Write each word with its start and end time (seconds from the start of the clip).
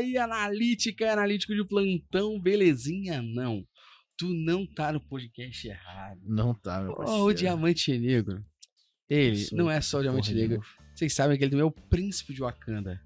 aí, 0.00 0.16
analítica, 0.18 1.12
analítico 1.12 1.54
de 1.54 1.64
plantão, 1.64 2.38
belezinha? 2.40 3.22
Não. 3.22 3.64
Tu 4.16 4.28
não 4.28 4.66
tá 4.66 4.92
no 4.92 5.00
podcast 5.00 5.66
errado. 5.68 6.20
Não 6.24 6.52
tá, 6.54 6.80
meu 6.82 6.92
Oh, 6.92 6.96
parceiro. 6.96 7.22
o 7.24 7.32
Diamante 7.32 7.96
Negro. 7.98 8.44
Ele 9.08 9.46
não 9.52 9.70
é 9.70 9.80
só 9.80 9.98
o 9.98 10.02
Diamante 10.02 10.32
Negro. 10.34 10.60
Vocês 10.94 11.12
sabem 11.14 11.36
que 11.38 11.44
ele 11.44 11.50
também 11.50 11.62
é 11.62 11.66
o 11.66 11.70
príncipe 11.70 12.34
de 12.34 12.40
Wakanda. 12.40 13.00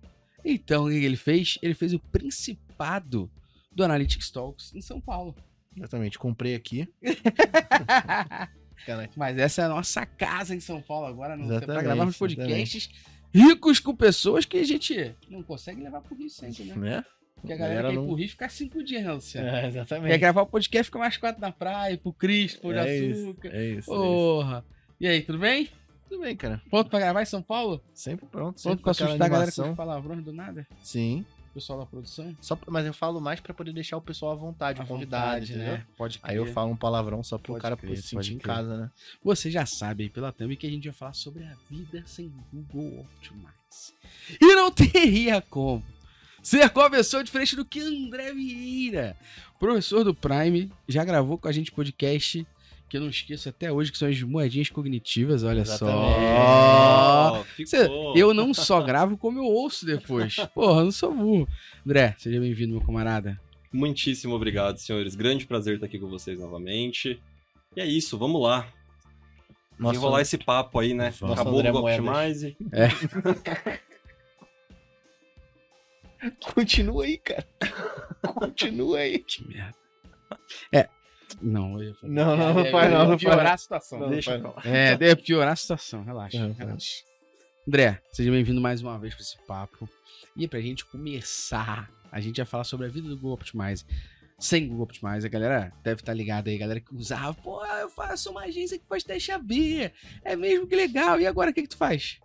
Então, 0.44 0.86
o 0.86 0.90
que 0.90 0.96
ele 0.96 1.16
fez? 1.16 1.58
Ele 1.62 1.74
fez 1.74 1.92
o 1.94 1.98
principado 1.98 3.30
do 3.72 3.84
Analytics 3.84 4.30
Talks 4.30 4.74
em 4.74 4.80
São 4.80 5.00
Paulo. 5.00 5.34
Exatamente, 5.76 6.18
comprei 6.18 6.54
aqui. 6.54 6.88
Mas 9.16 9.38
essa 9.38 9.62
é 9.62 9.64
a 9.64 9.68
nossa 9.68 10.04
casa 10.04 10.54
em 10.54 10.60
São 10.60 10.82
Paulo 10.82 11.06
agora, 11.06 11.36
não 11.36 11.46
para 11.46 11.56
Exatamente, 11.56 11.84
gravarmos 11.84 12.16
podcasts 12.18 12.90
ricos 13.34 13.80
com 13.80 13.94
pessoas 13.94 14.44
que 14.44 14.58
a 14.58 14.64
gente 14.64 15.14
não 15.28 15.42
consegue 15.42 15.82
levar 15.82 16.00
pro 16.00 16.14
Rio 16.14 16.30
sempre, 16.30 16.64
né? 16.64 16.74
né? 16.76 17.04
Porque 17.34 17.52
a 17.52 17.56
galera, 17.56 17.74
Galera 17.82 17.88
quer 17.88 17.94
ir 17.94 17.96
não- 18.00 18.06
pro 18.06 18.14
Rio 18.16 18.28
ficar 18.28 18.48
cinco 18.48 18.82
dias, 18.82 19.04
Luciano? 19.06 19.48
É, 19.48 19.60
Quer 19.62 19.68
exatamente. 19.68 20.18
gravar 20.18 20.42
o 20.42 20.46
podcast, 20.46 20.84
fica 20.86 20.98
mais 20.98 21.16
quatro 21.16 21.40
na 21.40 21.52
praia, 21.52 21.98
pro 21.98 22.12
Cristo, 22.12 22.60
pôr 22.62 22.72
de 22.74 22.80
É 22.80 22.96
isso, 22.98 23.20
açúcar. 23.28 23.48
é 23.48 23.50
isso. 23.50 23.58
é 23.74 23.78
isso. 23.78 23.86
Porra. 23.90 24.64
E 25.00 25.06
aí, 25.06 25.20
tudo 25.22 25.38
bem? 25.38 25.68
Tudo 26.08 26.20
bem, 26.22 26.36
cara. 26.36 26.62
Pronto 26.70 26.88
pra 26.88 27.00
gravar 27.00 27.22
em 27.22 27.26
São 27.26 27.42
Paulo? 27.42 27.82
Sempre 27.92 28.24
pronto. 28.26 28.30
Pronto 28.30 28.60
Sempre 28.60 28.76
pra 28.82 28.84
com 28.84 28.90
aquela 28.90 29.08
assustar 29.10 29.26
a 29.26 29.30
galera 29.30 29.52
com 29.52 29.70
os 29.70 29.76
palavrões 29.76 30.24
do 30.24 30.32
nada? 30.32 30.66
Sim. 30.82 31.26
Pessoal 31.54 31.78
da 31.78 31.86
produção? 31.86 32.36
Só, 32.40 32.58
mas 32.66 32.84
eu 32.84 32.92
falo 32.92 33.20
mais 33.20 33.38
pra 33.38 33.54
poder 33.54 33.72
deixar 33.72 33.96
o 33.96 34.00
pessoal 34.02 34.32
à 34.32 34.34
vontade, 34.34 34.80
À 34.80 34.84
o 34.84 34.86
convidado, 34.88 35.24
vontade, 35.46 35.56
né? 35.56 35.86
Pode 35.96 36.18
Aí 36.22 36.36
eu 36.36 36.42
crer. 36.42 36.52
falo 36.54 36.72
um 36.72 36.76
palavrão 36.76 37.22
só 37.22 37.38
pro 37.38 37.52
Pode 37.52 37.62
cara 37.62 37.76
crer, 37.76 37.96
se 37.96 38.08
sentir 38.08 38.34
em 38.34 38.38
crer. 38.38 38.54
casa, 38.56 38.76
né? 38.76 38.90
Você 39.22 39.50
já 39.52 39.64
sabe 39.64 40.02
aí 40.02 40.10
pela 40.10 40.32
thumb 40.32 40.56
que 40.56 40.66
a 40.66 40.70
gente 40.70 40.88
vai 40.88 40.92
falar 40.92 41.14
sobre 41.14 41.44
a 41.44 41.54
vida 41.70 42.02
sem 42.06 42.32
Google 42.52 43.02
Optimize. 43.02 43.94
E 44.40 44.54
não 44.56 44.68
teria 44.72 45.40
como 45.40 45.84
ser 46.42 46.68
qual 46.70 46.90
pessoa 46.90 47.22
diferente 47.22 47.54
do 47.54 47.64
que 47.64 47.80
André 47.80 48.34
Vieira, 48.34 49.16
professor 49.58 50.02
do 50.04 50.12
Prime, 50.14 50.70
já 50.88 51.04
gravou 51.04 51.38
com 51.38 51.46
a 51.48 51.52
gente 51.52 51.70
podcast 51.70 52.44
que 52.88 52.96
eu 52.96 53.00
não 53.00 53.08
esqueço 53.08 53.48
até 53.48 53.72
hoje, 53.72 53.90
que 53.90 53.98
são 53.98 54.08
as 54.08 54.20
moedinhas 54.22 54.68
cognitivas, 54.70 55.42
olha 55.42 55.62
Exatamente. 55.62 55.98
só. 55.98 57.44
Cê- 57.66 57.88
eu 58.14 58.32
não 58.34 58.54
só 58.54 58.80
gravo, 58.82 59.16
como 59.18 59.38
eu 59.38 59.44
ouço 59.44 59.84
depois. 59.84 60.36
Porra, 60.54 60.80
eu 60.80 60.84
não 60.84 60.92
sou 60.92 61.12
burro. 61.14 61.48
André, 61.84 62.14
seja 62.18 62.40
bem-vindo, 62.40 62.72
meu 62.74 62.82
camarada. 62.82 63.40
Muitíssimo 63.72 64.34
obrigado, 64.34 64.78
senhores. 64.78 65.14
Grande 65.14 65.46
prazer 65.46 65.74
estar 65.74 65.86
aqui 65.86 65.98
com 65.98 66.08
vocês 66.08 66.38
novamente. 66.38 67.20
E 67.76 67.80
é 67.80 67.86
isso, 67.86 68.16
vamos 68.16 68.40
lá. 68.40 68.68
Nossa, 69.76 69.96
Enrolar 69.96 70.22
esse 70.22 70.38
papo 70.38 70.78
aí, 70.78 70.94
né? 70.94 71.12
Nossa, 71.20 71.32
Acabou 71.42 71.58
André 71.58 71.72
o. 71.72 71.76
Optimize. 71.78 72.56
Continua 76.54 77.04
aí, 77.04 77.18
cara. 77.18 77.46
Continua 78.34 78.98
aí. 78.98 79.18
Que 79.18 79.46
merda. 79.46 79.74
É. 80.72 80.88
Não, 81.42 81.80
eu 81.80 81.88
ia. 81.88 81.96
Não, 82.02 82.36
não, 82.36 82.54
não 82.54 82.60
É, 82.60 82.70
faz 82.70 82.84
eu 82.86 82.98
não, 82.98 83.04
ia 83.04 83.10
não 83.10 83.18
piorar 83.18 83.52
a 83.52 83.56
situação. 83.56 83.98
Não, 84.00 84.10
Deixa 84.10 84.38
não. 84.38 84.54
É, 84.64 84.96
deve 84.96 85.22
piorar 85.22 85.52
a 85.52 85.56
situação. 85.56 86.02
Relaxa, 86.04 86.52
relaxa. 86.58 87.02
André, 87.66 88.00
seja 88.12 88.30
bem-vindo 88.30 88.60
mais 88.60 88.82
uma 88.82 88.98
vez 88.98 89.14
para 89.14 89.22
esse 89.22 89.38
papo. 89.46 89.88
E 90.36 90.46
pra 90.46 90.60
gente 90.60 90.84
começar, 90.84 91.90
a 92.10 92.20
gente 92.20 92.36
vai 92.36 92.46
falar 92.46 92.64
sobre 92.64 92.86
a 92.86 92.90
vida 92.90 93.08
do 93.08 93.16
Google 93.16 93.32
Optimize. 93.34 93.84
Sem 94.38 94.68
Google 94.68 94.84
Optimize, 94.84 95.26
a 95.26 95.30
galera 95.30 95.72
deve 95.82 96.00
estar 96.00 96.12
ligada 96.12 96.50
aí, 96.50 96.56
a 96.56 96.58
galera 96.58 96.80
que 96.80 96.94
usava, 96.94 97.32
pô, 97.34 97.64
eu 97.64 97.88
faço 97.90 98.30
uma 98.30 98.42
agência 98.42 98.78
que 98.78 98.86
faz 98.86 99.02
teste 99.04 99.30
AB. 99.32 99.90
É 100.24 100.36
mesmo 100.36 100.66
que 100.66 100.74
legal. 100.74 101.20
E 101.20 101.26
agora 101.26 101.50
o 101.50 101.54
que, 101.54 101.62
que 101.62 101.68
tu 101.68 101.76
faz? 101.76 102.18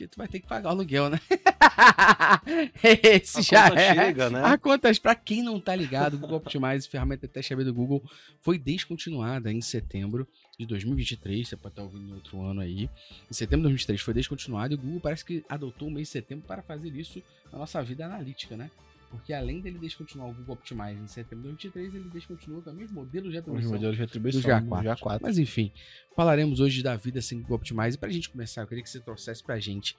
Porque 0.00 0.08
tu 0.08 0.16
vai 0.16 0.28
ter 0.28 0.40
que 0.40 0.46
pagar 0.46 0.70
o 0.70 0.72
aluguel, 0.72 1.10
né? 1.10 1.20
Esse 2.82 3.40
A 3.40 3.42
já 3.42 3.68
conta 3.68 3.80
é. 3.80 3.94
chega, 3.94 4.30
né? 4.30 4.42
A 4.42 4.56
contas, 4.56 4.98
pra 4.98 5.14
quem 5.14 5.42
não 5.42 5.60
tá 5.60 5.76
ligado, 5.76 6.14
o 6.14 6.18
Google 6.18 6.38
Optimize, 6.38 6.88
ferramenta 6.88 7.26
de 7.26 7.32
teste 7.32 7.52
AB 7.52 7.64
do 7.64 7.74
Google, 7.74 8.02
foi 8.40 8.58
descontinuada 8.58 9.52
em 9.52 9.60
setembro 9.60 10.26
de 10.58 10.64
2023. 10.64 11.46
Você 11.46 11.54
pode 11.54 11.72
estar 11.72 11.82
ouvindo 11.82 12.08
em 12.08 12.14
outro 12.14 12.40
ano 12.40 12.62
aí. 12.62 12.88
Em 13.30 13.34
setembro 13.34 13.58
de 13.58 13.74
2023 13.74 14.00
foi 14.00 14.14
descontinuado 14.14 14.72
e 14.72 14.76
o 14.76 14.78
Google 14.78 15.00
parece 15.00 15.22
que 15.22 15.44
adotou 15.46 15.88
o 15.88 15.90
mês 15.90 16.08
de 16.08 16.12
setembro 16.12 16.46
para 16.46 16.62
fazer 16.62 16.88
isso 16.96 17.22
na 17.52 17.58
nossa 17.58 17.82
vida 17.82 18.06
analítica, 18.06 18.56
né? 18.56 18.70
Porque 19.10 19.32
além 19.32 19.60
dele 19.60 19.78
descontinuar 19.78 20.30
o 20.30 20.32
Google 20.32 20.54
Optimize 20.54 21.00
em 21.00 21.06
setembro 21.08 21.42
de 21.42 21.68
2023, 21.68 21.94
ele 21.94 22.08
descontinuou 22.10 22.62
também 22.62 22.84
os 22.84 22.92
modelos 22.92 23.32
de 23.32 23.38
Os 23.38 23.42
atribuição 23.42 23.72
modelos 23.72 23.96
de 23.96 24.02
atribuição 24.02 24.40
do 24.40 24.46
GA4. 24.46 24.60
do 24.62 24.88
GA4. 24.88 25.18
mas 25.20 25.36
enfim, 25.36 25.72
falaremos 26.14 26.60
hoje 26.60 26.80
da 26.80 26.94
vida 26.94 27.20
sem 27.20 27.40
Google 27.40 27.56
Optimize. 27.56 27.98
Pra 27.98 28.08
gente 28.08 28.30
começar, 28.30 28.62
eu 28.62 28.68
queria 28.68 28.84
que 28.84 28.88
você 28.88 29.00
trouxesse 29.00 29.42
pra 29.42 29.58
gente 29.58 29.96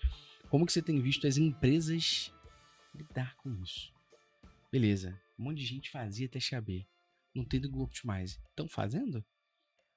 como 0.49 0.65
que 0.65 0.71
você 0.71 0.81
tem 0.81 0.99
visto 1.01 1.27
as 1.27 1.37
empresas 1.37 2.33
lidar 2.95 3.35
com 3.35 3.53
isso. 3.61 3.93
Beleza, 4.71 5.19
um 5.37 5.43
monte 5.43 5.57
de 5.57 5.65
gente 5.65 5.89
fazia 5.89 6.29
teste 6.29 6.55
AB. 6.55 6.87
Não 7.35 7.43
tem 7.43 7.59
do 7.59 7.69
Google 7.69 7.85
Optimize. 7.85 8.39
Estão 8.49 8.67
fazendo? 8.67 9.23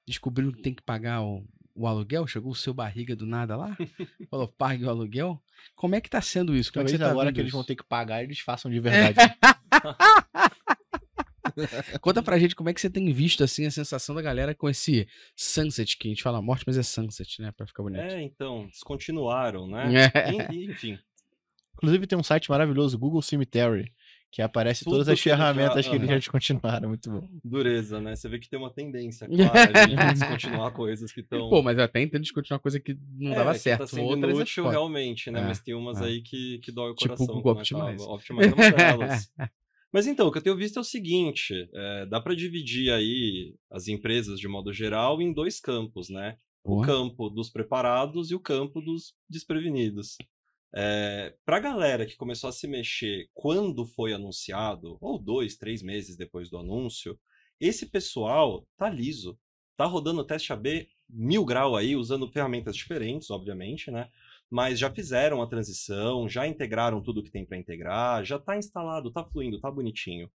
Descobriram 0.05 0.51
que 0.51 0.61
tem 0.61 0.73
que 0.73 0.81
pagar 0.81 1.23
o, 1.23 1.45
o 1.75 1.85
aluguel? 1.87 2.25
Chegou 2.25 2.51
o 2.51 2.55
seu 2.55 2.73
barriga 2.73 3.15
do 3.15 3.25
nada 3.25 3.55
lá? 3.57 3.77
Falou, 4.31 4.47
pague 4.47 4.85
o 4.85 4.89
aluguel? 4.89 5.41
Como 5.75 5.95
é 5.95 6.01
que 6.01 6.09
tá 6.09 6.21
sendo 6.21 6.55
isso? 6.55 6.71
Como 6.71 6.87
é 6.87 6.91
que 6.91 6.97
tá 6.97 7.09
agora 7.11 7.31
que 7.33 7.39
eles 7.39 7.49
isso? 7.49 7.57
vão 7.57 7.65
ter 7.65 7.75
que 7.75 7.83
pagar, 7.83 8.23
eles 8.23 8.39
façam 8.39 8.71
de 8.71 8.79
verdade. 8.79 9.17
Conta 12.01 12.21
pra 12.21 12.37
gente 12.39 12.55
como 12.55 12.69
é 12.69 12.73
que 12.73 12.81
você 12.81 12.89
tem 12.89 13.11
visto 13.13 13.43
assim 13.43 13.65
a 13.65 13.71
sensação 13.71 14.13
da 14.15 14.21
galera 14.21 14.53
com 14.53 14.69
esse 14.69 15.07
sunset, 15.35 15.97
que 15.97 16.07
a 16.07 16.11
gente 16.11 16.23
fala 16.23 16.41
morte, 16.41 16.63
mas 16.67 16.77
é 16.77 16.83
sunset, 16.83 17.41
né? 17.41 17.51
Pra 17.51 17.65
ficar 17.67 17.83
bonito. 17.83 18.01
É, 18.01 18.21
então, 18.21 18.67
descontinuaram, 18.67 19.67
né? 19.67 19.91
É. 20.13 20.31
En- 20.31 20.71
Enfim, 20.71 20.99
Inclusive 21.75 22.07
tem 22.07 22.17
um 22.17 22.23
site 22.23 22.49
maravilhoso, 22.49 22.97
Google 22.97 23.21
Cemetery, 23.21 23.91
que 24.35 24.41
aparece 24.41 24.83
Tudo 24.83 24.95
todas 24.95 25.07
as 25.07 25.13
ele 25.13 25.29
já- 25.29 25.37
ferramentas 25.37 25.87
que 25.87 25.95
eles 25.95 26.09
já 26.09 26.15
descontinuaram. 26.15 26.89
Muito 26.89 27.09
bom. 27.09 27.25
dureza, 27.41 28.01
né? 28.01 28.17
Você 28.17 28.27
vê 28.27 28.37
que 28.37 28.49
tem 28.49 28.59
uma 28.59 28.69
tendência 28.69 29.27
clara 29.31 29.87
de 29.87 29.95
descontinuar 30.19 30.73
coisas 30.73 31.09
que 31.13 31.21
estão. 31.21 31.49
Pô, 31.49 31.63
mas 31.63 31.77
eu 31.77 31.85
até 31.85 32.01
entendo 32.01 32.21
discutir 32.21 32.51
uma 32.51 32.59
coisa 32.59 32.77
que 32.77 32.97
não 33.17 33.31
É, 33.31 33.35
dava 33.35 33.53
que 33.53 33.59
certo. 33.59 33.79
Tá 33.81 33.87
sendo 33.87 34.03
Outras 34.03 34.33
é 34.33 34.35
inútil 34.35 34.67
realmente, 34.67 35.31
né? 35.31 35.39
É, 35.39 35.43
Mas 35.45 35.61
tem 35.61 35.73
umas 35.73 36.01
é. 36.01 36.05
aí 36.07 36.21
que, 36.21 36.59
que 36.59 36.69
dói 36.69 36.91
o 36.91 36.95
Tipo 36.95 37.13
o 37.13 37.15
coração. 37.15 37.35
Google 37.35 37.53
como 37.53 37.61
é 37.61 37.63
que 37.63 37.73
tava. 37.73 37.85
Optimize. 37.91 38.09
Optimize 38.11 38.49
é 38.49 38.53
uma 38.53 38.71
delas. 38.71 39.31
Mas 39.93 40.05
então, 40.07 40.27
o 40.27 40.31
que 40.33 40.37
eu 40.39 40.41
tenho 40.43 40.57
visto 40.57 40.75
é 40.77 40.81
o 40.81 40.83
seguinte: 40.83 41.53
é, 41.73 42.05
dá 42.07 42.19
para 42.19 42.35
dividir 42.35 42.91
aí 42.91 43.55
as 43.71 43.87
empresas 43.87 44.37
de 44.37 44.49
modo 44.49 44.73
geral 44.73 45.21
em 45.21 45.31
dois 45.31 45.61
campos, 45.61 46.09
né? 46.09 46.35
O 46.61 46.71
Boa. 46.75 46.85
campo 46.85 47.29
dos 47.29 47.49
preparados 47.49 48.31
e 48.31 48.35
o 48.35 48.39
campo 48.41 48.81
dos 48.81 49.13
desprevenidos. 49.29 50.17
É, 50.77 51.33
para 51.45 51.55
a 51.55 51.61
galera 51.61 52.05
que 52.05 52.17
começou 52.17 52.49
a 52.49 52.53
se 52.53 52.67
mexer 52.67 53.29
quando 53.33 53.85
foi 53.85 54.11
anunciado, 54.13 54.97
ou 54.99 55.17
dois, 55.17 55.55
três 55.55 55.81
meses 55.81 56.17
depois 56.17 56.49
do 56.49 56.57
anúncio, 56.57 57.17
esse 57.59 57.85
pessoal 57.85 58.67
tá 58.77 58.89
liso. 58.89 59.39
Tá 59.77 59.85
rodando 59.85 60.21
o 60.21 60.25
teste 60.25 60.51
AB 60.51 60.87
mil 61.09 61.45
grau 61.45 61.75
aí, 61.75 61.95
usando 61.95 62.29
ferramentas 62.29 62.75
diferentes, 62.75 63.29
obviamente, 63.29 63.89
né? 63.89 64.09
Mas 64.49 64.77
já 64.77 64.91
fizeram 64.91 65.41
a 65.41 65.47
transição, 65.47 66.27
já 66.27 66.47
integraram 66.47 67.01
tudo 67.01 67.23
que 67.23 67.31
tem 67.31 67.45
para 67.45 67.57
integrar, 67.57 68.23
já 68.25 68.37
tá 68.37 68.57
instalado, 68.57 69.11
tá 69.11 69.23
fluindo, 69.23 69.59
tá 69.59 69.71
bonitinho. 69.71 70.29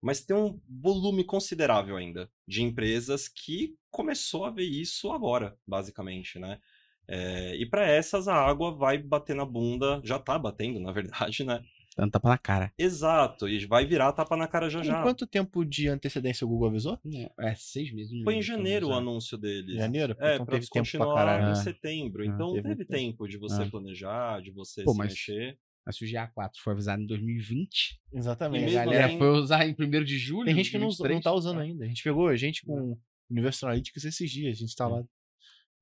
Mas 0.00 0.24
tem 0.24 0.36
um 0.36 0.60
volume 0.68 1.24
considerável 1.24 1.96
ainda 1.96 2.30
de 2.46 2.62
empresas 2.62 3.26
que 3.26 3.76
começou 3.90 4.44
a 4.44 4.50
ver 4.50 4.64
isso 4.64 5.10
agora, 5.12 5.56
basicamente, 5.66 6.38
né? 6.38 6.60
É, 7.08 7.56
e 7.56 7.64
para 7.66 7.86
essas 7.86 8.28
a 8.28 8.34
água 8.34 8.70
vai 8.74 8.98
bater 8.98 9.34
na 9.34 9.44
bunda, 9.44 10.00
já 10.04 10.18
tá 10.18 10.38
batendo, 10.38 10.78
na 10.78 10.92
verdade, 10.92 11.42
né? 11.44 11.62
Dando 11.96 12.12
tapa 12.12 12.28
na 12.28 12.38
cara. 12.38 12.72
Exato, 12.78 13.48
e 13.48 13.66
vai 13.66 13.84
virar 13.84 14.12
tapa 14.12 14.36
na 14.36 14.46
cara 14.46 14.70
já 14.70 14.78
Com 14.78 14.84
já. 14.84 15.02
quanto 15.02 15.26
tempo 15.26 15.64
de 15.64 15.88
antecedência 15.88 16.44
o 16.46 16.48
Google 16.48 16.68
avisou? 16.68 16.96
É, 17.40 17.54
seis 17.56 17.92
meses. 17.92 18.22
Foi 18.22 18.34
em 18.36 18.42
janeiro 18.42 18.86
o 18.86 18.90
então, 18.90 18.98
anúncio 19.00 19.36
deles. 19.36 19.74
Janeiro? 19.74 20.14
É, 20.20 20.34
Então 20.34 20.46
pra 20.46 20.54
teve 20.60 20.68
tempo 20.70 20.86
pra 21.12 21.50
em 21.50 21.54
setembro. 21.56 22.22
Ah, 22.22 22.26
Então 22.26 22.52
teve 22.52 22.68
teve, 22.68 22.84
tempo. 22.84 23.26
de 23.26 23.36
você 23.36 23.62
Ah. 23.62 23.66
planejar, 23.68 24.40
de 24.42 24.52
você 24.52 24.84
Pô, 24.84 24.92
se 24.92 24.98
mas- 24.98 25.08
mexer. 25.08 25.58
Mas 25.84 26.00
o 26.00 26.04
GA4 26.04 26.50
foi 26.62 26.74
avisado 26.74 27.02
em 27.02 27.06
2020. 27.06 27.98
E 28.12 28.16
A 28.16 28.18
Exatamente. 28.18 28.64
mesmo 28.66 28.78
galera 28.78 29.06
assim- 29.06 29.18
foi 29.18 29.28
usar 29.30 29.66
em 29.66 29.74
1 29.74 30.04
de 30.04 30.18
julho. 30.18 30.44
Tem 30.44 30.54
gente 30.54 30.70
que 30.70 30.78
não, 30.78 30.88
não 30.88 30.94
tá 30.94 31.08
23. 31.08 31.34
usando 31.34 31.60
ainda. 31.60 31.84
A 31.84 31.88
gente 31.88 32.02
pegou 32.04 32.28
a 32.28 32.36
gente 32.36 32.64
com 32.64 32.92
o 32.92 32.98
Universo 33.30 33.64
Analytics 33.66 34.04
esses 34.04 34.30
dias, 34.30 34.56
a 34.56 34.60
gente 34.60 34.76
tá 34.76 34.86
lá. 34.86 35.02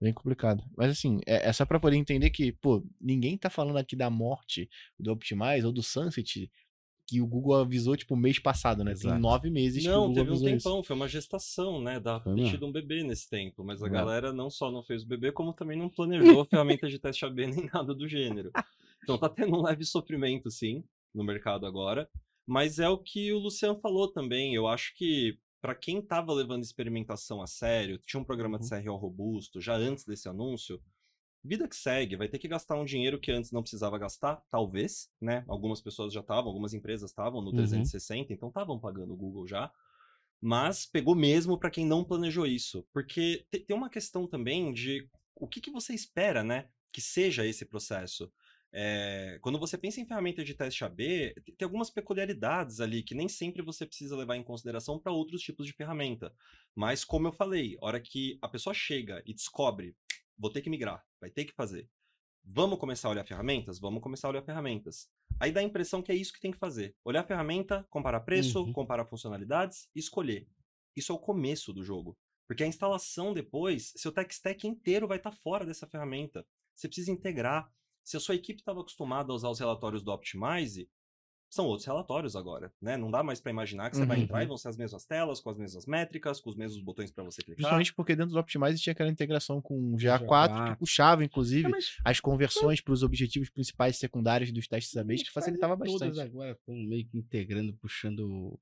Bem 0.00 0.12
complicado. 0.12 0.62
Mas 0.76 0.90
assim, 0.90 1.20
é, 1.26 1.48
é 1.48 1.52
só 1.52 1.64
pra 1.64 1.81
poder 1.81 1.96
entender 1.96 2.31
que, 2.31 2.52
pô, 2.52 2.84
ninguém 3.00 3.37
tá 3.38 3.48
falando 3.48 3.78
aqui 3.78 3.96
da 3.96 4.10
morte 4.10 4.69
do 4.98 5.10
Optimize 5.12 5.64
ou 5.64 5.72
do 5.72 5.82
Sunset 5.82 6.50
que 7.08 7.20
o 7.22 7.26
Google 7.26 7.54
avisou, 7.60 7.96
tipo, 7.96 8.16
mês 8.16 8.38
passado, 8.40 8.82
né? 8.82 8.90
Tem 8.93 9.08
Exato. 9.08 9.20
nove 9.20 9.48
meses 9.48 9.84
que 9.84 9.88
o 9.88 9.93
Não, 9.93 10.08
Google 10.08 10.14
teve 10.14 10.28
um 10.28 10.32
avisou 10.32 10.48
isso. 10.50 10.64
tempão, 10.64 10.82
foi 10.82 10.96
uma 10.96 11.06
gestação, 11.08 11.81
né? 11.81 12.00
Da 12.00 12.19
ter 12.19 12.50
tido 12.50 12.66
um 12.66 12.72
bebê 12.72 13.04
nesse 13.04 13.31
tempo. 13.31 13.62
Mas 13.64 13.81
a 13.81 13.87
É. 13.87 13.90
galera 13.90 14.32
não 14.32 14.50
só 14.50 14.72
não 14.72 14.82
fez 14.82 15.04
o 15.04 15.06
bebê, 15.06 15.31
como 15.31 15.52
também 15.52 15.78
não 15.78 15.88
planejou 16.37 16.40
a 16.40 16.46
ferramenta 16.46 16.88
de 16.88 16.98
teste 16.98 17.25
AB 17.25 17.46
nem 17.46 17.70
nada 17.72 17.94
do 17.94 18.08
gênero. 18.08 18.50
Então 19.04 19.16
tá 19.16 19.28
tendo 19.28 19.56
um 19.56 19.62
leve 19.62 19.84
sofrimento, 19.84 20.50
sim, 20.50 20.82
no 21.14 21.22
mercado 21.22 21.64
agora. 21.64 22.10
Mas 22.44 22.81
é 22.81 22.88
o 22.88 22.98
que 22.98 23.32
o 23.32 23.38
Luciano 23.38 23.78
falou 23.81 24.12
também. 24.12 24.54
Eu 24.54 24.66
acho 24.66 24.93
que 24.96 25.38
para 25.66 25.74
quem 25.74 26.00
tava 26.00 26.32
levando 26.32 26.62
experimentação 26.62 27.42
a 27.42 27.46
sério, 27.48 27.98
tinha 27.98 28.20
um 28.20 28.24
programa 28.24 28.56
de 28.56 28.64
Uhum. 28.64 28.68
CRO 28.68 28.94
robusto 28.96 29.60
já 29.60 29.74
antes 29.74 30.04
desse 30.04 30.28
anúncio, 30.28 30.80
Vida 31.44 31.68
que 31.68 31.76
segue, 31.76 32.16
vai 32.16 32.28
ter 32.28 32.38
que 32.38 32.48
gastar 32.48 32.76
um 32.76 32.84
dinheiro 32.84 33.20
que 33.20 33.32
antes 33.32 33.52
não 33.52 33.62
precisava 33.62 33.98
gastar, 33.98 34.42
talvez, 34.50 35.10
né? 35.20 35.44
Algumas 35.48 35.80
pessoas 35.80 36.12
já 36.12 36.20
estavam, 36.20 36.48
algumas 36.48 36.74
empresas 36.74 37.10
estavam 37.10 37.42
no 37.42 37.52
Uhum. 37.52 37.54
360, 37.54 38.32
então 38.32 38.48
estavam 38.48 38.80
pagando 38.80 39.14
o 39.14 39.16
Google 39.16 39.46
já. 39.46 39.72
Mas 40.40 40.86
pegou 40.86 41.14
mesmo 41.14 41.58
para 41.58 41.70
quem 41.70 41.86
não 41.86 42.04
planejou 42.04 42.46
isso. 42.46 42.86
Porque 42.92 43.46
te- 43.50 43.60
tem 43.60 43.76
uma 43.76 43.90
questão 43.90 44.26
também 44.26 44.72
de 44.72 45.08
o 45.34 45.48
que, 45.48 45.60
que 45.60 45.70
você 45.70 45.94
espera, 45.94 46.44
né? 46.44 46.69
Que 46.92 47.00
seja 47.00 47.46
esse 47.46 47.64
processo. 47.64 48.30
É, 48.78 49.38
quando 49.40 49.58
você 49.58 49.78
pensa 49.78 50.02
em 50.02 50.06
ferramenta 50.06 50.44
de 50.44 50.52
teste 50.52 50.84
AB, 50.84 51.32
te- 51.43 51.52
tem 51.52 51.64
algumas 51.64 51.88
peculiaridades 51.88 52.78
ali 52.78 53.02
que 53.02 53.14
nem 53.14 53.26
sempre 53.26 53.62
você 53.62 53.87
precisa 53.87 54.14
levar 54.14 54.37
em 54.37 54.43
consideração 54.43 54.99
para 54.99 55.12
outros 55.12 55.40
tipos 55.40 55.67
de 55.67 55.73
ferramenta. 55.73 56.31
Mas, 56.75 57.02
como 57.02 57.26
eu 57.26 57.32
falei, 57.32 57.78
a 57.81 57.87
hora 57.87 58.00
que 58.00 58.38
a 58.43 58.49
pessoa 58.49 58.75
chega 58.75 59.23
e 59.25 59.32
descobre, 59.32 59.96
vou 60.37 60.50
ter 60.52 60.61
que 60.61 60.69
migrar, 60.69 61.02
vai 61.19 61.31
ter 61.31 61.46
que 61.46 61.55
fazer. 61.55 61.88
Vamos 62.44 62.78
começar 62.78 63.08
a 63.08 63.12
olhar 63.12 63.25
ferramentas? 63.25 63.81
Vamos 63.81 64.02
começar 64.02 64.28
a 64.28 64.31
olhar 64.31 64.43
ferramentas. 64.43 65.08
Aí 65.40 65.50
dá 65.50 65.61
a 65.61 65.64
impressão 65.64 66.02
que 66.02 66.12
é 66.12 66.14
isso 66.14 66.32
que 66.32 66.40
tem 66.40 66.52
que 66.52 66.58
fazer. 66.58 66.94
Olhar 67.02 67.20
a 67.22 67.26
ferramenta, 67.26 67.84
comparar 67.88 68.20
preço, 68.20 68.62
Uhum. 68.62 68.72
comparar 68.75 69.06
funcionalidades 69.06 69.88
e 69.94 70.00
escolher. 70.00 70.46
Isso 70.94 71.12
é 71.12 71.14
o 71.14 71.19
começo 71.19 71.72
do 71.72 71.82
jogo. 71.82 72.17
Porque 72.46 72.62
a 72.62 72.67
instalação 72.67 73.32
depois, 73.32 73.93
seu 73.96 74.12
tech 74.12 74.32
stack 74.32 74.67
inteiro 74.69 75.08
vai 75.08 75.17
estar 75.17 75.32
fora 75.32 75.64
dessa 75.64 75.87
ferramenta. 75.87 76.46
Você 76.75 76.88
precisa 76.88 77.11
integrar. 77.11 77.69
Se 78.06 78.17
a 78.17 78.20
sua 78.20 78.37
equipe 78.37 78.61
estava 78.61 78.81
acostumada 78.81 79.32
a 79.32 79.35
usar 79.35 79.49
os 79.50 79.58
relatórios 79.58 80.05
do 80.05 80.12
Optimize, 80.12 80.88
são 81.50 81.67
outros 81.67 81.87
relatórios 81.87 82.37
agora, 82.37 82.73
né? 82.81 82.97
Não 82.97 83.11
dá 83.11 83.20
mais 83.23 83.41
para 83.41 83.50
imaginar 83.50 83.91
que 83.91 83.97
você 83.97 84.05
vai 84.06 84.17
Uhum. 84.19 84.23
entrar 84.25 84.44
e 84.44 84.47
vão 84.47 84.56
ser 84.56 84.69
as 84.69 84.76
mesmas 84.76 85.05
telas, 85.05 85.41
com 85.41 85.50
as 85.50 85.58
mesmas 85.58 85.87
métricas, 85.87 86.41
com 86.41 86.49
os 86.50 86.55
mesmos 86.56 86.81
botões 86.82 87.11
para 87.11 87.25
você 87.25 87.43
clicar. 87.43 87.62
Justamente 87.64 87.93
porque 87.94 88.14
dentro 88.14 88.32
do 88.32 88.38
Optimize 88.38 88.79
tinha 88.81 88.93
aquela 88.93 89.11
integração 89.11 89.61
com 89.61 89.75
o 89.93 89.97
GA4, 89.97 90.26
GA4. 90.55 90.73
que 90.73 90.79
puxava, 90.79 91.25
inclusive, 91.25 91.67
É, 91.67 91.70
mas 91.70 91.97
as 92.05 92.20
conversões 92.20 92.81
para 92.81 92.93
os 92.93 93.03
objetivos 93.03 93.50
principais 93.50 93.97
e 93.97 93.99
secundários 93.99 94.53
dos 94.53 94.69
testes 94.69 94.97
ABs, 94.97 95.25
que 95.25 95.32
facilitava 95.32 95.76
Todas 95.76 96.00
bastante. 96.00 96.20
agora 96.20 96.53
estão 96.53 96.75
meio 96.76 97.05
que 97.08 97.19
integrando, 97.19 97.75
puxando 97.75 98.20
o 98.20 98.61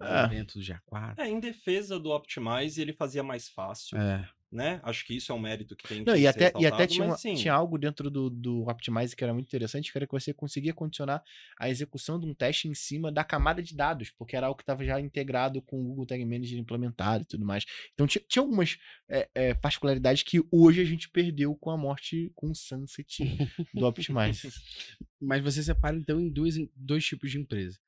É. 0.00 0.24
evento 0.26 0.54
do 0.58 0.64
G4. 0.64 1.18
É, 1.18 1.28
em 1.28 1.40
defesa 1.40 1.98
do 1.98 2.10
Optimize, 2.10 2.80
ele 2.80 2.92
fazia 2.92 3.22
mais 3.24 3.48
fácil, 3.48 3.98
É. 3.98 4.28
né? 4.50 4.80
Acho 4.82 5.04
que 5.04 5.14
isso 5.14 5.30
é 5.30 5.34
um 5.34 5.38
mérito 5.38 5.76
que 5.76 5.86
tem 5.86 6.04
que 6.04 6.10
Não, 6.10 6.16
e 6.16 6.20
ser 6.20 6.26
até, 6.28 6.52
e 6.58 6.66
até 6.66 6.86
tinha, 6.86 7.06
mas, 7.06 7.20
tinha 7.20 7.52
algo 7.52 7.76
dentro 7.78 8.10
do, 8.10 8.30
do 8.30 8.62
Optimize 8.62 9.14
que 9.14 9.22
era 9.22 9.34
muito 9.34 9.46
interessante, 9.46 9.92
que 9.92 9.98
era 9.98 10.06
que 10.06 10.12
você 10.12 10.32
conseguia 10.32 10.72
condicionar 10.72 11.22
a 11.58 11.68
execução 11.68 12.18
de 12.18 12.26
um 12.26 12.34
teste 12.34 12.66
em 12.66 12.74
cima 12.74 13.12
da 13.12 13.22
camada 13.22 13.62
de 13.62 13.74
dados, 13.74 14.10
porque 14.10 14.34
era 14.34 14.46
algo 14.46 14.56
que 14.56 14.62
estava 14.62 14.84
já 14.84 14.98
integrado 14.98 15.60
com 15.60 15.78
o 15.78 15.84
Google 15.84 16.06
Tag 16.06 16.24
Manager 16.24 16.58
implementado 16.58 17.22
e 17.24 17.26
tudo 17.26 17.44
mais. 17.44 17.64
Então 17.92 18.06
tinha, 18.06 18.24
tinha 18.26 18.42
algumas 18.42 18.78
é, 19.08 19.28
é, 19.34 19.54
particularidades 19.54 20.22
que 20.22 20.42
hoje 20.50 20.80
a 20.80 20.84
gente 20.84 21.10
perdeu 21.10 21.54
com 21.54 21.70
a 21.70 21.76
morte, 21.76 22.32
com 22.34 22.50
o 22.50 22.54
sunset 22.54 23.18
do 23.74 23.86
Optimize. 23.86 24.50
Mas 25.20 25.42
você 25.42 25.62
separa 25.62 25.96
então 25.96 26.18
em 26.18 26.30
dois, 26.30 26.56
em 26.56 26.70
dois 26.74 27.04
tipos 27.04 27.30
de 27.30 27.38
empresa. 27.38 27.78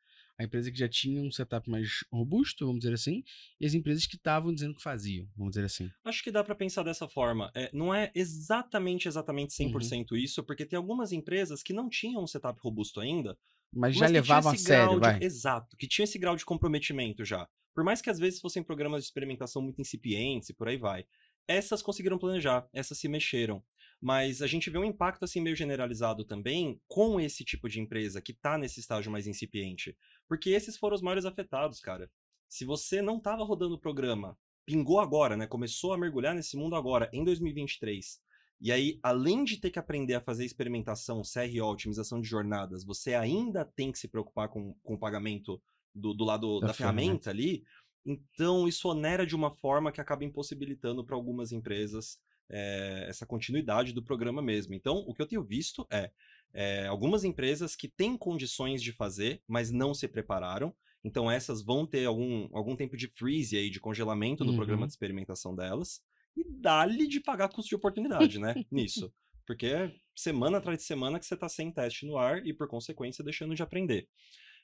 A 0.40 0.44
empresa 0.44 0.72
que 0.72 0.78
já 0.78 0.88
tinha 0.88 1.20
um 1.20 1.30
setup 1.30 1.68
mais 1.68 2.02
robusto, 2.10 2.64
vamos 2.64 2.80
dizer 2.80 2.94
assim, 2.94 3.22
e 3.60 3.66
as 3.66 3.74
empresas 3.74 4.06
que 4.06 4.16
estavam 4.16 4.54
dizendo 4.54 4.74
que 4.74 4.82
faziam, 4.82 5.28
vamos 5.36 5.50
dizer 5.52 5.66
assim. 5.66 5.90
Acho 6.02 6.24
que 6.24 6.30
dá 6.30 6.42
pra 6.42 6.54
pensar 6.54 6.82
dessa 6.82 7.06
forma. 7.06 7.50
É, 7.54 7.68
não 7.74 7.94
é 7.94 8.10
exatamente, 8.14 9.06
exatamente 9.06 9.52
Uhum. 9.62 9.68
100% 9.70 10.16
isso, 10.16 10.42
porque 10.42 10.64
tem 10.64 10.78
algumas 10.78 11.12
empresas 11.12 11.62
que 11.62 11.74
não 11.74 11.90
tinham 11.90 12.22
um 12.24 12.26
setup 12.26 12.58
robusto 12.62 13.00
ainda, 13.00 13.36
Mas, 13.70 13.94
mas 13.96 13.98
já 13.98 14.06
levavam 14.06 14.52
a 14.52 14.56
sério, 14.56 14.94
de- 14.94 14.98
vai. 15.00 15.22
Exato, 15.22 15.76
que 15.76 15.86
tinha 15.86 16.04
esse 16.04 16.18
grau 16.18 16.34
de 16.34 16.44
comprometimento 16.46 17.22
já. 17.22 17.46
Por 17.74 17.84
mais 17.84 18.00
que 18.00 18.08
às 18.08 18.18
vezes 18.18 18.40
fossem 18.40 18.62
programas 18.62 19.02
de 19.02 19.08
experimentação 19.08 19.60
muito 19.60 19.78
incipientes 19.82 20.48
e 20.48 20.54
por 20.54 20.68
aí 20.68 20.78
vai. 20.78 21.04
Essas 21.46 21.82
conseguiram 21.82 22.18
planejar, 22.18 22.66
essas 22.72 22.96
se 22.98 23.08
mexeram. 23.08 23.62
Mas 24.00 24.40
a 24.40 24.46
gente 24.46 24.70
vê 24.70 24.78
um 24.78 24.84
impacto 24.84 25.24
assim 25.24 25.40
meio 25.40 25.54
generalizado 25.54 26.24
também 26.24 26.80
com 26.88 27.20
esse 27.20 27.44
tipo 27.44 27.68
de 27.68 27.80
empresa 27.80 28.22
que 28.22 28.32
tá 28.32 28.56
nesse 28.56 28.80
estágio 28.80 29.12
mais 29.12 29.26
incipiente. 29.26 29.96
Porque 30.26 30.50
esses 30.50 30.76
foram 30.76 30.94
os 30.94 31.02
maiores 31.02 31.26
afetados, 31.26 31.80
cara. 31.80 32.10
Se 32.48 32.64
você 32.64 33.02
não 33.02 33.20
tava 33.20 33.44
rodando 33.44 33.74
o 33.74 33.80
programa, 33.80 34.38
pingou 34.64 35.00
agora, 35.00 35.36
né? 35.36 35.46
Começou 35.46 35.92
a 35.92 35.98
mergulhar 35.98 36.34
nesse 36.34 36.56
mundo 36.56 36.76
agora, 36.76 37.10
em 37.12 37.24
2023. 37.24 38.20
E 38.60 38.70
aí, 38.70 38.98
além 39.02 39.42
de 39.44 39.58
ter 39.58 39.70
que 39.70 39.78
aprender 39.78 40.14
a 40.14 40.20
fazer 40.20 40.44
experimentação, 40.44 41.22
CRO, 41.22 41.66
otimização 41.66 42.20
de 42.20 42.28
jornadas, 42.28 42.84
você 42.84 43.14
ainda 43.14 43.64
tem 43.64 43.90
que 43.90 43.98
se 43.98 44.08
preocupar 44.08 44.48
com, 44.48 44.74
com 44.82 44.94
o 44.94 44.98
pagamento 44.98 45.60
do, 45.94 46.12
do 46.12 46.24
lado 46.24 46.60
Da 46.60 46.68
da, 46.68 46.74
ferramenta 46.74 47.30
ali. 47.30 47.64
Então, 48.04 48.68
isso 48.68 48.88
onera 48.88 49.26
de 49.26 49.34
uma 49.34 49.50
forma 49.50 49.90
que 49.92 50.00
acaba 50.00 50.24
impossibilitando 50.24 51.04
para 51.04 51.16
algumas 51.16 51.52
empresas 51.52 52.18
eh, 52.50 53.06
essa 53.08 53.24
continuidade 53.26 53.92
do 53.92 54.02
programa 54.02 54.42
mesmo. 54.42 54.74
Então, 54.74 54.96
o 55.06 55.14
que 55.14 55.22
eu 55.22 55.26
tenho 55.26 55.42
visto 55.42 55.86
é, 55.90 56.10
eh, 56.52 56.86
algumas 56.86 57.24
empresas 57.24 57.74
que 57.76 57.88
têm 57.88 58.16
condições 58.16 58.82
de 58.82 58.92
fazer, 58.92 59.40
mas 59.48 59.70
não 59.70 59.94
se 59.94 60.06
prepararam. 60.08 60.74
Então, 61.02 61.30
essas 61.30 61.62
vão 61.62 61.86
ter 61.86 62.04
algum, 62.04 62.48
algum 62.52 62.76
tempo 62.76 62.96
de 62.96 63.08
freeze 63.08 63.56
aí, 63.56 63.70
de 63.70 63.80
congelamento 63.80 64.44
do 64.44 64.54
programa 64.54 64.82
Uhum. 64.82 64.86
de 64.86 64.92
experimentação 64.92 65.54
delas. 65.56 66.02
E 66.36 66.44
dá-lhe 66.44 67.06
de 67.08 67.20
pagar 67.20 67.48
custo 67.48 67.70
de 67.70 67.74
oportunidade, 67.76 68.38
né? 68.38 68.54
Nisso. 68.70 69.12
Porque 69.46 69.66
é 69.66 69.92
semana 70.14 70.58
atrás 70.58 70.78
de 70.78 70.84
semana 70.84 71.18
que 71.18 71.24
você 71.26 71.34
está 71.34 71.48
sem 71.48 71.72
teste 71.72 72.04
no 72.06 72.16
ar 72.18 72.46
e, 72.46 72.52
por 72.52 72.68
consequência, 72.68 73.24
deixando 73.24 73.54
de 73.54 73.62
aprender. 73.62 74.08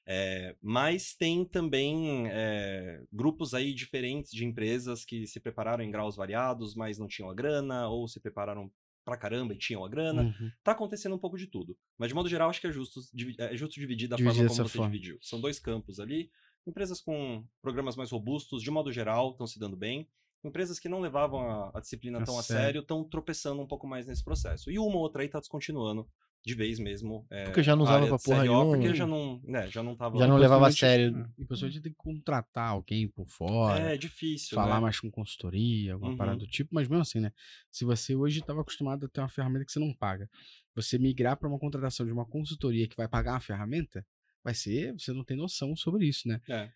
É, 0.09 0.55
mas 0.63 1.15
tem 1.15 1.45
também 1.45 2.29
é, 2.29 3.03
grupos 3.13 3.55
aí 3.55 3.75
diferentes 3.75 4.31
de 4.31 4.45
empresas 4.45 5.05
que 5.05 5.27
se 5.27 5.41
prepararam 5.41 5.83
em 5.83 5.91
graus 5.91 6.15
variados, 6.15 6.75
mas 6.77 6.97
não 6.99 7.09
tinham 7.09 7.29
a 7.31 7.35
grana, 7.35 7.89
ou 7.89 8.07
se 8.07 8.21
prepararam 8.21 8.71
pra 9.05 9.17
caramba 9.17 9.53
e 9.55 9.59
tinham 9.59 9.85
a 9.85 9.89
grana. 9.89 10.23
Uhum. 10.23 10.51
Tá 10.63 10.73
acontecendo 10.73 11.15
um 11.15 11.19
pouco 11.19 11.37
de 11.37 11.47
tudo. 11.49 11.77
Mas, 11.99 12.09
de 12.09 12.15
modo 12.15 12.29
geral, 12.29 12.49
acho 12.51 12.61
que 12.61 12.67
é 12.69 12.73
justo, 12.73 13.01
é 13.39 13.57
justo 13.57 13.81
dividir 13.81 14.09
da 14.09 14.17
Dividir 14.17 14.35
forma 14.37 14.49
como 14.49 14.69
você 14.69 14.79
forma. 14.79 14.93
dividiu. 14.93 15.19
São 15.21 15.41
dois 15.41 15.59
campos 15.59 15.99
ali. 15.99 16.31
Empresas 16.67 17.01
com 17.01 17.45
programas 17.63 17.97
mais 17.97 18.11
robustos, 18.11 18.63
de 18.63 18.71
modo 18.71 18.91
geral, 18.93 19.31
estão 19.31 19.47
se 19.47 19.59
dando 19.59 19.77
bem. 19.77 20.09
Empresas 20.45 20.79
que 20.79 20.89
não 20.89 21.01
levavam 21.01 21.41
a, 21.41 21.71
a 21.75 21.81
disciplina 21.81 22.21
A 22.21 22.25
tão 22.25 22.39
a 22.39 22.43
sério. 22.43 22.63
sério 22.65 22.81
estão 22.81 23.03
tropeçando 23.05 23.61
um 23.63 23.67
pouco 23.67 23.87
mais 23.87 24.07
nesse 24.07 24.23
processo. 24.23 24.71
E 24.71 24.79
uma 24.79 24.97
ou 24.97 25.03
outra 25.03 25.23
aí 25.23 25.29
tá 25.29 25.39
descontinuando 25.41 26.09
de 26.47 26.55
vez 26.55 26.79
mesmo. 26.79 27.27
é, 27.29 27.47
Porque 27.47 27.61
já 27.61 27.75
não 27.75 27.83
usava 27.83 28.07
pra 28.07 28.19
porra 28.21 28.43
nenhuma. 28.43 28.77
Porque 28.77 28.95
já 28.95 29.05
não, 29.05 29.41
né, 29.43 29.69
já 29.69 29.83
não 29.83 29.97
tava... 29.97 30.17
Já 30.17 30.29
não 30.29 30.37
levava 30.37 30.69
a 30.69 30.71
sério. 30.71 31.29
E 31.37 31.45
possivelmente 31.45 31.81
tem 31.83 31.91
que 31.93 31.99
contratar 31.99 32.69
alguém 32.71 33.09
por 33.09 33.27
fora. 33.27 33.81
É 33.81 33.97
difícil, 33.97 34.55
falar 34.55 34.77
né? 34.77 34.83
mais 34.83 35.01
com 35.01 35.11
consultoria, 35.11 35.95
alguma 35.95 36.13
Uhum. 36.13 36.17
parada 36.17 36.39
do 36.39 36.47
tipo, 36.47 36.73
mas 36.73 36.87
mesmo 36.87 37.03
assim, 37.03 37.19
né? 37.19 37.33
Se 37.73 37.85
você 37.85 38.15
hoje 38.15 38.39
estava 38.39 38.61
acostumado 38.61 39.07
a 39.07 39.09
ter 39.09 39.21
uma 39.21 39.29
ferramenta 39.29 39.65
que 39.65 39.73
você 39.73 39.81
não 39.81 39.93
paga, 39.93 40.31
você 40.73 40.97
migrar 40.99 41.37
para 41.37 41.49
uma 41.49 41.59
contratação 41.59 42.07
de 42.07 42.13
uma 42.13 42.25
consultoria 42.25 42.87
que 42.87 42.97
vai 42.97 43.09
pagar 43.09 43.33
uma 43.33 43.41
ferramenta, 43.41 44.07
vai 44.45 44.55
ser, 44.55 44.93
você 44.93 45.13
não 45.13 45.25
tem 45.25 45.37
noção 45.37 45.75
sobre 45.75 46.07
isso, 46.07 46.29
né? 46.29 46.41
É. 46.49 46.71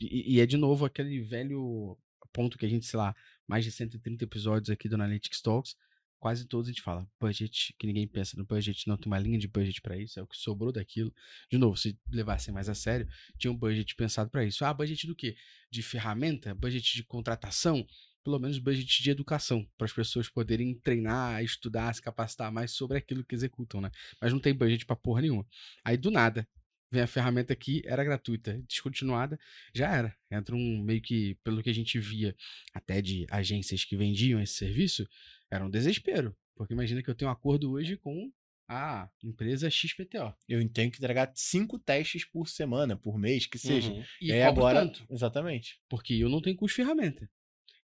E, 0.00 0.34
e 0.34 0.40
é 0.40 0.46
de 0.46 0.56
novo 0.56 0.84
aquele 0.84 1.20
velho 1.20 1.96
ponto 2.32 2.58
que 2.58 2.66
a 2.66 2.68
gente, 2.68 2.84
sei 2.84 2.98
lá, 2.98 3.14
mais 3.46 3.64
de 3.64 3.70
130 3.70 4.24
episódios 4.24 4.70
aqui 4.70 4.88
do 4.88 4.96
Analytics 4.96 5.40
Talks, 5.40 5.76
quase 6.24 6.46
todos 6.46 6.68
a 6.68 6.72
gente 6.72 6.80
fala 6.80 7.06
budget, 7.20 7.74
que 7.78 7.86
ninguém 7.86 8.08
pensa 8.08 8.34
no 8.34 8.46
budget, 8.46 8.88
não 8.88 8.96
tem 8.96 9.08
uma 9.08 9.18
linha 9.18 9.38
de 9.38 9.46
budget 9.46 9.82
para 9.82 9.94
isso, 9.94 10.18
é 10.18 10.22
o 10.22 10.26
que 10.26 10.38
sobrou 10.38 10.72
daquilo. 10.72 11.14
De 11.50 11.58
novo, 11.58 11.76
se 11.76 11.98
levassem 12.10 12.54
mais 12.54 12.66
a 12.66 12.74
sério, 12.74 13.06
tinha 13.36 13.52
um 13.52 13.54
budget 13.54 13.94
pensado 13.94 14.30
para 14.30 14.42
isso. 14.42 14.64
Ah, 14.64 14.72
budget 14.72 15.06
do 15.06 15.14
quê? 15.14 15.36
De 15.70 15.82
ferramenta? 15.82 16.54
Budget 16.54 16.96
de 16.96 17.04
contratação? 17.04 17.86
Pelo 18.24 18.38
menos 18.38 18.58
budget 18.58 19.02
de 19.02 19.10
educação, 19.10 19.68
para 19.76 19.84
as 19.84 19.92
pessoas 19.92 20.26
poderem 20.26 20.74
treinar, 20.74 21.44
estudar, 21.44 21.94
se 21.94 22.00
capacitar 22.00 22.50
mais 22.50 22.70
sobre 22.70 22.96
aquilo 22.96 23.22
que 23.22 23.34
executam, 23.34 23.82
né? 23.82 23.90
Mas 24.18 24.32
não 24.32 24.40
tem 24.40 24.54
budget 24.54 24.86
para 24.86 24.96
porra 24.96 25.20
nenhuma. 25.20 25.46
Aí 25.84 25.98
do 25.98 26.10
nada, 26.10 26.48
vem 26.94 27.02
a 27.02 27.06
ferramenta 27.06 27.52
aqui, 27.52 27.82
era 27.84 28.04
gratuita, 28.04 28.62
descontinuada, 28.68 29.38
já 29.74 29.90
era. 29.90 30.16
Entra 30.30 30.54
um 30.54 30.80
meio 30.82 31.02
que, 31.02 31.34
pelo 31.42 31.62
que 31.62 31.68
a 31.68 31.74
gente 31.74 31.98
via 31.98 32.34
até 32.72 33.02
de 33.02 33.26
agências 33.30 33.84
que 33.84 33.96
vendiam 33.96 34.40
esse 34.40 34.54
serviço, 34.54 35.06
era 35.54 35.64
um 35.64 35.70
desespero. 35.70 36.36
Porque 36.56 36.72
imagina 36.72 37.02
que 37.02 37.10
eu 37.10 37.14
tenho 37.14 37.30
um 37.30 37.32
acordo 37.32 37.72
hoje 37.72 37.96
com 37.96 38.30
a 38.68 39.08
empresa 39.22 39.70
XPTO. 39.70 40.34
Eu 40.48 40.66
tenho 40.70 40.90
que 40.90 40.98
entregar 40.98 41.30
cinco 41.34 41.78
testes 41.78 42.24
por 42.24 42.48
semana, 42.48 42.96
por 42.96 43.18
mês, 43.18 43.46
que 43.46 43.58
seja. 43.58 43.90
Uhum. 43.90 44.04
E 44.20 44.28
cobro 44.28 44.66
agora. 44.66 44.80
tanto, 44.80 45.06
Exatamente. 45.10 45.80
porque 45.88 46.14
eu 46.14 46.28
não 46.28 46.40
tenho 46.40 46.56
custo 46.56 46.80
de 46.80 46.84
ferramenta. 46.86 47.28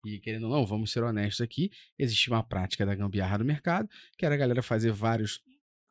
E 0.04 0.20
querendo 0.20 0.44
ou 0.44 0.50
não, 0.50 0.64
vamos 0.64 0.92
ser 0.92 1.02
honestos 1.02 1.40
aqui, 1.40 1.70
existe 1.98 2.30
uma 2.30 2.42
prática 2.42 2.86
da 2.86 2.94
gambiarra 2.94 3.38
do 3.38 3.44
mercado, 3.44 3.88
que 4.16 4.24
era 4.24 4.34
a 4.34 4.38
galera 4.38 4.62
fazer 4.62 4.92
vários 4.92 5.42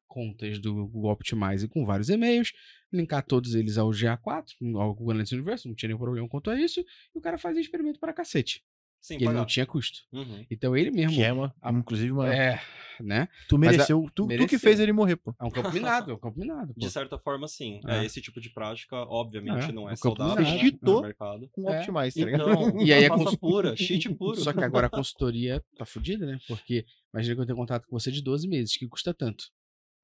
contas 0.07 0.57
do 0.59 0.73
Google 0.87 1.11
Optimize 1.11 1.67
com 1.67 1.85
vários 1.85 2.09
e-mails, 2.09 2.53
linkar 2.91 3.23
todos 3.23 3.53
eles 3.53 3.77
ao 3.77 3.89
GA4, 3.89 4.45
ao 4.75 4.95
Google 4.95 5.11
Analytics 5.11 5.33
Universe, 5.33 5.67
não 5.67 5.75
tinha 5.75 5.89
nenhum 5.89 5.99
problema 5.99 6.27
quanto 6.29 6.49
a 6.49 6.59
isso, 6.59 6.79
e 6.79 7.17
o 7.17 7.21
cara 7.21 7.37
fazia 7.37 7.61
experimento 7.61 7.99
para 7.99 8.13
cacete. 8.13 8.63
Sem 9.07 9.15
E 9.15 9.19
ele 9.19 9.25
pagar. 9.27 9.39
não 9.39 9.45
tinha 9.45 9.65
custo. 9.65 9.99
Uhum. 10.11 10.45
Então 10.51 10.75
ele 10.75 10.91
mesmo. 10.91 11.13
Que 11.15 11.23
é 11.23 11.31
uma, 11.31 11.53
inclusive, 11.71 12.11
uma. 12.11 12.33
É, 12.33 12.59
né? 12.99 13.29
Tu 13.47 13.57
Mas 13.57 13.69
a- 13.69 13.71
mereceu. 13.71 14.01
Tu, 14.03 14.09
tu 14.23 14.27
que 14.27 14.37
mereceu. 14.37 14.59
fez 14.59 14.79
ele 14.81 14.91
morrer, 14.91 15.15
pô. 15.15 15.33
É 15.39 15.45
um 15.45 15.49
campo 15.49 15.71
minado, 15.71 16.11
é 16.11 16.13
um 16.13 16.19
campo 16.19 16.37
minado. 16.37 16.73
pô. 16.73 16.79
De 16.79 16.89
certa 16.89 17.17
forma, 17.17 17.47
sim. 17.47 17.79
É. 17.87 17.99
É, 17.99 18.05
esse 18.05 18.21
tipo 18.21 18.41
de 18.41 18.49
prática, 18.49 18.97
obviamente, 18.97 19.69
É, 19.69 19.71
não 19.71 19.89
é 19.89 19.93
o 19.93 19.95
saudável 19.95 20.43
né, 20.43 20.59
Cheatou. 20.59 20.95
no 20.95 21.01
mercado. 21.03 21.47
Com 21.53 21.69
É. 21.69 21.79
Optimize, 21.79 22.19
tá 22.19 22.25
ligado? 22.25 22.51
Então, 22.51 22.81
E 22.81 22.91
aí 22.91 23.03
é 23.05 23.09
cons- 23.09 23.35
pura, 23.37 23.77
cheat 23.77 24.09
puro. 24.15 24.35
Só 24.41 24.51
que 24.51 24.61
agora 24.61 24.87
a 24.87 24.89
consultoria 24.89 25.63
tá 25.77 25.85
fodida, 25.85 26.25
né? 26.25 26.37
Porque 26.47 26.83
imagina 27.13 27.35
que 27.35 27.41
eu 27.41 27.45
tenho 27.45 27.57
contato 27.57 27.87
com 27.87 27.97
você 27.97 28.11
de 28.11 28.21
12 28.21 28.45
meses, 28.47 28.75
que 28.75 28.85
custa 28.89 29.13
tanto. 29.13 29.45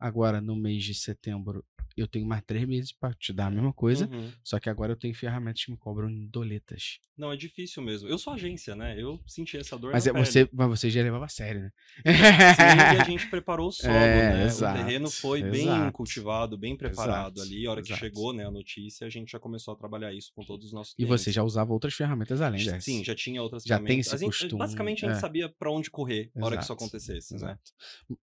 Agora, 0.05 0.41
no 0.41 0.53
mês 0.55 0.83
de 0.83 0.93
setembro, 0.93 1.63
eu 1.95 2.07
tenho 2.07 2.25
mais 2.25 2.41
três 2.43 2.67
meses 2.67 2.91
pra 2.91 3.13
te 3.13 3.31
dar 3.31 3.45
a 3.47 3.51
mesma 3.51 3.71
coisa. 3.71 4.09
Uhum. 4.11 4.31
Só 4.43 4.59
que 4.59 4.67
agora 4.69 4.91
eu 4.91 4.97
tenho 4.97 5.13
ferramentas 5.15 5.63
que 5.63 5.71
me 5.71 5.77
cobram 5.77 6.09
em 6.09 6.25
doletas. 6.27 6.99
Não, 7.15 7.31
é 7.31 7.37
difícil 7.37 7.81
mesmo. 7.83 8.09
Eu 8.09 8.17
sou 8.17 8.33
agência, 8.33 8.75
né? 8.75 8.99
Eu 8.99 9.21
senti 9.27 9.55
essa 9.55 9.77
dor 9.77 9.93
Mas, 9.93 10.05
na 10.05 10.11
é, 10.19 10.25
você, 10.25 10.49
mas 10.51 10.67
você 10.67 10.89
já 10.89 11.01
levava 11.03 11.25
a 11.25 11.29
sério, 11.29 11.61
né? 11.61 11.71
Sim, 12.03 12.95
e 12.97 13.01
a 13.01 13.03
gente 13.05 13.29
preparou 13.29 13.67
o 13.69 13.71
solo, 13.71 13.93
É, 13.93 14.33
né? 14.39 14.45
exato, 14.45 14.81
o 14.81 14.83
terreno 14.85 15.09
foi 15.09 15.41
bem 15.43 15.61
exato. 15.61 15.91
cultivado, 15.93 16.57
bem 16.57 16.75
preparado 16.75 17.37
Exato, 17.37 17.41
ali. 17.53 17.65
A 17.67 17.71
hora 17.71 17.81
que 17.83 17.95
chegou 17.95 18.33
né, 18.33 18.45
a 18.45 18.51
notícia, 18.51 19.05
a 19.07 19.09
gente 19.09 19.31
já 19.31 19.39
começou 19.39 19.73
a 19.73 19.77
trabalhar 19.77 20.11
isso 20.11 20.31
com 20.35 20.43
todos 20.43 20.65
os 20.67 20.73
nossos 20.73 20.93
E 20.93 20.95
clientes. 20.97 21.21
você 21.21 21.31
já 21.31 21.43
usava 21.43 21.71
outras 21.71 21.93
ferramentas 21.93 22.41
além 22.41 22.59
Já- 22.59 22.71
dessa. 22.73 22.85
Sim, 22.85 23.03
já 23.03 23.13
tinha 23.15 23.41
outras 23.41 23.63
Já 23.63 23.77
tem 23.77 23.85
ferramentas. 23.85 24.07
esse 24.07 24.15
A 24.15 24.17
gente- 24.17 24.39
costume, 24.39 24.59
Basicamente, 24.59 25.05
a 25.05 25.09
gente 25.09 25.17
é. 25.17 25.21
sabia 25.21 25.47
pra 25.47 25.71
onde 25.71 25.89
correr 25.91 26.29
na 26.35 26.45
hora 26.47 26.57
que 26.57 26.63
isso 26.63 26.73
acontecesse, 26.73 27.33
né? 27.35 27.37
Exato. 27.39 27.71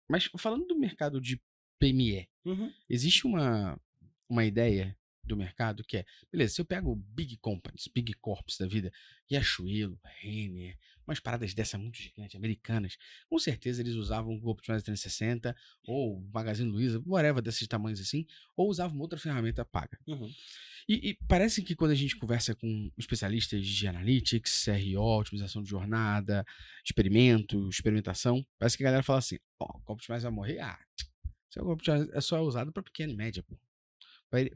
Mas 0.10 0.30
falando 0.38 0.66
do 0.66 0.76
mercado 0.80 1.20
de 1.22 1.40
PME, 1.80 2.28
Uhum. 2.46 2.72
existe 2.90 3.28
uma, 3.28 3.80
uma 4.30 4.46
ideia 4.46 4.96
do 5.28 5.36
mercado 5.36 5.84
que 5.84 5.98
é, 5.98 6.06
beleza, 6.32 6.56
se 6.56 6.62
eu 6.62 6.66
pego 6.66 6.96
big 6.96 7.38
companies, 7.38 7.90
big 7.94 8.14
corps 8.14 8.58
da 8.58 8.66
vida, 8.66 8.92
Riachuelo, 9.30 10.00
Renner, 10.22 10.78
umas 11.06 11.20
paradas 11.20 11.54
dessa 11.54 11.78
muito 11.78 11.98
gigantes, 11.98 12.36
americanas, 12.36 12.98
com 13.30 13.38
certeza 13.38 13.82
eles 13.82 13.96
usavam 13.96 14.34
o 14.34 14.36
Google 14.36 14.54
Optimizer 14.54 14.84
360 14.84 15.56
ou 15.86 16.22
Magazine 16.34 16.70
Luiza, 16.70 17.02
whatever 17.06 17.42
desses 17.42 17.68
tamanhos 17.68 18.00
assim, 18.00 18.26
ou 18.56 18.70
usavam 18.70 19.00
outra 19.00 19.20
ferramenta 19.20 19.66
paga. 19.66 19.98
Uhum. 20.08 20.30
E, 20.88 21.10
e 21.10 21.18
parece 21.28 21.62
que 21.62 21.76
quando 21.76 21.92
a 21.92 21.96
gente 21.96 22.16
conversa 22.16 22.56
com 22.56 22.90
especialistas 22.98 23.66
de 23.66 23.88
analytics, 23.88 24.64
CRO, 24.64 25.20
otimização 25.20 25.62
de 25.62 25.70
jornada, 25.70 26.46
experimento, 26.84 27.68
experimentação, 27.68 28.46
parece 28.58 28.78
que 28.78 28.84
a 28.84 28.86
galera 28.86 29.04
fala 29.04 29.20
assim: 29.20 29.38
ó, 29.60 29.66
o 29.66 29.80
Google 29.80 29.96
Optimizer 29.96 30.30
vai 30.30 30.32
morrer? 30.32 30.60
Ah, 30.60 30.80
é, 31.58 32.18
é 32.18 32.22
só 32.22 32.42
usado 32.42 32.72
para 32.72 32.84
pequena 32.84 33.14
e 33.14 33.16
média, 33.16 33.44
pô. 33.44 33.58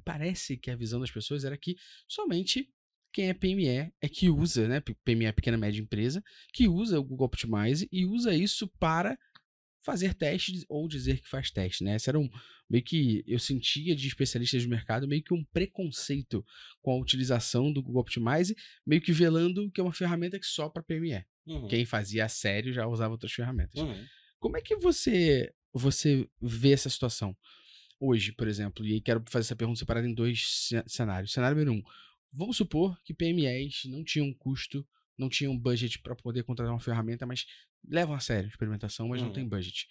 Parece 0.03 0.57
que 0.57 0.69
a 0.69 0.75
visão 0.75 0.99
das 0.99 1.11
pessoas 1.11 1.45
era 1.45 1.57
que 1.57 1.77
somente 2.07 2.69
quem 3.13 3.29
é 3.29 3.33
PME 3.33 3.93
é 4.01 4.09
que 4.09 4.29
usa, 4.29 4.67
né? 4.67 4.81
PME 5.03 5.25
é 5.25 5.31
pequena 5.31 5.57
e 5.57 5.59
média 5.59 5.81
empresa, 5.81 6.23
que 6.53 6.67
usa 6.67 6.99
o 6.99 7.03
Google 7.03 7.25
Optimize 7.25 7.87
e 7.91 8.05
usa 8.05 8.33
isso 8.33 8.67
para 8.67 9.17
fazer 9.83 10.13
testes 10.13 10.63
ou 10.69 10.87
dizer 10.87 11.19
que 11.19 11.27
faz 11.27 11.51
teste, 11.51 11.83
né? 11.83 11.95
Esse 11.95 12.09
era 12.09 12.19
um 12.19 12.29
meio 12.69 12.83
que 12.83 13.23
eu 13.27 13.39
sentia 13.39 13.95
de 13.95 14.07
especialistas 14.07 14.61
de 14.61 14.67
mercado 14.67 15.07
meio 15.07 15.23
que 15.23 15.33
um 15.33 15.43
preconceito 15.45 16.45
com 16.81 16.91
a 16.91 16.97
utilização 16.97 17.71
do 17.71 17.81
Google 17.81 18.01
Optimize, 18.01 18.55
meio 18.85 19.01
que 19.01 19.11
velando 19.11 19.69
que 19.71 19.81
é 19.81 19.83
uma 19.83 19.93
ferramenta 19.93 20.39
que 20.39 20.45
só 20.45 20.69
para 20.69 20.83
PME. 20.83 21.25
Uhum. 21.45 21.67
Quem 21.67 21.85
fazia 21.85 22.25
a 22.25 22.29
sério 22.29 22.71
já 22.71 22.87
usava 22.87 23.13
outras 23.13 23.33
ferramentas. 23.33 23.81
Uhum. 23.81 24.05
Como 24.39 24.57
é 24.57 24.61
que 24.61 24.75
você 24.75 25.53
você 25.73 26.27
vê 26.41 26.71
essa 26.73 26.89
situação 26.89 27.35
hoje, 27.99 28.31
por 28.31 28.47
exemplo? 28.47 28.85
E 28.85 28.93
aí 28.93 29.01
quero 29.01 29.23
fazer 29.27 29.45
essa 29.45 29.55
pergunta 29.55 29.79
separada 29.79 30.07
em 30.07 30.13
dois 30.13 30.67
ce- 30.67 30.83
cenários. 30.87 31.31
Cenário 31.31 31.55
número 31.57 31.73
um: 31.79 31.83
vamos 32.31 32.57
supor 32.57 32.99
que 33.03 33.13
PMEs 33.13 33.83
não 33.85 34.03
tinham 34.03 34.33
custo, 34.33 34.87
não 35.17 35.29
tinham 35.29 35.57
budget 35.57 35.99
para 35.99 36.15
poder 36.15 36.43
contratar 36.43 36.73
uma 36.73 36.79
ferramenta, 36.79 37.25
mas 37.25 37.45
levam 37.87 38.15
a 38.15 38.19
sério 38.19 38.45
a 38.47 38.49
experimentação, 38.49 39.07
mas 39.07 39.21
não 39.21 39.27
Uhum. 39.27 39.33
tem 39.33 39.47
budget. 39.47 39.87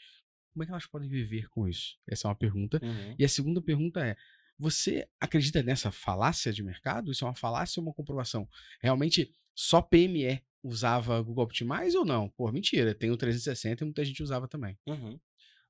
Como 0.52 0.62
é 0.64 0.66
que 0.66 0.72
elas 0.72 0.86
podem 0.86 1.08
viver 1.08 1.48
com 1.48 1.68
isso? 1.68 1.96
Essa 2.08 2.26
é 2.26 2.28
uma 2.28 2.34
pergunta. 2.34 2.80
Uhum. 2.82 3.14
E 3.18 3.24
a 3.24 3.28
segunda 3.28 3.62
pergunta 3.62 4.04
é: 4.04 4.16
você 4.58 5.08
acredita 5.20 5.62
nessa 5.62 5.90
falácia 5.92 6.52
de 6.52 6.62
mercado? 6.62 7.10
Isso 7.12 7.24
é 7.24 7.28
uma 7.28 7.34
falácia 7.34 7.80
ou 7.80 7.86
uma 7.86 7.94
comprovação? 7.94 8.48
Realmente 8.82 9.32
só 9.54 9.80
PME 9.80 10.42
usava 10.62 11.22
Google 11.22 11.44
Optimize 11.44 11.96
ou 11.96 12.04
não? 12.04 12.28
Pô, 12.30 12.50
mentira, 12.52 12.94
tem 12.94 13.10
o 13.10 13.16
360 13.16 13.82
e 13.82 13.86
muita 13.86 14.04
gente 14.04 14.22
usava 14.22 14.46
também. 14.48 14.76
Uhum. 14.86 15.18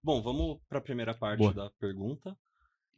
Bom, 0.02 0.22
vamos 0.22 0.58
para 0.68 0.78
a 0.78 0.82
primeira 0.82 1.14
parte 1.14 1.40
Boa. 1.40 1.52
da 1.52 1.70
pergunta. 1.70 2.36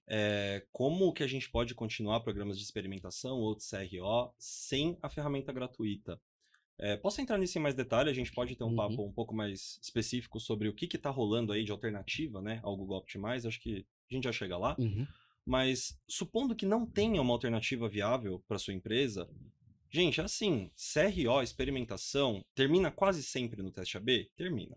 É, 0.09 0.66
como 0.73 1.12
que 1.12 1.23
a 1.23 1.26
gente 1.26 1.50
pode 1.50 1.75
continuar 1.75 2.21
programas 2.21 2.59
de 2.59 2.64
experimentação 2.64 3.38
ou 3.38 3.56
de 3.56 3.64
CRO 3.64 4.32
sem 4.38 4.97
a 5.02 5.09
ferramenta 5.09 5.52
gratuita? 5.52 6.21
É, 6.78 6.97
posso 6.97 7.21
entrar 7.21 7.38
nisso 7.38 7.59
em 7.59 7.62
mais 7.62 7.75
detalhe? 7.75 8.11
A 8.11 8.14
gente 8.14 8.32
pode 8.32 8.56
ter 8.56 8.64
um 8.64 8.68
Uhum. 8.68 8.76
papo 8.76 9.02
um 9.06 9.12
pouco 9.12 9.35
mais 9.35 9.78
específico 9.82 10.40
sobre 10.40 10.68
o 10.68 10.75
que 10.75 10.87
está 10.97 11.11
rolando 11.11 11.52
aí 11.52 11.64
de 11.64 11.71
alternativa 11.73 12.40
né, 12.40 12.61
ao 12.62 12.76
Google 12.76 12.99
Optimize. 12.99 13.47
Acho 13.47 13.61
que 13.61 13.87
a 14.11 14.14
gente 14.14 14.25
já 14.25 14.32
chega 14.32 14.56
lá. 14.56 14.76
Uhum. 14.78 15.06
Mas 15.44 15.99
supondo 16.09 16.54
que 16.54 16.66
não 16.66 16.87
tenha 16.87 17.21
uma 17.21 17.32
alternativa 17.32 17.88
viável 17.88 18.42
para 18.47 18.59
sua 18.59 18.75
empresa, 18.75 19.28
gente, 19.90 20.21
assim, 20.21 20.71
CRO, 20.76 21.42
experimentação, 21.42 22.44
termina 22.54 22.90
quase 22.90 23.23
sempre 23.23 23.62
no 23.62 23.71
teste 23.73 23.97
AB? 23.97 24.30
Termina. 24.37 24.76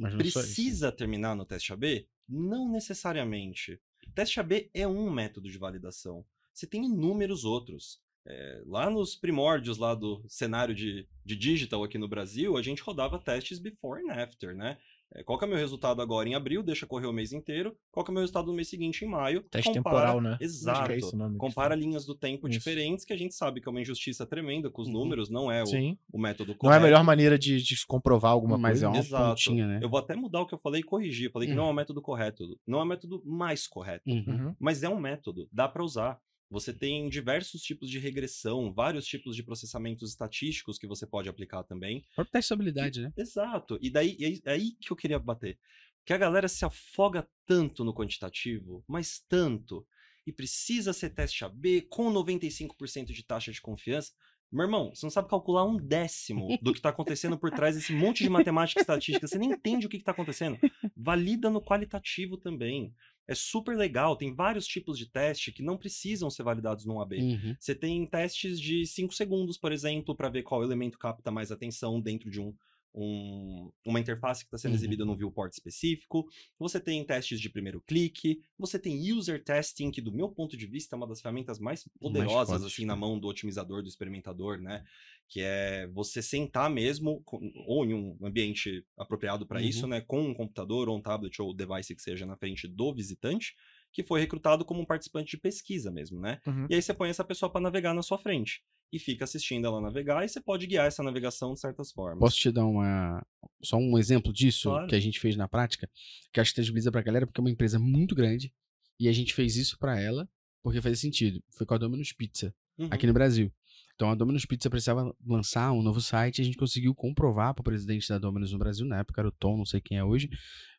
Mas 0.00 0.14
isso. 0.14 0.40
Precisa 0.40 0.90
terminar 0.90 1.36
no 1.36 1.44
teste 1.44 1.72
AB? 1.72 2.08
Não 2.26 2.70
necessariamente. 2.70 3.78
Teste 4.14 4.40
AB 4.40 4.70
é 4.72 4.88
um 4.88 5.10
método 5.10 5.50
de 5.50 5.58
validação. 5.58 6.24
Você 6.52 6.66
tem 6.66 6.86
inúmeros 6.86 7.44
outros. 7.44 8.00
É, 8.26 8.62
lá 8.66 8.90
nos 8.90 9.14
primórdios 9.14 9.78
lá 9.78 9.94
do 9.94 10.24
cenário 10.28 10.74
de, 10.74 11.08
de 11.24 11.36
digital 11.36 11.82
aqui 11.84 11.98
no 11.98 12.08
Brasil, 12.08 12.56
a 12.56 12.62
gente 12.62 12.82
rodava 12.82 13.18
testes 13.18 13.58
before 13.58 14.02
and 14.02 14.12
after, 14.12 14.54
né? 14.54 14.78
É, 15.12 15.24
qual 15.24 15.36
que 15.38 15.44
é 15.44 15.48
o 15.48 15.50
meu 15.50 15.58
resultado 15.58 16.00
agora 16.00 16.28
em 16.28 16.34
abril? 16.36 16.62
Deixa 16.62 16.86
correr 16.86 17.06
o 17.06 17.12
mês 17.12 17.32
inteiro. 17.32 17.76
Qual 17.90 18.04
que 18.04 18.10
é 18.10 18.12
o 18.12 18.14
meu 18.14 18.20
resultado 18.20 18.46
no 18.46 18.52
mês 18.54 18.68
seguinte 18.68 19.04
em 19.04 19.08
maio? 19.08 19.42
Teste 19.50 19.72
Compara- 19.72 19.96
temporal, 20.12 20.20
né? 20.20 20.32
Acho 20.34 20.44
Exato. 20.44 20.86
que 20.86 20.92
é 20.92 20.98
isso 20.98 21.14
o 21.14 21.18
nome 21.18 21.32
que 21.34 21.38
Compara 21.40 21.74
linhas 21.74 22.06
do 22.06 22.14
tempo 22.14 22.46
Isso. 22.48 22.56
diferentes, 22.58 23.04
que 23.04 23.12
a 23.12 23.16
gente 23.16 23.34
sabe 23.34 23.60
que 23.60 23.68
é 23.68 23.70
uma 23.70 23.80
injustiça 23.80 24.24
tremenda 24.24 24.70
com 24.70 24.80
os 24.82 24.86
Uhum. 24.88 24.94
números, 24.94 25.28
não 25.28 25.50
é 25.50 25.62
o, 25.62 25.66
Sim. 25.66 25.98
o 26.12 26.18
método 26.18 26.50
Não 26.50 26.54
é 26.54 26.58
correto. 26.58 26.80
a 26.80 26.86
melhor 26.86 27.04
maneira 27.04 27.36
de, 27.38 27.60
de 27.60 27.86
comprovar 27.86 28.30
alguma 28.30 28.56
Mas 28.56 28.72
coisa. 28.80 28.86
é 28.86 28.88
uma 28.88 28.98
Exato. 28.98 29.28
pontinha, 29.30 29.66
né? 29.66 29.80
Eu 29.82 29.88
vou 29.88 29.98
até 29.98 30.14
mudar 30.14 30.42
o 30.42 30.46
que 30.46 30.54
eu 30.54 30.58
falei 30.58 30.80
e 30.80 30.84
corrigir. 30.84 31.26
Eu 31.26 31.32
falei 31.32 31.48
que 31.48 31.54
Hum. 31.54 31.56
não 31.56 31.66
é 31.66 31.70
o 31.70 31.74
método 31.74 32.00
correto. 32.00 32.44
Não 32.66 32.78
é 32.78 32.82
o 32.82 32.86
método 32.86 33.20
mais 33.26 33.66
correto. 33.66 34.08
Uhum. 34.08 34.24
Uhum. 34.28 34.56
Mas 34.60 34.82
é 34.84 34.88
um 34.88 35.00
método. 35.00 35.48
Dá 35.52 35.66
para 35.68 35.82
usar. 35.82 36.18
Você 36.50 36.72
tem 36.72 37.08
diversos 37.08 37.62
tipos 37.62 37.88
de 37.88 37.98
regressão, 38.00 38.72
vários 38.72 39.06
tipos 39.06 39.36
de 39.36 39.42
processamentos 39.42 40.10
estatísticos 40.10 40.78
que 40.78 40.86
você 40.86 41.06
pode 41.06 41.28
aplicar 41.28 41.62
também. 41.62 41.98
O 41.98 42.14
próprio 42.16 42.32
teste 42.32 42.48
de 42.48 42.54
habilidade, 42.54 43.02
né? 43.02 43.12
Exato. 43.16 43.78
E 43.80 43.88
daí 43.88 44.16
aí, 44.20 44.42
é 44.44 44.52
aí 44.52 44.72
que 44.80 44.90
eu 44.90 44.96
queria 44.96 45.18
bater. 45.18 45.58
Que 46.04 46.12
a 46.12 46.18
galera 46.18 46.48
se 46.48 46.64
afoga 46.64 47.28
tanto 47.46 47.84
no 47.84 47.94
quantitativo, 47.94 48.82
mas 48.88 49.20
tanto, 49.28 49.86
e 50.26 50.32
precisa 50.32 50.92
ser 50.92 51.10
teste 51.10 51.44
AB 51.44 51.82
com 51.82 52.12
95% 52.12 53.12
de 53.12 53.22
taxa 53.24 53.52
de 53.52 53.60
confiança. 53.60 54.12
Meu 54.52 54.64
irmão, 54.64 54.92
você 54.92 55.06
não 55.06 55.10
sabe 55.10 55.28
calcular 55.28 55.64
um 55.64 55.76
décimo 55.76 56.58
do 56.60 56.72
que 56.72 56.80
está 56.80 56.88
acontecendo 56.88 57.38
por 57.38 57.52
trás 57.52 57.76
desse 57.76 57.92
monte 57.92 58.24
de 58.24 58.28
matemática 58.28 58.80
e 58.80 58.82
estatística. 58.82 59.28
Você 59.28 59.38
nem 59.38 59.52
entende 59.52 59.86
o 59.86 59.88
que 59.88 59.96
está 59.96 60.10
acontecendo. 60.10 60.58
Valida 60.96 61.48
no 61.48 61.62
qualitativo 61.62 62.36
também. 62.36 62.92
É 63.30 63.34
super 63.36 63.76
legal. 63.76 64.16
Tem 64.16 64.34
vários 64.34 64.66
tipos 64.66 64.98
de 64.98 65.06
teste 65.06 65.52
que 65.52 65.62
não 65.62 65.76
precisam 65.76 66.28
ser 66.28 66.42
validados 66.42 66.84
num 66.84 67.00
AB. 67.00 67.16
Uhum. 67.16 67.56
Você 67.60 67.76
tem 67.76 68.04
testes 68.04 68.60
de 68.60 68.84
5 68.84 69.14
segundos, 69.14 69.56
por 69.56 69.70
exemplo, 69.70 70.16
para 70.16 70.28
ver 70.28 70.42
qual 70.42 70.64
elemento 70.64 70.98
capta 70.98 71.30
mais 71.30 71.52
atenção 71.52 72.00
dentro 72.00 72.28
de 72.28 72.40
um, 72.40 72.52
um- 72.94 73.70
uma 73.86 74.00
interface 74.00 74.40
que 74.42 74.48
está 74.48 74.58
sendo 74.58 74.72
Uhum. 74.72 74.76
exibida 74.78 75.04
num 75.04 75.16
viewport 75.16 75.52
específico. 75.52 76.26
Você 76.58 76.80
tem 76.80 77.04
testes 77.04 77.40
de 77.40 77.48
primeiro 77.48 77.80
clique. 77.80 78.40
Você 78.58 78.78
tem 78.78 79.12
user 79.12 79.42
testing, 79.42 79.90
que 79.90 80.00
do 80.00 80.12
meu 80.12 80.28
ponto 80.28 80.56
de 80.56 80.66
vista 80.66 80.94
é 80.94 80.98
uma 80.98 81.06
das 81.06 81.20
ferramentas 81.20 81.58
mais 81.58 81.88
poderosas 82.00 82.48
fortes, 82.60 82.66
assim 82.66 82.84
na 82.84 82.94
né? 82.94 83.00
mão 83.00 83.18
do 83.18 83.28
otimizador, 83.28 83.82
do 83.82 83.88
experimentador, 83.88 84.58
né? 84.60 84.84
Que 85.28 85.40
é 85.42 85.86
você 85.88 86.20
sentar 86.20 86.68
mesmo 86.68 87.22
com- 87.24 87.52
ou 87.66 87.84
em 87.84 87.94
um 87.94 88.18
ambiente 88.22 88.84
apropriado 88.98 89.46
para 89.46 89.60
Uhum. 89.60 89.66
isso, 89.66 89.86
né? 89.86 90.00
Com 90.00 90.22
um 90.28 90.34
computador 90.34 90.88
ou 90.88 90.96
um 90.98 91.02
tablet 91.02 91.40
ou 91.40 91.54
device 91.54 91.94
que 91.94 92.02
seja 92.02 92.26
na 92.26 92.36
frente 92.36 92.66
do 92.66 92.92
visitante, 92.94 93.54
que 93.92 94.02
foi 94.02 94.20
recrutado 94.20 94.64
como 94.64 94.80
um 94.80 94.86
participante 94.86 95.30
de 95.32 95.36
pesquisa 95.38 95.90
mesmo, 95.90 96.20
né? 96.20 96.40
Uhum. 96.46 96.66
E 96.68 96.74
aí 96.74 96.82
você 96.82 96.92
põe 96.94 97.08
essa 97.10 97.24
pessoa 97.24 97.50
para 97.50 97.60
navegar 97.60 97.94
na 97.94 98.02
sua 98.02 98.18
frente 98.18 98.62
e 98.92 98.98
fica 98.98 99.24
assistindo 99.24 99.66
ela 99.66 99.80
navegar 99.80 100.24
e 100.24 100.28
você 100.28 100.40
pode 100.40 100.66
guiar 100.66 100.86
essa 100.86 101.02
navegação 101.02 101.52
de 101.54 101.60
certas 101.60 101.92
formas. 101.92 102.18
Posso 102.18 102.36
te 102.36 102.50
dar 102.50 102.66
uma 102.66 103.24
só 103.62 103.76
um 103.76 103.96
exemplo 103.98 104.32
disso 104.32 104.68
Claro. 104.70 104.86
que 104.88 104.94
a 104.94 105.00
gente 105.00 105.20
fez 105.20 105.36
na 105.36 105.46
prática, 105.48 105.88
que 106.32 106.40
acho 106.40 106.50
que 106.50 106.56
tangibiliza 106.56 106.90
pra 106.90 107.02
galera, 107.02 107.26
porque 107.26 107.40
é 107.40 107.42
uma 107.44 107.50
empresa 107.50 107.78
muito 107.78 108.14
grande 108.14 108.52
e 108.98 109.08
a 109.08 109.12
gente 109.12 109.32
fez 109.34 109.56
isso 109.56 109.78
pra 109.78 109.98
ela 110.00 110.28
porque 110.62 110.80
fazia 110.80 110.96
sentido. 110.96 111.42
Foi 111.50 111.64
com 111.66 111.74
a 111.74 111.78
Domino's 111.78 112.12
Pizza 112.12 112.54
Uhum. 112.78 112.88
aqui 112.90 113.06
no 113.06 113.12
Brasil. 113.12 113.52
Então 113.94 114.10
a 114.10 114.14
Domino's 114.14 114.46
Pizza 114.46 114.70
precisava 114.70 115.14
lançar 115.26 115.70
um 115.72 115.82
novo 115.82 116.00
site 116.00 116.38
e 116.38 116.42
a 116.42 116.44
gente 116.44 116.56
conseguiu 116.56 116.94
comprovar 116.94 117.52
para 117.54 117.60
o 117.60 117.64
presidente 117.64 118.08
da 118.08 118.18
Domino's 118.18 118.52
no 118.52 118.58
Brasil, 118.58 118.86
na 118.86 118.98
época 119.00 119.20
era 119.20 119.28
o 119.28 119.32
Tom, 119.32 119.56
não 119.58 119.66
sei 119.66 119.80
quem 119.80 119.98
é 119.98 120.04
hoje, 120.04 120.30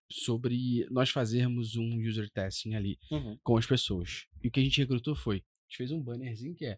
sobre 0.09 0.85
nós 0.91 1.09
fazermos 1.09 1.75
um 1.75 1.97
user 2.01 2.29
testing 2.29 2.73
ali 2.73 2.97
Uhum. 3.11 3.37
com 3.43 3.57
as 3.57 3.65
pessoas. 3.65 4.25
E 4.43 4.47
o 4.47 4.51
que 4.51 4.59
a 4.59 4.63
gente 4.63 4.79
recrutou 4.79 5.15
foi, 5.15 5.37
a 5.37 5.39
gente 5.69 5.77
fez 5.77 5.91
um 5.91 6.01
bannerzinho 6.01 6.55
que 6.55 6.65
é 6.65 6.77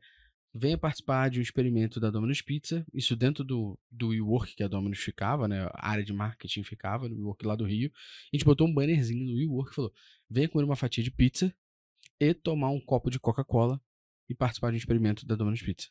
venha 0.54 0.78
participar 0.78 1.30
de 1.30 1.40
um 1.40 1.42
experimento 1.42 2.00
da 2.00 2.12
Domino's 2.12 2.42
Pizza, 2.42 2.86
isso 2.94 3.16
dentro 3.16 3.44
do, 3.44 3.78
do 3.90 4.10
WeWork 4.10 4.56
que 4.56 4.64
a 4.64 4.68
Domino's 4.68 5.00
ficava, 5.00 5.48
né? 5.48 5.68
A 5.74 5.90
área 5.90 6.04
de 6.04 6.14
marketing 6.14 6.64
ficava, 6.64 7.10
no 7.10 7.16
WeWork 7.16 7.46
lá 7.46 7.56
do 7.56 7.66
Rio. 7.66 7.92
A 8.32 8.36
gente 8.36 8.46
botou 8.46 8.68
um 8.68 8.74
bannerzinho 8.74 9.26
no 9.26 9.34
WeWork 9.34 9.72
e 9.72 9.76
falou: 9.76 9.94
venha 10.30 10.48
comer 10.48 10.66
uma 10.66 10.76
fatia 10.76 11.04
de 11.04 11.10
pizza 11.10 11.54
e 12.20 12.34
tomar 12.34 12.70
um 12.70 12.80
copo 12.80 13.10
de 13.10 13.20
Coca-Cola 13.20 13.82
e 14.30 14.36
participar 14.36 14.70
de 14.70 14.76
um 14.76 14.78
experimento 14.78 15.26
da 15.26 15.36
Domino's 15.36 15.62
Pizza. 15.62 15.90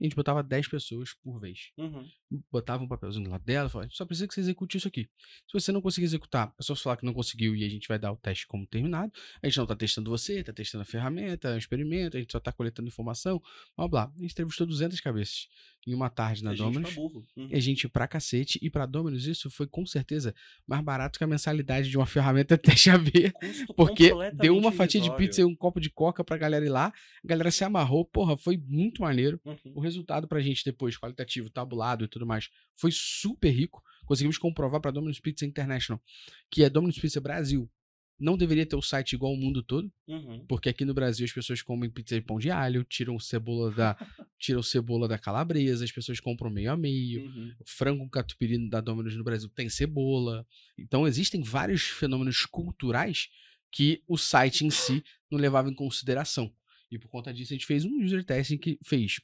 A 0.00 0.04
gente 0.04 0.16
botava 0.16 0.42
10 0.42 0.68
pessoas 0.68 1.14
por 1.22 1.38
vez. 1.38 1.70
Uhum. 1.78 2.04
Botava 2.50 2.82
um 2.82 2.88
papelzinho 2.88 3.24
do 3.24 3.30
lado 3.30 3.44
dela 3.44 3.68
e 3.68 3.70
falava: 3.70 3.90
só 3.92 4.04
precisa 4.04 4.26
que 4.26 4.34
você 4.34 4.40
execute 4.40 4.76
isso 4.76 4.88
aqui. 4.88 5.08
Se 5.46 5.52
você 5.52 5.70
não 5.70 5.80
conseguir 5.80 6.04
executar, 6.06 6.52
é 6.58 6.62
só 6.62 6.74
falar 6.74 6.96
que 6.96 7.06
não 7.06 7.14
conseguiu 7.14 7.54
e 7.54 7.64
a 7.64 7.68
gente 7.68 7.86
vai 7.86 7.98
dar 7.98 8.12
o 8.12 8.16
teste 8.16 8.46
como 8.46 8.66
terminado. 8.66 9.12
A 9.42 9.46
gente 9.46 9.58
não 9.58 9.66
tá 9.66 9.76
testando 9.76 10.10
você, 10.10 10.42
tá 10.42 10.52
testando 10.52 10.82
a 10.82 10.84
ferramenta, 10.84 11.48
é 11.48 11.54
um 11.54 11.58
experimento, 11.58 12.16
a 12.16 12.20
gente 12.20 12.32
só 12.32 12.40
tá 12.40 12.52
coletando 12.52 12.88
informação, 12.88 13.40
blá 13.76 13.88
blá. 13.88 14.12
A 14.16 14.20
gente 14.20 14.32
entrevistou 14.32 14.66
200 14.66 15.00
cabeças 15.00 15.48
em 15.86 15.94
uma 15.94 16.08
tarde 16.08 16.42
na 16.42 16.52
É 16.52 16.56
Domino's. 16.56 16.94
burro. 16.94 17.24
Uhum. 17.36 17.48
É 17.50 17.60
gente 17.60 17.88
pra 17.88 18.08
cacete. 18.08 18.58
E 18.62 18.70
pra 18.70 18.86
Domino's 18.86 19.26
isso 19.26 19.50
foi 19.50 19.66
com 19.66 19.84
certeza 19.86 20.34
mais 20.66 20.82
barato 20.82 21.18
que 21.18 21.24
a 21.24 21.26
mensalidade 21.26 21.90
de 21.90 21.96
uma 21.96 22.06
ferramenta 22.06 22.56
teste 22.58 22.90
AB. 22.90 23.32
Porque 23.76 24.10
deu 24.34 24.56
uma 24.56 24.72
fatia 24.72 25.00
de 25.00 25.14
pizza 25.16 25.40
e 25.40 25.44
um 25.44 25.54
copo 25.54 25.80
de 25.80 25.90
coca 25.90 26.24
pra 26.24 26.36
galera 26.36 26.64
ir 26.64 26.70
lá. 26.70 26.86
A 27.22 27.26
galera 27.26 27.50
se 27.50 27.64
amarrou. 27.64 28.04
Porra, 28.04 28.36
foi 28.36 28.56
muito 28.56 29.02
maneiro. 29.02 29.40
Uhum. 29.44 29.56
O 29.84 29.86
resultado 29.86 30.26
pra 30.26 30.40
gente 30.40 30.64
depois, 30.64 30.96
qualitativo, 30.98 31.50
tabulado 31.50 32.04
e 32.04 32.08
tudo 32.08 32.26
mais, 32.26 32.48
foi 32.74 32.90
super 32.92 33.50
rico. 33.50 33.82
Conseguimos 34.06 34.38
comprovar 34.38 34.80
pra 34.80 34.90
Domino's 34.90 35.20
Pizza 35.20 35.44
International 35.44 36.02
que 36.50 36.64
a 36.64 36.68
Domino's 36.68 36.98
Pizza 36.98 37.20
Brasil 37.20 37.70
não 38.18 38.36
deveria 38.36 38.64
ter 38.64 38.76
o 38.76 38.80
site 38.82 39.14
igual 39.14 39.32
ao 39.32 39.38
mundo 39.38 39.60
todo, 39.62 39.92
Uhum. 40.06 40.46
porque 40.46 40.68
aqui 40.68 40.84
no 40.84 40.94
Brasil 40.94 41.24
as 41.26 41.32
pessoas 41.32 41.60
comem 41.62 41.90
pizza 41.90 42.14
de 42.14 42.24
pão 42.24 42.38
de 42.38 42.48
alho, 42.48 42.84
tiram 42.84 43.18
cebola 43.18 43.72
da, 43.72 43.96
tiram 44.38 44.62
cebola 44.62 45.08
da 45.08 45.18
calabresa, 45.18 45.84
as 45.84 45.90
pessoas 45.92 46.20
compram 46.20 46.48
meio 46.48 46.70
a 46.70 46.76
meio. 46.76 47.24
Uhum. 47.26 47.52
O 47.58 47.64
frango 47.66 48.08
catupiry 48.08 48.68
da 48.70 48.80
Domino's 48.80 49.16
no 49.16 49.24
Brasil 49.24 49.48
tem 49.50 49.68
cebola. 49.68 50.46
Então 50.78 51.06
existem 51.08 51.42
vários 51.42 51.82
fenômenos 51.82 52.46
culturais 52.46 53.28
que 53.72 54.00
o 54.06 54.16
site 54.16 54.64
em 54.64 54.70
si 54.70 55.02
não 55.28 55.38
levava 55.38 55.68
em 55.68 55.74
consideração. 55.74 56.54
E 56.90 56.98
por 56.98 57.08
conta 57.08 57.34
disso 57.34 57.52
a 57.52 57.56
gente 57.56 57.66
fez 57.66 57.84
um 57.84 58.00
user 58.04 58.24
testing 58.24 58.56
que 58.56 58.78
fez. 58.84 59.20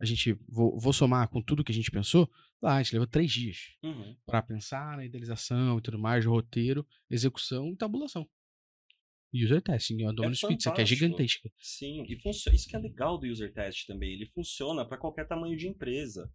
A 0.00 0.04
gente, 0.04 0.32
vou, 0.48 0.78
vou 0.78 0.92
somar 0.92 1.28
com 1.28 1.42
tudo 1.42 1.64
que 1.64 1.72
a 1.72 1.74
gente 1.74 1.90
pensou, 1.90 2.30
lá 2.62 2.76
a 2.76 2.82
gente 2.82 2.92
levou 2.92 3.06
três 3.06 3.30
dias 3.32 3.76
Uhum. 3.82 4.16
para 4.24 4.40
pensar 4.42 4.96
na 4.96 5.04
idealização 5.04 5.78
e 5.78 5.82
tudo 5.82 5.98
mais, 5.98 6.24
roteiro, 6.24 6.86
execução 7.10 7.72
e 7.72 7.76
tabulação. 7.76 8.28
User 9.34 9.60
testing, 9.60 10.04
a 10.04 10.12
Domino's 10.12 10.40
Pizza, 10.40 10.70
que 10.72 10.80
é 10.80 10.86
gigantesca. 10.86 11.50
Sim, 11.58 12.04
e 12.08 12.16
funciona. 12.16 12.54
Isso 12.56 12.66
que 12.66 12.76
é 12.76 12.78
legal 12.78 13.18
do 13.18 13.26
user 13.26 13.52
test 13.52 13.86
também. 13.86 14.12
Ele 14.12 14.24
funciona 14.26 14.86
para 14.86 14.96
qualquer 14.96 15.26
tamanho 15.26 15.56
de 15.56 15.68
empresa. 15.68 16.32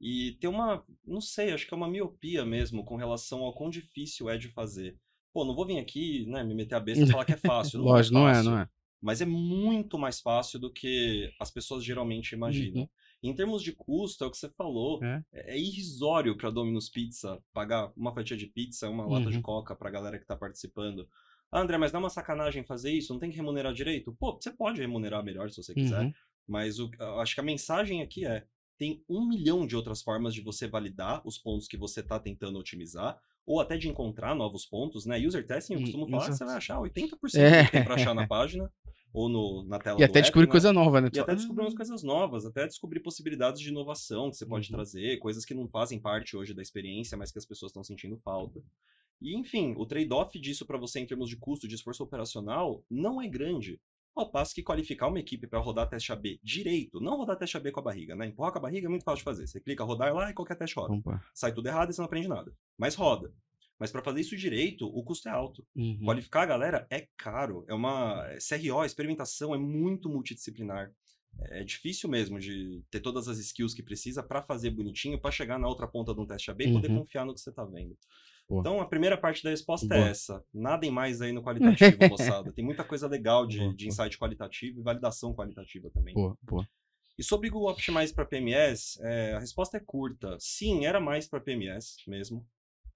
E 0.00 0.36
tem 0.40 0.48
uma, 0.48 0.84
não 1.04 1.20
sei, 1.20 1.50
acho 1.50 1.66
que 1.66 1.74
é 1.74 1.76
uma 1.76 1.90
miopia 1.90 2.44
mesmo 2.44 2.84
com 2.84 2.94
relação 2.94 3.40
ao 3.40 3.52
quão 3.52 3.68
difícil 3.68 4.30
é 4.30 4.38
de 4.38 4.48
fazer. 4.48 4.96
Pô, 5.32 5.44
não 5.44 5.54
vou 5.54 5.66
vir 5.66 5.78
aqui, 5.78 6.24
né, 6.26 6.44
me 6.44 6.54
meter 6.54 6.76
a 6.76 6.80
besta 6.80 7.02
e 7.02 7.10
falar 7.10 7.24
que 7.24 7.32
é 7.32 7.36
fácil. 7.36 7.78
Não 7.82 7.86
Lógico, 7.86 8.14
não 8.14 8.28
é, 8.28 8.34
fácil, 8.34 8.50
não 8.50 8.58
é. 8.60 8.68
Mas 9.00 9.20
é 9.20 9.26
muito 9.26 9.98
mais 9.98 10.20
fácil 10.20 10.58
do 10.58 10.72
que 10.72 11.32
as 11.40 11.50
pessoas 11.50 11.84
geralmente 11.84 12.32
imaginam. 12.32 12.82
Uhum. 12.82 12.88
Em 13.22 13.34
termos 13.34 13.62
de 13.62 13.72
custo, 13.72 14.24
é 14.24 14.26
o 14.26 14.30
que 14.30 14.36
você 14.36 14.48
falou, 14.50 15.02
É. 15.02 15.22
é, 15.32 15.54
é 15.54 15.58
irrisório 15.58 16.36
para 16.36 16.50
Domino's 16.50 16.88
Pizza 16.88 17.40
pagar 17.52 17.92
uma 17.96 18.12
fatia 18.14 18.36
de 18.36 18.46
pizza, 18.46 18.88
uma 18.88 19.06
lata 19.06 19.30
de 19.30 19.36
Uhum. 19.36 19.42
coca 19.42 19.74
pra 19.74 19.90
galera 19.90 20.18
que 20.18 20.26
tá 20.26 20.36
participando. 20.36 21.08
Ah, 21.50 21.60
André, 21.60 21.78
mas 21.78 21.92
não 21.92 22.00
é 22.00 22.02
uma 22.04 22.10
sacanagem 22.10 22.62
fazer 22.64 22.92
isso? 22.92 23.12
Não 23.12 23.20
tem 23.20 23.30
que 23.30 23.36
remunerar 23.36 23.72
direito? 23.72 24.14
Pô, 24.18 24.34
você 24.40 24.50
pode 24.50 24.80
remunerar 24.80 25.24
melhor 25.24 25.50
se 25.50 25.56
você 25.62 25.72
quiser. 25.74 26.04
Uhum. 26.04 26.12
Mas 26.46 26.78
o, 26.78 26.90
eu 26.98 27.20
acho 27.20 27.34
que 27.34 27.40
a 27.40 27.44
mensagem 27.44 28.02
aqui 28.02 28.26
é: 28.26 28.46
tem 28.76 29.02
um 29.08 29.26
milhão 29.26 29.66
de 29.66 29.74
outras 29.74 30.02
formas 30.02 30.34
de 30.34 30.40
você 30.40 30.66
validar 30.68 31.20
os 31.26 31.38
pontos 31.38 31.66
que 31.66 31.76
você 31.76 32.00
está 32.00 32.18
tentando 32.20 32.58
otimizar, 32.58 33.18
ou 33.48 33.60
até 33.60 33.78
de 33.78 33.88
encontrar 33.88 34.34
novos 34.34 34.66
pontos, 34.66 35.06
né? 35.06 35.18
User 35.18 35.44
testing, 35.46 35.74
eu 35.74 35.80
costumo 35.80 36.06
falar 36.06 36.28
que 36.28 36.36
você 36.36 36.44
vai 36.44 36.56
achar 36.56 36.78
80% 36.78 37.40
É. 37.40 37.62
do 37.62 37.66
que 37.66 37.72
tem 37.72 37.82
para 37.84 37.94
achar 37.94 38.14
na 38.14 38.26
página, 38.26 38.70
ou 39.12 39.28
no, 39.28 39.64
na 39.64 39.78
tela 39.78 39.98
E 39.98 40.04
até 40.04 40.20
descobrir 40.20 40.46
né? 40.46 40.52
coisa 40.52 40.70
nova, 40.72 41.00
né? 41.00 41.08
E 41.10 41.18
até 41.18 41.34
descobrir 41.34 41.62
umas 41.62 41.74
coisas 41.74 42.02
novas, 42.02 42.44
até 42.44 42.66
descobrir 42.66 43.00
possibilidades 43.00 43.60
de 43.62 43.70
inovação 43.70 44.30
que 44.30 44.36
você 44.36 44.44
pode 44.46 44.68
Uhum. 44.70 44.76
trazer, 44.76 45.18
coisas 45.18 45.46
que 45.46 45.54
não 45.54 45.66
fazem 45.66 45.98
parte 45.98 46.36
hoje 46.36 46.52
da 46.52 46.60
experiência, 46.60 47.16
mas 47.16 47.32
que 47.32 47.38
as 47.38 47.46
pessoas 47.46 47.70
estão 47.70 47.82
sentindo 47.82 48.18
falta. 48.18 48.62
E, 49.20 49.34
enfim, 49.34 49.74
o 49.78 49.86
trade-off 49.86 50.38
disso 50.38 50.66
para 50.66 50.78
você 50.78 51.00
em 51.00 51.06
termos 51.06 51.28
de 51.30 51.36
custo, 51.36 51.66
de 51.66 51.74
esforço 51.74 52.02
operacional, 52.04 52.84
não 52.90 53.20
é 53.20 53.26
grande. 53.26 53.80
Ao 54.18 54.30
passo 54.30 54.52
que 54.54 54.62
qualificar 54.62 55.06
uma 55.06 55.20
equipe 55.20 55.46
para 55.46 55.60
rodar 55.60 55.88
teste 55.88 56.10
AB 56.12 56.40
direito, 56.42 57.00
não 57.00 57.16
rodar 57.16 57.36
teste 57.38 57.56
AB 57.56 57.70
com 57.70 57.78
a 57.80 57.82
barriga, 57.84 58.16
né? 58.16 58.26
Empurrar 58.26 58.50
com 58.52 58.58
a 58.58 58.62
barriga 58.62 58.86
é 58.86 58.90
muito 58.90 59.04
fácil 59.04 59.18
de 59.18 59.24
fazer. 59.24 59.46
Você 59.46 59.60
clica 59.60 59.84
rodar 59.84 60.12
lá 60.12 60.30
e 60.30 60.34
qualquer 60.34 60.56
teste 60.56 60.74
roda. 60.76 60.92
Opa. 60.94 61.22
Sai 61.32 61.52
tudo 61.54 61.68
errado 61.68 61.90
e 61.90 61.94
você 61.94 62.00
não 62.00 62.06
aprende 62.06 62.26
nada. 62.26 62.52
Mas 62.76 62.94
roda. 62.96 63.32
Mas 63.78 63.92
para 63.92 64.02
fazer 64.02 64.20
isso 64.20 64.36
direito, 64.36 64.86
o 64.86 65.04
custo 65.04 65.28
é 65.28 65.30
alto. 65.32 65.64
Uhum. 65.76 66.00
Qualificar 66.04 66.42
a 66.42 66.46
galera 66.46 66.86
é 66.90 67.06
caro. 67.16 67.64
É 67.68 67.74
uma. 67.74 68.26
CRO, 68.40 68.84
experimentação, 68.84 69.54
é 69.54 69.58
muito 69.58 70.08
multidisciplinar. 70.08 70.92
É 71.50 71.62
difícil 71.62 72.08
mesmo 72.08 72.40
de 72.40 72.82
ter 72.90 72.98
todas 72.98 73.28
as 73.28 73.38
skills 73.38 73.72
que 73.72 73.82
precisa 73.84 74.20
para 74.20 74.42
fazer 74.42 74.70
bonitinho, 74.70 75.20
para 75.20 75.30
chegar 75.30 75.60
na 75.60 75.68
outra 75.68 75.86
ponta 75.86 76.12
de 76.12 76.20
um 76.20 76.26
teste 76.26 76.50
AB 76.50 76.64
e 76.64 76.72
poder 76.72 76.90
Uhum. 76.90 76.98
confiar 76.98 77.24
no 77.24 77.32
que 77.34 77.40
você 77.40 77.52
tá 77.52 77.64
vendo. 77.64 77.96
Boa. 78.48 78.60
Então, 78.60 78.80
a 78.80 78.86
primeira 78.86 79.16
parte 79.16 79.44
da 79.44 79.50
resposta 79.50 79.86
Boa. 79.86 80.06
é 80.06 80.10
essa. 80.10 80.42
Nadem 80.54 80.90
mais 80.90 81.20
aí 81.20 81.32
no 81.32 81.42
qualitativo, 81.44 81.98
moçada. 82.08 82.52
Tem 82.52 82.64
muita 82.64 82.82
coisa 82.82 83.06
legal 83.06 83.46
de, 83.46 83.58
Boa, 83.58 83.74
de 83.74 83.88
insight 83.88 84.18
qualitativo 84.18 84.80
e 84.80 84.82
validação 84.82 85.34
qualitativa 85.34 85.90
também. 85.90 86.14
Boa, 86.14 86.36
boa. 86.42 86.66
E 87.18 87.22
sobre 87.22 87.50
Google 87.50 87.70
Optimize 87.70 88.14
para 88.14 88.24
PMS, 88.24 88.98
é, 89.02 89.34
a 89.34 89.40
resposta 89.40 89.76
é 89.76 89.80
curta. 89.80 90.36
Sim, 90.38 90.86
era 90.86 91.00
mais 91.00 91.28
para 91.28 91.40
PMS 91.40 91.96
mesmo. 92.06 92.46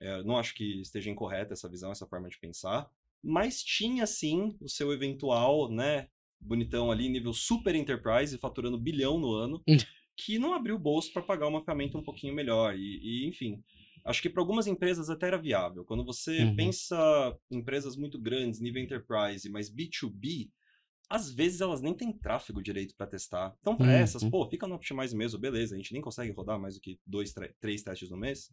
É, 0.00 0.22
não 0.22 0.36
acho 0.36 0.54
que 0.54 0.80
esteja 0.80 1.10
incorreta 1.10 1.52
essa 1.52 1.68
visão, 1.68 1.92
essa 1.92 2.06
forma 2.06 2.28
de 2.28 2.38
pensar. 2.38 2.88
Mas 3.22 3.62
tinha 3.62 4.06
sim 4.06 4.56
o 4.60 4.68
seu 4.68 4.92
eventual, 4.92 5.70
né, 5.70 6.08
bonitão 6.40 6.90
ali, 6.90 7.08
nível 7.08 7.32
super 7.32 7.74
enterprise, 7.74 8.38
faturando 8.38 8.78
bilhão 8.78 9.18
no 9.18 9.32
ano, 9.32 9.62
que 10.16 10.38
não 10.38 10.54
abriu 10.54 10.76
o 10.76 10.78
bolso 10.78 11.12
para 11.12 11.22
pagar 11.22 11.48
uma 11.48 11.64
ferramenta 11.64 11.98
um 11.98 12.02
pouquinho 12.02 12.34
melhor. 12.34 12.76
E, 12.76 13.00
e, 13.02 13.28
enfim, 13.28 13.62
acho 14.04 14.22
que 14.22 14.30
para 14.30 14.42
algumas 14.42 14.66
empresas 14.66 15.08
até 15.10 15.26
era 15.28 15.38
viável. 15.38 15.84
Quando 15.84 16.04
você 16.04 16.44
Uhum. 16.44 16.56
pensa 16.56 17.38
em 17.50 17.58
empresas 17.58 17.96
muito 17.96 18.18
grandes, 18.18 18.60
nível 18.60 18.82
enterprise, 18.82 19.48
mas 19.50 19.70
B2B, 19.70 20.50
às 21.08 21.30
vezes 21.30 21.60
elas 21.60 21.80
nem 21.82 21.94
têm 21.94 22.12
tráfego 22.12 22.62
direito 22.62 22.94
para 22.96 23.06
testar. 23.06 23.54
Então, 23.60 23.76
para 23.76 23.88
Uhum. 23.92 23.98
essas, 23.98 24.24
pô, 24.24 24.48
fica 24.48 24.66
no 24.66 24.74
Optimize 24.76 25.14
mesmo, 25.14 25.38
beleza, 25.38 25.74
a 25.74 25.78
gente 25.78 25.92
nem 25.92 26.00
consegue 26.00 26.32
rodar 26.32 26.58
mais 26.58 26.74
do 26.74 26.80
que 26.80 26.98
dois, 27.06 27.34
três 27.60 27.82
testes 27.82 28.10
no 28.10 28.16
mês. 28.16 28.50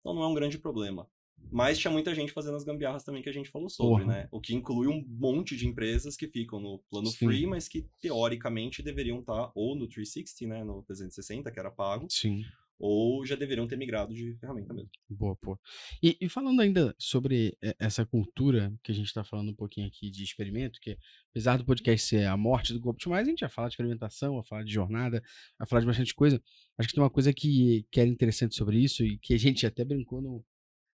Então 0.00 0.14
não 0.14 0.22
é 0.22 0.26
um 0.28 0.34
grande 0.34 0.58
problema. 0.58 1.06
Mas 1.52 1.78
tinha 1.78 1.90
muita 1.90 2.14
gente 2.14 2.32
fazendo 2.32 2.56
as 2.56 2.62
gambiarras 2.64 3.02
também 3.02 3.22
que 3.22 3.28
a 3.28 3.32
gente 3.32 3.50
falou 3.50 3.68
sobre, 3.68 4.04
Porra. 4.04 4.12
né? 4.22 4.28
O 4.30 4.40
que 4.40 4.54
inclui 4.54 4.86
um 4.86 5.04
monte 5.08 5.56
de 5.56 5.66
empresas 5.66 6.16
que 6.16 6.28
ficam 6.28 6.60
no 6.60 6.78
plano 6.90 7.06
Sim. 7.08 7.26
free, 7.26 7.46
mas 7.46 7.66
que 7.66 7.88
teoricamente 8.00 8.82
deveriam 8.82 9.20
estar 9.20 9.50
ou 9.54 9.74
no 9.74 9.88
360, 9.88 10.46
né? 10.46 10.62
No 10.62 10.82
360, 10.82 11.50
que 11.50 11.58
era 11.58 11.70
pago, 11.70 12.06
Sim. 12.08 12.44
Ou 12.80 13.24
já 13.26 13.36
deveriam 13.36 13.68
ter 13.68 13.76
migrado 13.76 14.14
de 14.14 14.34
ferramenta 14.38 14.72
mesmo. 14.72 14.90
Boa, 15.08 15.36
boa. 15.42 15.60
E, 16.02 16.16
e 16.18 16.28
falando 16.30 16.60
ainda 16.60 16.94
sobre 16.98 17.56
eh, 17.62 17.76
essa 17.78 18.06
cultura 18.06 18.72
que 18.82 18.90
a 18.90 18.94
gente 18.94 19.06
está 19.06 19.22
falando 19.22 19.50
um 19.50 19.54
pouquinho 19.54 19.86
aqui 19.86 20.10
de 20.10 20.24
experimento, 20.24 20.80
que 20.80 20.96
apesar 21.30 21.58
do 21.58 21.64
podcast 21.64 22.08
ser 22.08 22.24
a 22.24 22.36
morte 22.38 22.72
do 22.72 22.78
Google 22.78 22.92
Optimize, 22.92 23.20
a 23.20 23.24
gente 23.24 23.40
vai 23.40 23.50
falar 23.50 23.68
de 23.68 23.74
experimentação, 23.74 24.36
vai 24.36 24.44
falar 24.44 24.64
de 24.64 24.72
jornada, 24.72 25.22
vai 25.58 25.68
falar 25.68 25.80
de 25.80 25.86
bastante 25.86 26.14
coisa. 26.14 26.42
Acho 26.78 26.88
que 26.88 26.94
tem 26.94 27.02
uma 27.02 27.10
coisa 27.10 27.34
que, 27.34 27.86
que 27.92 28.00
era 28.00 28.08
interessante 28.08 28.54
sobre 28.56 28.78
isso 28.78 29.04
e 29.04 29.18
que 29.18 29.34
a 29.34 29.38
gente 29.38 29.66
até 29.66 29.84
brincou 29.84 30.22
no, 30.22 30.42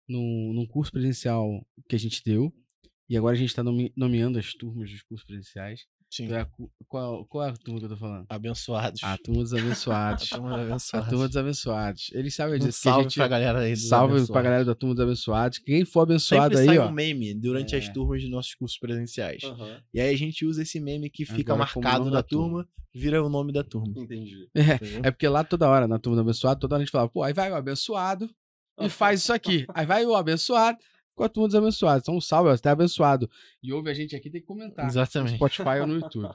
no, 0.08 0.52
num 0.54 0.66
curso 0.66 0.90
presencial 0.90 1.64
que 1.88 1.94
a 1.94 1.98
gente 1.98 2.20
deu. 2.24 2.52
E 3.08 3.16
agora 3.16 3.36
a 3.36 3.38
gente 3.38 3.50
está 3.50 3.62
nomeando 3.62 4.40
as 4.40 4.52
turmas 4.52 4.90
dos 4.90 5.02
cursos 5.02 5.24
presenciais. 5.24 5.86
Sim. 6.10 6.32
É 6.32 6.46
qual, 6.88 7.26
qual 7.26 7.44
é 7.46 7.50
a 7.50 7.52
turma 7.52 7.80
que 7.80 7.86
eu 7.86 7.90
tô 7.90 7.96
falando? 7.96 8.26
Abençoados. 8.28 9.02
A 9.02 9.18
turma 9.18 9.42
dos 9.42 9.52
abençoados. 9.52 10.28
A 10.32 10.36
turma 10.36 10.50
dos 10.50 10.58
a 10.58 10.62
abençoados. 10.62 11.08
turma 11.10 11.26
dos 11.28 11.36
abençoados. 11.36 12.10
Eles 12.12 12.34
sabem 12.34 12.54
Um 12.54 12.58
disso. 12.58 12.82
que 12.82 12.88
a 12.88 12.92
salve 12.92 13.02
gente- 13.04 13.14
pra 13.16 13.28
galera 13.28 13.58
aí 13.60 13.72
dos 13.72 13.88
Salve 13.88 14.26
pra 14.28 14.42
galera 14.42 14.64
da 14.64 14.74
turma 14.74 14.94
dos 14.94 15.04
abençoados. 15.04 15.58
Quem 15.58 15.84
for 15.84 16.00
abençoado 16.02 16.56
Sempre 16.56 16.70
aí, 16.70 16.76
sai 16.76 16.86
ó. 16.86 16.88
um 16.88 16.92
meme 16.92 17.34
durante 17.34 17.74
as 17.76 17.84
É. 17.88 17.92
turmas 17.92 18.22
de 18.22 18.28
nossos 18.30 18.54
cursos 18.54 18.78
presenciais. 18.78 19.42
E 19.92 20.00
aí 20.00 20.14
a 20.14 20.16
gente 20.18 20.46
usa 20.46 20.62
esse 20.62 20.78
meme 20.80 21.10
que 21.10 21.24
fica 21.24 21.52
Agora 21.52 21.68
marcado 21.74 22.10
na 22.10 22.22
turma. 22.22 22.62
turma, 22.64 22.68
vira 22.94 23.22
o 23.22 23.28
nome 23.28 23.52
da 23.52 23.64
turma. 23.64 23.92
Entendi. 23.96 24.48
É, 24.54 25.08
é 25.08 25.10
porque 25.10 25.28
lá 25.28 25.42
toda 25.44 25.68
hora, 25.68 25.86
na 25.88 25.98
turma 25.98 26.16
do 26.16 26.22
abençoado, 26.22 26.60
toda 26.60 26.76
hora 26.76 26.82
a 26.82 26.84
gente 26.84 26.92
falava, 26.92 27.10
pô, 27.10 27.22
aí 27.22 27.32
vai 27.34 27.50
o 27.50 27.54
abençoado 27.56 28.30
e 28.80 28.88
faz 28.88 29.20
isso 29.20 29.32
aqui. 29.32 29.66
Aí 29.74 29.84
vai 29.84 30.06
o 30.06 30.14
abençoado 30.14 30.78
com 31.16 31.24
a 31.24 31.28
turma 31.28 31.48
dos 31.48 31.56
abençoados. 31.56 32.02
Então, 32.02 32.14
um 32.14 32.20
salve, 32.20 32.50
você 32.50 32.62
tá 32.62 32.70
abençoado. 32.70 33.28
E 33.62 33.72
ouve 33.72 33.90
a 33.90 33.94
gente 33.94 34.14
aqui, 34.14 34.30
tem 34.30 34.40
que 34.40 34.46
comentar. 34.46 34.84
No 34.84 34.90
Exatamente. 34.90 35.34
Spotify 35.34 35.80
ou 35.80 35.86
no 35.86 35.94
YouTube. 35.94 36.28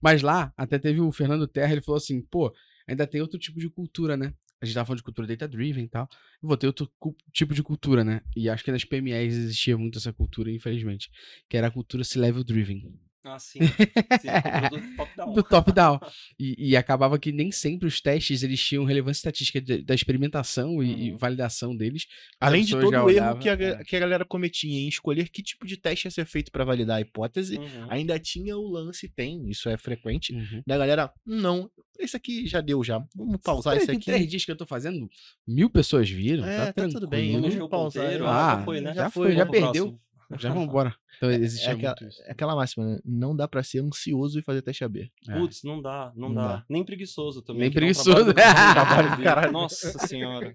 Mas 0.00 0.22
lá, 0.22 0.52
até 0.56 0.78
teve 0.78 1.00
o 1.00 1.10
Fernando 1.10 1.48
Terra, 1.48 1.72
ele 1.72 1.80
falou 1.80 1.96
assim, 1.96 2.20
pô, 2.20 2.54
ainda 2.86 3.06
tem 3.06 3.20
outro 3.20 3.38
tipo 3.38 3.58
de 3.58 3.68
cultura, 3.68 4.16
né? 4.16 4.34
A 4.60 4.64
gente 4.64 4.74
tava 4.74 4.86
falando 4.86 4.98
de 4.98 5.04
cultura 5.04 5.26
data-driven 5.26 5.84
e 5.84 5.88
tal. 5.88 6.08
Eu 6.42 6.48
vou 6.48 6.56
ter 6.56 6.66
outro 6.66 6.90
tipo 7.32 7.54
de 7.54 7.62
cultura, 7.62 8.04
né? 8.04 8.22
E 8.34 8.48
acho 8.48 8.64
que 8.64 8.72
nas 8.72 8.84
PMEs 8.84 9.34
existia 9.34 9.76
muito 9.76 9.98
essa 9.98 10.12
cultura, 10.12 10.50
infelizmente. 10.50 11.10
Que 11.48 11.56
era 11.56 11.66
a 11.66 11.70
cultura 11.70 12.04
C-level-driven. 12.04 12.94
Ah, 13.26 13.38
sim. 13.40 13.58
sim 13.60 14.28
é 14.28 14.70
do 14.70 14.96
top-down. 14.96 15.32
do 15.34 15.42
top-down. 15.42 16.00
E, 16.38 16.70
e 16.70 16.76
acabava 16.76 17.18
que 17.18 17.32
nem 17.32 17.50
sempre 17.50 17.88
os 17.88 18.00
testes 18.00 18.42
eles 18.42 18.60
tinham 18.62 18.84
relevância 18.84 19.18
estatística 19.18 19.60
de- 19.60 19.82
da 19.82 19.94
experimentação 19.94 20.82
e, 20.82 21.08
e 21.08 21.10
Uhum. 21.12 21.18
validação 21.18 21.76
deles. 21.76 22.06
Além 22.40 22.64
de 22.64 22.72
todo 22.72 22.90
já 22.90 23.04
o 23.04 23.10
erro 23.10 23.20
olhava, 23.20 23.38
que 23.40 23.48
a, 23.48 23.52
é. 23.54 23.84
que 23.84 23.96
a 23.96 24.00
galera 24.00 24.24
cometia 24.24 24.78
em 24.80 24.88
escolher 24.88 25.28
que 25.28 25.42
tipo 25.42 25.66
de 25.66 25.76
teste 25.76 26.06
ia 26.06 26.10
ser 26.10 26.24
feito 26.24 26.52
pra 26.52 26.64
validar 26.64 26.98
a 26.98 27.00
hipótese, 27.00 27.58
Uhum. 27.58 27.86
ainda 27.90 28.18
tinha 28.18 28.56
o 28.56 28.68
lance, 28.70 29.08
tem, 29.08 29.48
isso 29.50 29.68
é 29.68 29.76
frequente, 29.76 30.32
Uhum. 30.32 30.62
da 30.66 30.78
galera, 30.78 31.12
não, 31.26 31.68
esse 31.98 32.16
aqui 32.16 32.46
já 32.46 32.60
deu 32.60 32.84
já, 32.84 33.02
vamos 33.14 33.38
pausar 33.42 33.72
Peraí, 33.72 33.78
esse 33.78 33.86
tem 33.86 33.96
aqui. 33.96 34.04
três 34.04 34.28
dias 34.28 34.44
que 34.44 34.50
eu 34.52 34.56
tô 34.56 34.66
fazendo, 34.66 35.08
mil 35.46 35.68
pessoas 35.70 36.08
viram. 36.08 36.44
É, 36.44 36.66
tá, 36.66 36.72
tá 36.84 36.88
tudo 36.88 37.08
bem, 37.08 37.32
vamos 37.40 37.54
pausar 37.68 38.04
ponteiro, 38.04 38.26
Ah, 38.26 38.56
já 38.58 38.64
foi, 38.64 38.80
né? 38.80 38.94
já 38.94 39.10
foi, 39.10 39.26
foi, 39.28 39.36
já 39.36 39.46
perdeu. 39.46 39.72
próximo. 39.72 40.00
Já 40.38 40.48
vamos 40.48 40.64
embora. 40.68 40.94
Então 41.16 41.30
É 41.30 41.36
aquela, 41.36 41.94
muito 41.98 42.04
isso. 42.04 42.22
é 42.24 42.32
aquela 42.32 42.56
máxima, 42.56 42.84
né? 42.84 42.98
Não 43.04 43.34
dá 43.34 43.46
pra 43.46 43.62
ser 43.62 43.78
ansioso 43.80 44.38
e 44.38 44.42
fazer 44.42 44.60
teste 44.62 44.82
AB. 44.84 45.10
É. 45.28 45.38
Putz, 45.38 45.62
não 45.62 45.80
dá, 45.80 46.12
não, 46.16 46.28
Não 46.28 46.34
dá. 46.34 46.48
dá. 46.56 46.64
Nem 46.68 46.84
preguiçoso 46.84 47.42
também. 47.42 47.62
Nem 47.62 47.70
preguiçoso. 47.72 48.34
trabalho. 48.34 49.52
Nossa 49.52 49.98
senhora. 50.06 50.54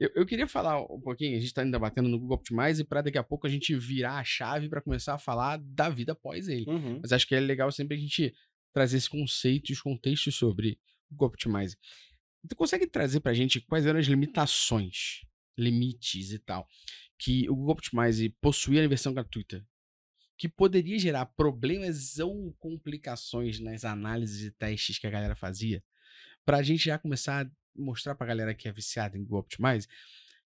Eu, 0.00 0.10
eu 0.14 0.26
queria 0.26 0.46
falar 0.48 0.80
um 0.82 1.00
pouquinho, 1.00 1.36
a 1.36 1.40
gente 1.40 1.52
tá 1.54 1.62
ainda 1.62 1.78
batendo 1.78 2.08
no 2.08 2.18
Google 2.18 2.36
Optimize 2.36 2.82
para 2.84 3.02
daqui 3.02 3.18
a 3.18 3.22
pouco 3.22 3.46
a 3.46 3.50
gente 3.50 3.74
virar 3.76 4.18
a 4.18 4.24
chave 4.24 4.68
para 4.68 4.80
começar 4.80 5.14
a 5.14 5.18
falar 5.18 5.58
da 5.62 5.88
vida 5.88 6.12
após 6.12 6.48
ele. 6.48 6.64
Uhum. 6.68 6.98
Mas 7.02 7.12
acho 7.12 7.26
que 7.26 7.34
é 7.34 7.40
legal 7.40 7.70
sempre 7.70 7.96
a 7.96 8.00
gente 8.00 8.34
trazer 8.72 8.96
esse 8.96 9.10
conceito 9.10 9.70
e 9.70 9.72
os 9.74 9.80
contextos 9.80 10.34
sobre 10.34 10.78
o 11.10 11.14
Google 11.14 11.28
Optimize. 11.28 11.76
Tu 12.48 12.56
consegue 12.56 12.86
trazer 12.88 13.20
pra 13.20 13.34
gente 13.34 13.60
quais 13.60 13.86
eram 13.86 14.00
as 14.00 14.06
limitações, 14.06 15.20
limites 15.56 16.32
e 16.32 16.38
tal, 16.40 16.66
que 17.22 17.48
o 17.48 17.54
Google 17.54 17.74
Optimize 17.74 18.28
possuía 18.40 18.82
na 18.82 18.88
versão 18.88 19.14
gratuita? 19.14 19.64
Que 20.36 20.48
poderia 20.48 20.98
gerar 20.98 21.26
problemas 21.26 22.18
ou 22.18 22.52
complicações 22.54 23.60
nas 23.60 23.84
análises 23.84 24.44
e 24.44 24.50
testes 24.50 24.98
que 24.98 25.06
a 25.06 25.10
galera 25.10 25.36
fazia? 25.36 25.84
Pra 26.44 26.64
gente 26.64 26.86
já 26.86 26.98
começar 26.98 27.46
a 27.46 27.50
mostrar 27.76 28.16
pra 28.16 28.26
galera 28.26 28.52
que 28.52 28.66
é 28.66 28.72
viciada 28.72 29.16
em 29.16 29.22
Google 29.22 29.38
Optimize 29.38 29.86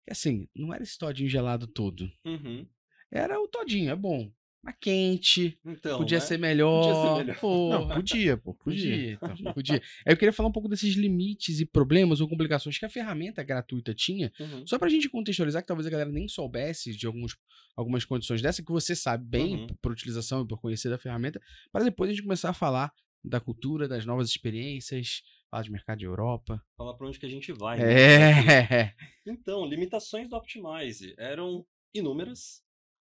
que 0.04 0.12
assim, 0.12 0.48
não 0.54 0.72
era 0.72 0.82
esse 0.82 0.98
todinho 0.98 1.30
gelado 1.30 1.66
todo. 1.66 2.12
Uhum. 2.24 2.68
Era 3.10 3.40
o 3.40 3.48
todinho, 3.48 3.90
é 3.90 3.96
bom. 3.96 4.30
Mas 4.66 4.74
quente, 4.80 5.56
Então, 5.64 5.96
podia 5.98 6.18
né? 6.18 6.24
ser 6.24 6.38
melhor. 6.38 7.18
melhor. 7.18 7.38
pô. 7.38 7.68
Não, 7.70 7.88
podia, 7.88 8.36
pô, 8.36 8.52
podia. 8.52 9.16
Podia, 9.16 9.38
então, 9.38 9.52
podia. 9.52 9.76
Aí 10.04 10.12
eu 10.12 10.16
queria 10.16 10.32
falar 10.32 10.48
um 10.48 10.52
pouco 10.52 10.68
desses 10.68 10.94
limites 10.96 11.60
e 11.60 11.64
problemas 11.64 12.20
ou 12.20 12.28
complicações 12.28 12.76
que 12.76 12.84
a 12.84 12.88
ferramenta 12.90 13.44
gratuita 13.44 13.94
tinha, 13.94 14.32
Uhum. 14.40 14.66
só 14.66 14.76
pra 14.78 14.88
gente 14.88 15.08
contextualizar 15.08 15.62
que 15.62 15.68
talvez 15.68 15.86
a 15.86 15.90
galera 15.90 16.10
nem 16.10 16.26
soubesse 16.26 16.96
de 16.96 17.06
alguns, 17.06 17.36
algumas 17.76 18.04
condições 18.04 18.42
dessa, 18.42 18.60
que 18.62 18.72
você 18.72 18.96
sabe 18.96 19.24
bem 19.24 19.54
Uhum. 19.54 19.66
por 19.80 19.92
utilização 19.92 20.42
e 20.42 20.46
por 20.48 20.60
conhecer 20.60 20.88
da 20.90 20.98
ferramenta, 20.98 21.40
para 21.70 21.84
depois 21.84 22.10
a 22.10 22.12
gente 22.12 22.22
começar 22.24 22.50
a 22.50 22.54
falar 22.54 22.92
da 23.24 23.38
cultura, 23.40 23.86
das 23.86 24.04
novas 24.04 24.28
experiências, 24.28 25.22
falar 25.50 25.62
de 25.62 25.70
mercado 25.70 25.98
de 25.98 26.04
Europa. 26.06 26.60
Falar 26.76 26.94
pra 26.94 27.06
onde 27.06 27.18
que 27.20 27.26
a 27.26 27.28
gente 27.28 27.52
vai. 27.52 27.78
né? 27.78 27.92
É. 27.92 28.94
Então, 29.24 29.64
limitações 29.64 30.28
do 30.28 30.36
Optimize 30.36 31.14
eram 31.18 31.64
inúmeras, 31.94 32.62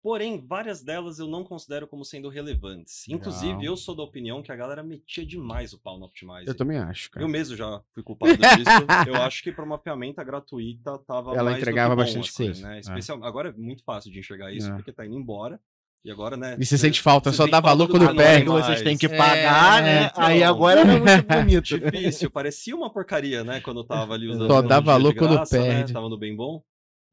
porém, 0.01 0.43
várias 0.45 0.81
delas 0.83 1.19
eu 1.19 1.27
não 1.27 1.43
considero 1.43 1.87
como 1.87 2.03
sendo 2.03 2.29
relevantes. 2.29 3.07
Inclusive, 3.07 3.47
Legal. 3.53 3.63
eu 3.65 3.77
sou 3.77 3.95
da 3.95 4.03
opinião 4.03 4.41
que 4.41 4.51
a 4.51 4.55
galera 4.55 4.83
metia 4.83 5.25
demais 5.25 5.73
o 5.73 5.79
pau 5.79 5.97
no 5.99 6.05
Optimize. 6.05 6.47
Eu 6.47 6.55
também 6.55 6.77
acho, 6.77 7.11
cara. 7.11 7.23
Eu 7.25 7.29
mesmo 7.29 7.55
já 7.55 7.81
fui 7.93 8.03
culpado 8.03 8.35
disso. 8.35 9.07
eu 9.07 9.15
acho 9.21 9.43
que 9.43 9.51
para 9.51 9.63
uma 9.65 9.77
ferramenta 9.77 10.23
gratuita 10.23 10.97
tava 10.99 11.31
Ela 11.31 11.43
mais 11.51 11.55
do 11.57 11.59
entregava 11.61 11.89
que 11.91 11.95
bom, 11.97 12.03
bastante 12.03 12.29
assim, 12.29 12.45
coisa. 12.45 12.67
Né? 12.67 12.77
É. 12.77 12.79
Especial... 12.79 13.23
Agora 13.23 13.49
é 13.49 13.53
muito 13.53 13.83
fácil 13.83 14.11
de 14.11 14.19
enxergar 14.19 14.51
isso, 14.51 14.69
É. 14.71 14.75
porque 14.75 14.91
tá 14.91 15.05
indo 15.05 15.17
embora. 15.17 15.59
E 16.03 16.09
agora, 16.09 16.35
né? 16.35 16.57
E 16.59 16.65
você 16.65 16.79
sente 16.79 16.99
falta, 16.99 17.29
você 17.29 17.37
só 17.37 17.45
dá 17.45 17.59
valor 17.59 17.85
do 17.85 17.91
quando 17.91 18.07
não 18.07 18.15
perde. 18.15 18.45
vocês 18.47 18.81
têm 18.81 18.97
que 18.97 19.05
É, 19.05 19.15
pagar, 19.15 19.83
né? 19.83 20.05
então. 20.05 20.23
Aí 20.23 20.41
agora 20.41 20.81
é 20.81 20.83
muito 20.83 21.03
bonito. 21.29 21.79
Difícil, 21.79 22.31
parecia 22.31 22.75
uma 22.75 22.91
porcaria, 22.91 23.43
né? 23.43 23.61
Quando 23.61 23.81
eu 23.81 23.83
tava 23.83 24.15
ali 24.15 24.27
usando. 24.27 24.47
Só 24.47 24.63
dá 24.63 24.79
valor 24.79 25.13
de 25.13 25.19
quando 25.19 25.35
graça, 25.35 25.59
né, 25.59 25.67
perde. 25.75 25.93
Tava 25.93 26.09
no 26.09 26.17
bem 26.17 26.35
bom. 26.35 26.63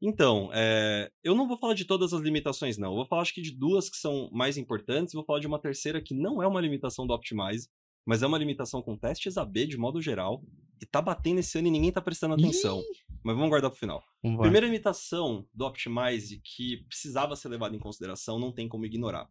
Então, 0.01 0.49
é, 0.53 1.11
eu 1.23 1.35
não 1.35 1.47
vou 1.47 1.57
falar 1.57 1.73
de 1.73 1.85
todas 1.85 2.13
as 2.13 2.21
limitações, 2.21 2.77
não. 2.77 2.91
Eu 2.91 2.95
vou 2.97 3.05
falar, 3.05 3.21
acho 3.21 3.33
que, 3.33 3.41
de 3.41 3.51
duas 3.51 3.89
que 3.89 3.97
são 3.97 4.29
mais 4.31 4.57
importantes. 4.57 5.13
Vou 5.13 5.25
falar 5.25 5.39
de 5.39 5.47
uma 5.47 5.59
terceira 5.59 6.01
que 6.01 6.13
não 6.13 6.41
é 6.41 6.47
uma 6.47 6.61
limitação 6.61 7.05
do 7.05 7.13
Optimize, 7.13 7.67
mas 8.05 8.23
é 8.23 8.27
uma 8.27 8.37
limitação 8.37 8.81
com 8.81 8.97
testes 8.97 9.37
AB 9.37 9.67
de 9.67 9.77
modo 9.77 10.01
geral. 10.01 10.41
E 10.81 10.85
tá 10.85 11.01
batendo 11.01 11.39
esse 11.39 11.57
ano 11.57 11.67
e 11.67 11.71
ninguém 11.71 11.91
tá 11.91 12.01
prestando 12.01 12.35
atenção. 12.35 12.81
Mas 13.21 13.35
vamos 13.35 13.49
guardar 13.49 13.69
pro 13.69 13.79
final. 13.79 14.01
Vambora. 14.23 14.43
Primeira 14.43 14.65
limitação 14.67 15.45
do 15.53 15.65
Optimize 15.65 16.39
que 16.41 16.77
precisava 16.87 17.35
ser 17.35 17.49
levada 17.49 17.75
em 17.75 17.79
consideração, 17.79 18.39
não 18.39 18.53
tem 18.53 18.69
como 18.69 18.85
ignorar. 18.85 19.29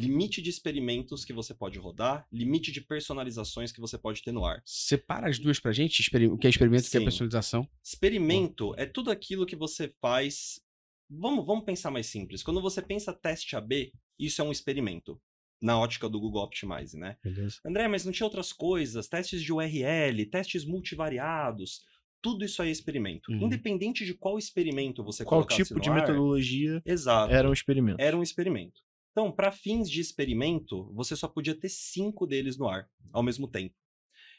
Limite 0.00 0.40
de 0.42 0.50
experimentos 0.50 1.24
que 1.24 1.32
você 1.32 1.54
pode 1.54 1.78
rodar, 1.78 2.26
limite 2.32 2.70
de 2.72 2.80
personalizações 2.80 3.72
que 3.72 3.80
você 3.80 3.98
pode 3.98 4.22
ter 4.22 4.32
no 4.32 4.44
ar. 4.44 4.62
Separa 4.64 5.28
as 5.28 5.38
duas 5.38 5.58
pra 5.58 5.72
gente, 5.72 6.00
o 6.26 6.38
que 6.38 6.46
é 6.46 6.50
experimento 6.50 6.84
e 6.84 6.88
o 6.88 6.90
que 6.90 6.96
é 6.96 7.00
personalização. 7.00 7.68
Experimento 7.82 8.74
é 8.76 8.86
tudo 8.86 9.10
aquilo 9.10 9.46
que 9.46 9.56
você 9.56 9.92
faz. 10.00 10.60
Vamos, 11.10 11.44
vamos 11.44 11.64
pensar 11.64 11.90
mais 11.90 12.06
simples. 12.06 12.42
Quando 12.42 12.60
você 12.60 12.82
pensa 12.82 13.12
teste 13.12 13.56
AB, 13.56 13.92
isso 14.18 14.40
é 14.42 14.44
um 14.44 14.52
experimento. 14.52 15.20
Na 15.60 15.78
ótica 15.78 16.08
do 16.08 16.20
Google 16.20 16.44
Optimize, 16.44 16.96
né? 16.96 17.16
Beleza. 17.22 17.56
André, 17.66 17.88
mas 17.88 18.04
não 18.04 18.12
tinha 18.12 18.26
outras 18.26 18.52
coisas? 18.52 19.08
Testes 19.08 19.42
de 19.42 19.52
URL, 19.52 20.24
testes 20.26 20.64
multivariados. 20.64 21.82
Tudo 22.20 22.44
isso 22.44 22.62
aí 22.62 22.68
é 22.68 22.72
experimento. 22.72 23.30
Uhum. 23.30 23.46
Independente 23.46 24.04
de 24.04 24.14
qual 24.14 24.38
experimento 24.38 25.02
você 25.02 25.24
Qual 25.24 25.40
colocasse 25.40 25.64
tipo 25.64 25.80
de 25.80 25.88
ar, 25.88 25.96
metodologia 25.96 26.82
Exato. 26.84 27.32
era 27.32 27.48
um 27.48 27.52
experimento? 27.52 28.00
Era 28.00 28.16
um 28.16 28.22
experimento. 28.22 28.80
Então, 29.18 29.32
para 29.32 29.50
fins 29.50 29.90
de 29.90 30.00
experimento, 30.00 30.92
você 30.94 31.16
só 31.16 31.26
podia 31.26 31.52
ter 31.52 31.68
cinco 31.68 32.24
deles 32.24 32.56
no 32.56 32.68
ar 32.68 32.88
ao 33.12 33.20
mesmo 33.20 33.48
tempo. 33.48 33.74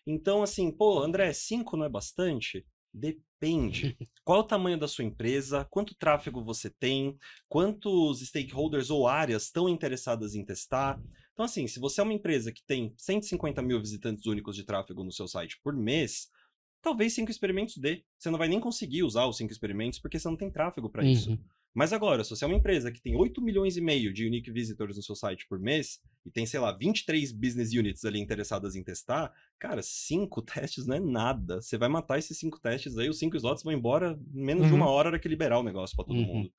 Então, 0.08 0.42
assim, 0.42 0.72
pô, 0.72 1.04
André, 1.04 1.34
cinco 1.34 1.76
não 1.76 1.84
é 1.84 1.90
bastante? 1.90 2.66
Depende. 2.94 3.98
Qual 4.24 4.40
o 4.40 4.46
tamanho 4.46 4.80
da 4.80 4.88
sua 4.88 5.04
empresa? 5.04 5.68
Quanto 5.70 5.94
tráfego 5.96 6.42
você 6.42 6.70
tem? 6.70 7.18
Quantos 7.50 8.26
stakeholders 8.26 8.90
ou 8.90 9.06
áreas 9.06 9.44
estão 9.44 9.68
interessadas 9.68 10.34
em 10.34 10.46
testar? 10.46 10.98
Então, 11.34 11.44
assim, 11.44 11.68
se 11.68 11.78
você 11.78 12.00
é 12.00 12.06
uma 12.06 12.14
empresa 12.14 12.50
que 12.50 12.64
tem 12.66 12.94
150 12.96 13.62
mil 13.62 13.82
visitantes 13.82 14.26
únicos 14.28 14.56
de 14.56 14.64
tráfego 14.64 15.04
no 15.04 15.12
seu 15.12 15.28
site 15.28 15.60
por 15.62 15.76
mês, 15.76 16.30
talvez 16.82 17.14
cinco 17.14 17.32
experimentos 17.32 17.76
dê. 17.76 18.06
Você 18.18 18.30
não 18.30 18.40
vai 18.40 18.48
nem 18.48 18.62
conseguir 18.62 19.04
usar 19.04 19.26
os 19.26 19.36
cinco 19.36 19.52
experimentos 19.52 20.00
porque 20.00 20.18
você 20.18 20.30
não 20.30 20.38
tem 20.38 20.50
tráfego 20.50 20.90
para 20.90 21.04
isso. 21.04 21.38
Uhum. 21.80 21.84
Mas 21.84 21.94
agora, 21.94 22.24
se 22.24 22.30
você 22.30 22.44
é 22.44 22.48
uma 22.48 22.56
empresa 22.58 22.92
que 22.92 23.02
tem 23.02 23.16
8 23.16 23.42
milhões 23.42 23.78
e 23.78 23.82
meio 23.82 24.14
de 24.14 24.26
unique 24.26 24.52
visitors 24.52 24.98
no 24.98 25.04
seu 25.04 25.16
site 25.16 25.48
por 25.48 25.60
mês 25.60 26.00
e 26.26 26.30
tem, 26.30 26.46
sei 26.46 26.60
lá, 26.60 26.72
23 26.72 27.32
business 27.32 27.74
units 27.74 28.06
ali 28.06 28.20
interessadas 28.20 28.76
em 28.76 28.84
testar, 28.84 29.34
cara, 29.58 29.82
cinco 29.82 30.42
testes 30.44 30.86
não 30.86 30.96
é 30.96 31.00
nada. 31.00 31.62
Você 31.62 31.78
vai 31.78 31.90
matar 31.90 32.20
esses 32.20 32.38
cinco 32.38 32.60
testes 32.60 32.98
aí, 32.98 33.10
os 33.10 33.18
cinco 33.18 33.36
slots 33.38 33.64
vão 33.64 33.74
embora 33.74 34.20
em 34.34 34.44
menos 34.44 34.68
de 34.68 34.74
Uhum. 34.74 34.78
uma 34.80 34.90
hora 34.90 35.10
hora 35.10 35.20
que 35.20 35.28
liberar 35.28 35.60
o 35.60 35.64
negócio 35.64 35.96
para 35.96 36.06
todo 36.06 36.18
Uhum. 36.18 36.26
mundo. 36.26 36.54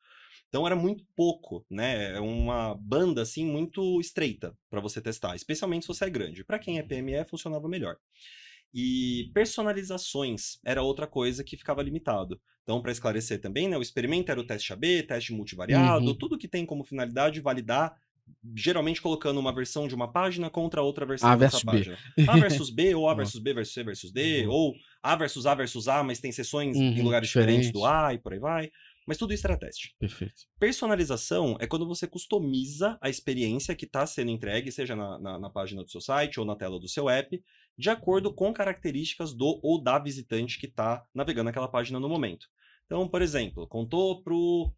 Então 0.48 0.66
era 0.66 0.74
muito 0.74 1.04
pouco, 1.14 1.64
né? 1.70 2.16
É 2.16 2.20
uma 2.20 2.74
banda 2.74 3.22
assim 3.22 3.44
muito 3.44 4.00
estreita 4.00 4.56
para 4.68 4.80
você 4.80 5.00
testar, 5.00 5.37
especialmente 5.37 5.83
se 5.83 5.88
você 5.88 6.06
é 6.06 6.11
grande. 6.11 6.42
Para 6.44 6.59
quem 6.59 6.78
é 6.78 6.83
PME 6.83 7.24
funcionava 7.28 7.68
melhor. 7.68 7.96
E 8.72 9.30
personalizações 9.35 10.59
era 10.64 10.83
outra 10.83 11.06
coisa 11.06 11.42
que 11.44 11.56
ficava 11.56 11.83
limitado. 11.83 12.40
Então, 12.62 12.80
para 12.80 12.92
esclarecer 12.92 13.40
também, 13.40 13.68
né, 13.68 13.76
o 13.76 13.83
experimento 13.83 14.30
era 14.30 14.40
o 14.40 14.46
teste 14.46 14.72
AB, 14.72 15.02
teste 15.02 15.33
multivariado, 15.33 16.14
Uhum. 16.14 16.16
tudo 16.16 16.38
que 16.38 16.46
tem 16.48 16.64
como 16.64 16.85
finalidade 16.85 17.40
validar, 17.40 17.96
geralmente 18.56 19.02
colocando 19.02 19.40
uma 19.40 19.54
versão 19.54 19.88
de 19.88 19.94
uma 19.94 20.12
página 20.12 20.48
contra 20.48 20.83
outra 20.83 21.04
versão 21.04 21.30
A 21.30 21.37
versus 21.37 21.62
B. 21.62 21.64
página. 21.64 21.98
A 22.26 22.37
versus 22.37 22.70
B, 22.70 22.94
ou 22.94 23.09
A 23.09 23.14
versus 23.14 23.40
B 23.42 23.52
versus 23.54 23.74
C 23.74 23.83
versus 23.83 24.12
D, 24.12 24.46
Uhum. 24.46 24.48
ou 24.48 24.74
A 25.02 25.16
versus 25.16 25.46
A 25.46 25.54
versus 25.54 25.88
A, 25.88 26.02
mas 26.04 26.20
tem 26.20 26.30
sessões 26.30 26.85
em 26.94 27.02
Uhum, 27.02 27.02
lugares 27.02 27.28
diferentes 27.28 27.70
do 27.72 27.85
diferente. 27.85 27.85
A 27.85 28.14
e 28.14 28.18
por 28.18 28.33
aí 28.33 28.38
vai. 28.38 28.70
Mas 29.06 29.18
tudo 29.18 29.33
isso 29.35 29.46
era 29.46 29.59
teste. 29.59 29.94
Perfeito. 29.98 30.48
Personalização 30.59 31.56
é 31.59 31.66
quando 31.66 31.87
você 31.88 32.06
customiza 32.06 32.98
a 33.00 33.09
experiência 33.09 33.74
que 33.74 33.87
está 33.87 34.06
sendo 34.06 34.30
entregue, 34.30 34.70
seja 34.70 34.94
na, 34.94 35.18
na, 35.18 35.38
na 35.38 35.50
página 35.50 35.83
do 35.83 35.90
seu 35.90 36.00
site 36.02 36.38
ou 36.38 36.44
na 36.46 36.54
tela 36.54 36.78
do 36.78 36.88
seu 36.88 37.09
app, 37.09 37.42
de 37.80 37.88
acordo 37.88 38.32
com 38.32 38.52
características 38.52 39.32
do 39.32 39.58
ou 39.62 39.82
da 39.82 39.98
visitante 39.98 40.58
que 40.58 40.66
está 40.66 41.02
navegando 41.14 41.48
aquela 41.48 41.66
página 41.66 41.98
no 41.98 42.08
momento. 42.10 42.46
Então, 42.84 43.08
por 43.08 43.22
exemplo, 43.22 43.66
contou 43.66 44.22
pro 44.22 44.70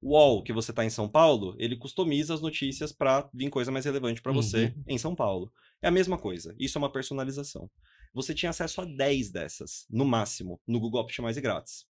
UOL 0.00 0.42
que 0.44 0.52
você 0.52 0.70
está 0.70 0.84
em 0.84 0.90
São 0.90 1.08
Paulo, 1.08 1.56
ele 1.58 1.76
customiza 1.76 2.32
as 2.32 2.40
notícias 2.40 2.92
para 2.92 3.28
vir 3.34 3.50
coisa 3.50 3.72
mais 3.72 3.84
relevante 3.84 4.22
para 4.22 4.32
você 4.32 4.66
Uhum. 4.66 4.84
em 4.86 4.98
São 4.98 5.14
Paulo. 5.16 5.52
É 5.82 5.88
a 5.88 5.90
mesma 5.90 6.16
coisa. 6.16 6.54
Isso 6.58 6.78
é 6.78 6.80
uma 6.80 6.92
personalização. 6.92 7.68
Você 8.12 8.32
tinha 8.32 8.50
acesso 8.50 8.80
a 8.82 8.84
10 8.84 9.32
dessas, 9.32 9.84
no 9.90 10.04
máximo, 10.04 10.60
no 10.66 10.78
Google 10.78 11.00
Optimize 11.00 11.40
grátis. 11.40 11.86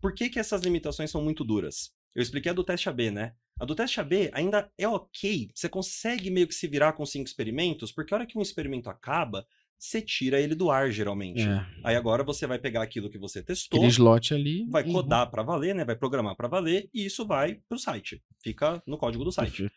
Por 0.00 0.12
que, 0.14 0.28
que 0.28 0.40
essas 0.40 0.62
limitações 0.62 1.10
são 1.12 1.22
muito 1.22 1.44
duras? 1.44 1.94
Eu 2.12 2.22
expliquei 2.22 2.50
a 2.50 2.54
do 2.54 2.64
teste 2.64 2.88
AB, 2.88 3.10
né? 3.12 3.34
A 3.60 3.64
do 3.64 3.74
teste 3.76 4.00
AB 4.00 4.30
ainda 4.32 4.68
é 4.76 4.88
ok. 4.88 5.50
Você 5.54 5.68
consegue 5.68 6.28
meio 6.30 6.48
que 6.48 6.54
se 6.54 6.66
virar 6.66 6.94
com 6.94 7.06
cinco 7.06 7.28
experimentos, 7.28 7.92
porque 7.92 8.12
a 8.12 8.16
hora 8.16 8.26
que 8.26 8.36
um 8.36 8.42
experimento 8.42 8.90
acaba, 8.90 9.46
você 9.82 10.00
tira 10.00 10.40
ele 10.40 10.54
do 10.54 10.70
ar, 10.70 10.92
geralmente. 10.92 11.42
É. 11.42 11.66
Aí 11.82 11.96
agora 11.96 12.22
você 12.22 12.46
vai 12.46 12.56
pegar 12.56 12.82
aquilo 12.82 13.10
que 13.10 13.18
você 13.18 13.42
testou, 13.42 13.80
Aquele 13.80 13.90
slot 13.90 14.32
ali. 14.32 14.64
vai 14.70 14.84
uhum. 14.84 14.92
codar 14.92 15.28
para 15.28 15.42
valer, 15.42 15.74
né? 15.74 15.84
Vai 15.84 15.96
programar 15.96 16.36
para 16.36 16.46
valer, 16.46 16.88
e 16.94 17.04
isso 17.04 17.26
vai 17.26 17.56
pro 17.68 17.76
site. 17.76 18.22
Fica 18.40 18.80
no 18.86 18.96
código 18.96 19.24
do 19.24 19.32
site. 19.32 19.68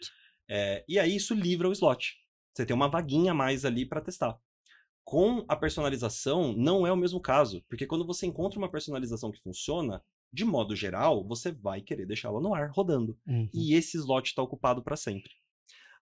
É, 0.47 0.85
e 0.87 0.99
aí 0.99 1.15
isso 1.15 1.33
livra 1.33 1.67
o 1.67 1.71
slot. 1.71 2.13
Você 2.53 2.67
tem 2.67 2.75
uma 2.75 2.87
vaguinha 2.87 3.31
a 3.31 3.35
mais 3.35 3.65
ali 3.65 3.83
para 3.83 3.99
testar. 3.99 4.37
Com 5.03 5.43
a 5.47 5.55
personalização, 5.55 6.53
não 6.53 6.85
é 6.85 6.91
o 6.91 6.97
mesmo 6.97 7.19
caso, 7.19 7.63
porque 7.67 7.87
quando 7.87 8.05
você 8.05 8.27
encontra 8.27 8.59
uma 8.59 8.69
personalização 8.69 9.31
que 9.31 9.41
funciona, 9.41 10.03
de 10.31 10.45
modo 10.45 10.75
geral, 10.75 11.27
você 11.27 11.51
vai 11.51 11.81
querer 11.81 12.05
deixá-la 12.05 12.39
no 12.39 12.53
ar, 12.53 12.69
rodando. 12.69 13.17
Uhum. 13.25 13.49
E 13.51 13.73
esse 13.73 13.97
slot 13.97 14.27
está 14.27 14.43
ocupado 14.43 14.83
para 14.83 14.95
sempre. 14.95 15.31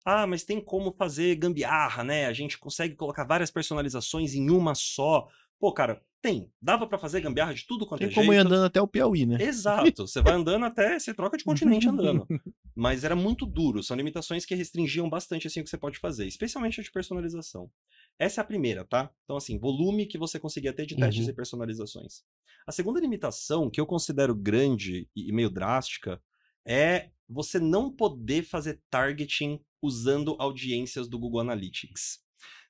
Ah, 0.04 0.26
mas 0.26 0.42
tem 0.44 0.60
como 0.60 0.90
fazer 0.92 1.36
gambiarra, 1.36 2.02
né? 2.02 2.26
A 2.26 2.32
gente 2.32 2.58
consegue 2.58 2.94
colocar 2.94 3.24
várias 3.24 3.50
personalizações 3.50 4.34
em 4.34 4.50
uma 4.50 4.74
só. 4.74 5.28
Pô, 5.60 5.72
cara, 5.72 6.02
tem. 6.20 6.50
Dava 6.60 6.86
para 6.86 6.98
fazer 6.98 7.20
gambiarra 7.20 7.54
de 7.54 7.66
tudo 7.66 7.86
quanto 7.86 8.00
Tem 8.00 8.08
é 8.10 8.14
como 8.14 8.32
ir 8.32 8.38
andando 8.38 8.64
até 8.64 8.80
o 8.80 8.86
Piauí, 8.86 9.24
né? 9.26 9.38
Exato. 9.40 10.06
Você 10.06 10.20
vai 10.20 10.34
andando 10.34 10.64
até, 10.64 10.98
você 10.98 11.14
troca 11.14 11.36
de 11.36 11.44
continente 11.44 11.88
andando. 11.88 12.26
Mas 12.74 13.04
era 13.04 13.14
muito 13.14 13.44
duro. 13.46 13.82
São 13.82 13.96
limitações 13.96 14.44
que 14.44 14.54
restringiam 14.54 15.08
bastante 15.08 15.46
assim 15.46 15.60
o 15.60 15.64
que 15.64 15.70
você 15.70 15.78
pode 15.78 15.98
fazer, 15.98 16.26
especialmente 16.26 16.80
a 16.80 16.84
de 16.84 16.90
personalização. 16.90 17.70
Essa 18.18 18.40
é 18.40 18.42
a 18.42 18.46
primeira, 18.46 18.84
tá? 18.84 19.10
Então, 19.24 19.36
assim, 19.36 19.58
volume 19.58 20.06
que 20.06 20.18
você 20.18 20.38
conseguia 20.38 20.72
ter 20.72 20.86
de 20.86 20.96
testes 20.96 21.24
Uhum. 21.26 21.30
e 21.30 21.34
personalizações. 21.34 22.22
A 22.66 22.72
segunda 22.72 23.00
limitação, 23.00 23.68
que 23.70 23.80
eu 23.80 23.86
considero 23.86 24.34
grande 24.34 25.08
e 25.14 25.30
meio 25.32 25.50
drástica, 25.50 26.20
é 26.64 27.10
você 27.28 27.58
não 27.58 27.90
poder 27.90 28.42
fazer 28.44 28.80
targeting 28.88 29.60
usando 29.82 30.36
audiências 30.38 31.08
do 31.08 31.18
Google 31.18 31.40
Analytics. 31.40 32.20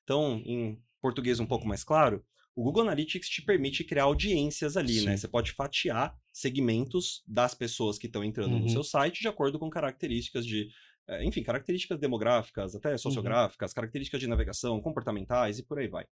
Então, 0.03 0.41
em 0.45 0.81
português 1.01 1.39
um 1.39 1.45
pouco 1.45 1.67
mais 1.67 1.83
claro, 1.83 2.25
o 2.55 2.63
Google 2.63 2.83
Analytics 2.83 3.29
te 3.29 3.41
permite 3.41 3.83
criar 3.83 4.03
audiências 4.03 4.75
ali, 4.75 5.01
né? 5.01 5.11
Sim. 5.11 5.17
Você 5.17 5.27
pode 5.27 5.51
fatiar 5.53 6.15
segmentos 6.31 7.23
das 7.27 7.53
pessoas 7.55 7.97
que 7.97 8.07
estão 8.07 8.23
entrando 8.23 8.53
Uhum. 8.53 8.59
no 8.61 8.69
seu 8.69 8.83
site 8.83 9.21
de 9.21 9.27
acordo 9.27 9.57
com 9.57 9.69
características 9.69 10.45
de, 10.45 10.67
eh, 11.07 11.23
enfim, 11.23 11.41
características 11.43 11.99
demográficas, 11.99 12.75
até 12.75 12.95
sociográficas, 12.97 13.73
características 13.73 14.19
de 14.19 14.27
navegação, 14.27 14.81
comportamentais 14.81 15.57
e 15.59 15.63
por 15.63 15.79
aí 15.79 15.87
vai. 15.87 16.05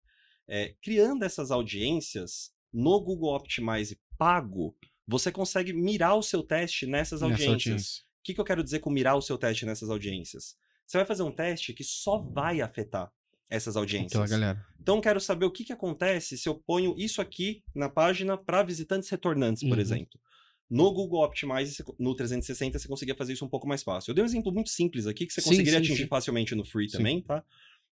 Eh, 0.48 0.76
criando 0.82 1.24
essas 1.24 1.52
audiências 1.52 2.52
no 2.72 3.00
Google 3.02 3.36
Optimize 3.36 4.00
pago, 4.18 4.76
você 5.08 5.32
consegue 5.32 5.74
mirar 5.74 6.16
o 6.16 6.22
seu 6.24 6.44
teste 6.44 6.86
nessas 6.86 7.22
Nessa 7.22 7.34
audiências. 7.34 7.68
audiência. 7.74 8.04
O 8.20 8.24
que, 8.24 8.34
que 8.34 8.40
eu 8.42 8.46
quero 8.46 8.64
dizer 8.64 8.80
com 8.80 8.90
mirar 8.92 9.16
o 9.18 9.22
seu 9.22 9.38
teste 9.38 9.66
nessas 9.66 9.90
audiências? 9.90 10.56
Você 10.90 10.98
vai 10.98 11.06
fazer 11.06 11.22
um 11.22 11.32
teste 11.32 11.72
que 11.72 11.84
só 11.84 12.18
vai 12.18 12.62
afetar 12.62 13.12
essas 13.48 13.78
audiências. 13.78 14.20
Aquela 14.20 14.28
galera. 14.28 14.66
Então, 14.82 15.00
quero 15.00 15.20
saber 15.20 15.46
o 15.46 15.52
que, 15.52 15.64
que 15.64 15.72
acontece 15.72 16.36
se 16.36 16.50
eu 16.50 16.56
ponho 16.56 16.96
isso 16.98 17.22
aqui 17.22 17.64
na 17.76 17.88
página 17.88 18.36
para 18.36 18.64
visitantes 18.64 19.08
retornantes, 19.08 19.62
por 19.62 19.74
Uhum. 19.76 19.82
exemplo. 19.82 20.20
No 20.68 20.92
Google 20.92 21.24
Optimize, 21.24 21.84
no 22.00 22.16
360, 22.16 22.80
você 22.80 22.88
conseguia 22.88 23.14
fazer 23.16 23.34
isso 23.34 23.46
um 23.46 23.50
pouco 23.50 23.68
mais 23.68 23.84
fácil. 23.84 24.10
Eu 24.10 24.16
dei 24.16 24.24
um 24.24 24.26
exemplo 24.26 24.52
muito 24.52 24.72
simples 24.72 25.06
aqui, 25.06 25.28
que 25.28 25.34
você 25.34 25.42
Sim, 25.42 25.50
conseguiria 25.50 25.80
sim, 25.80 25.86
atingir 25.86 26.04
sim. 26.04 26.08
facilmente 26.08 26.56
no 26.56 26.66
Free 26.66 26.88
também, 26.88 27.22
tá? 27.22 27.44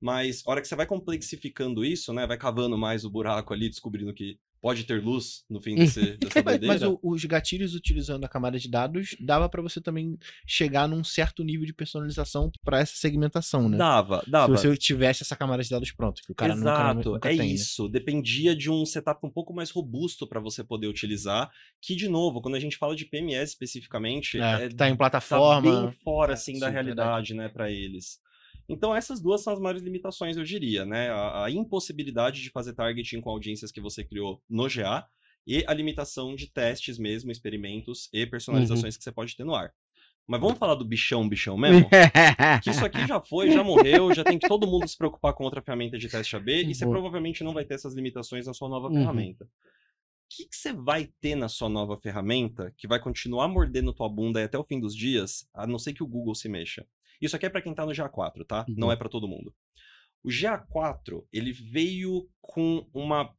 Mas, 0.00 0.44
a 0.46 0.50
hora 0.52 0.61
que 0.62 0.68
você 0.68 0.76
vai 0.76 0.87
complexificando 0.87 1.85
isso, 1.85 2.12
né? 2.12 2.28
Vai 2.28 2.38
cavando 2.38 2.78
mais 2.78 3.04
o 3.04 3.11
buraco 3.11 3.52
ali, 3.52 3.68
descobrindo 3.68 4.14
que 4.14 4.38
pode 4.64 4.85
ter 4.85 5.03
luz 5.03 5.44
no 5.50 5.61
fim 5.61 5.74
desse, 5.77 6.16
dessa 6.16 6.42
Mas, 6.42 6.59
doideira. 6.59 6.66
mas 6.66 6.83
o- 6.83 6.98
os 7.03 7.22
gatilhos 7.27 7.74
utilizando 7.74 8.24
a 8.24 8.29
camada 8.29 8.59
de 8.59 8.66
dados 8.66 9.14
dava 9.20 9.46
pra 9.46 9.61
você 9.61 9.79
também 9.79 10.16
chegar 10.46 10.88
num 10.88 11.05
certo 11.05 11.44
nível 11.44 11.66
de 11.66 11.74
personalização 11.74 12.50
pra 12.64 12.79
essa 12.81 12.96
segmentação, 12.96 13.68
né? 13.68 13.77
Dava, 13.77 14.22
Se 14.24 14.31
dava. 14.31 14.57
você 14.57 14.74
tivesse 14.79 15.22
essa 15.22 15.37
camada 15.37 15.62
de 15.62 15.68
dados 15.68 15.92
pronta, 15.92 16.22
que 16.24 16.33
o 16.33 16.35
cara 16.35 16.57
nunca, 16.57 16.70
Exato, 16.70 17.11
nunca 17.12 17.29
é 17.29 17.37
tem, 17.37 17.48
né? 17.50 17.55
isso. 17.55 17.90
Dependia 17.90 18.57
de 18.57 18.70
um 18.70 18.87
setup 18.87 19.20
um 19.27 19.31
pouco 19.31 19.53
mais 19.53 19.70
robusto 19.70 20.27
para 20.27 20.40
você 20.40 20.64
poder 20.64 20.87
utilizar. 20.87 21.50
Que, 21.83 21.94
de 21.94 22.09
novo, 22.09 22.40
quando 22.40 22.55
a 22.55 22.61
gente 22.61 22.79
fala 22.79 22.96
de 22.96 23.05
PMS 23.05 23.50
especificamente, 23.53 24.40
É, 24.40 24.64
é, 24.64 24.68
tá 24.70 24.88
em 24.88 24.92
tá 24.92 24.96
plataforma. 24.96 25.61
bem 25.88 25.92
fora 26.03 26.33
assim 26.33 26.59
da 26.59 26.68
sim, 26.68 26.72
realidade, 26.72 27.35
né, 27.35 27.50
para 27.50 27.70
eles. 27.70 28.18
Então 28.68 28.94
essas 28.94 29.20
duas 29.20 29.42
são 29.42 29.53
as 29.53 29.61
maiores 29.61 29.83
limitações, 29.83 30.37
eu 30.37 30.44
diria, 30.44 30.85
né? 30.87 31.11
A, 31.11 31.44
a 31.44 31.50
impossibilidade 31.50 32.42
de 32.42 32.50
fazer 32.50 32.72
targeting 32.74 33.20
com 33.20 33.31
audiências 33.31 33.70
que 33.70 33.81
você 33.81 34.03
criou 34.05 34.40
no 34.48 34.68
GA 34.68 35.07
e 35.46 35.62
a 35.66 35.74
limitação 35.74 36.35
de 36.35 36.50
testes 36.50 36.98
mesmo, 36.98 37.31
experimentos 37.31 38.09
e 38.12 38.27
personalizações 38.27 38.96
que 38.96 39.05
você 39.05 39.12
pode 39.12 39.37
ter 39.37 39.44
no 39.44 39.55
ar. 39.55 39.72
Mas 40.27 40.40
vamos 40.40 40.59
falar 40.59 40.74
do 40.74 40.85
bichão, 40.87 41.29
bichão 41.29 41.57
mesmo? 41.59 41.88
Que 42.62 42.70
isso 42.70 42.85
aqui 42.85 43.07
já 43.07 43.20
foi, 43.20 43.50
já 43.50 43.62
morreu, 43.62 44.11
já 44.12 44.24
tem 44.24 44.38
que 44.38 44.46
todo 44.46 44.66
mundo 44.66 44.88
se 44.88 44.96
preocupar 44.96 45.35
com 45.35 45.44
outra 45.44 45.61
ferramenta 45.61 45.98
de 45.98 46.09
teste 46.09 46.35
AB 46.35 46.62
e 46.64 46.74
você 46.74 46.87
provavelmente 46.87 47.44
não 47.44 47.53
vai 47.53 47.64
ter 47.64 47.74
essas 47.74 47.94
limitações 47.94 48.46
na 48.46 48.55
sua 48.55 48.68
nova 48.70 48.88
Uhum. 48.88 48.94
ferramenta. 48.94 49.44
O 49.44 49.48
que, 50.31 50.46
que 50.48 50.57
você 50.57 50.72
vai 50.72 51.11
ter 51.20 51.35
na 51.35 51.48
sua 51.48 51.68
nova 51.68 51.96
ferramenta 51.98 52.72
que 52.77 52.88
vai 52.88 52.98
continuar 52.98 53.46
mordendo 53.48 53.92
tua 53.92 54.09
bunda 54.09 54.38
aí 54.40 54.46
até 54.46 54.59
o 54.59 54.64
fim 54.64 54.81
dos 54.81 54.96
dias, 54.96 55.46
a 55.53 55.66
não 55.66 55.79
ser 55.79 55.92
que 55.92 56.03
o 56.03 56.07
Google 56.07 56.35
se 56.35 56.48
mexa? 56.48 56.87
Isso 57.25 57.37
aqui 57.37 57.47
é 57.47 57.51
para 57.51 57.63
quem 57.63 57.75
tá 57.75 57.85
no 57.87 57.93
GA4, 57.93 58.45
tá? 58.47 58.65
Não 58.69 58.87
Boa. 58.87 58.93
é 58.93 58.97
para 58.97 59.09
todo 59.09 59.29
mundo. 59.29 59.55
O 60.23 60.29
GA4, 60.29 61.25
ele 61.33 61.53
veio 61.53 62.29
com 62.41 62.89
uma 62.95 63.35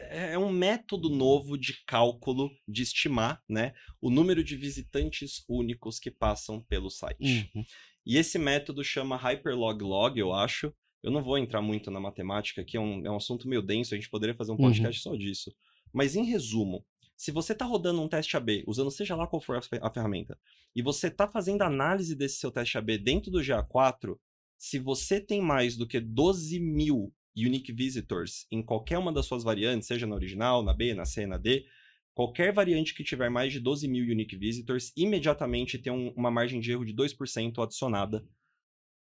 é 0.00 0.38
um 0.38 0.50
método 0.50 1.08
novo 1.08 1.58
de 1.58 1.84
cálculo 1.84 2.50
de 2.68 2.82
estimar, 2.82 3.42
né, 3.48 3.72
o 4.00 4.10
número 4.10 4.44
de 4.44 4.56
visitantes 4.56 5.42
únicos 5.48 5.98
que 5.98 6.08
passam 6.08 6.62
pelo 6.68 6.88
site. 6.88 7.50
Uhum. 7.52 7.64
E 8.06 8.16
esse 8.16 8.38
método 8.38 8.84
chama 8.84 9.16
Hyperloglog, 9.16 10.16
eu 10.18 10.32
acho. 10.32 10.72
Eu 11.02 11.10
não 11.10 11.20
vou 11.20 11.36
entrar 11.36 11.60
muito 11.60 11.90
na 11.90 11.98
matemática, 12.00 12.64
que 12.64 12.76
é 12.76 12.80
um, 12.80 13.04
é 13.04 13.10
um 13.10 13.16
assunto 13.16 13.48
meio 13.48 13.60
denso, 13.60 13.92
a 13.92 13.96
gente 13.96 14.08
poderia 14.08 14.34
fazer 14.36 14.52
um 14.52 14.54
Uhum. 14.54 14.68
podcast 14.68 15.02
só 15.02 15.14
disso. 15.16 15.52
Mas 15.92 16.14
em 16.14 16.24
resumo, 16.24 16.84
se 17.18 17.32
você 17.32 17.52
está 17.52 17.64
rodando 17.64 18.00
um 18.00 18.08
teste 18.08 18.36
AB, 18.36 18.62
usando 18.64 18.92
seja 18.92 19.16
lá 19.16 19.26
qual 19.26 19.42
for 19.42 19.56
a 19.56 19.60
fe- 19.62 19.80
a 19.82 19.90
ferramenta, 19.90 20.38
e 20.74 20.80
você 20.80 21.08
está 21.08 21.26
fazendo 21.26 21.62
análise 21.62 22.14
desse 22.14 22.36
seu 22.38 22.52
teste 22.52 22.78
AB 22.78 22.96
dentro 22.96 23.28
do 23.32 23.40
GA4, 23.40 24.16
se 24.56 24.78
você 24.78 25.20
tem 25.20 25.42
mais 25.42 25.76
do 25.76 25.86
que 25.86 25.98
12 26.00 26.60
mil 26.60 27.12
unique 27.36 27.72
visitors 27.72 28.46
em 28.52 28.62
qualquer 28.62 28.98
uma 28.98 29.12
das 29.12 29.26
suas 29.26 29.42
variantes, 29.42 29.88
seja 29.88 30.06
na 30.06 30.14
original, 30.14 30.62
na 30.62 30.72
B, 30.72 30.94
na 30.94 31.04
C, 31.04 31.26
na 31.26 31.36
D, 31.36 31.66
qualquer 32.14 32.52
variante 32.52 32.94
que 32.94 33.02
tiver 33.02 33.28
mais 33.28 33.52
de 33.52 33.58
12 33.58 33.88
mil 33.88 34.04
unique 34.04 34.36
visitors, 34.36 34.92
imediatamente 34.96 35.76
tem 35.76 35.92
um- 35.92 36.12
uma 36.16 36.30
margem 36.30 36.60
de 36.60 36.70
erro 36.70 36.84
de 36.84 36.92
2% 36.92 37.60
adicionada 37.60 38.24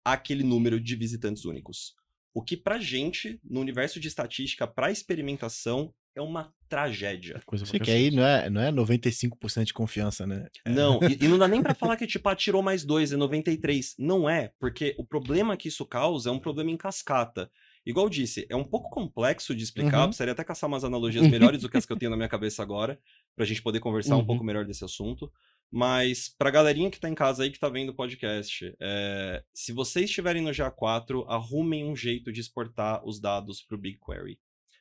àquele 0.04 0.42
número 0.42 0.80
de 0.80 0.96
visitantes 0.96 1.44
únicos. 1.44 1.94
O 2.34 2.42
que 2.42 2.56
pra 2.56 2.78
gente, 2.78 3.38
no 3.44 3.60
universo 3.60 4.00
de 4.00 4.08
estatística, 4.08 4.66
pra 4.66 4.90
experimentação, 4.90 5.94
é 6.16 6.20
uma 6.22 6.52
tragédia. 6.68 7.40
Coisa 7.46 7.64
pra 7.64 7.70
Você 7.72 7.78
que 7.78 7.90
aí 7.90 8.10
não 8.10 8.24
é, 8.24 8.50
não 8.50 8.60
é 8.60 8.72
95% 8.72 9.64
de 9.66 9.72
confiança, 9.74 10.26
né? 10.26 10.48
É. 10.64 10.70
Não, 10.70 10.98
e, 11.02 11.24
e 11.24 11.28
não 11.28 11.38
dá 11.38 11.46
nem 11.46 11.62
pra 11.62 11.74
falar 11.74 11.96
que, 11.96 12.06
tipo, 12.06 12.28
ah, 12.28 12.34
tirou 12.34 12.62
mais 12.62 12.84
dois, 12.84 13.12
é 13.12 13.16
93. 13.16 13.94
Não 13.98 14.28
é, 14.28 14.52
porque 14.58 14.94
o 14.98 15.04
problema 15.04 15.56
que 15.56 15.68
isso 15.68 15.84
causa 15.86 16.30
é 16.30 16.32
um 16.32 16.38
problema 16.40 16.70
em 16.70 16.76
cascata. 16.76 17.50
Igual 17.84 18.06
eu 18.06 18.10
disse, 18.10 18.46
é 18.50 18.56
um 18.56 18.64
pouco 18.64 18.90
complexo 18.90 19.54
de 19.54 19.62
explicar, 19.62 20.00
Uhum. 20.00 20.06
precisaria 20.08 20.32
até 20.32 20.42
caçar 20.42 20.66
umas 20.66 20.82
analogias 20.82 21.24
melhores 21.28 21.60
do 21.62 21.68
que 21.68 21.76
as 21.76 21.86
que 21.86 21.92
eu 21.92 21.96
tenho 21.96 22.10
na 22.10 22.16
minha 22.16 22.28
cabeça 22.28 22.60
agora, 22.62 22.98
pra 23.36 23.44
gente 23.44 23.62
poder 23.62 23.78
conversar 23.78 24.16
um 24.16 24.20
Uhum. 24.20 24.26
pouco 24.26 24.42
melhor 24.42 24.64
desse 24.64 24.84
assunto. 24.84 25.30
Mas 25.70 26.28
pra 26.36 26.50
galerinha 26.50 26.90
que 26.90 26.98
tá 26.98 27.08
em 27.08 27.14
casa 27.14 27.42
aí, 27.44 27.50
que 27.50 27.58
tá 27.60 27.68
vendo 27.68 27.90
o 27.90 27.94
podcast, 27.94 28.74
é, 28.80 29.42
se 29.52 29.72
vocês 29.72 30.06
estiverem 30.06 30.42
no 30.42 30.50
GA4, 30.50 31.24
arrumem 31.28 31.84
um 31.84 31.94
jeito 31.94 32.32
de 32.32 32.40
exportar 32.40 33.04
os 33.06 33.20
dados 33.20 33.62
pro 33.62 33.78
BigQuery 33.78 34.38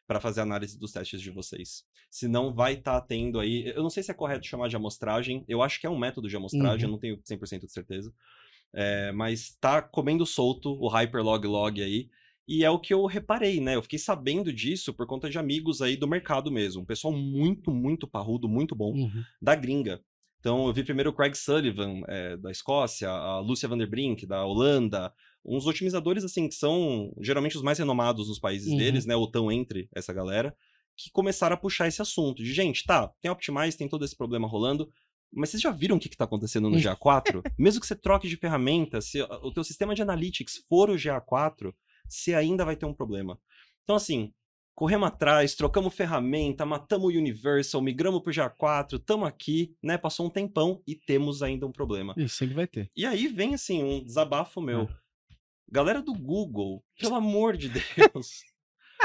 para 0.07 0.19
fazer 0.19 0.41
a 0.41 0.43
análise 0.43 0.77
dos 0.79 0.91
testes 0.91 1.19
de 1.21 1.31
vocês. 1.31 1.83
Senão 2.11 2.53
vai 2.53 2.73
estar 2.73 2.99
tendo 3.01 3.39
aí. 3.39 3.67
Eu 3.75 3.81
não 3.83 3.89
sei 3.89 4.03
se 4.03 4.11
é 4.11 4.13
correto 4.13 4.45
chamar 4.45 4.67
de 4.69 4.75
amostragem. 4.75 5.43
Eu 5.47 5.61
acho 5.61 5.79
que 5.79 5.87
é 5.87 5.89
um 5.89 5.97
método 5.97 6.27
de 6.29 6.35
amostragem, 6.35 6.85
Uhum. 6.85 6.89
eu 6.89 6.91
não 6.91 6.99
tenho 6.99 7.17
100% 7.23 7.65
de 7.65 7.71
certeza. 7.71 8.13
É, 8.73 9.11
mas 9.13 9.55
tá 9.59 9.81
comendo 9.81 10.25
solto 10.25 10.69
o 10.79 10.87
Hyperlog 10.87 11.45
Log 11.47 11.81
aí. 11.81 12.09
E 12.47 12.63
é 12.63 12.69
o 12.69 12.77
que 12.77 12.93
eu 12.93 13.05
reparei, 13.07 13.59
né? 13.59 13.75
Eu 13.75 13.81
fiquei 13.81 13.97
sabendo 13.97 14.53
disso 14.53 14.93
por 14.93 15.07
conta 15.07 15.27
de 15.29 15.39
amigos 15.39 15.81
aí 15.81 15.97
do 15.97 16.07
mercado 16.07 16.51
mesmo. 16.51 16.83
Um 16.83 16.85
pessoal 16.85 17.11
muito, 17.13 17.71
muito 17.71 18.07
parrudo, 18.07 18.47
muito 18.47 18.75
bom, 18.75 18.91
Uhum. 18.93 19.23
da 19.41 19.55
gringa. 19.55 19.99
Então 20.39 20.67
eu 20.67 20.73
vi 20.73 20.83
primeiro 20.83 21.09
o 21.09 21.13
Craig 21.13 21.33
Sullivan, 21.35 22.01
é, 22.07 22.37
da 22.37 22.51
Escócia, 22.51 23.09
a 23.09 23.39
Lúcia 23.39 23.67
Vanderbrink, 23.67 24.27
da 24.27 24.45
Holanda, 24.45 25.11
uns 25.45 25.67
otimizadores, 25.67 26.23
assim, 26.23 26.47
que 26.49 26.55
são 26.55 27.13
geralmente 27.21 27.55
os 27.55 27.61
mais 27.63 27.77
renomados 27.77 28.27
nos 28.27 28.39
países 28.39 28.71
Uhum. 28.71 28.77
deles, 28.77 29.05
né? 29.05 29.15
Ou 29.15 29.25
estão 29.25 29.51
entre 29.51 29.87
essa 29.93 30.11
galera, 30.11 30.55
que 30.97 31.11
começaram 31.11 31.53
a 31.53 31.57
puxar 31.57 31.87
esse 31.87 32.01
assunto. 32.01 32.43
De, 32.43 32.53
gente, 32.53 32.83
tá, 32.85 33.07
tem 33.21 33.29
Optimize, 33.29 33.77
tem 33.77 33.87
todo 33.87 34.03
esse 34.03 34.15
problema 34.15 34.47
rolando, 34.47 34.89
mas 35.31 35.49
vocês 35.49 35.61
já 35.61 35.71
viram 35.71 35.97
o 35.97 35.99
que, 35.99 36.09
que 36.09 36.15
tá 36.17 36.23
acontecendo 36.23 36.69
no 36.69 36.77
GA4? 36.77 37.41
Mesmo 37.59 37.81
que 37.81 37.87
você 37.87 37.95
troque 37.95 38.27
de 38.27 38.37
ferramenta, 38.37 39.01
se 39.01 39.21
o 39.21 39.51
teu 39.51 39.63
sistema 39.63 39.93
de 39.93 40.01
analytics 40.01 40.63
for 40.69 40.89
o 40.89 40.95
GA4, 40.95 41.73
você 42.07 42.33
ainda 42.33 42.63
vai 42.63 42.75
ter 42.75 42.85
um 42.85 42.93
problema. 42.93 43.37
Então, 43.83 43.95
assim, 43.97 44.31
corremos 44.73 45.07
atrás, 45.07 45.53
trocamos 45.55 45.93
ferramenta, 45.93 46.65
matamos 46.65 47.13
o 47.13 47.17
Universal, 47.17 47.81
migramos 47.81 48.21
pro 48.21 48.31
GA4, 48.31 48.93
estamos 48.97 49.27
aqui, 49.27 49.75
né? 49.83 49.97
Passou 49.97 50.25
um 50.25 50.29
tempão 50.29 50.81
e 50.87 50.95
temos 50.95 51.43
ainda 51.43 51.65
um 51.67 51.71
problema. 51.71 52.13
Isso 52.17 52.35
sempre 52.37 52.55
vai 52.55 52.67
ter. 52.67 52.89
E 52.95 53.05
aí 53.05 53.27
vem, 53.27 53.53
assim, 53.53 53.83
um 53.83 54.03
desabafo 54.03 54.61
meu. 54.61 54.81
Ah. 54.83 55.04
Galera 55.69 56.01
do 56.01 56.13
Google, 56.13 56.83
pelo 56.99 57.15
amor 57.15 57.57
de 57.57 57.69
Deus, 57.69 58.43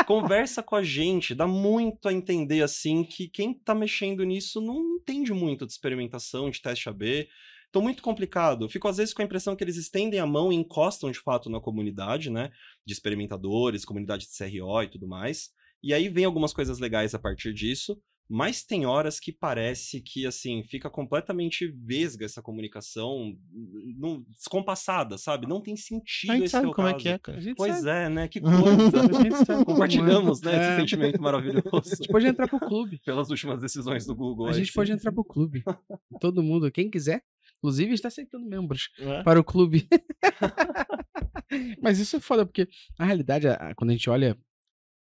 conversa 0.06 0.62
com 0.62 0.76
a 0.76 0.82
gente. 0.82 1.34
Dá 1.34 1.46
muito 1.46 2.08
a 2.08 2.12
entender, 2.12 2.62
assim, 2.62 3.02
que 3.02 3.28
quem 3.28 3.54
tá 3.54 3.74
mexendo 3.74 4.24
nisso 4.24 4.60
não 4.60 4.96
entende 4.96 5.32
muito 5.32 5.66
de 5.66 5.72
experimentação, 5.72 6.50
de 6.50 6.60
teste 6.60 6.88
AB. 6.88 7.28
Então, 7.68 7.80
muito 7.80 8.02
complicado. 8.02 8.68
Fico, 8.68 8.88
às 8.88 8.96
vezes, 8.96 9.14
com 9.14 9.22
a 9.22 9.24
impressão 9.24 9.54
que 9.54 9.62
eles 9.62 9.76
estendem 9.76 10.18
a 10.20 10.26
mão 10.26 10.52
e 10.52 10.56
encostam, 10.56 11.10
de 11.10 11.20
fato, 11.20 11.48
na 11.48 11.60
comunidade, 11.60 12.28
né? 12.28 12.50
De 12.84 12.92
experimentadores, 12.92 13.84
comunidade 13.84 14.26
de 14.26 14.36
CRO 14.36 14.82
e 14.82 14.88
tudo 14.88 15.06
mais. 15.06 15.50
E 15.82 15.94
aí 15.94 16.08
vem 16.08 16.24
algumas 16.24 16.52
coisas 16.52 16.78
legais 16.78 17.14
a 17.14 17.18
partir 17.18 17.54
disso, 17.54 17.98
mas 18.32 18.62
tem 18.62 18.86
horas 18.86 19.18
que 19.18 19.32
parece 19.32 20.00
que, 20.00 20.24
assim, 20.24 20.62
fica 20.62 20.88
completamente 20.88 21.66
vesga 21.66 22.24
essa 22.24 22.40
comunicação, 22.40 23.36
não, 23.98 24.22
descompassada, 24.28 25.18
sabe? 25.18 25.48
Não 25.48 25.60
tem 25.60 25.76
sentido 25.76 26.30
A 26.30 26.34
gente 26.36 26.44
esse 26.44 26.52
sabe 26.52 26.72
como 26.72 26.86
é 26.86 26.92
caso. 26.92 27.02
que 27.02 27.08
é, 27.08 27.18
cara. 27.18 27.40
Pois 27.56 27.76
sabe. 27.80 27.88
é, 27.90 28.08
né? 28.08 28.28
Que 28.28 28.38
coisa. 28.40 29.08
como 29.44 29.60
é. 29.60 29.64
Compartilhamos, 29.66 30.40
né? 30.42 30.50
É. 30.60 30.68
Esse 30.70 30.80
sentimento 30.80 31.20
maravilhoso. 31.20 31.68
A 31.74 31.80
gente 31.96 32.08
pode 32.08 32.26
entrar 32.26 32.46
pro 32.46 32.60
clube. 32.60 33.00
Pelas 33.04 33.30
últimas 33.30 33.60
decisões 33.60 34.06
do 34.06 34.14
Google. 34.14 34.46
A 34.46 34.52
gente 34.52 34.68
sim. 34.68 34.74
pode 34.74 34.92
entrar 34.92 35.10
pro 35.10 35.24
clube. 35.24 35.64
Todo 36.20 36.42
mundo, 36.42 36.70
quem 36.70 36.88
quiser. 36.88 37.22
Inclusive, 37.58 37.92
está 37.94 38.08
aceitando 38.08 38.46
membros 38.46 38.90
É. 39.00 39.22
para 39.24 39.40
o 39.40 39.44
clube. 39.44 39.88
Mas 41.82 41.98
isso 41.98 42.16
é 42.16 42.20
foda, 42.20 42.46
porque 42.46 42.68
na 42.98 43.04
realidade, 43.06 43.46
quando 43.76 43.90
a 43.90 43.92
gente 43.92 44.08
olha 44.08 44.38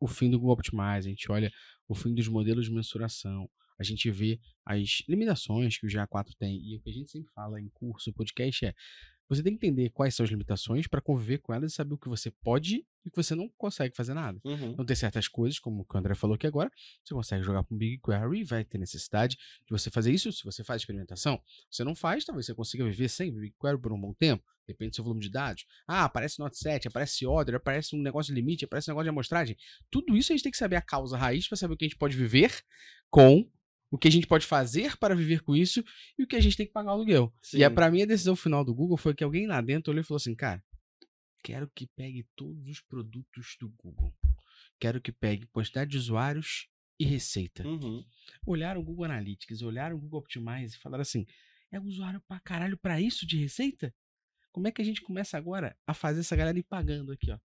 o 0.01 0.07
fim 0.07 0.31
do 0.31 0.39
Google 0.39 0.55
Optimize, 0.55 1.07
a 1.07 1.11
gente 1.11 1.31
olha 1.31 1.53
o 1.93 1.95
fim 1.95 2.15
dos 2.15 2.27
modelos 2.27 2.65
de 2.65 2.73
mensuração, 2.73 3.49
a 3.79 3.83
gente 3.85 4.11
vê 4.11 4.41
as 4.65 5.03
limitações 5.07 5.77
que 5.77 5.87
o 5.87 5.89
GA4 5.89 6.35
tem, 6.39 6.59
e 6.65 6.77
o 6.77 6.81
que 6.81 6.89
a 6.89 6.93
gente 6.93 7.11
sempre 7.11 7.31
fala 7.35 7.61
em 7.61 7.69
curso, 7.69 8.13
podcast 8.15 8.65
é, 8.65 8.75
você 9.35 9.43
tem 9.43 9.57
que 9.57 9.67
entender 9.67 9.89
quais 9.91 10.15
são 10.15 10.25
as 10.25 10.31
limitações 10.31 10.87
para 10.87 11.01
conviver 11.01 11.39
com 11.39 11.55
elas 11.55 11.73
e 11.73 11.75
saber 11.75 11.95
o 11.95 11.99
que 11.99 12.09
você 12.09 12.31
pode 12.31 12.85
e 13.05 13.09
o 13.09 13.11
que 13.11 13.17
você 13.17 13.35
não 13.35 13.49
consegue 13.57 13.97
fazer 13.97 14.13
nada. 14.13 14.39
Uhum. 14.45 14.73
Então 14.73 14.85
tem 14.85 14.95
certas 14.95 15.27
coisas, 15.27 15.59
como 15.59 15.83
o 15.83 15.85
que 15.85 15.97
o 15.97 15.99
André 15.99 16.15
falou 16.15 16.35
aqui 16.35 16.47
agora, 16.47 16.71
você 17.03 17.15
consegue 17.15 17.43
jogar 17.43 17.63
para 17.63 17.75
um 17.75 17.79
BigQuery, 17.79 18.45
vai 18.45 18.65
ter 18.65 18.77
necessidade 18.79 19.37
de 19.37 19.71
você 19.71 19.91
fazer 19.91 20.13
isso 20.13 20.31
se 20.31 20.45
você 20.45 20.63
faz 20.63 20.83
experimentação. 20.83 21.41
Você 21.71 21.83
não 21.83 21.95
faz, 21.95 22.25
talvez 22.25 22.47
você 22.47 22.55
consiga 22.55 22.85
viver 22.85 23.09
sem 23.09 23.33
BigQuery 23.33 23.79
por 23.79 23.93
um 23.93 24.01
bom 24.01 24.13
tempo, 24.13 24.45
depende 24.67 24.91
do 24.91 24.97
seu 24.97 25.05
volume 25.05 25.23
de 25.23 25.31
dados. 25.31 25.65
Ah, 25.87 26.05
aparece 26.05 26.39
Not 26.39 26.57
Set, 26.57 26.87
aparece 26.87 27.27
Order, 27.27 27.55
aparece 27.55 27.97
um 27.97 28.03
negócio 28.03 28.35
de 28.35 28.41
limite, 28.41 28.67
aparece 28.67 28.91
um 28.91 28.93
negócio 28.93 29.05
de 29.05 29.11
amostragem. 29.11 29.57
Tudo 29.91 30.15
isso 30.15 30.33
a 30.33 30.37
gente 30.37 30.43
tem 30.43 30.53
que 30.53 30.59
saber 30.59 30.77
a 30.77 30.83
causa 30.83 31.17
raiz 31.17 31.49
para 31.49 31.57
saber 31.57 31.75
o 31.75 31.77
que 31.77 31.85
a 31.87 31.89
gente 31.89 31.99
pode 31.99 32.17
viver 32.17 32.63
com, 33.11 33.49
o 33.93 33.99
que 33.99 34.09
a 34.09 34.11
gente 34.11 34.27
pode 34.27 34.47
fazer 34.47 34.97
para 34.97 35.15
viver 35.15 35.43
com 35.43 35.55
isso 35.55 35.85
e 36.19 36.23
o 36.23 36.27
que 36.27 36.35
a 36.35 36.41
gente 36.41 36.57
tem 36.57 36.67
que 36.67 36.73
pagar 36.73 36.93
o 36.93 36.95
aluguel. 36.95 37.31
E 37.53 37.63
a, 37.63 37.69
Sim. 37.69 37.75
pra 37.75 37.91
mim 37.91 38.01
a 38.01 38.07
decisão 38.07 38.35
final 38.35 38.65
do 38.65 38.75
Google 38.75 38.97
foi 38.97 39.15
que 39.15 39.23
alguém 39.23 39.47
lá 39.47 39.61
dentro 39.61 39.93
olhou 39.93 40.01
e 40.01 40.05
falou 40.05 40.17
assim, 40.17 40.35
cara, 40.35 40.65
quero 41.45 41.71
que 41.75 41.87
pegue 41.87 42.27
todos 42.35 42.67
os 42.67 42.81
produtos 42.81 43.55
do 43.61 43.69
Google. 43.69 44.11
Quero 44.81 44.99
que 44.99 45.13
pegue 45.13 45.47
quantidade 45.49 45.91
de 45.91 45.99
usuários 45.99 46.69
e 46.99 47.05
receita. 47.05 47.69
Uhum. 47.69 48.03
Olharam 48.47 48.81
o 48.81 48.85
Google 48.85 49.05
Analytics, 49.05 49.61
olharam 49.61 49.97
o 49.97 50.01
Google 50.01 50.21
Optimize 50.21 50.75
e 50.75 50.81
falaram 50.81 51.03
assim, 51.03 51.27
é 51.71 51.79
usuário 51.79 52.23
pra 52.27 52.41
caralho 52.41 52.79
pra 52.79 52.99
isso 52.99 53.27
de 53.27 53.37
receita? 53.37 53.95
Como 54.51 54.67
é 54.69 54.73
que 54.73 54.81
a 54.81 54.85
gente 54.85 55.03
começa 55.03 55.37
agora 55.37 55.77
a 55.87 55.93
fazer 55.93 56.21
essa 56.21 56.35
galera 56.35 56.59
ir 56.59 56.63
pagando 56.65 57.13
aqui, 57.13 57.31
ó? 57.31 57.39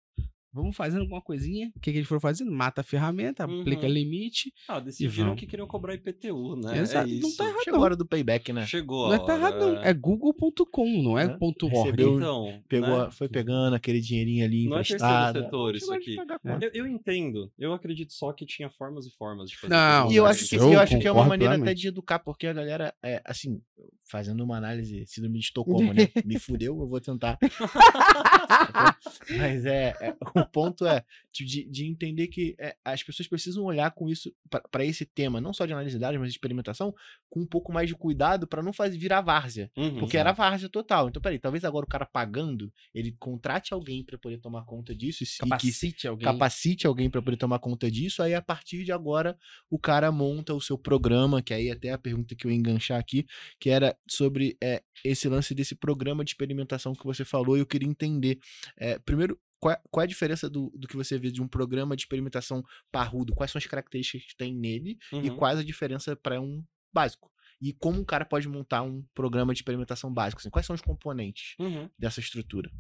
Vamos 0.55 0.77
fazendo 0.77 1.01
alguma 1.01 1.21
coisinha. 1.21 1.73
O 1.75 1.81
que, 1.81 1.91
que 1.91 1.99
eles 1.99 2.07
foram 2.09 2.21
fazendo? 2.21 2.53
Mata 2.53 2.81
a 2.81 2.85
ferramenta, 2.85 3.43
aplica 3.43 3.87
Uhum. 3.87 3.93
limite. 3.93 4.53
Ah, 4.69 4.79
decidiram 4.79 5.35
que 5.35 5.47
queriam 5.47 5.67
cobrar 5.67 5.95
IPTU, 5.95 6.55
né? 6.55 6.79
Exato, 6.79 7.11
É 7.11 7.15
não 7.19 7.35
tá 7.35 7.45
errado 7.45 7.65
Chegou 7.65 7.81
a 7.81 7.83
hora 7.83 7.97
do 7.97 8.07
payback, 8.07 8.53
né? 8.53 8.65
Chegou 8.67 9.07
Não 9.09 9.13
a 9.15 9.17
é 9.17 9.27
tá 9.27 9.35
errado, 9.37 9.59
não. 9.59 9.83
É 9.83 9.93
google.com, 9.93 11.03
não 11.03 11.19
é 11.19 11.25
É. 11.25 11.29
ponto 11.31 11.67
.org. 11.67 11.77
Recebeu- 11.79 12.17
Então, 12.17 12.63
Pegou, 12.69 12.89
né? 12.89 13.07
a- 13.07 13.11
foi 13.11 13.29
pegando 13.29 13.75
aquele 13.75 14.01
dinheirinho 14.01 14.45
ali 14.45 14.69
Não 14.69 14.77
é 14.77 14.85
terceiro 14.85 15.05
emprestado. 15.05 15.43
setor 15.43 15.75
isso 15.75 15.93
aqui. 15.93 16.17
É. 16.45 16.65
Eu, 16.67 16.71
eu 16.75 16.87
entendo. 16.87 17.51
Eu 17.59 17.73
acredito 17.73 18.13
só 18.13 18.33
que 18.33 18.47
tinha 18.47 18.71
formas 18.71 19.07
e 19.07 19.11
formas 19.11 19.51
de 19.51 19.57
fazer. 19.59 19.75
Não, 19.75 20.13
E 20.13 20.15
eu 20.17 20.25
acho 20.25 20.49
que, 20.49 20.55
eu 20.55 20.73
eu 20.73 20.79
acho 20.81 20.99
que 21.01 21.09
é 21.09 21.11
uma 21.13 21.25
maneira 21.27 21.57
até 21.57 21.75
de 21.75 21.89
educar, 21.89 22.21
porque 22.21 22.47
a 22.47 22.53
galera, 22.53 22.95
é, 23.03 23.21
assim, 23.25 23.61
fazendo 24.05 24.45
uma 24.45 24.57
análise 24.57 25.05
síndrome 25.07 25.39
de 25.41 25.45
Estocolmo, 25.47 25.93
né? 25.93 26.09
Me 26.25 26.39
fudeu, 26.39 26.79
eu 26.79 26.87
vou 26.87 27.01
tentar. 27.01 27.39
Mas 29.39 29.65
é, 29.67 29.95
é, 30.01 30.15
o 30.45 30.51
ponto 30.51 30.87
é 30.87 31.05
de, 31.33 31.45
de- 31.45 31.65
de 31.65 31.87
entender 31.87 32.29
que 32.29 32.55
é, 32.59 32.77
as 32.85 33.03
pessoas 33.03 33.29
precisam 33.29 33.65
olhar 33.65 33.91
com 33.91 34.09
isso 34.09 34.33
para 34.71 34.85
esse 34.85 35.05
tema, 35.05 35.41
não 35.41 35.53
só 35.53 35.67
de 35.67 35.73
análise 35.73 35.97
de 35.97 36.01
dados, 36.01 36.19
mas 36.21 36.29
de 36.31 36.35
experimentação, 36.37 36.95
com 37.29 37.41
um 37.41 37.47
pouco 37.47 37.73
mais 37.73 37.89
de 37.89 37.95
cuidado 37.95 38.47
para 38.47 38.63
não 38.63 38.73
fazer 38.73 38.97
virar 38.99 39.21
várzea. 39.21 39.71
Uhum. 39.77 39.99
Porque 39.99 40.17
era 40.17 40.33
várzea 40.33 40.69
total. 40.69 41.09
Então, 41.09 41.21
peraí, 41.21 41.39
talvez 41.39 41.65
agora 41.65 41.85
o 41.85 41.89
cara 41.89 42.07
pagando, 42.07 42.73
ele 42.95 43.13
contrate 43.19 43.75
alguém 43.75 44.05
para 44.05 44.17
poder 44.19 44.39
tomar 44.39 44.65
conta 44.65 44.95
disso 44.95 45.23
e, 45.23 45.27
se- 45.27 45.37
e 45.37 45.45
que 45.45 45.49
Capacite 45.51 46.07
alguém. 46.07 46.25
capacite 46.27 46.87
alguém 46.87 47.11
para 47.11 47.21
poder 47.23 47.37
tomar 47.37 47.59
conta 47.59 47.91
disso. 47.91 48.23
Aí, 48.23 48.35
a 48.35 48.43
partir 48.43 48.85
de 48.85 48.93
agora, 48.93 49.37
o 49.69 49.79
cara 49.79 50.13
monta 50.13 50.55
o 50.55 50.61
seu 50.61 50.79
programa, 50.79 51.43
que 51.43 51.53
aí 51.53 51.71
até 51.71 51.91
a 51.91 51.99
pergunta 51.99 52.35
que 52.37 52.47
eu 52.47 52.51
ia 52.51 52.57
enganchar 52.57 52.99
aqui, 53.01 53.27
que 53.59 53.71
era 53.71 53.97
sobre 54.09 54.57
é, 54.63 54.83
esse 55.05 55.29
lance 55.29 55.55
desse 55.55 55.75
programa 55.75 56.25
de 56.25 56.31
experimentação 56.31 56.93
que 56.95 57.05
você 57.05 57.25
falou, 57.25 57.57
e 57.57 57.61
eu 57.61 57.67
queria 57.67 57.89
entender. 57.89 58.39
é, 58.77 58.99
primeiro, 58.99 59.39
qual 59.65 59.73
é, 59.73 59.81
qual 59.91 60.03
é 60.03 60.05
a 60.05 60.07
diferença 60.09 60.51
do, 60.51 60.69
do 60.75 60.87
que 60.87 60.95
você 60.95 61.17
vê 61.19 61.31
de 61.31 61.41
um 61.41 61.49
programa 61.49 61.97
de 61.97 62.03
experimentação 62.03 62.63
parrudo? 62.93 63.35
Quais 63.35 63.51
são 63.51 63.59
as 63.59 63.65
características 63.65 64.27
que 64.27 64.37
tem 64.37 64.55
nele 64.55 64.99
e 65.11 65.31
Uhum. 65.31 65.37
quais 65.39 65.59
a 65.59 65.65
diferença 65.65 66.15
para 66.15 66.39
um 66.39 66.63
básico? 66.93 67.33
E 67.63 67.73
como 67.73 67.99
um 67.99 68.05
cara 68.05 68.27
pode 68.27 68.47
montar 68.47 68.83
um 68.83 69.03
programa 69.15 69.55
de 69.55 69.61
experimentação 69.61 70.13
básico? 70.13 70.41
assim, 70.41 70.51
quais 70.51 70.67
são 70.67 70.75
os 70.75 70.83
componentes 70.83 71.55
Uhum. 71.59 71.89
dessa 71.99 72.21
estrutura? 72.21 72.71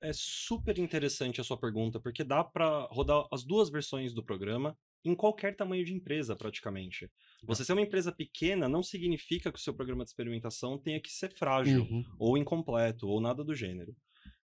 É 0.00 0.12
super 0.12 0.78
interessante 0.78 1.40
a 1.40 1.44
sua 1.44 1.58
pergunta, 1.58 1.98
porque 1.98 2.22
dá 2.22 2.44
pra 2.44 2.82
rodar 2.82 3.26
as 3.32 3.42
duas 3.42 3.68
versões 3.68 4.14
do 4.14 4.22
programa 4.22 4.78
em 5.04 5.16
qualquer 5.16 5.56
tamanho 5.56 5.84
de 5.84 5.92
empresa, 5.92 6.36
praticamente. 6.36 7.10
Você 7.42 7.64
ser 7.64 7.72
uma 7.72 7.82
empresa 7.82 8.12
pequena 8.12 8.68
não 8.68 8.80
significa 8.84 9.50
que 9.50 9.58
o 9.58 9.62
seu 9.62 9.74
programa 9.74 10.04
de 10.04 10.10
experimentação 10.10 10.78
tenha 10.78 11.00
que 11.00 11.10
ser 11.10 11.32
frágil, 11.32 11.82
Uhum. 11.82 12.04
ou 12.16 12.38
incompleto, 12.38 13.08
ou 13.08 13.20
nada 13.20 13.42
do 13.42 13.56
gênero. 13.56 13.96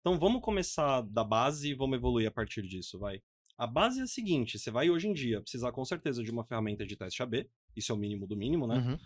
Então 0.01 0.17
vamos 0.17 0.41
começar 0.41 1.01
da 1.01 1.23
base 1.23 1.69
e 1.69 1.73
vamos 1.75 1.95
evoluir 1.97 2.27
a 2.27 2.31
partir 2.31 2.63
disso, 2.63 2.97
vai. 2.97 3.21
A 3.57 3.67
base 3.67 3.99
é 3.99 4.03
a 4.03 4.07
seguinte: 4.07 4.57
você 4.57 4.71
vai 4.71 4.89
hoje 4.89 5.07
em 5.07 5.13
dia 5.13 5.39
precisar 5.39 5.71
com 5.71 5.85
certeza 5.85 6.23
de 6.23 6.31
uma 6.31 6.43
ferramenta 6.43 6.85
de 6.85 6.95
teste 6.95 7.21
AB, 7.21 7.47
isso 7.75 7.91
é 7.91 7.95
o 7.95 7.97
mínimo 7.97 8.25
do 8.27 8.35
mínimo, 8.35 8.65
né? 8.65 8.99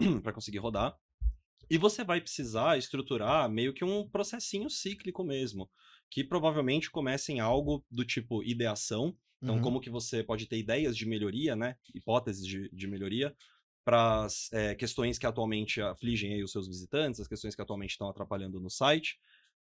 Uhum. 0.00 0.20
para 0.22 0.32
conseguir 0.32 0.58
rodar. 0.58 0.94
E 1.70 1.78
você 1.78 2.04
vai 2.04 2.20
precisar 2.20 2.76
estruturar 2.76 3.50
meio 3.50 3.72
que 3.72 3.82
um 3.82 4.06
processinho 4.06 4.68
cíclico 4.68 5.24
mesmo, 5.24 5.70
que 6.10 6.22
provavelmente 6.22 6.90
começa 6.90 7.32
em 7.32 7.40
algo 7.40 7.82
do 7.90 8.04
tipo 8.04 8.42
ideação. 8.42 9.16
Então, 9.42 9.56
Uhum. 9.56 9.62
como 9.62 9.80
que 9.80 9.90
você 9.90 10.22
pode 10.22 10.46
ter 10.46 10.58
ideias 10.58 10.94
de 10.96 11.06
melhoria, 11.06 11.56
né? 11.56 11.76
Hipóteses 11.94 12.46
de, 12.46 12.68
de 12.70 12.86
melhoria 12.86 13.34
para 13.82 14.24
as 14.24 14.50
questões 14.78 15.18
que 15.18 15.26
atualmente 15.26 15.80
afligem 15.80 16.34
aí 16.34 16.42
os 16.42 16.52
seus 16.52 16.66
visitantes, 16.66 17.20
as 17.20 17.28
questões 17.28 17.54
que 17.54 17.60
atualmente 17.62 17.90
estão 17.90 18.08
atrapalhando 18.08 18.58
no 18.58 18.70
site, 18.70 19.18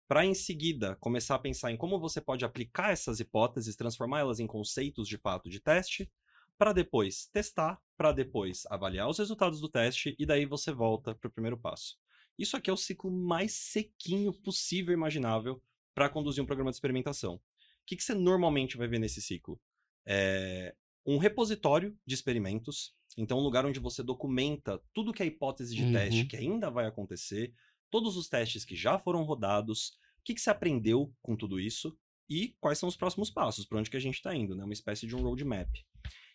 para 0.08 0.26
em 0.26 0.34
seguida 0.34 0.96
começar 0.98 1.36
a 1.36 1.39
pensar 1.39 1.72
em 1.72 1.78
como 1.78 2.00
você 2.00 2.22
pode 2.22 2.46
aplicar 2.46 2.92
essas 2.92 3.20
hipóteses, 3.20 3.76
transformá-las 3.76 4.39
em 4.39 4.48
conceitos 4.48 5.08
de 5.08 5.18
fato 5.18 5.50
de 5.50 5.60
teste, 5.60 6.12
para 6.58 6.74
depois 6.74 7.28
testar, 7.28 7.80
para 7.98 8.12
depois 8.12 8.63
avaliar 8.70 9.10
os 9.10 9.18
resultados 9.18 9.60
do 9.60 9.70
teste 9.70 10.16
e 10.20 10.26
daí 10.26 10.46
você 10.46 10.72
volta 10.72 11.16
para 11.16 11.28
o 11.28 11.32
primeiro 11.32 11.58
passo. 11.58 11.98
Isso 12.38 12.56
aqui 12.58 12.70
é 12.70 12.74
o 12.74 12.78
ciclo 12.78 13.12
mais 13.12 13.54
sequinho 13.54 14.34
possível 14.34 14.94
imaginável 14.94 15.62
para 15.94 16.10
conduzir 16.10 16.44
um 16.44 16.48
programa 16.48 16.72
de 16.72 16.76
experimentação. 16.76 17.36
O 17.36 17.42
que, 17.86 17.96
que 17.96 18.04
você 18.04 18.13
normalmente 18.13 18.78
vai 18.78 18.88
ver 18.88 19.00
nesse 19.00 19.22
ciclo? 19.22 19.60
É 20.06 20.76
um 21.06 21.18
repositório 21.18 21.98
de 22.06 22.16
experimentos, 22.16 22.96
então 23.18 23.38
um 23.38 23.44
lugar 23.44 23.66
onde 23.66 23.80
você 23.80 24.02
documenta 24.02 24.82
tudo 24.94 25.12
que 25.12 25.22
é 25.22 25.26
hipótese 25.26 25.76
de 25.76 25.84
Uhum. 25.84 25.92
teste 25.92 26.26
que 26.26 26.38
ainda 26.38 26.70
vai 26.70 26.86
acontecer, 26.86 27.54
todos 27.94 28.18
os 28.18 28.28
testes 28.28 28.66
que 28.66 28.76
já 28.76 28.98
foram 28.98 29.22
rodados, 29.22 29.90
o 30.18 30.24
que, 30.24 30.34
que 30.34 30.42
você 30.42 30.50
aprendeu 30.50 31.14
com 31.22 31.36
tudo 31.36 31.60
isso 31.60 31.96
e 32.28 32.56
quais 32.60 32.80
são 32.80 32.90
os 32.90 32.98
próximos 32.98 33.30
passos, 33.30 33.68
para 33.68 33.78
onde 33.78 33.88
que 33.88 33.96
a 33.96 34.00
gente 34.00 34.16
está 34.16 34.36
indo, 34.36 34.56
né? 34.56 34.64
Uma 34.64 34.74
espécie 34.74 35.06
de 35.06 35.16
um 35.16 35.22
roadmap. 35.22 35.70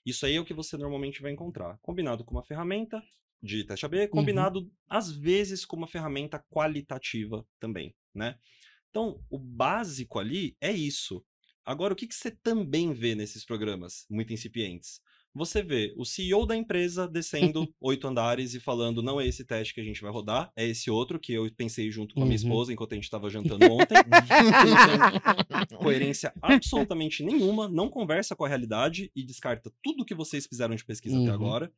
Isso 0.07 0.25
aí 0.25 0.37
é 0.37 0.41
o 0.41 0.45
que 0.45 0.55
você 0.55 0.77
normalmente 0.77 1.21
vai 1.21 1.33
encontrar, 1.33 1.77
combinado 1.83 2.25
com 2.25 2.31
uma 2.31 2.45
ferramenta 2.45 3.03
de 3.43 3.65
teste 3.65 3.85
AB, 3.85 4.07
combinado 4.07 4.71
às 4.89 5.11
vezes 5.11 5.65
com 5.65 5.75
uma 5.75 5.89
ferramenta 5.89 6.39
qualitativa 6.49 7.45
também, 7.59 7.93
né? 8.15 8.39
Então, 8.91 9.21
o 9.29 9.37
básico 9.37 10.21
ali 10.21 10.57
é 10.61 10.71
isso. 10.71 11.27
Agora, 11.65 11.93
o 11.93 11.97
que, 11.97 12.07
que 12.07 12.15
você 12.15 12.31
também 12.31 12.93
vê 12.93 13.17
nesses 13.17 13.45
programas 13.45 14.07
muito 14.09 14.33
incipientes? 14.33 15.01
Você 15.35 15.63
vê 15.63 15.95
o 15.97 16.05
CEO 16.05 16.47
da 16.47 16.57
empresa 16.57 17.07
descendo 17.07 17.69
oito 17.81 18.09
andares 18.09 18.55
e 18.55 18.61
falando: 18.61 19.03
não 19.03 19.21
é 19.21 19.27
esse 19.27 19.45
teste 19.45 19.73
que 19.75 19.81
a 19.81 19.85
gente 19.85 20.01
vai 20.03 20.11
rodar, 20.11 20.51
é 20.57 20.67
esse 20.67 20.91
outro 20.91 21.19
que 21.21 21.33
eu 21.33 21.49
pensei 21.57 21.91
junto 21.91 22.15
com 22.15 22.23
a 22.23 22.25
minha 22.25 22.37
Uhum. 22.39 22.43
esposa 22.49 22.73
enquanto 22.73 22.93
a 22.93 22.95
gente 22.97 23.05
estava 23.05 23.29
jantando 23.31 23.71
ontem. 23.71 23.95
Coerência 25.79 26.33
absolutamente 26.43 27.23
nenhuma, 27.23 27.69
não 27.69 27.89
conversa 27.89 28.35
com 28.35 28.45
a 28.45 28.49
realidade 28.49 29.11
e 29.15 29.23
descarta 29.23 29.73
tudo 29.83 30.05
que 30.05 30.15
vocês 30.15 30.47
fizeram 30.47 30.75
de 30.75 30.85
pesquisa 30.85 31.17
até 31.19 31.29
Uhum. 31.29 31.35
agora. 31.35 31.73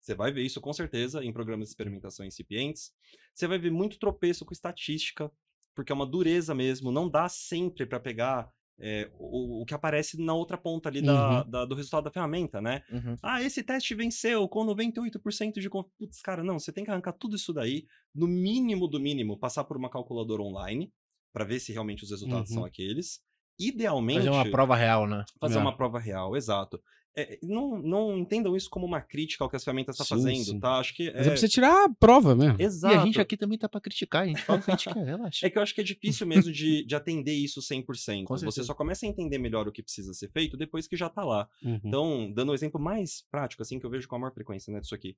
Você 0.00 0.14
vai 0.14 0.30
ver 0.30 0.42
isso 0.42 0.60
com 0.60 0.72
certeza 0.72 1.24
em 1.24 1.32
programas 1.32 1.66
de 1.68 1.70
experimentação 1.72 2.24
incipientes. 2.24 2.92
Você 3.34 3.46
vai 3.48 3.58
ver 3.58 3.70
muito 3.72 3.98
tropeço 3.98 4.44
com 4.44 4.52
estatística, 4.52 5.30
porque 5.74 5.90
é 5.90 5.94
uma 5.94 6.06
dureza 6.06 6.54
mesmo. 6.54 6.92
Não 6.92 7.08
dá 7.08 7.28
sempre 7.28 7.84
para 7.86 7.98
pegar 7.98 8.48
é, 8.78 9.10
o, 9.18 9.62
o 9.62 9.64
que 9.64 9.72
aparece 9.74 10.22
na 10.22 10.34
outra 10.34 10.58
ponta 10.58 10.88
ali 10.88 11.00
da, 11.02 11.42
Uhum. 11.44 11.50
da- 11.50 11.64
do 11.64 11.74
resultado 11.74 12.04
da 12.04 12.10
ferramenta, 12.10 12.60
né? 12.60 12.82
Uhum. 12.92 13.16
Ah, 13.22 13.42
esse 13.42 13.62
teste 13.62 13.94
venceu 13.94 14.46
com 14.48 14.64
98% 14.64 15.60
de. 15.60 15.68
Putz, 15.70 16.20
cara, 16.22 16.42
não, 16.44 16.58
você 16.58 16.72
tem 16.72 16.84
que 16.84 16.90
arrancar 16.90 17.12
tudo 17.12 17.36
isso 17.36 17.52
daí, 17.52 17.86
no 18.14 18.26
mínimo 18.26 18.86
do 18.86 19.00
mínimo, 19.00 19.38
passar 19.38 19.64
por 19.64 19.76
uma 19.76 19.88
calculadora 19.90 20.42
online, 20.42 20.92
para 21.32 21.44
ver 21.44 21.58
se 21.60 21.72
realmente 21.72 22.04
os 22.04 22.10
resultados 22.10 22.50
Uhum. 22.50 22.56
são 22.56 22.64
aqueles. 22.64 23.20
Idealmente, 23.58 24.18
Fazer 24.18 24.30
uma 24.30 24.50
prova 24.50 24.76
real, 24.76 25.06
né? 25.06 25.24
fazer 25.40 25.56
É. 25.56 25.60
uma 25.60 25.74
prova 25.76 25.98
real, 25.98 26.36
exato. 26.36 26.78
É, 27.18 27.38
não, 27.42 27.80
não 27.80 28.18
entendam 28.18 28.54
isso 28.54 28.68
como 28.68 28.84
uma 28.84 29.00
crítica 29.00 29.42
ao 29.42 29.48
que 29.48 29.56
as 29.56 29.64
ferramentas 29.64 29.98
estão 29.98 30.18
Sim, 30.18 30.24
fazendo, 30.24 30.44
sim. 30.44 30.60
tá? 30.60 30.78
Acho 30.78 30.94
que 30.94 31.06
Mas 31.06 31.14
é 31.14 31.20
é, 31.20 31.24
pra 31.30 31.36
você 31.38 31.48
tirar 31.48 31.86
a 31.86 31.88
prova 31.88 32.34
mesmo. 32.34 32.60
exato. 32.60 32.94
E 32.94 32.98
a 32.98 33.04
gente 33.04 33.18
aqui 33.20 33.36
também 33.38 33.56
tá 33.56 33.68
pra 33.68 33.80
criticar, 33.80 34.24
a 34.24 34.26
gente 34.26 34.42
fala 34.42 34.58
o 34.58 34.62
que 34.62 34.70
a 34.70 34.76
gente 34.76 34.92
quer, 34.92 35.02
relaxa. 35.04 35.46
É 35.46 35.48
que 35.48 35.56
eu 35.56 35.62
acho 35.62 35.74
que 35.74 35.80
é 35.80 35.84
difícil 35.84 36.26
mesmo 36.26 36.52
de, 36.52 36.84
de 36.84 36.94
atender 36.94 37.32
isso 37.32 37.60
100%. 37.60 38.24
Com 38.24 38.36
Você 38.36 38.44
certeza. 38.44 38.66
só 38.66 38.74
começa 38.74 39.06
a 39.06 39.08
entender 39.08 39.38
melhor 39.38 39.66
o 39.66 39.72
que 39.72 39.82
precisa 39.82 40.12
ser 40.12 40.30
feito 40.30 40.58
depois 40.58 40.86
que 40.86 40.94
já 40.96 41.08
tá 41.08 41.24
lá. 41.24 41.48
Uhum. 41.62 41.80
Então, 41.82 42.32
dando 42.34 42.52
um 42.52 42.54
exemplo 42.54 42.78
mais 42.78 43.24
prático, 43.30 43.62
assim, 43.62 43.78
que 43.78 43.86
eu 43.86 43.90
vejo 43.90 44.06
com 44.06 44.16
a 44.16 44.18
maior 44.18 44.32
frequência, 44.34 44.70
né, 44.70 44.80
disso 44.80 44.94
aqui. 44.94 45.16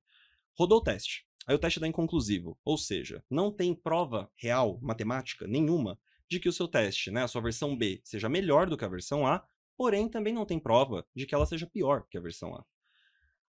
Rodou 0.57 0.77
o 0.77 0.83
teste. 0.83 1.25
Aí 1.45 1.55
o 1.55 1.59
teste 1.59 1.79
dá 1.79 1.87
inconclusivo. 1.87 2.57
Ou 2.63 2.77
seja, 2.77 3.21
não 3.29 3.51
tem 3.51 3.73
prova 3.73 4.29
real, 4.37 4.79
matemática, 4.81 5.45
nenhuma, 5.47 5.99
de 6.29 6.39
que 6.39 6.47
o 6.47 6.53
seu 6.53 6.67
teste, 6.67 7.11
né, 7.11 7.23
a 7.23 7.27
sua 7.27 7.41
versão 7.41 7.75
B, 7.75 7.99
seja 8.05 8.29
melhor 8.29 8.69
do 8.69 8.77
que 8.77 8.85
a 8.85 8.89
versão 8.89 9.25
A, 9.27 9.43
porém 9.79 10.09
também 10.09 10.33
não 10.33 10.45
tem 10.45 10.59
prova 10.59 11.07
de 11.15 11.25
que 11.25 11.33
ela 11.33 11.47
seja 11.47 11.65
pior 11.65 12.05
que 12.11 12.19
a 12.19 12.21
versão 12.21 12.53
A. 12.55 12.65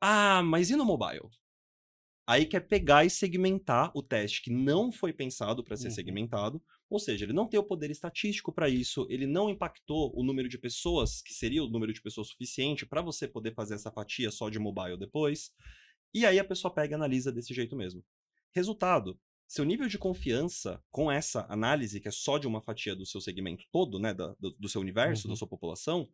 Ah, 0.02 0.42
mas 0.44 0.70
e 0.70 0.76
no 0.76 0.84
mobile? 0.86 1.30
Aí 2.28 2.46
quer 2.46 2.60
pegar 2.68 3.04
e 3.06 3.10
segmentar 3.10 3.92
o 3.96 4.04
teste 4.04 4.44
que 4.44 4.52
não 4.52 4.92
foi 4.92 5.12
pensado 5.12 5.64
para 5.64 5.76
ser 5.76 5.90
Uhum. 5.90 5.90
segmentado, 5.90 6.62
ou 6.88 7.00
seja, 7.00 7.26
ele 7.26 7.34
não 7.34 7.48
tem 7.48 7.60
o 7.60 7.64
poder 7.64 7.90
estatístico 7.90 8.54
para 8.54 8.70
isso, 8.70 9.08
ele 9.10 9.26
não 9.26 9.50
impactou 9.50 10.12
o 10.16 10.24
número 10.24 10.48
de 10.48 10.60
pessoas, 10.60 11.22
que 11.24 11.34
seria 11.34 11.64
o 11.64 11.70
número 11.70 11.92
de 11.92 12.02
pessoas 12.02 12.28
suficiente 12.28 12.86
para 12.86 13.02
você 13.02 13.28
poder 13.28 13.54
fazer 13.56 13.74
essa 13.76 13.92
fatia 13.92 14.30
só 14.30 14.48
de 14.50 14.60
mobile 14.60 14.98
depois. 14.98 15.52
E 16.14 16.26
aí 16.26 16.40
a 16.40 16.46
pessoa 16.46 16.74
pega 16.74 16.94
e 16.94 16.96
analisa 16.96 17.32
desse 17.32 17.54
jeito 17.54 17.76
mesmo. 17.76 18.04
Resultado: 18.54 19.20
seu 19.50 19.66
nível 19.66 19.88
de 19.88 19.98
confiança 19.98 20.80
com 20.92 21.12
essa 21.12 21.46
análise, 21.50 22.00
que 22.00 22.08
é 22.08 22.12
só 22.12 22.38
de 22.38 22.46
uma 22.48 22.62
fatia 22.62 22.96
do 22.96 23.06
seu 23.06 23.20
segmento 23.20 23.66
todo, 23.72 23.98
né, 24.00 24.14
da- 24.14 24.36
do, 24.40 24.52
do 24.52 24.70
seu 24.70 24.80
universo, 24.80 25.28
Uhum. 25.28 25.34
da 25.34 25.38
sua 25.38 25.48
população, 25.48 26.08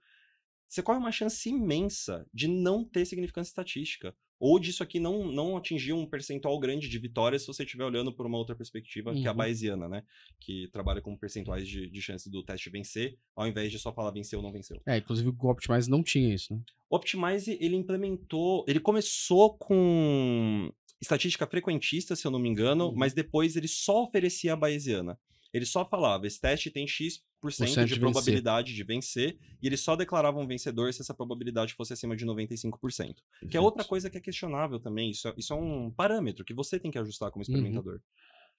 você 0.68 0.82
corre 0.82 0.98
uma 0.98 1.12
chance 1.12 1.48
imensa 1.50 2.26
de 2.34 2.48
não 2.48 2.84
ter 2.84 3.06
significância 3.06 3.52
estatística. 3.52 4.16
Ou 4.40 4.60
disso 4.60 4.84
aqui 4.84 5.00
não, 5.00 5.32
não 5.32 5.56
atingir 5.56 5.94
um 5.94 6.06
percentual 6.06 6.60
grande 6.60 6.90
de 6.90 7.00
vitórias 7.00 7.42
se 7.44 7.48
você 7.48 7.64
estiver 7.64 7.86
olhando 7.86 8.14
por 8.14 8.26
uma 8.26 8.38
outra 8.38 8.56
perspectiva, 8.56 9.14
que 9.14 9.26
é 9.26 9.28
a 9.28 9.32
Uhum. 9.32 9.38
Bayesiana, 9.38 9.88
né? 9.88 10.04
Que 10.42 10.68
trabalha 10.74 11.02
com 11.02 11.16
percentuais 11.18 11.68
de, 11.68 11.90
de 11.90 12.02
chance 12.02 12.30
do 12.30 12.44
teste 12.44 12.70
vencer, 12.70 13.18
ao 13.36 13.48
invés 13.48 13.72
de 13.72 13.80
só 13.80 13.94
falar 13.94 14.12
venceu 14.12 14.40
ou 14.40 14.44
não 14.44 14.52
venceu. 14.52 14.82
É, 14.86 14.98
inclusive 14.98 15.30
o 15.30 15.48
Optimize 15.50 15.90
não 15.90 16.04
tinha 16.04 16.34
isso, 16.34 16.54
né? 16.54 16.62
O 16.90 16.96
Optimize, 16.98 17.58
ele 17.62 17.76
implementou. 17.78 18.66
Ele 18.68 18.80
começou 18.80 19.58
com 19.58 20.70
estatística 21.06 21.46
frequentista, 21.48 22.16
se 22.16 22.26
eu 22.26 22.32
não 22.32 22.40
me 22.40 22.50
engano, 22.50 22.88
Uhum. 22.88 22.96
mas 22.96 23.14
depois 23.14 23.56
ele 23.56 23.68
só 23.68 24.04
oferecia 24.04 24.54
a 24.54 24.56
Bayesiana. 24.56 25.18
Ele 25.54 25.66
só 25.66 25.86
falava: 25.86 26.28
esse 26.28 26.40
teste 26.42 26.70
tem 26.70 26.86
X% 26.86 27.22
Por 27.40 27.50
de 27.52 27.56
cento 27.58 27.70
de 27.74 27.80
vencer. 27.96 28.00
probabilidade 28.00 28.74
de 28.74 28.84
vencer, 28.84 29.38
e 29.62 29.68
ele 29.68 29.78
só 29.78 29.96
declarava 29.96 30.38
um 30.40 30.46
vencedor 30.48 30.92
se 30.94 31.02
essa 31.02 31.14
probabilidade 31.14 31.74
fosse 31.74 31.94
acima 31.94 32.16
de 32.16 32.26
95%. 32.26 33.16
Que 33.50 33.56
é 33.56 33.62
outra 33.62 33.84
coisa 33.86 34.10
que 34.10 34.18
é 34.18 34.22
questionável 34.22 34.80
também. 34.80 35.12
Isso 35.12 35.28
é, 35.30 35.34
isso 35.38 35.54
é 35.54 35.56
um 35.56 35.90
parâmetro 35.92 36.44
que 36.44 36.54
você 36.54 36.78
tem 36.80 36.92
que 36.92 36.98
ajustar 36.98 37.28
Uhum. 37.28 37.34
como 37.34 37.44
experimentador. 37.44 38.02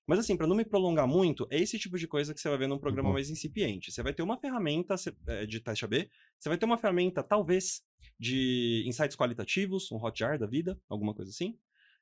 Mas 0.07 0.21
assim, 0.21 0.37
para 0.37 0.47
não 0.47 0.55
me 0.55 0.65
prolongar 0.65 1.07
muito, 1.09 1.49
é 1.51 1.61
esse 1.61 1.79
tipo 1.81 1.99
de 1.99 2.07
coisa 2.07 2.33
que 2.33 2.41
você 2.41 2.49
vai 2.49 2.57
ver 2.59 2.69
num 2.69 2.77
Uhum. 2.77 2.81
programa 2.81 3.09
Bom. 3.09 3.15
mais 3.15 3.29
incipiente. 3.29 3.91
Você 3.91 4.03
vai 4.05 4.15
ter 4.15 4.23
uma 4.23 4.39
ferramenta 4.39 4.95
eh, 5.27 5.45
de 5.47 5.59
teste 5.61 5.85
AB, 5.85 6.09
você 6.39 6.49
vai 6.49 6.57
ter 6.57 6.65
uma 6.65 6.79
ferramenta, 6.79 7.23
talvez, 7.25 7.83
de 8.19 8.85
insights 8.87 9.17
qualitativos, 9.17 9.91
um 9.91 9.97
Hotjar 9.97 10.39
da 10.39 10.47
vida, 10.47 10.81
alguma 10.89 11.13
coisa 11.13 11.31
assim. 11.31 11.59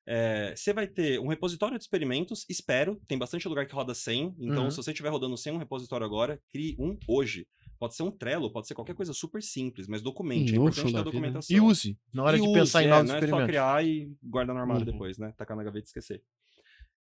Eh, 0.07 0.55
Você 0.57 0.73
vai 0.73 0.87
ter 0.87 1.19
um 1.21 1.29
repositório 1.29 1.79
de 1.79 1.85
experimentos, 1.85 2.45
espero, 2.49 3.01
tem 3.09 3.19
bastante 3.19 3.49
lugar 3.49 3.67
que 3.67 3.75
roda 3.75 3.95
100, 3.95 4.35
então 4.39 4.69
Uhum. 4.69 4.71
se 4.71 4.77
você 4.77 4.91
estiver 4.93 5.09
rodando 5.11 5.37
100 5.37 5.53
um 5.53 5.59
repositório 5.59 6.05
agora, 6.07 6.41
crie 6.51 6.77
um 6.79 6.99
hoje. 7.07 7.47
Pode 7.79 7.95
ser 7.95 8.03
um 8.03 8.11
Trello, 8.11 8.53
pode 8.53 8.67
ser 8.69 8.75
qualquer 8.75 8.95
coisa 8.95 9.13
super 9.13 9.43
simples, 9.43 9.89
mas 9.89 10.03
documente, 10.03 10.55
é 10.55 10.59
Um 10.59 10.59
importante 10.59 10.93
ter 10.95 10.95
da 10.95 11.03
vida. 11.03 11.03
documentação. 11.03 11.45
E 11.49 11.61
use, 11.61 11.99
na 12.13 12.23
hora 12.25 12.39
E 12.39 12.41
de 12.41 12.49
use, 12.49 12.49
pensar 12.49 12.83
em 12.83 12.87
é, 12.87 12.89
novos 12.89 13.09
não 13.09 13.17
é 13.17 13.23
experimentos. 13.23 13.23
só 13.23 13.41
criar 13.43 13.85
e 13.85 14.15
guardar 14.23 14.55
no 14.55 14.61
armário 14.61 14.85
Uhum. 14.85 14.87
depois, 14.87 15.19
né? 15.19 15.33
Tacar 15.37 15.57
na 15.57 15.65
gaveta 15.65 15.87
e 15.87 15.89
esquecer. 15.89 16.23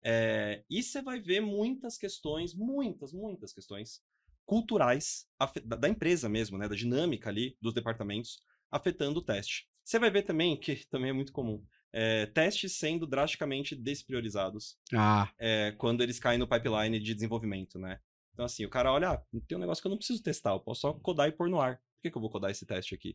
É, 0.05 0.65
e 0.69 0.83
você 0.83 1.01
vai 1.03 1.21
ver 1.21 1.41
muitas 1.41 1.97
questões, 1.97 2.55
muitas, 2.55 3.13
muitas 3.13 3.53
questões 3.53 4.03
culturais 4.45 5.27
da, 5.65 5.77
da 5.77 5.89
empresa 5.89 6.29
mesmo, 6.29 6.59
né? 6.59 6.69
Da 6.69 6.75
dinâmica 6.75 7.31
ali 7.31 7.57
dos 7.61 7.73
departamentos 7.75 8.41
afetando 8.71 9.21
o 9.21 9.25
teste. 9.25 9.69
Você 9.85 9.99
vai 9.99 10.11
ver 10.11 10.23
também, 10.23 10.59
que 10.59 10.87
também 10.89 11.11
é 11.11 11.13
muito 11.13 11.33
comum, 11.33 11.65
é, 11.93 12.27
testes 12.27 12.79
sendo 12.79 13.07
drasticamente 13.07 13.77
despriorizados 13.77 14.77
Ah, 14.95 15.31
é, 15.39 15.73
quando 15.73 16.03
eles 16.03 16.19
caem 16.19 16.39
no 16.39 16.49
pipeline 16.49 16.99
de 16.99 17.15
desenvolvimento, 17.15 17.79
né? 17.79 17.99
Então, 18.33 18.45
assim, 18.47 18.65
o 18.65 18.71
cara 18.71 18.91
olha, 18.93 19.11
ah, 19.11 19.23
tem 19.47 19.59
um 19.59 19.61
negócio 19.61 19.83
que 19.83 19.87
eu 19.87 19.91
não 19.91 19.99
preciso 19.99 20.23
testar, 20.23 20.53
eu 20.53 20.61
posso 20.61 20.81
só 20.81 20.93
codar 20.95 21.29
e 21.29 21.33
pôr 21.33 21.51
no 21.51 21.61
ar. 21.61 21.77
Por 21.77 22.03
que, 22.03 22.11
que 22.11 22.17
eu 22.17 22.21
vou 22.23 22.31
codar 22.31 22.51
esse 22.51 22.65
teste 22.65 22.95
aqui? 22.95 23.15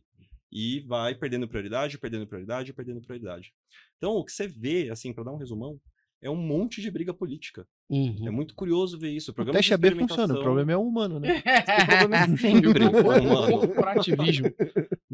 E 0.50 0.80
vai 0.86 1.14
perdendo 1.14 1.48
prioridade, 1.48 1.98
perdendo 1.98 2.26
prioridade, 2.26 2.72
perdendo 2.72 3.00
prioridade. 3.02 3.52
Então, 3.96 4.12
o 4.12 4.24
que 4.24 4.32
você 4.32 4.46
vê, 4.46 4.88
assim, 4.90 5.12
para 5.12 5.24
dar 5.24 5.32
um 5.32 5.36
resumão, 5.36 5.78
é 6.22 6.30
um 6.30 6.36
monte 6.36 6.80
de 6.80 6.90
briga 6.90 7.12
política. 7.12 7.66
uhum. 7.90 8.26
É 8.26 8.30
muito 8.30 8.54
curioso 8.54 8.98
ver 8.98 9.10
isso. 9.10 9.30
O 9.30 9.34
Programa 9.34 9.58
teste 9.58 9.68
de 9.68 9.74
AB 9.74 9.94
funciona, 9.96 10.34
o 10.34 10.42
problema 10.42 10.72
é 10.72 10.76
o 10.76 10.82
humano, 10.86 11.20
né? 11.20 11.42
O 11.82 11.86
problema 11.86 12.16
é 12.16 12.36
sempre 12.36 12.84
o 12.84 12.90
humano. 13.00 13.60
corporativismo. 13.60 14.48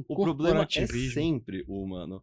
O 0.09 0.15
problema 0.23 0.67
é 0.71 0.87
sempre 0.87 1.65
o 1.67 1.83
humano. 1.83 2.23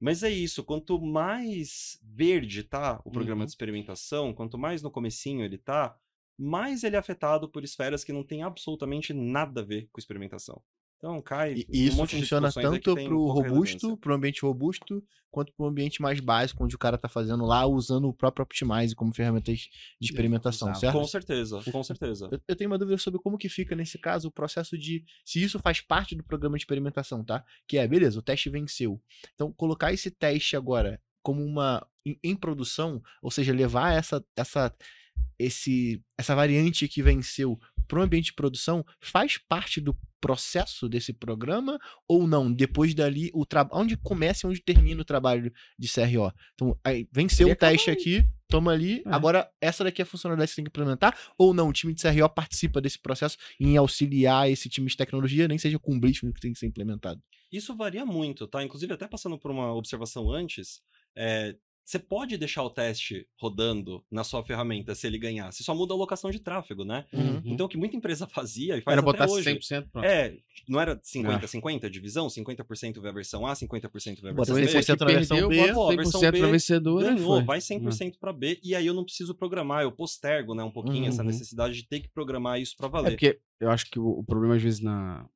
Mas 0.00 0.22
é 0.22 0.30
isso, 0.30 0.64
quanto 0.64 1.00
mais 1.00 1.98
verde 2.02 2.62
tá 2.62 3.00
o 3.04 3.10
programa 3.10 3.42
Uhum. 3.42 3.46
de 3.46 3.50
experimentação, 3.50 4.32
quanto 4.32 4.56
mais 4.56 4.82
no 4.82 4.90
comecinho 4.90 5.44
ele 5.44 5.58
tá, 5.58 5.98
mais 6.38 6.84
ele 6.84 6.94
é 6.96 6.98
afetado 6.98 7.50
por 7.50 7.64
esferas 7.64 8.04
que 8.04 8.12
não 8.12 8.22
tem 8.24 8.42
absolutamente 8.42 9.12
nada 9.12 9.60
a 9.60 9.64
ver 9.64 9.88
com 9.92 9.98
experimentação. 9.98 10.62
Então 10.98 11.22
cai 11.22 11.64
E 11.72 11.86
isso 11.86 12.06
funciona 12.06 12.52
tanto 12.52 12.94
pro 12.94 13.08
pouca 13.08 13.48
robusto, 13.48 13.86
relevância. 13.86 13.96
pro 14.00 14.14
ambiente 14.14 14.42
robusto, 14.42 15.04
quanto 15.30 15.52
pro 15.52 15.66
ambiente 15.66 16.02
mais 16.02 16.18
básico, 16.18 16.64
onde 16.64 16.74
o 16.74 16.78
cara 16.78 16.98
tá 16.98 17.08
fazendo 17.08 17.44
lá, 17.46 17.64
usando 17.66 18.08
o 18.08 18.12
próprio 18.12 18.42
Optimize 18.42 18.94
como 18.94 19.14
ferramenta 19.14 19.52
de 19.52 19.70
experimentação, 20.00 20.68
usava. 20.68 20.80
certo? 20.80 20.98
Com 20.98 21.04
certeza, 21.04 21.62
com 21.70 21.84
certeza. 21.84 22.28
Eu, 22.32 22.40
eu 22.48 22.56
tenho 22.56 22.70
uma 22.70 22.78
dúvida 22.78 22.98
sobre 22.98 23.20
como 23.20 23.38
que 23.38 23.48
fica 23.48 23.76
nesse 23.76 23.98
caso 23.98 24.28
o 24.28 24.32
processo 24.32 24.76
de 24.76 25.04
se 25.24 25.42
isso 25.42 25.58
faz 25.60 25.80
parte 25.80 26.16
do 26.16 26.24
programa 26.24 26.56
de 26.56 26.62
experimentação, 26.62 27.24
tá? 27.24 27.44
Que 27.66 27.78
é, 27.78 27.86
beleza, 27.86 28.18
o 28.18 28.22
teste 28.22 28.50
venceu. 28.50 29.00
Então, 29.34 29.52
colocar 29.52 29.92
esse 29.92 30.10
teste 30.10 30.56
agora 30.56 31.00
como 31.22 31.44
uma 31.44 31.86
em, 32.04 32.18
em 32.24 32.34
produção, 32.34 33.02
ou 33.22 33.30
seja, 33.30 33.52
levar 33.52 33.92
essa 33.92 34.24
essa 34.36 34.74
esse 35.38 36.02
essa 36.16 36.34
variante 36.34 36.88
que 36.88 37.02
venceu 37.02 37.58
para 37.88 37.98
o 37.98 38.02
ambiente 38.02 38.26
de 38.26 38.34
produção 38.34 38.84
faz 39.00 39.38
parte 39.38 39.80
do 39.80 39.96
processo 40.20 40.88
desse 40.88 41.12
programa 41.12 41.78
ou 42.06 42.26
não? 42.26 42.52
Depois 42.52 42.94
dali, 42.94 43.30
o 43.32 43.46
trabalho. 43.46 43.82
Onde 43.82 43.96
começa 43.96 44.46
e 44.46 44.50
onde 44.50 44.60
termina 44.60 45.00
o 45.00 45.04
trabalho 45.04 45.52
de 45.78 45.88
CRO? 45.88 46.32
Então, 46.54 46.78
aí, 46.84 47.08
venceu 47.10 47.48
o 47.48 47.56
teste 47.56 47.90
aqui, 47.90 48.24
toma 48.48 48.72
ali. 48.72 49.02
É. 49.06 49.10
Agora, 49.10 49.50
essa 49.60 49.82
daqui 49.82 50.02
é 50.02 50.04
a 50.04 50.06
funcionalidade 50.06 50.50
que 50.50 50.54
você 50.54 50.56
tem 50.56 50.64
que 50.64 50.70
implementar. 50.70 51.16
Ou 51.38 51.54
não, 51.54 51.68
o 51.68 51.72
time 51.72 51.94
de 51.94 52.02
CRO 52.02 52.28
participa 52.28 52.80
desse 52.80 52.98
processo 52.98 53.36
em 53.58 53.76
auxiliar 53.76 54.50
esse 54.50 54.68
time 54.68 54.88
de 54.88 54.96
tecnologia, 54.96 55.48
nem 55.48 55.58
seja 55.58 55.78
com 55.78 55.96
o 55.96 56.00
briefing 56.00 56.32
que 56.32 56.40
tem 56.40 56.52
que 56.52 56.58
ser 56.58 56.66
implementado. 56.66 57.22
Isso 57.50 57.74
varia 57.74 58.04
muito, 58.04 58.46
tá? 58.46 58.62
Inclusive, 58.62 58.92
até 58.92 59.08
passando 59.08 59.38
por 59.38 59.50
uma 59.50 59.72
observação 59.72 60.30
antes, 60.30 60.82
é, 61.16 61.56
você 61.88 61.98
pode 61.98 62.36
deixar 62.36 62.62
o 62.62 62.68
teste 62.68 63.26
rodando 63.40 64.04
na 64.10 64.22
sua 64.22 64.44
ferramenta 64.44 64.94
se 64.94 65.06
ele 65.06 65.16
ganhar. 65.18 65.50
Você 65.50 65.62
só 65.62 65.74
muda 65.74 65.94
a 65.94 65.96
alocação 65.96 66.30
de 66.30 66.38
tráfego, 66.38 66.84
né? 66.84 67.06
Uhum. 67.10 67.40
Então, 67.46 67.64
o 67.64 67.68
que 67.68 67.78
muita 67.78 67.96
empresa 67.96 68.26
fazia 68.28 68.76
e 68.76 68.82
faz 68.82 68.92
Era 68.92 69.00
até 69.00 69.18
botar 69.18 69.32
hoje. 69.32 69.48
100%, 69.54 69.88
pronto. 69.90 70.04
É, 70.04 70.36
não 70.68 70.78
era 70.78 70.96
50-50 71.00 71.84
a 71.84 71.88
divisão? 71.88 72.26
50% 72.28 73.00
vê 73.00 73.08
a 73.08 73.12
versão 73.12 73.46
A, 73.46 73.54
50% 73.54 74.20
vê 74.20 74.28
a 74.28 74.32
Bota 74.34 74.52
versão 74.52 74.58
Então, 74.58 74.72
B. 74.74 74.78
esse 74.78 74.92
100% 74.92 75.00
na 75.00 75.06
versão 75.06 75.36
perdeu, 75.38 75.48
B, 75.48 75.56
bota 75.56 75.78
ó, 75.78 75.90
a 75.90 75.96
versão 75.96 76.20
100% 76.20 76.30
B 76.32 76.38
pra 76.40 76.48
vencedora 76.48 77.06
e 77.10 77.14
Ganhou, 77.14 77.36
foi. 77.36 77.44
vai 77.44 77.58
100% 77.58 78.18
para 78.20 78.32
B, 78.34 78.60
e 78.62 78.74
aí 78.74 78.86
eu 78.86 78.92
não 78.92 79.04
preciso 79.04 79.34
programar, 79.34 79.82
eu 79.82 79.90
postergo, 79.90 80.54
né, 80.54 80.62
um 80.62 80.70
pouquinho 80.70 81.08
essa 81.08 81.22
Uhum. 81.22 81.28
necessidade 81.28 81.72
de 81.74 81.88
ter 81.88 82.00
que 82.00 82.08
programar 82.10 82.60
isso 82.60 82.76
para 82.76 82.88
É 82.88 82.90
valer. 82.90 83.10
porque 83.12 83.40
eu 83.60 83.70
acho 83.70 83.90
que 83.90 83.98
o, 83.98 84.06
o 84.06 84.22
problema, 84.24 84.56
às 84.56 84.62
vezes, 84.62 84.80
na, 84.80 85.26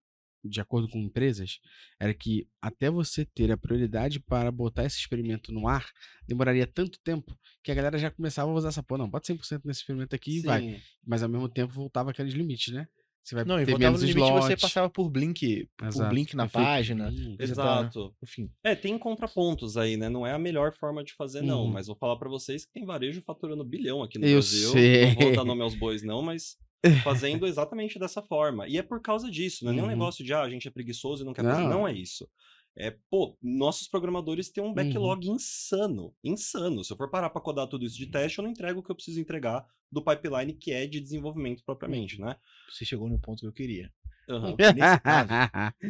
de 0.45 0.61
acordo 0.61 0.88
com 0.88 0.99
empresas, 0.99 1.61
era 2.01 2.12
que 2.12 2.49
até 2.61 2.90
você 2.90 3.24
ter 3.24 3.51
a 3.53 3.57
prioridade 3.57 4.18
para 4.20 4.51
botar 4.51 4.84
esse 4.84 4.99
experimento 4.99 5.53
no 5.53 5.68
ar, 5.68 5.86
demoraria 6.26 6.66
tanto 6.66 6.99
tempo 7.01 7.36
que 7.62 7.70
a 7.70 7.74
galera 7.74 7.99
já 7.99 8.11
começava 8.11 8.51
a 8.51 8.55
usar 8.55 8.68
essa 8.70 8.82
porra. 8.82 8.99
Não, 9.03 9.11
bota 9.11 9.32
100% 9.32 9.61
nesse 9.64 9.80
experimento 9.80 10.14
aqui 10.16 10.38
e 10.38 10.40
vai. 10.43 10.61
Sim. 10.61 10.80
Mas 11.07 11.22
ao 11.22 11.28
mesmo 11.28 11.49
tempo 11.49 11.72
voltava 11.72 12.11
aqueles 12.11 12.34
limites, 12.34 12.72
né? 12.74 12.88
Você 13.24 13.36
vai 13.36 13.45
Não, 13.45 13.55
e 13.55 13.64
ter 13.64 13.70
voltava 13.70 13.90
menos 13.93 14.03
no 14.03 14.09
limite 14.09 14.32
você 14.32 14.57
passava 14.57 14.90
por 14.90 15.09
blink, 15.09 15.68
por 15.76 15.86
Exato. 15.86 16.11
blink 16.11 16.34
na 16.34 16.47
Efeito 16.47 16.64
página. 16.64 17.12
Você 17.12 17.36
tá- 17.36 17.43
Exato. 17.45 18.16
Enfim. 18.20 18.51
É, 18.64 18.74
tem 18.74 18.99
contrapontos 18.99 19.76
aí, 19.76 19.97
né? 19.97 20.09
Não 20.09 20.26
é 20.26 20.32
a 20.32 20.38
melhor 20.40 20.72
forma 20.74 21.05
de 21.05 21.12
fazer, 21.14 21.40
não. 21.40 21.62
Uhum. 21.66 21.70
Mas 21.70 21.86
vou 21.86 21.95
falar 21.95 22.16
para 22.16 22.28
vocês 22.28 22.64
que 22.64 22.72
tem 22.72 22.84
varejo 22.84 23.22
faturando 23.22 23.62
bilhão 23.62 24.03
aqui 24.03 24.18
no 24.18 24.26
Eu 24.26 24.40
Brasil. 24.40 24.70
sei. 24.72 25.07
Não 25.07 25.14
vou 25.22 25.36
dar 25.36 25.45
nome 25.45 25.62
aos 25.62 25.76
bois, 25.76 26.03
não, 26.03 26.20
mas 26.20 26.57
fazendo 27.03 27.47
exatamente 27.47 27.99
dessa 27.99 28.20
forma. 28.22 28.66
E 28.68 28.76
é 28.78 28.83
por 28.83 29.01
causa 29.01 29.30
disso, 29.30 29.64
não 29.64 29.72
é 29.72 29.74
nem 29.74 29.83
um 29.83 29.87
Uhum. 29.87 29.93
negócio 29.93 30.24
de, 30.24 30.33
ah, 30.33 30.43
a 30.43 30.51
gente 30.51 30.66
é 30.66 30.70
preguiçoso 30.70 31.22
e 31.22 31.26
não 31.26 31.33
quer 31.33 31.45
fazer. 31.45 31.62
Não. 31.62 31.70
Não 31.70 31.89
é 31.89 31.93
isso. 31.93 32.28
É, 32.74 32.97
pô, 33.11 33.37
nossos 33.43 33.87
programadores 33.87 34.51
têm 34.51 34.64
Uhum. 34.64 34.70
um 34.70 34.74
backlog 34.74 35.28
insano. 35.28 36.14
Insano. 36.24 36.83
Se 36.83 36.93
eu 36.93 36.97
for 36.97 37.11
parar 37.11 37.28
pra 37.30 37.41
codar 37.43 37.66
tudo 37.66 37.85
isso 37.85 37.99
de 37.99 38.07
teste, 38.07 38.39
eu 38.39 38.45
não 38.45 38.51
entrego 38.51 38.80
o 38.80 38.83
que 38.83 38.91
eu 38.91 38.95
preciso 38.95 39.20
entregar 39.20 39.66
do 39.91 40.03
pipeline 40.03 40.55
que 40.55 40.72
é 40.72 40.87
de 40.87 40.99
desenvolvimento 41.01 41.62
propriamente, 41.66 42.18
né? 42.18 42.37
Você 42.70 42.85
chegou 42.87 43.09
no 43.09 43.18
ponto 43.20 43.41
que 43.41 43.47
eu 43.47 43.53
queria. 43.53 43.93
Aham. 44.28 44.57
Nesse 44.59 45.01
caso, 45.01 45.28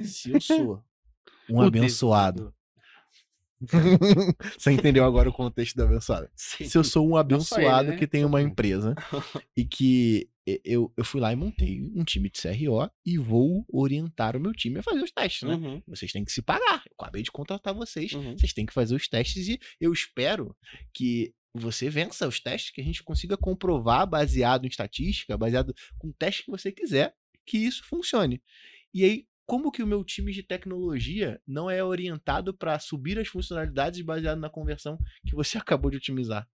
se 0.05 0.31
eu 0.33 0.41
sou 0.41 0.83
um 1.49 1.59
O 1.63 1.63
abençoado. 1.63 2.53
Você 4.59 4.73
entendeu 4.73 5.05
agora 5.05 5.29
o 5.29 5.33
contexto 5.33 5.77
do 5.77 5.85
abençoado? 5.85 6.29
Sim. 6.35 6.65
Se 6.65 6.77
eu 6.77 6.83
sou 6.83 7.05
um 7.07 7.11
Não 7.11 7.15
só 7.15 7.21
abençoado 7.21 7.91
né? 7.91 7.97
que 7.97 8.07
tem 8.09 8.25
uma 8.25 8.39
mundo. 8.41 8.51
empresa 8.51 8.95
e 9.57 9.65
que 9.65 10.29
eu, 10.47 10.93
eu 10.97 11.05
fui 11.05 11.21
lá 11.21 11.33
e 11.33 11.37
montei 11.37 11.81
um 11.95 12.05
time 12.05 12.29
de 12.29 12.41
CRO 12.41 12.91
e 13.05 13.17
vou 13.19 13.65
orientar 13.69 14.37
o 14.37 14.41
meu 14.41 14.53
time 14.53 14.79
a 14.79 14.83
fazer 14.83 15.03
os 15.03 15.11
testes, 15.11 15.49
né? 15.49 15.55
Uhum, 15.55 15.83
Vocês 15.87 16.11
têm 16.11 16.25
que 16.25 16.33
se 16.33 16.43
pagar. 16.43 16.83
Eu 16.87 16.95
acabei 16.99 17.23
de 17.23 17.31
contratar 17.31 17.73
vocês. 17.75 18.13
uhum. 18.13 18.37
Vocês 18.37 18.53
têm 18.53 18.67
que 18.67 18.73
fazer 18.73 18.95
os 18.95 19.07
testes 19.09 19.49
e 19.49 19.61
eu 19.81 19.93
espero 19.93 20.57
que 20.93 21.35
você 21.55 21.91
vença 21.91 22.27
os 22.27 22.41
testes, 22.41 22.71
que 22.71 22.81
a 22.81 22.85
gente 22.85 23.03
consiga 23.03 23.37
comprovar, 23.37 24.07
baseado 24.07 24.65
em 24.65 24.69
estatística, 24.69 25.37
baseado 25.37 25.75
com 25.99 26.09
o 26.09 26.13
teste 26.13 26.45
que 26.45 26.51
você 26.51 26.73
quiser, 26.73 27.15
que 27.47 27.59
isso 27.59 27.85
funcione. 27.85 28.43
E 28.93 29.05
aí, 29.05 29.27
como 29.47 29.71
que 29.71 29.83
o 29.83 29.87
meu 29.87 30.03
time 30.03 30.33
de 30.33 30.43
tecnologia 30.43 31.41
não 31.47 31.71
é 31.71 31.85
orientado 31.85 32.55
para 32.55 32.79
subir 32.79 33.19
as 33.19 33.29
funcionalidades 33.29 34.01
baseado 34.01 34.39
na 34.39 34.49
conversão 34.49 34.99
que 35.27 35.35
você 35.35 35.59
acabou 35.59 35.91
de 35.91 35.99
otimizar? 35.99 36.49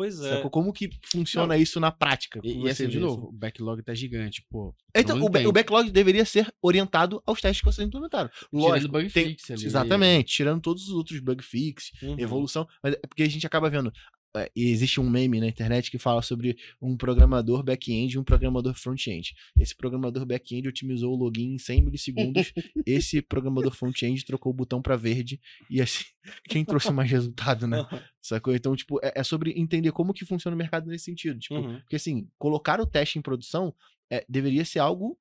Pois 0.00 0.18
é. 0.20 0.30
Sacou? 0.36 0.50
Como 0.50 0.72
que 0.72 0.88
funciona 1.12 1.58
isso 1.58 1.78
na 1.78 1.90
prática? 1.90 2.40
E, 2.42 2.62
e 2.64 2.70
assim, 2.70 2.88
de 2.88 2.98
novo, 2.98 3.26
o 3.26 3.32
backlog 3.32 3.82
tá 3.82 3.92
gigante, 3.92 4.42
pô. 4.48 4.74
Então, 4.96 5.14
não 5.14 5.26
o, 5.26 5.28
ba- 5.28 5.46
o 5.46 5.52
backlog 5.52 5.90
deveria 5.90 6.24
ser 6.24 6.50
orientado 6.62 7.22
aos 7.26 7.38
testes 7.38 7.60
que 7.60 7.66
vocês 7.70 7.86
implementaram. 7.86 8.30
Tirando 8.30 8.62
Lógico, 8.62 8.92
bug 8.92 9.10
tem- 9.10 9.26
fix 9.28 9.50
ali. 9.50 9.66
Exatamente, 9.66 10.32
tirando 10.34 10.62
todos 10.62 10.84
os 10.84 10.94
outros 10.94 11.20
bug 11.20 11.44
fix, 11.44 11.90
Uhum. 12.02 12.16
evolução. 12.18 12.66
Mas 12.82 12.94
é 12.94 13.06
porque 13.06 13.22
a 13.24 13.28
gente 13.28 13.46
acaba 13.46 13.68
vendo. 13.68 13.92
É, 14.36 14.50
e 14.54 14.70
existe 14.70 15.00
um 15.00 15.08
meme 15.08 15.40
na 15.40 15.48
internet 15.48 15.90
que 15.90 15.98
fala 15.98 16.22
sobre 16.22 16.56
um 16.80 16.96
programador 16.96 17.62
back-end 17.62 18.14
e 18.14 18.18
um 18.18 18.24
programador 18.24 18.74
front-end. 18.74 19.34
Esse 19.58 19.74
programador 19.74 20.24
back-end 20.24 20.68
otimizou 20.68 21.12
o 21.12 21.16
login 21.16 21.54
em 21.54 21.58
100 21.58 21.82
milissegundos. 21.82 22.52
esse 22.86 23.20
programador 23.20 23.74
front-end 23.74 24.24
trocou 24.24 24.52
o 24.52 24.54
botão 24.54 24.80
para 24.80 24.96
verde. 24.96 25.40
E 25.68 25.80
assim, 25.80 26.04
quem 26.48 26.64
trouxe 26.64 26.92
mais 26.92 27.10
resultado, 27.10 27.66
né? 27.66 27.84
Sacou? 28.20 28.54
Então, 28.54 28.76
tipo, 28.76 29.00
é, 29.02 29.12
é 29.16 29.24
sobre 29.24 29.52
entender 29.58 29.92
como 29.92 30.14
que 30.14 30.24
funciona 30.24 30.54
o 30.54 30.58
mercado 30.58 30.88
nesse 30.88 31.04
sentido. 31.04 31.38
Tipo, 31.38 31.50
Uhum. 31.60 31.80
porque 31.80 31.96
assim, 31.96 32.28
colocar 32.38 32.80
o 32.80 32.86
teste 32.86 33.18
em 33.18 33.22
produção 33.22 33.74
é, 34.10 34.24
deveria 34.28 34.64
ser 34.64 34.78
algo 34.78 35.18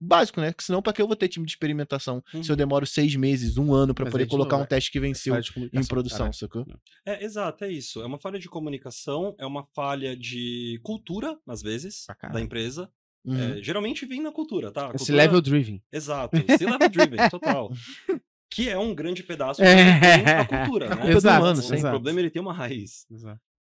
básico, 0.00 0.40
né? 0.40 0.52
Que 0.52 0.64
senão, 0.64 0.80
pra 0.80 0.92
que 0.92 1.02
eu 1.02 1.06
vou 1.06 1.14
ter 1.16 1.28
time 1.28 1.44
de 1.44 1.52
experimentação 1.52 2.22
se 2.30 2.38
eu 2.48 2.52
Uhum. 2.54 2.56
demoro 2.56 2.86
seis 2.86 3.14
meses, 3.16 3.56
um 3.58 3.74
ano 3.74 3.94
pra 3.94 4.04
Mas 4.06 4.12
poder 4.12 4.24
de 4.24 4.30
colocar 4.30 4.56
novo, 4.56 4.64
um 4.64 4.68
teste 4.68 4.90
que 4.90 4.98
venceu 5.00 5.38
de 5.40 5.52
em 5.72 5.84
produção, 5.84 6.18
caralho. 6.18 6.34
sacou? 6.34 6.66
É, 7.06 7.24
exato, 7.24 7.64
é 7.64 7.70
isso. 7.70 8.00
É 8.00 8.06
uma 8.06 8.18
falha 8.18 8.38
de 8.38 8.48
comunicação, 8.48 9.34
é 9.38 9.44
uma 9.46 9.66
falha 9.74 10.16
de 10.16 10.80
cultura, 10.82 11.38
às 11.46 11.60
vezes, 11.62 12.06
da 12.32 12.40
empresa. 12.40 12.90
Uhum. 13.24 13.58
É, 13.58 13.62
geralmente 13.62 14.06
vem 14.06 14.22
na 14.22 14.32
cultura, 14.32 14.70
tá? 14.72 14.86
A 14.86 14.88
Esse 14.90 14.98
cultura- 14.98 15.16
level 15.18 15.40
driven. 15.42 15.82
Exato, 15.92 16.36
esse 16.48 16.64
level 16.64 16.88
driven, 16.88 17.28
total. 17.28 17.70
Que 18.52 18.68
é 18.68 18.76
um 18.76 18.92
grande 18.92 19.22
pedaço 19.22 19.62
É. 19.62 20.24
da 20.24 20.44
cultura, 20.44 20.88
né? 20.96 21.12
Exato, 21.12 21.38
humano, 21.40 21.60
O 21.60 21.62
sim. 21.62 21.80
problema 21.82 22.18
ele 22.18 22.30
tem 22.30 22.42
uma 22.42 22.52
raiz. 22.52 23.06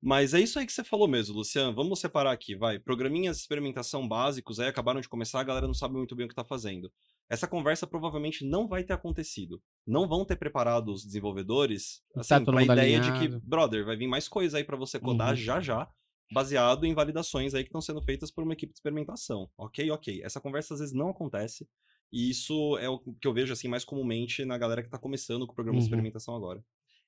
Mas 0.07 0.35
é 0.35 0.39
isso 0.39 0.59
aí 0.59 0.67
que 0.67 0.71
você 0.71 0.83
falou 0.83 1.07
mesmo, 1.07 1.35
Luciano. 1.35 1.73
Vamos 1.73 1.99
separar 1.99 2.31
aqui, 2.31 2.55
vai. 2.55 2.77
Programinhas 2.77 3.37
de 3.37 3.41
experimentação 3.41 4.07
básicos 4.07 4.59
aí 4.59 4.67
acabaram 4.67 5.01
de 5.01 5.09
começar, 5.09 5.39
a 5.39 5.43
galera 5.43 5.65
não 5.65 5.73
sabe 5.73 5.95
muito 5.95 6.15
bem 6.15 6.27
o 6.27 6.29
que 6.29 6.35
tá 6.35 6.43
fazendo. 6.45 6.91
Essa 7.27 7.47
conversa 7.47 7.87
provavelmente 7.87 8.45
não 8.45 8.67
vai 8.67 8.83
ter 8.83 8.93
acontecido. 8.93 9.59
Não 9.85 10.07
vão 10.07 10.23
ter 10.23 10.35
preparado 10.35 10.93
os 10.93 11.03
desenvolvedores 11.03 12.03
Tá 12.13 12.21
assim, 12.21 12.45
pra 12.45 12.59
mundo 12.59 12.71
ideia 12.73 12.99
de 12.99 13.11
que, 13.13 13.23
alinhado. 13.25 13.43
brother, 13.43 13.83
vai 13.83 13.97
vir 13.97 14.07
mais 14.07 14.27
coisa 14.27 14.57
aí 14.59 14.63
pra 14.63 14.77
você 14.77 14.99
codar 14.99 15.29
Uhum. 15.31 15.35
já 15.35 15.59
já, 15.59 15.89
baseado 16.31 16.85
em 16.85 16.93
validações 16.93 17.55
aí 17.55 17.63
que 17.63 17.69
estão 17.69 17.81
sendo 17.81 18.01
feitas 18.01 18.29
por 18.29 18.43
uma 18.43 18.53
equipe 18.53 18.73
de 18.73 18.77
experimentação. 18.77 19.49
Ok, 19.57 19.89
ok. 19.89 20.21
Essa 20.23 20.39
conversa 20.39 20.75
às 20.75 20.81
vezes 20.81 20.93
não 20.93 21.09
acontece. 21.09 21.67
E 22.13 22.29
isso 22.29 22.77
é 22.77 22.87
o 22.87 22.99
que 22.99 23.27
eu 23.27 23.33
vejo 23.33 23.51
assim 23.53 23.67
mais 23.67 23.83
comumente 23.83 24.45
na 24.45 24.55
galera 24.57 24.83
que 24.83 24.89
tá 24.89 24.99
começando 24.99 25.47
com 25.47 25.53
o 25.53 25.55
programa 25.55 25.79
de 25.79 25.83
Uhum. 25.83 25.85
experimentação 25.85 26.35
agora. 26.35 26.63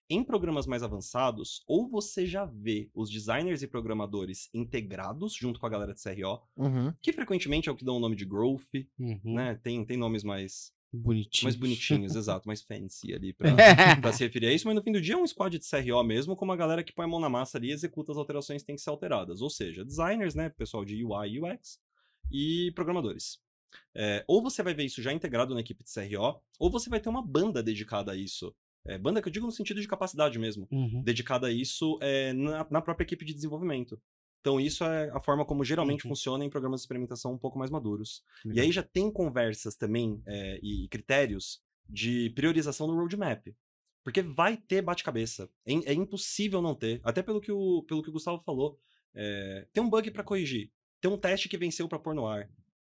Em 0.10 0.24
programas 0.24 0.66
mais 0.66 0.84
avançados, 0.84 1.64
ou 1.68 1.89
você 1.89 2.26
já 2.26 2.45
vê 2.45 2.89
os 2.93 3.10
designers 3.10 3.62
e 3.62 3.68
programadores 3.68 4.49
integrados 4.53 5.34
junto 5.36 5.60
com 5.60 5.66
a 5.66 5.70
galera 5.70 5.93
de 5.93 6.01
CRO, 6.01 6.39
Uhum. 6.55 6.93
que 7.01 7.12
frequentemente 7.12 7.68
é 7.68 7.72
o 7.72 7.76
que 7.76 7.84
dá 7.84 7.91
o 7.91 7.99
nome 7.99 8.16
de 8.16 8.24
growth, 8.24 8.64
Uhum. 8.97 9.20
né? 9.26 9.55
Tem, 9.62 9.84
tem 9.86 9.97
nomes 9.97 10.24
mais, 10.24 10.72
Bonitinho. 10.93 11.43
mais 11.43 11.55
bonitinhos, 11.58 12.16
exato, 12.16 12.47
mais 12.47 12.62
fancy 12.62 13.14
ali 13.14 13.34
pra, 13.34 13.49
pra 14.10 14.14
se 14.14 14.24
referir 14.24 14.47
a 14.47 14.53
isso, 14.53 14.66
mas 14.66 14.76
no 14.76 14.82
fim 14.82 14.93
do 14.93 15.01
dia 15.01 15.16
é 15.16 15.18
um 15.18 15.28
squad 15.28 15.60
de 15.60 15.70
CRO 15.70 16.01
mesmo, 16.05 16.38
com 16.38 16.45
uma 16.45 16.55
galera 16.55 16.86
que 16.86 16.93
põe 16.93 17.03
a 17.03 17.08
mão 17.10 17.20
na 17.20 17.28
massa 17.30 17.58
ali 17.58 17.68
e 17.68 17.72
executa 17.74 18.14
as 18.14 18.18
alterações 18.18 18.62
que 18.62 18.68
têm 18.68 18.76
que 18.78 18.82
ser 18.82 18.89
alteradas. 18.89 19.41
Ou 19.41 19.49
seja, 19.49 19.84
designers, 19.84 20.36
né? 20.36 20.47
Pessoal 20.49 20.86
de 20.86 21.03
UI 21.03 21.32
e 21.34 21.41
UX 21.41 21.80
e 22.32 22.72
programadores. 22.76 23.39
É, 23.93 24.24
ou 24.26 24.41
você 24.41 24.64
vai 24.64 24.74
ver 24.74 24.86
isso 24.86 25.01
já 25.01 25.12
integrado 25.12 25.53
na 25.53 25.60
equipe 25.60 25.84
de 25.84 25.91
CRO, 25.93 26.39
ou 26.58 26.72
você 26.72 26.89
vai 26.89 27.01
ter 27.01 27.10
uma 27.10 27.22
banda 27.22 27.62
dedicada 27.62 28.14
a 28.14 28.16
isso. 28.16 28.55
É, 28.88 28.97
banda 28.97 29.21
que 29.21 29.27
eu 29.27 29.31
digo 29.31 29.45
no 29.45 29.51
sentido 29.51 29.81
de 29.81 29.88
capacidade 29.88 30.38
mesmo 30.39 30.67
Uhum. 30.71 31.01
dedicada 31.03 31.47
a 31.47 31.51
isso 31.51 31.97
é, 32.01 32.33
na, 32.33 32.65
na 32.69 32.81
própria 32.81 33.03
equipe 33.05 33.25
de 33.25 33.33
desenvolvimento. 33.33 33.99
Então, 34.41 34.59
isso 34.59 34.83
é 34.85 35.09
a 35.11 35.19
forma 35.19 35.43
como 35.45 35.63
geralmente 35.63 36.05
Uhum. 36.05 36.09
funciona 36.09 36.45
em 36.45 36.49
programas 36.49 36.79
de 36.79 36.83
experimentação 36.85 37.33
um 37.33 37.38
pouco 37.38 37.57
mais 37.59 37.69
maduros. 37.69 38.23
E 38.45 38.49
Legal. 38.49 38.65
aí 38.65 38.71
já 38.71 38.83
tem 38.83 39.11
conversas 39.11 39.75
também 39.75 40.21
é, 40.25 40.59
e 40.63 40.88
critérios 40.89 41.61
de 41.89 42.29
priorização 42.31 42.88
no 42.88 42.95
roadmap. 42.95 43.47
Porque 44.03 44.21
vai 44.21 44.55
ter 44.55 44.81
bate-cabeça. 44.81 45.49
É, 45.65 45.73
é 45.91 45.93
impossível 45.93 46.61
não 46.61 46.73
ter. 46.73 47.01
Até 47.03 47.21
pelo 47.21 47.41
que 47.41 47.51
o, 47.51 47.83
pelo 47.83 48.01
que 48.01 48.09
o 48.09 48.13
Gustavo 48.13 48.41
falou. 48.45 48.79
É, 49.13 49.67
tem 49.73 49.83
um 49.83 49.89
bug 49.89 50.11
pra 50.11 50.23
corrigir. 50.23 50.71
Tem 51.01 51.11
um 51.11 51.17
teste 51.17 51.49
que 51.49 51.57
venceu 51.57 51.88
pra 51.89 51.99
pôr 51.99 52.15
no 52.15 52.25
ar. 52.25 52.49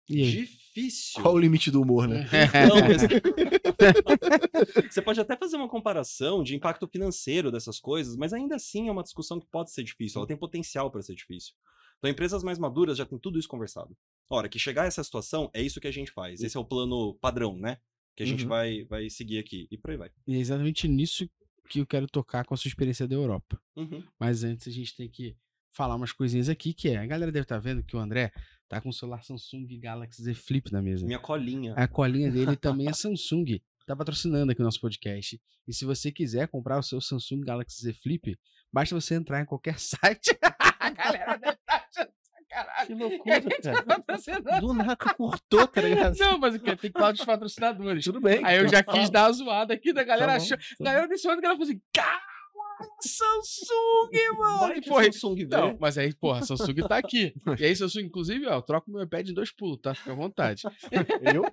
E 0.09 0.21
aí? 0.23 0.31
Difícil. 0.31 1.21
Qual 1.21 1.33
o 1.33 1.39
limite 1.39 1.69
do 1.71 1.81
humor, 1.81 2.07
né? 2.07 2.25
Não, 2.69 2.75
mas- 2.87 3.01
Você 4.91 5.01
pode 5.01 5.19
até 5.19 5.35
fazer 5.35 5.57
uma 5.57 5.67
comparação 5.69 6.43
de 6.43 6.55
impacto 6.55 6.87
financeiro 6.87 7.51
dessas 7.51 7.79
coisas, 7.79 8.15
mas 8.15 8.33
ainda 8.33 8.55
assim 8.55 8.87
é 8.87 8.91
uma 8.91 9.03
discussão 9.03 9.39
que 9.39 9.47
pode 9.47 9.71
ser 9.71 9.83
difícil, 9.83 10.19
ela 10.19 10.27
tem 10.27 10.37
potencial 10.37 10.89
para 10.91 11.01
ser 11.01 11.15
difícil. 11.15 11.53
Então, 11.97 12.09
empresas 12.11 12.43
mais 12.43 12.59
maduras 12.59 12.97
já 12.97 13.05
têm 13.05 13.17
tudo 13.17 13.39
isso 13.39 13.47
conversado. 13.47 13.95
Ora, 14.29 14.47
que 14.47 14.59
chegar 14.59 14.83
a 14.83 14.85
essa 14.85 15.03
situação, 15.03 15.49
é 15.53 15.61
isso 15.61 15.81
que 15.81 15.87
a 15.87 15.91
gente 15.91 16.11
faz. 16.11 16.41
Esse 16.41 16.55
é 16.55 16.59
o 16.59 16.65
plano 16.65 17.15
padrão, 17.19 17.57
né? 17.57 17.77
Que 18.15 18.21
a 18.23 18.25
gente 18.25 18.43
Uhum. 18.43 18.49
vai, 18.49 18.83
vai 18.85 19.09
seguir 19.09 19.39
aqui. 19.39 19.67
E 19.71 19.77
por 19.77 19.91
aí 19.91 19.97
vai. 19.97 20.09
E 20.27 20.35
é 20.35 20.39
exatamente 20.39 20.87
nisso 20.87 21.27
que 21.69 21.79
eu 21.79 21.87
quero 21.87 22.07
tocar 22.07 22.45
com 22.45 22.53
a 22.53 22.57
sua 22.57 22.69
experiência 22.69 23.07
da 23.07 23.15
Europa. 23.15 23.59
Uhum. 23.75 24.03
Mas 24.19 24.43
antes 24.43 24.67
a 24.67 24.71
gente 24.71 24.95
tem 24.95 25.09
que 25.09 25.35
falar 25.71 25.95
umas 25.95 26.11
coisinhas 26.11 26.49
aqui, 26.49 26.73
que 26.73 26.89
é, 26.89 26.97
a 26.97 27.05
galera 27.05 27.31
deve 27.31 27.43
estar 27.45 27.59
vendo 27.59 27.83
que 27.83 27.95
o 27.95 27.99
André 27.99 28.31
tá 28.67 28.81
com 28.81 28.89
o 28.89 28.93
celular 28.93 29.23
Samsung 29.23 29.67
Galaxy 29.79 30.23
Z 30.23 30.33
Flip 30.33 30.71
na 30.71 30.81
mesa. 30.81 31.05
Minha 31.05 31.19
colinha. 31.19 31.73
A 31.75 31.87
colinha 31.87 32.31
dele 32.31 32.55
também 32.57 32.87
é 32.87 32.93
Samsung. 32.93 33.59
Tá 33.85 33.95
patrocinando 33.95 34.51
aqui 34.51 34.61
o 34.61 34.65
nosso 34.65 34.81
podcast. 34.81 35.39
E 35.67 35.73
se 35.73 35.85
você 35.85 36.11
quiser 36.11 36.47
comprar 36.49 36.77
o 36.77 36.83
seu 36.83 36.99
Samsung 36.99 37.41
Galaxy 37.41 37.81
Z 37.81 37.93
Flip, 37.93 38.37
basta 38.71 38.93
você 38.93 39.15
entrar 39.15 39.41
em 39.41 39.45
qualquer 39.45 39.79
site. 39.79 40.37
a 40.79 40.89
galera 40.89 41.37
deve 41.37 41.53
estar 41.53 41.87
achando 41.89 42.11
sacanagem. 42.21 42.87
Que 42.87 42.93
loucura, 42.93 43.41
cara. 43.63 43.83
Patrocinando. 43.83 44.59
Do 44.67 44.73
nada 44.73 44.95
cortou, 44.95 45.67
tá 45.67 45.81
ligado? 45.81 46.17
Não, 46.17 46.37
mas 46.37 46.55
o 46.55 46.59
que? 46.59 46.75
Tem 46.75 46.91
que 46.91 46.99
falar 46.99 47.13
dos 47.13 47.23
patrocinadores. 47.23 48.03
Tudo 48.03 48.19
bem. 48.19 48.43
Aí 48.43 48.57
eu 48.57 48.67
já 48.67 48.83
quis 48.83 49.09
dar 49.09 49.27
a 49.27 49.31
zoada 49.31 49.73
aqui 49.73 49.93
da 49.93 50.03
galera. 50.03 50.33
Tá 50.33 50.37
bom, 50.37 50.43
achou, 50.43 50.57
tá 50.57 50.65
a 50.81 50.83
galera 50.83 51.07
desse 51.07 51.25
momento 51.25 51.39
que 51.39 51.45
ela 51.45 51.55
falou 51.55 51.69
assim: 51.69 51.81
Caralho, 51.93 52.26
Samsung, 53.01 54.37
mano! 54.37 54.73
E, 54.75 54.81
porra, 54.81 55.03
Samsung. 55.05 55.47
Não, 55.49 55.77
mas 55.79 55.97
aí, 55.97 56.13
porra, 56.13 56.43
Samsung 56.43 56.75
tá 56.87 56.97
aqui. 56.97 57.33
E 57.59 57.65
aí, 57.65 57.75
Samsung, 57.75 58.03
inclusive, 58.05 58.45
ó, 58.47 58.55
eu 58.55 58.61
troco 58.61 58.91
meu 58.91 59.03
iPad 59.03 59.29
em 59.29 59.33
dois 59.33 59.51
pulos, 59.51 59.79
tá? 59.81 59.93
Fica 59.93 60.11
à 60.11 60.15
vontade. 60.15 60.63
Eu? 61.33 61.43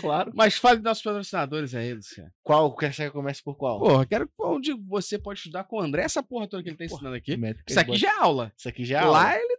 Claro. 0.00 0.32
Mas 0.34 0.56
fale 0.56 0.76
dos 0.76 0.84
nossos 0.84 1.02
patrocinadores 1.02 1.74
aí, 1.74 1.94
Luciano. 1.94 2.30
Qual? 2.42 2.74
Quer 2.76 2.94
que 2.94 3.10
comece 3.10 3.42
por 3.42 3.56
qual? 3.56 3.80
Porra, 3.80 4.06
quero 4.06 4.30
onde 4.38 4.72
você 4.88 5.18
pode 5.18 5.40
estudar 5.40 5.64
com 5.64 5.76
o 5.76 5.80
André 5.80 6.02
essa 6.02 6.22
porra 6.22 6.48
toda 6.48 6.62
que 6.62 6.68
ele 6.68 6.76
tá 6.76 6.84
ensinando 6.84 7.16
aqui. 7.16 7.36
Métricas 7.36 7.70
Isso 7.70 7.80
aqui 7.80 7.96
já 7.96 8.08
é 8.08 8.18
aula. 8.18 8.52
Isso 8.56 8.68
aqui 8.68 8.84
já 8.84 8.98
é 8.98 9.02
aula. 9.02 9.18
Lá 9.18 9.38
ele 9.38 9.51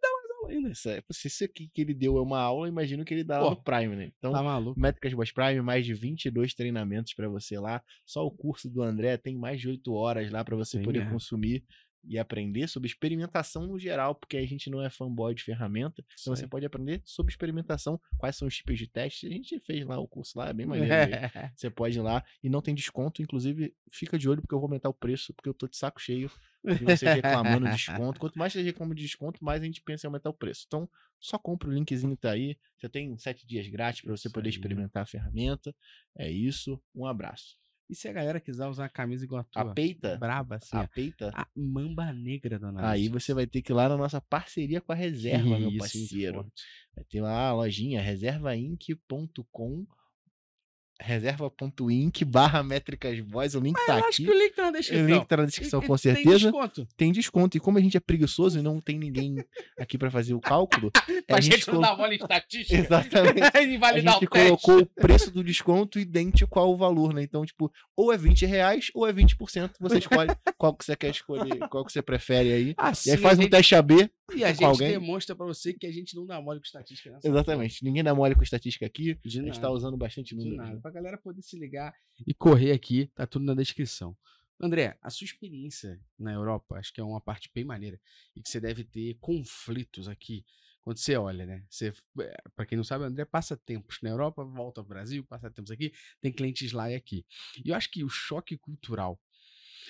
é, 0.69 1.01
se 1.11 1.27
isso 1.27 1.43
aqui 1.43 1.69
que 1.73 1.81
ele 1.81 1.93
deu 1.93 2.17
é 2.17 2.21
uma 2.21 2.39
aula, 2.39 2.67
imagino 2.67 3.03
que 3.05 3.13
ele 3.13 3.23
dá 3.23 3.39
lá 3.39 3.49
Pô. 3.49 3.49
no 3.51 3.63
Prime, 3.63 3.95
né? 3.95 4.11
Então, 4.17 4.31
Tá 4.31 4.41
maluco. 4.43 4.79
Métricas 4.79 5.13
Boss 5.13 5.31
Prime, 5.31 5.61
mais 5.61 5.85
de 5.85 5.93
22 5.93 6.53
treinamentos 6.53 7.13
pra 7.13 7.27
você 7.29 7.59
lá. 7.59 7.81
Só 8.05 8.25
o 8.25 8.31
curso 8.31 8.69
do 8.69 8.81
André 8.81 9.17
tem 9.17 9.35
mais 9.37 9.59
de 9.59 9.69
8 9.69 9.93
horas 9.93 10.31
lá 10.31 10.43
pra 10.43 10.55
você 10.55 10.77
Tem 10.77 10.85
poder 10.85 10.99
mesmo. 10.99 11.13
consumir. 11.13 11.63
E 12.03 12.19
aprender 12.19 12.67
sobre 12.67 12.87
experimentação 12.87 13.65
no 13.67 13.79
geral, 13.79 14.15
porque 14.15 14.37
a 14.37 14.45
gente 14.45 14.69
não 14.69 14.81
é 14.81 14.89
fanboy 14.89 15.33
de 15.33 15.43
ferramenta, 15.43 16.03
então 16.19 16.35
você 16.35 16.47
pode 16.47 16.65
aprender 16.65 17.01
sobre 17.05 17.31
experimentação, 17.31 17.99
quais 18.17 18.35
são 18.35 18.47
os 18.47 18.55
tipos 18.55 18.77
de 18.77 18.87
teste. 18.87 19.27
A 19.27 19.29
gente 19.29 19.59
fez 19.59 19.85
lá 19.85 19.99
o 19.99 20.07
curso 20.07 20.37
lá, 20.37 20.49
é 20.49 20.53
bem 20.53 20.65
maneiro. 20.65 20.89
Você 21.55 21.69
pode 21.69 21.97
ir 21.97 22.01
lá 22.01 22.23
e 22.43 22.49
não 22.49 22.61
tem 22.61 22.73
desconto, 22.73 23.21
inclusive 23.21 23.73
fica 23.91 24.17
de 24.17 24.27
olho 24.27 24.41
porque 24.41 24.53
eu 24.53 24.59
vou 24.59 24.67
aumentar 24.67 24.89
o 24.89 24.93
preço, 24.93 25.33
porque 25.33 25.47
eu 25.47 25.53
tô 25.53 25.67
de 25.67 25.77
saco 25.77 26.01
cheio 26.01 26.29
de 26.63 26.85
você 26.85 27.11
reclamando 27.13 27.65
de 27.65 27.75
desconto. 27.75 28.19
Quanto 28.19 28.39
mais 28.39 28.53
você 28.53 28.61
reclama 28.61 28.95
de 28.95 29.01
desconto, 29.01 29.43
mais 29.43 29.61
a 29.61 29.65
gente 29.65 29.81
pensa 29.81 30.05
em 30.05 30.07
aumentar 30.07 30.29
o 30.29 30.33
preço. 30.33 30.63
Então, 30.67 30.89
só 31.19 31.37
compra 31.37 31.69
o 31.69 31.73
linkzinho 31.73 32.15
tá 32.17 32.31
aí. 32.31 32.57
Você 32.77 32.89
tem 32.89 33.17
sete 33.17 33.45
dias 33.45 33.67
grátis 33.67 34.01
para 34.01 34.11
você 34.11 34.27
Isso 34.27 34.33
poder 34.33 34.49
aí. 34.49 34.53
experimentar 34.53 35.03
a 35.03 35.05
ferramenta. 35.05 35.75
É 36.17 36.29
isso. 36.29 36.81
Um 36.95 37.05
abraço. 37.05 37.57
E 37.93 37.95
se 37.95 38.07
a 38.07 38.11
galera 38.11 38.39
quiser 38.39 38.65
usar 38.65 38.85
a 38.85 38.89
camisa 38.89 39.23
igual 39.23 39.41
a 39.41 39.43
tua? 39.43 39.61
A 39.61 39.73
peita, 39.75 40.17
Braba, 40.17 40.55
assim, 40.55 40.75
a 40.75 40.81
ó. 40.81 40.87
peita. 40.87 41.29
A 41.31 41.47
mamba 41.55 42.11
negra 42.11 42.57
da 42.57 42.89
Aí 42.89 43.07
você 43.07 43.35
vai 43.35 43.45
ter 43.45 43.61
que 43.61 43.71
ir 43.71 43.75
lá 43.75 43.87
na 43.87 43.95
nossa 43.95 44.19
parceria 44.19 44.81
com 44.81 44.91
a 44.91 44.95
reserva, 44.95 45.59
meu 45.59 45.69
Isso, 45.69 45.77
parceiro. 45.77 46.33
muito 46.37 46.47
forte. 46.47 46.63
Vai 46.95 47.05
ter 47.05 47.21
lá 47.21 47.49
a 47.49 47.53
lojinha 47.53 48.01
reservainc.com 48.01 49.85
reserva.inc 51.01 52.23
barra 52.25 52.63
métricas 52.63 53.19
voz. 53.19 53.55
O 53.55 53.59
link 53.59 53.75
tá 53.85 53.93
Eu 53.99 54.05
acho 54.05 54.07
aqui. 54.07 54.25
que 54.25 54.31
o 54.31 54.37
link 54.37 54.53
tá 54.55 54.63
na 54.63 54.69
O 54.69 54.71
descrição. 54.73 55.07
link 55.07 55.25
tá 55.27 55.37
na 55.37 55.45
descrição, 55.45 55.81
E- 55.83 55.87
com 55.87 55.95
e 55.95 55.99
Tem 55.99 56.13
certeza. 56.15 56.39
desconto. 56.39 56.87
Tem 56.97 57.11
desconto. 57.11 57.57
E 57.57 57.59
como 57.59 57.77
a 57.77 57.81
gente 57.81 57.97
é 57.97 57.99
preguiçoso 57.99 58.59
e 58.59 58.61
não 58.61 58.79
tem 58.79 58.97
ninguém 58.97 59.43
aqui 59.77 59.97
pra 59.97 60.09
fazer 60.11 60.33
o 60.33 60.39
cálculo, 60.39 60.91
a 61.29 61.41
gente, 61.41 61.55
gente 61.57 61.67
não 61.67 61.75
colo- 61.75 61.87
dar 61.87 61.97
mole 61.97 62.15
estatística. 62.15 62.75
Exatamente. 62.77 63.41
a 63.53 63.61
gente 63.61 64.25
o 64.25 64.29
teste. 64.29 64.45
colocou 64.47 64.79
o 64.81 64.85
preço 64.85 65.31
do 65.31 65.43
desconto 65.43 65.99
idêntico 65.99 66.59
ao 66.59 66.77
valor, 66.77 67.13
né? 67.13 67.23
Então, 67.23 67.45
tipo, 67.45 67.71
ou 67.95 68.11
é 68.13 68.17
20 68.17 68.45
reais 68.45 68.87
ou 68.93 69.07
é 69.07 69.13
20%. 69.13 69.71
Você 69.79 69.97
escolhe 69.99 70.29
qual 70.57 70.73
que 70.75 70.85
você 70.85 70.95
quer 70.95 71.09
escolher, 71.09 71.57
qual 71.69 71.85
que 71.85 71.91
você 71.91 72.01
prefere 72.01 72.51
aí. 72.53 72.73
Assim, 72.77 73.09
E 73.09 73.13
aí 73.13 73.17
faz 73.17 73.37
um 73.37 73.41
gente, 73.43 73.51
teste 73.51 73.75
AB. 73.75 74.09
E 74.31 74.43
a 74.43 74.47
com 74.49 74.53
gente 74.53 74.63
alguém. 74.63 74.91
demonstra 74.91 75.35
pra 75.35 75.45
você 75.45 75.73
que 75.73 75.85
a 75.85 75.91
gente 75.91 76.15
não 76.15 76.25
dá 76.25 76.41
mole 76.41 76.59
com 76.59 76.65
estatística 76.65 77.11
nessa 77.11 77.27
Exatamente. 77.27 77.83
Ninguém 77.83 78.03
dá 78.03 78.15
mole 78.15 78.35
com 78.35 78.43
estatística 78.43 78.85
aqui. 78.85 79.15
De 79.23 79.39
A 79.39 79.43
gente 79.43 79.59
tá 79.59 79.69
usando 79.69 79.97
bastante 79.97 80.35
De 80.35 80.43
número. 80.43 80.55
nada. 80.55 80.79
Pra 80.79 80.91
galera 80.91 81.17
poder 81.17 81.41
se 81.41 81.57
ligar 81.59 81.93
e 82.25 82.33
correr 82.33 82.71
aqui, 82.71 83.07
tá 83.13 83.27
tudo 83.27 83.43
na 83.45 83.53
descrição. 83.53 84.15
André, 84.59 84.97
a 85.01 85.09
sua 85.09 85.25
experiência 85.25 85.99
na 86.17 86.31
Europa, 86.31 86.75
acho 86.77 86.93
que 86.93 87.01
é 87.01 87.03
uma 87.03 87.19
parte 87.19 87.51
bem 87.53 87.65
maneira. 87.65 87.99
E 88.35 88.41
que 88.41 88.49
você 88.49 88.61
deve 88.61 88.83
ter 88.85 89.17
conflitos 89.19 90.07
aqui. 90.07 90.45
Quando 90.81 90.97
você 90.97 91.15
olha, 91.17 91.45
né? 91.45 91.63
Você, 91.69 91.93
é, 92.21 92.43
pra 92.55 92.65
quem 92.65 92.77
não 92.77 92.83
sabe, 92.83 93.03
o 93.03 93.07
André 93.07 93.25
passa 93.25 93.57
tempos 93.57 93.99
na 94.01 94.09
Europa, 94.09 94.43
volta 94.43 94.81
ao 94.81 94.85
Brasil, 94.85 95.23
passa 95.25 95.49
tempos 95.49 95.71
aqui, 95.71 95.93
tem 96.21 96.31
clientes 96.31 96.71
lá 96.71 96.89
e 96.91 96.95
aqui. 96.95 97.25
E 97.63 97.69
eu 97.69 97.75
acho 97.75 97.89
que 97.89 98.03
o 98.03 98.09
choque 98.09 98.57
cultural 98.57 99.19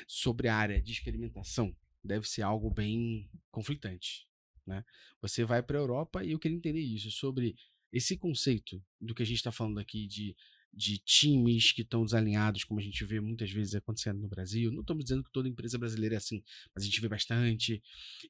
sobre 0.07 0.47
a 0.47 0.55
área 0.55 0.81
de 0.81 0.91
experimentação 0.91 1.75
deve 2.03 2.27
ser 2.27 2.41
algo 2.41 2.69
bem 2.69 3.29
conflitante, 3.51 4.27
né? 4.65 4.83
Você 5.21 5.45
vai 5.45 5.63
para 5.63 5.77
a 5.77 5.81
Europa 5.81 6.23
e 6.23 6.31
eu 6.31 6.39
queria 6.39 6.57
entender 6.57 6.81
isso 6.81 7.09
sobre 7.11 7.55
esse 7.91 8.17
conceito 8.17 8.83
do 8.99 9.13
que 9.13 9.23
a 9.23 9.25
gente 9.25 9.37
está 9.37 9.51
falando 9.51 9.79
aqui 9.79 10.07
de, 10.07 10.35
de 10.75 10.97
times 10.97 11.71
que 11.71 11.81
estão 11.83 12.03
desalinhados, 12.03 12.63
como 12.63 12.79
a 12.79 12.83
gente 12.83 13.05
vê 13.05 13.19
muitas 13.21 13.51
vezes 13.51 13.75
acontecendo 13.75 14.19
no 14.19 14.27
Brasil. 14.27 14.71
Não 14.71 14.81
estamos 14.81 15.03
dizendo 15.03 15.23
que 15.23 15.31
toda 15.31 15.47
empresa 15.47 15.77
brasileira 15.77 16.15
é 16.15 16.17
assim, 16.17 16.43
mas 16.73 16.83
a 16.83 16.87
gente 16.87 16.99
vê 16.99 17.07
bastante. 17.07 17.81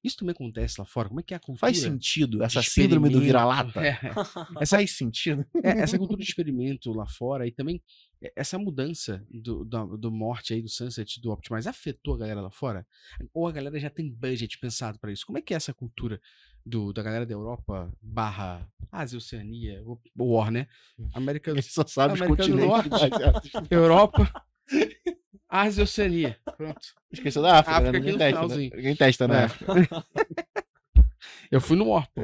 Isso 0.04 0.18
também 0.18 0.34
acontece 0.34 0.76
lá 0.80 0.86
fora. 0.86 1.08
Como 1.08 1.20
é 1.22 1.24
que 1.24 1.34
é 1.34 1.38
a 1.38 1.40
cultura? 1.40 1.60
Faz 1.60 1.80
sentido 1.80 2.44
essa 2.44 2.62
síndrome 2.62 3.10
do 3.10 3.22
vira-lata? 3.22 3.82
É, 3.86 3.98
Essa 4.60 4.76
faz 4.78 4.92
sentido. 4.98 5.46
é, 5.64 5.80
essa 5.80 5.98
cultura 5.98 6.22
de 6.22 6.28
experimento 6.28 6.92
lá 6.92 7.08
fora 7.08 7.48
e 7.48 7.52
também 7.52 7.82
é, 8.22 8.32
essa 8.36 8.58
mudança 8.58 9.26
do, 9.32 9.64
da- 9.64 9.86
do, 9.86 10.12
morte 10.12 10.54
aí, 10.54 10.62
do 10.62 10.70
Sunset, 10.70 11.22
do 11.22 11.32
Optimize, 11.32 11.68
afetou 11.70 12.16
a 12.16 12.18
galera 12.18 12.42
lá 12.42 12.52
fora? 12.52 12.86
Ou 13.34 13.48
a 13.48 13.52
galera 13.52 13.80
já 13.80 13.90
tem 13.90 14.12
budget 14.12 14.58
pensado 14.60 15.00
para 15.00 15.12
isso? 15.12 15.26
Como 15.26 15.38
é 15.38 15.42
que 15.42 15.54
é 15.54 15.58
essa 15.58 15.74
cultura 15.74 16.20
do, 16.66 16.94
da 16.94 17.04
galera 17.04 17.26
da 17.26 17.34
Europa 17.34 17.92
barra 18.02 18.68
Ásia, 18.92 19.18
Oceania, 19.18 19.82
o 19.86 20.00
War, 20.36 20.52
né? 20.52 20.68
América 21.14 21.52
A 21.52 21.56
gente 21.56 21.72
só 21.72 21.86
sabe 21.86 22.14
os 22.14 22.22
América 22.22 22.44
do 22.44 22.50
continentes. 22.50 22.68
Norte. 22.68 22.90
baseados. 22.90 23.52
Europa, 23.72 24.46
Ásia 25.50 25.82
e 25.82 25.84
Oceania. 25.84 26.40
Pronto. 26.58 26.80
Esqueceu 27.12 27.42
da 27.42 27.60
África, 27.60 27.78
África 27.78 27.92
né? 27.92 27.98
aqui 27.98 28.12
Ninguém 28.12 28.18
testa, 28.18 28.48
né? 28.48 28.56
Ninguém 28.76 28.96
testa 28.96 29.28
na 29.28 29.42
É. 29.42 29.44
África. 29.46 30.06
Eu 31.52 31.62
fui 31.62 31.78
no 31.78 31.90
War, 31.90 32.08
pô. 32.12 32.22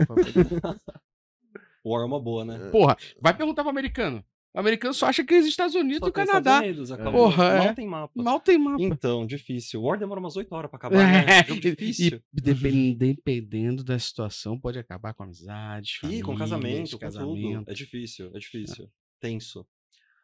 War 1.85 2.01
é 2.01 2.05
uma 2.05 2.19
boa, 2.19 2.43
né? 2.45 2.69
Porra, 2.71 2.97
vai 3.21 3.35
perguntar 3.35 3.63
pro 3.63 3.69
americano. 3.69 4.23
O 4.53 4.59
americano 4.59 4.93
só 4.95 5.05
acha 5.07 5.23
que 5.23 5.33
existe 5.33 5.51
Estados 5.51 5.75
Unidos 5.75 5.99
Só 5.99 6.07
e 6.07 6.09
o 6.09 6.13
Canadá. 6.13 6.65
Estados 6.65 6.89
Unidos. 6.89 7.11
Porra, 7.11 7.43
é. 7.45 7.57
Mal 7.65 7.75
tem 7.75 7.87
mapa. 7.87 8.13
Mal 8.23 8.39
tem 8.39 8.57
mapa. 8.57 8.81
Então, 8.83 9.25
difícil. 9.27 9.81
War 9.83 9.99
demora 9.99 10.19
umas 10.19 10.35
8 10.35 10.51
horas 10.53 10.71
pra 10.71 10.77
acabar, 10.77 10.95
né? 11.25 11.43
Jogo 11.47 11.61
difícil. 11.61 12.19
E 12.33 12.41
depen- 12.41 12.97
dependendo 12.97 13.83
da 13.83 13.99
situação, 13.99 14.59
pode 14.59 14.79
acabar 14.79 15.13
com 15.13 15.21
amizade, 15.23 15.99
E 16.03 16.21
com 16.21 16.35
famílias, 16.35 16.39
casamento, 16.39 16.91
com 16.93 16.97
casamento. 16.97 17.59
tudo. 17.59 17.71
É 17.71 17.73
difícil, 17.73 18.31
é 18.35 18.39
difícil. 18.39 18.89
Tenso. 19.19 19.67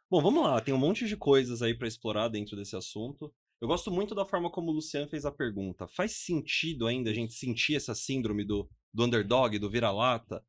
Bom, 0.10 0.22
vamos 0.22 0.44
lá. 0.44 0.60
Tem 0.60 0.74
um 0.74 0.78
monte 0.78 1.08
de 1.08 1.16
coisas 1.16 1.62
aí 1.62 1.76
pra 1.78 1.88
explorar 1.88 2.28
dentro 2.28 2.56
desse 2.56 2.76
assunto. 2.76 3.32
Eu 3.62 3.68
gosto 3.68 3.92
muito 3.92 4.14
da 4.16 4.26
forma 4.26 4.50
como 4.50 4.70
o 4.72 4.74
Luciano 4.74 5.08
fez 5.08 5.24
a 5.26 5.32
pergunta. 5.32 5.88
Faz 5.88 6.14
sentido 6.18 6.88
ainda 6.88 7.10
a 7.12 7.14
gente 7.14 7.34
sentir 7.34 7.76
essa 7.76 7.94
síndrome 7.96 8.44
do, 8.44 8.68
do 8.94 9.04
underdog, 9.06 9.58
do 9.60 9.70
vira-lata? 9.70 10.44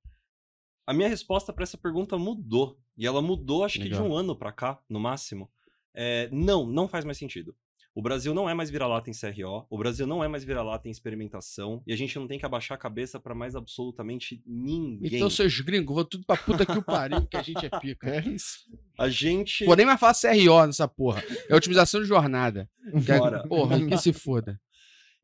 A 0.87 0.95
minha 0.95 1.09
resposta 1.09 1.53
pra 1.53 1.64
essa 1.64 1.76
pergunta 1.76 2.16
mudou. 2.16 2.78
E 2.97 3.07
ela 3.07 3.20
mudou, 3.20 3.64
acho 3.64 3.78
que 3.78 3.84
de 3.84 3.91
Legal. 3.91 4.09
um 4.09 4.14
ano 4.14 4.37
pra 4.37 4.53
cá, 4.53 4.80
no 4.89 5.01
máximo. 5.01 5.51
É, 5.95 6.28
não, 6.30 6.66
não 6.66 6.87
faz 6.87 7.05
mais 7.05 7.18
sentido. 7.18 7.55
O 7.97 8.03
Brasil 8.03 8.34
não 8.34 8.47
é 8.47 8.53
mais 8.53 8.68
vira-lata 8.68 9.09
em 9.09 9.14
CRO, 9.14 9.66
o 9.70 9.78
Brasil 9.78 10.07
não 10.07 10.22
é 10.22 10.28
mais 10.28 10.45
vira-lata 10.45 10.87
em 10.87 10.91
experimentação, 10.91 11.82
e 11.87 11.95
a 11.95 11.97
gente 11.97 12.14
não 12.18 12.28
tem 12.28 12.39
que 12.39 12.45
abaixar 12.45 12.74
a 12.74 12.78
cabeça 12.78 13.18
pra 13.18 13.34
mais 13.34 13.57
absolutamente 13.57 14.43
ninguém. 14.47 15.16
Então, 15.16 15.30
seus 15.30 15.59
gringos, 15.61 15.95
vou 15.95 16.05
tudo 16.05 16.26
pra 16.26 16.37
puta 16.37 16.66
que 16.66 16.76
o 16.76 16.82
pariu, 16.82 17.26
que 17.26 17.39
a 17.39 17.43
gente 17.43 17.64
é 17.64 17.70
pica. 17.80 18.11
É 18.11 18.20
isso. 18.28 18.68
A 18.99 19.09
gente. 19.09 19.64
Vou 19.64 19.74
nem 19.74 19.87
mais 19.87 19.99
falar 19.99 20.12
CRO 20.12 20.66
nessa 20.66 20.87
porra. 20.87 21.24
É 21.49 21.57
otimização 21.57 22.03
de 22.03 22.07
jornada. 22.07 22.68
Que 23.03 23.12
é-. 23.12 23.49
Porra, 23.49 23.82
que 23.87 23.97
se 23.97 24.12
foda. 24.12 24.61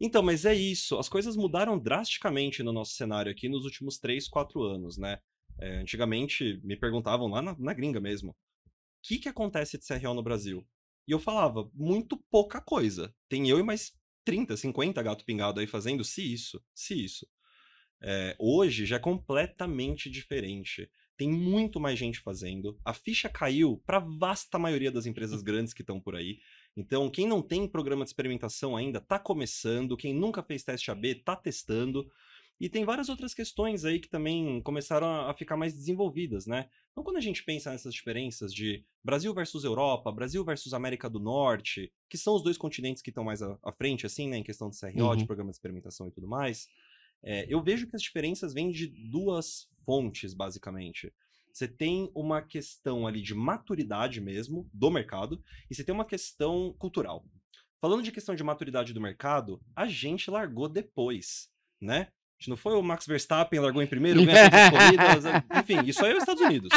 Então, 0.00 0.22
mas 0.22 0.46
é 0.46 0.54
isso. 0.54 0.98
As 0.98 1.10
coisas 1.10 1.36
mudaram 1.36 1.78
drasticamente 1.78 2.62
no 2.62 2.72
nosso 2.72 2.92
cenário 2.94 3.30
aqui 3.30 3.50
nos 3.50 3.64
últimos 3.64 3.98
3, 3.98 4.26
4 4.28 4.62
anos, 4.62 4.96
né? 4.96 5.18
É, 5.58 5.78
antigamente 5.78 6.60
me 6.64 6.76
perguntavam 6.76 7.28
lá 7.28 7.42
na, 7.42 7.56
na 7.58 7.72
gringa 7.72 8.00
mesmo: 8.00 8.30
o 8.30 8.34
que, 9.02 9.18
que 9.18 9.28
acontece 9.28 9.78
de 9.78 9.86
CRO 9.86 10.14
no 10.14 10.22
Brasil? 10.22 10.66
E 11.06 11.12
eu 11.12 11.18
falava, 11.18 11.68
muito 11.74 12.16
pouca 12.30 12.60
coisa. 12.60 13.14
Tem 13.28 13.48
eu 13.48 13.58
e 13.58 13.62
mais 13.62 13.92
30, 14.24 14.56
50 14.56 15.02
gato 15.02 15.24
pingado 15.24 15.60
aí 15.60 15.66
fazendo, 15.66 16.04
se 16.04 16.32
isso, 16.32 16.62
se 16.74 17.04
isso. 17.04 17.26
É, 18.00 18.36
hoje 18.38 18.86
já 18.86 18.96
é 18.96 19.00
completamente 19.00 20.10
diferente. 20.10 20.90
Tem 21.16 21.30
muito 21.30 21.78
mais 21.78 21.98
gente 21.98 22.20
fazendo. 22.20 22.78
A 22.84 22.94
ficha 22.94 23.28
caiu 23.28 23.80
para 23.86 23.98
vasta 23.98 24.58
maioria 24.58 24.90
das 24.90 25.06
empresas 25.06 25.42
grandes 25.42 25.72
que 25.72 25.82
estão 25.82 26.00
por 26.00 26.16
aí. 26.16 26.38
Então, 26.76 27.10
quem 27.10 27.26
não 27.26 27.42
tem 27.42 27.68
programa 27.68 28.04
de 28.04 28.10
experimentação 28.10 28.76
ainda 28.76 29.00
tá 29.00 29.18
começando, 29.18 29.96
quem 29.96 30.14
nunca 30.14 30.42
fez 30.42 30.64
teste 30.64 30.90
AB 30.90 31.16
tá 31.16 31.36
testando. 31.36 32.10
E 32.60 32.68
tem 32.68 32.84
várias 32.84 33.08
outras 33.08 33.34
questões 33.34 33.84
aí 33.84 33.98
que 33.98 34.08
também 34.08 34.62
começaram 34.62 35.28
a 35.28 35.34
ficar 35.34 35.56
mais 35.56 35.74
desenvolvidas, 35.74 36.46
né? 36.46 36.68
Então, 36.92 37.02
quando 37.02 37.16
a 37.16 37.20
gente 37.20 37.42
pensa 37.42 37.70
nessas 37.70 37.92
diferenças 37.92 38.52
de 38.54 38.84
Brasil 39.02 39.34
versus 39.34 39.64
Europa, 39.64 40.12
Brasil 40.12 40.44
versus 40.44 40.72
América 40.72 41.08
do 41.10 41.18
Norte, 41.18 41.92
que 42.08 42.16
são 42.18 42.34
os 42.36 42.42
dois 42.42 42.56
continentes 42.56 43.02
que 43.02 43.10
estão 43.10 43.24
mais 43.24 43.42
à, 43.42 43.58
frente, 43.76 44.06
assim, 44.06 44.28
né, 44.28 44.36
em 44.36 44.44
questão 44.44 44.70
de 44.70 44.78
CRO, 44.78 44.92
de 45.16 45.22
Uhum. 45.22 45.26
programa 45.26 45.50
de 45.50 45.56
experimentação 45.56 46.06
e 46.06 46.12
tudo 46.12 46.28
mais, 46.28 46.68
é, 47.24 47.46
eu 47.48 47.62
vejo 47.62 47.88
que 47.88 47.96
as 47.96 48.02
diferenças 48.02 48.52
vêm 48.52 48.70
de 48.70 48.86
duas 48.86 49.66
fontes, 49.84 50.34
basicamente. 50.34 51.12
Você 51.52 51.66
tem 51.66 52.10
uma 52.14 52.42
questão 52.42 53.06
ali 53.06 53.20
de 53.22 53.34
maturidade 53.34 54.20
mesmo 54.20 54.68
do 54.72 54.90
mercado, 54.90 55.42
e 55.70 55.74
você 55.74 55.82
tem 55.82 55.94
uma 55.94 56.04
questão 56.04 56.74
cultural. 56.78 57.24
Falando 57.80 58.02
de 58.02 58.12
questão 58.12 58.34
de 58.34 58.44
maturidade 58.44 58.92
do 58.92 59.00
mercado, 59.00 59.60
a 59.74 59.86
gente 59.86 60.30
largou 60.30 60.68
depois, 60.68 61.50
né? 61.80 62.08
Não 62.48 62.56
foi 62.56 62.74
o 62.74 62.82
Max 62.82 63.06
Verstappen, 63.06 63.60
largou 63.60 63.82
em 63.82 63.86
primeiro, 63.86 64.20
ganha 64.26 64.50
todas 64.50 64.60
as 64.60 64.70
corridas. 64.70 65.24
é- 65.26 65.44
Enfim, 65.60 65.88
isso 65.88 66.04
aí 66.04 66.12
é 66.12 66.16
os 66.16 66.22
Estados 66.22 66.42
Unidos. 66.42 66.68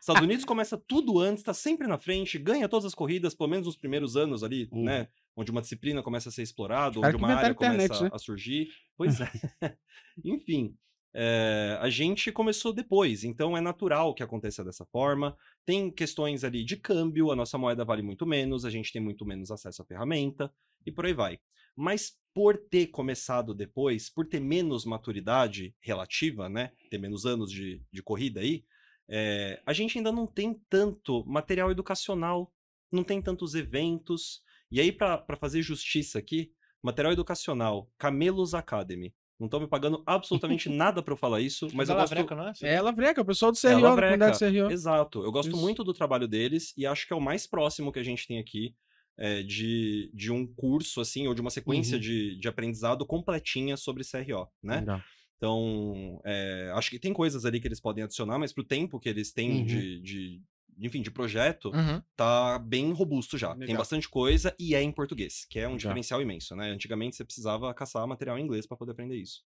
Estados 0.00 0.22
Unidos 0.22 0.44
começa 0.44 0.76
tudo 0.86 1.18
antes, 1.20 1.42
tá 1.42 1.52
sempre 1.54 1.86
na 1.86 1.98
frente, 1.98 2.38
ganha 2.38 2.68
todas 2.68 2.84
as 2.86 2.94
corridas, 2.94 3.34
pelo 3.34 3.50
menos 3.50 3.66
nos 3.66 3.76
primeiros 3.76 4.16
anos 4.16 4.42
ali, 4.42 4.68
Hum. 4.72 4.84
né? 4.84 5.08
Onde 5.36 5.50
uma 5.50 5.60
disciplina 5.60 6.02
começa 6.02 6.28
a 6.28 6.32
ser 6.32 6.42
explorada, 6.42 6.98
onde 7.00 7.16
uma 7.16 7.34
área 7.34 7.50
internet, 7.50 7.88
começa 7.88 8.04
né? 8.04 8.10
a 8.12 8.18
surgir. 8.18 8.68
Pois 8.96 9.20
é. 9.20 9.30
Enfim, 10.24 10.74
é, 11.14 11.78
a 11.80 11.88
gente 11.90 12.30
começou 12.32 12.72
depois, 12.72 13.24
então 13.24 13.56
é 13.56 13.60
natural 13.60 14.14
que 14.14 14.22
aconteça 14.22 14.64
dessa 14.64 14.84
forma. 14.86 15.36
Tem 15.64 15.90
questões 15.90 16.44
ali 16.44 16.64
de 16.64 16.76
câmbio, 16.76 17.30
a 17.30 17.36
nossa 17.36 17.58
moeda 17.58 17.84
vale 17.84 18.02
muito 18.02 18.26
menos, 18.26 18.64
a 18.64 18.70
gente 18.70 18.92
tem 18.92 19.02
muito 19.02 19.24
menos 19.26 19.50
acesso 19.50 19.82
à 19.82 19.84
ferramenta 19.84 20.52
e 20.86 20.92
por 20.92 21.04
aí 21.06 21.12
vai. 21.12 21.38
Mas 21.76 22.12
por 22.34 22.56
ter 22.56 22.88
começado 22.88 23.54
depois, 23.54 24.10
por 24.10 24.26
ter 24.26 24.40
menos 24.40 24.84
maturidade 24.84 25.74
relativa, 25.80 26.48
né? 26.48 26.72
Ter 26.90 26.98
menos 26.98 27.24
anos 27.24 27.50
de, 27.50 27.80
de 27.92 28.02
corrida 28.02 28.40
aí, 28.40 28.64
é, 29.08 29.62
a 29.64 29.72
gente 29.72 29.98
ainda 29.98 30.10
não 30.10 30.26
tem 30.26 30.60
tanto 30.68 31.24
material 31.26 31.70
educacional, 31.70 32.52
não 32.90 33.04
tem 33.04 33.22
tantos 33.22 33.54
eventos. 33.54 34.42
E 34.70 34.80
aí, 34.80 34.90
para 34.90 35.24
fazer 35.38 35.62
justiça 35.62 36.18
aqui, 36.18 36.50
material 36.82 37.12
educacional, 37.12 37.88
Camelos 37.98 38.54
Academy. 38.54 39.14
Não 39.38 39.46
estão 39.46 39.60
me 39.60 39.66
pagando 39.66 40.02
absolutamente 40.06 40.68
nada 40.70 41.02
pra 41.02 41.12
eu 41.12 41.16
falar 41.18 41.40
isso, 41.40 41.68
mas 41.74 41.88
eu 41.88 41.94
Da 41.94 42.02
gosto... 42.02 42.14
Lavreca, 42.14 42.34
não 42.34 42.48
é? 42.48 42.52
É 42.62 42.80
Lavreca, 42.80 43.20
o 43.20 43.24
pessoal 43.24 43.52
do 43.52 43.58
É, 43.58 43.60
CRO, 43.60 43.80
da 43.82 43.88
Lavreca. 43.90 44.12
comunidade 44.18 44.38
CRO. 44.38 44.70
Exato. 44.72 45.22
Eu 45.24 45.30
gosto 45.32 45.50
Isso. 45.50 45.60
muito 45.60 45.84
do 45.84 45.92
trabalho 45.92 46.26
deles 46.26 46.72
e 46.76 46.86
acho 46.86 47.06
que 47.06 47.12
é 47.12 47.16
o 47.16 47.20
mais 47.20 47.46
próximo 47.46 47.92
que 47.92 47.98
a 47.98 48.02
gente 48.02 48.26
tem 48.26 48.38
aqui 48.38 48.74
é, 49.16 49.42
de, 49.42 50.10
de 50.14 50.30
um 50.32 50.46
curso, 50.46 51.00
assim, 51.00 51.26
ou 51.28 51.34
de 51.34 51.40
uma 51.40 51.50
sequência 51.50 51.94
Uhum. 51.96 52.00
de, 52.00 52.38
de 52.38 52.48
aprendizado 52.48 53.06
completinha 53.06 53.76
sobre 53.76 54.02
CRO, 54.04 54.48
né? 54.62 54.80
Legal. 54.80 55.00
Então, 55.36 56.20
é, 56.24 56.70
acho 56.74 56.90
que 56.90 56.98
tem 56.98 57.12
coisas 57.12 57.44
ali 57.44 57.60
que 57.60 57.68
eles 57.68 57.80
podem 57.80 58.04
adicionar, 58.04 58.38
mas 58.38 58.52
pro 58.52 58.64
tempo 58.64 58.98
que 58.98 59.08
eles 59.08 59.32
têm 59.32 59.58
Uhum. 59.58 59.64
de, 59.66 60.00
de, 60.00 60.42
enfim, 60.78 61.02
de 61.02 61.10
projeto, 61.10 61.70
Uhum. 61.70 62.02
tá 62.16 62.58
bem 62.58 62.92
robusto 62.92 63.36
já. 63.36 63.50
Tem 63.50 63.60
Legal. 63.60 63.78
bastante 63.78 64.08
coisa 64.08 64.54
e 64.58 64.74
é 64.74 64.82
em 64.82 64.90
português, 64.92 65.44
que 65.50 65.58
é 65.58 65.62
um 65.62 65.72
Legal. 65.72 65.78
diferencial 65.78 66.22
imenso, 66.22 66.56
né? 66.56 66.70
Antigamente 66.70 67.16
você 67.16 67.24
precisava 67.24 67.72
caçar 67.74 68.06
material 68.06 68.38
em 68.38 68.42
inglês 68.44 68.66
para 68.66 68.76
poder 68.76 68.92
aprender 68.92 69.16
isso. 69.16 69.42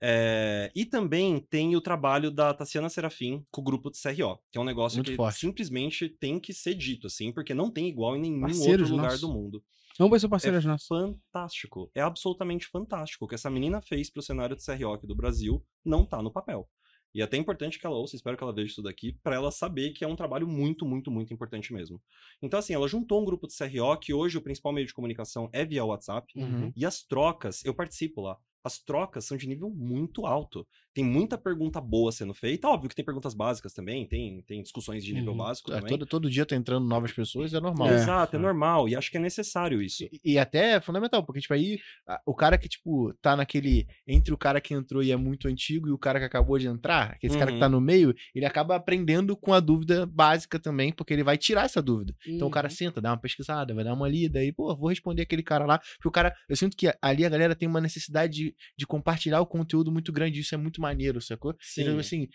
É, 0.00 0.70
e 0.74 0.84
também 0.84 1.38
tem 1.40 1.74
o 1.76 1.80
trabalho 1.80 2.30
da 2.30 2.52
Tassiana 2.54 2.88
Serafim 2.88 3.44
com 3.50 3.60
o 3.60 3.64
grupo 3.64 3.90
de 3.90 3.98
CRO, 4.00 4.38
que 4.50 4.58
é 4.58 4.60
um 4.60 4.64
negócio 4.64 4.98
Muito 4.98 5.10
que 5.10 5.16
forte. 5.16 5.38
simplesmente 5.38 6.08
tem 6.08 6.38
que 6.40 6.52
ser 6.54 6.74
dito, 6.74 7.06
assim, 7.06 7.32
porque 7.32 7.54
não 7.54 7.70
tem 7.70 7.88
igual 7.88 8.16
em 8.16 8.20
nenhum 8.20 8.40
Parceiros 8.40 8.82
outro 8.90 8.94
lugar 8.96 9.04
nossos. 9.12 9.20
do 9.20 9.28
mundo. 9.32 9.64
Vamos 9.98 10.12
ver 10.12 10.20
se 10.20 10.26
o 10.26 10.28
parceiro 10.28 10.56
é. 10.58 10.60
Fantástico. 10.88 11.90
É 11.94 12.00
absolutamente 12.02 12.66
fantástico. 12.66 13.24
O 13.24 13.28
que 13.28 13.34
essa 13.34 13.50
menina 13.50 13.80
fez 13.80 14.10
pro 14.10 14.22
cenário 14.22 14.54
de 14.56 14.64
CRO 14.64 14.92
aqui 14.92 15.06
do 15.06 15.16
Brasil 15.16 15.64
não 15.84 16.04
tá 16.04 16.20
no 16.22 16.30
papel. 16.30 16.68
E 17.14 17.22
é 17.22 17.24
até 17.24 17.38
importante 17.38 17.78
que 17.78 17.86
ela 17.86 17.96
ouça, 17.96 18.14
espero 18.14 18.36
que 18.36 18.42
ela 18.42 18.52
veja 18.52 18.72
isso 18.72 18.82
daqui, 18.82 19.16
para 19.22 19.36
ela 19.36 19.50
saber 19.50 19.92
que 19.92 20.04
é 20.04 20.08
um 20.08 20.14
trabalho 20.16 20.46
muito, 20.46 20.84
muito, 20.84 21.10
muito 21.10 21.32
importante 21.32 21.72
mesmo. 21.72 21.98
Então, 22.42 22.58
assim, 22.58 22.74
ela 22.74 22.86
juntou 22.86 23.22
um 23.22 23.24
grupo 23.24 23.46
de 23.46 23.56
CRO, 23.56 23.96
que 23.98 24.12
hoje 24.12 24.36
o 24.36 24.42
principal 24.42 24.70
meio 24.70 24.86
de 24.86 24.92
comunicação 24.92 25.48
é 25.50 25.64
via 25.64 25.82
WhatsApp, 25.82 26.30
Uhum. 26.36 26.70
e 26.76 26.84
as 26.84 27.02
trocas, 27.02 27.64
eu 27.64 27.72
participo 27.72 28.20
lá. 28.20 28.36
As 28.66 28.80
trocas 28.80 29.24
são 29.24 29.36
de 29.36 29.46
nível 29.46 29.70
muito 29.70 30.26
alto. 30.26 30.66
Tem 30.96 31.04
muita 31.04 31.36
pergunta 31.36 31.78
boa 31.78 32.10
sendo 32.10 32.32
feita. 32.32 32.66
Óbvio 32.66 32.88
que 32.88 32.94
tem 32.96 33.04
perguntas 33.04 33.34
básicas 33.34 33.74
também, 33.74 34.06
tem, 34.08 34.40
tem 34.46 34.62
discussões 34.62 35.04
de 35.04 35.12
nível 35.12 35.32
Uhum. 35.32 35.36
básico 35.38 35.70
É, 35.70 35.74
também. 35.74 35.90
todo, 35.90 36.06
todo 36.06 36.30
dia 36.30 36.46
tá 36.46 36.56
entrando 36.56 36.86
novas 36.88 37.12
pessoas, 37.12 37.52
é 37.52 37.60
normal. 37.60 37.90
É. 37.90 37.94
Exato, 37.96 38.34
é 38.34 38.38
é. 38.38 38.42
normal. 38.42 38.88
E 38.88 38.96
acho 38.96 39.10
que 39.10 39.18
é 39.18 39.20
necessário 39.20 39.82
isso. 39.82 40.04
E, 40.04 40.20
e 40.24 40.38
até 40.38 40.72
é 40.76 40.80
fundamental, 40.80 41.22
porque, 41.22 41.38
tipo, 41.42 41.52
aí 41.52 41.78
o 42.24 42.34
cara 42.34 42.56
que, 42.56 42.66
tipo, 42.66 43.12
tá 43.20 43.36
naquele. 43.36 43.86
Entre 44.06 44.32
o 44.32 44.38
cara 44.38 44.58
que 44.58 44.72
entrou 44.72 45.02
e 45.02 45.12
é 45.12 45.16
muito 45.16 45.48
antigo 45.48 45.86
e 45.86 45.92
o 45.92 45.98
cara 45.98 46.18
que 46.18 46.24
acabou 46.24 46.58
de 46.58 46.66
entrar, 46.66 47.18
esse 47.22 47.36
cara 47.36 47.50
que 47.50 47.56
Uhum. 47.56 47.60
tá 47.60 47.68
no 47.68 47.80
meio, 47.80 48.14
ele 48.34 48.46
acaba 48.46 48.74
aprendendo 48.74 49.36
com 49.36 49.52
a 49.52 49.60
dúvida 49.60 50.06
básica 50.06 50.58
também, 50.58 50.92
porque 50.92 51.12
ele 51.12 51.22
vai 51.22 51.36
tirar 51.36 51.66
essa 51.66 51.82
dúvida. 51.82 52.14
Então 52.26 52.48
o 52.48 52.50
cara 52.50 52.68
Uhum. 52.68 52.74
senta, 52.74 53.00
dá 53.02 53.10
uma 53.10 53.18
pesquisada, 53.20 53.74
vai 53.74 53.84
dar 53.84 53.92
uma 53.92 54.08
lida 54.08 54.42
e, 54.42 54.50
pô, 54.50 54.74
vou 54.74 54.88
responder 54.88 55.22
aquele 55.22 55.42
cara 55.42 55.66
lá. 55.66 55.78
Porque 55.96 56.08
o 56.08 56.10
cara, 56.10 56.34
eu 56.48 56.56
sinto 56.56 56.74
que 56.74 56.90
ali 57.02 57.24
a 57.24 57.28
galera 57.28 57.54
tem 57.54 57.68
uma 57.68 57.80
necessidade 57.82 58.32
de, 58.32 58.54
de 58.78 58.86
compartilhar 58.86 59.40
o 59.42 59.46
conteúdo 59.46 59.92
muito 59.92 60.10
grande, 60.10 60.40
isso 60.40 60.54
é 60.54 60.58
muito 60.58 60.80
maneiro, 60.88 61.20
sacou? 61.20 61.54
Então, 61.78 61.98
assim, 61.98 62.28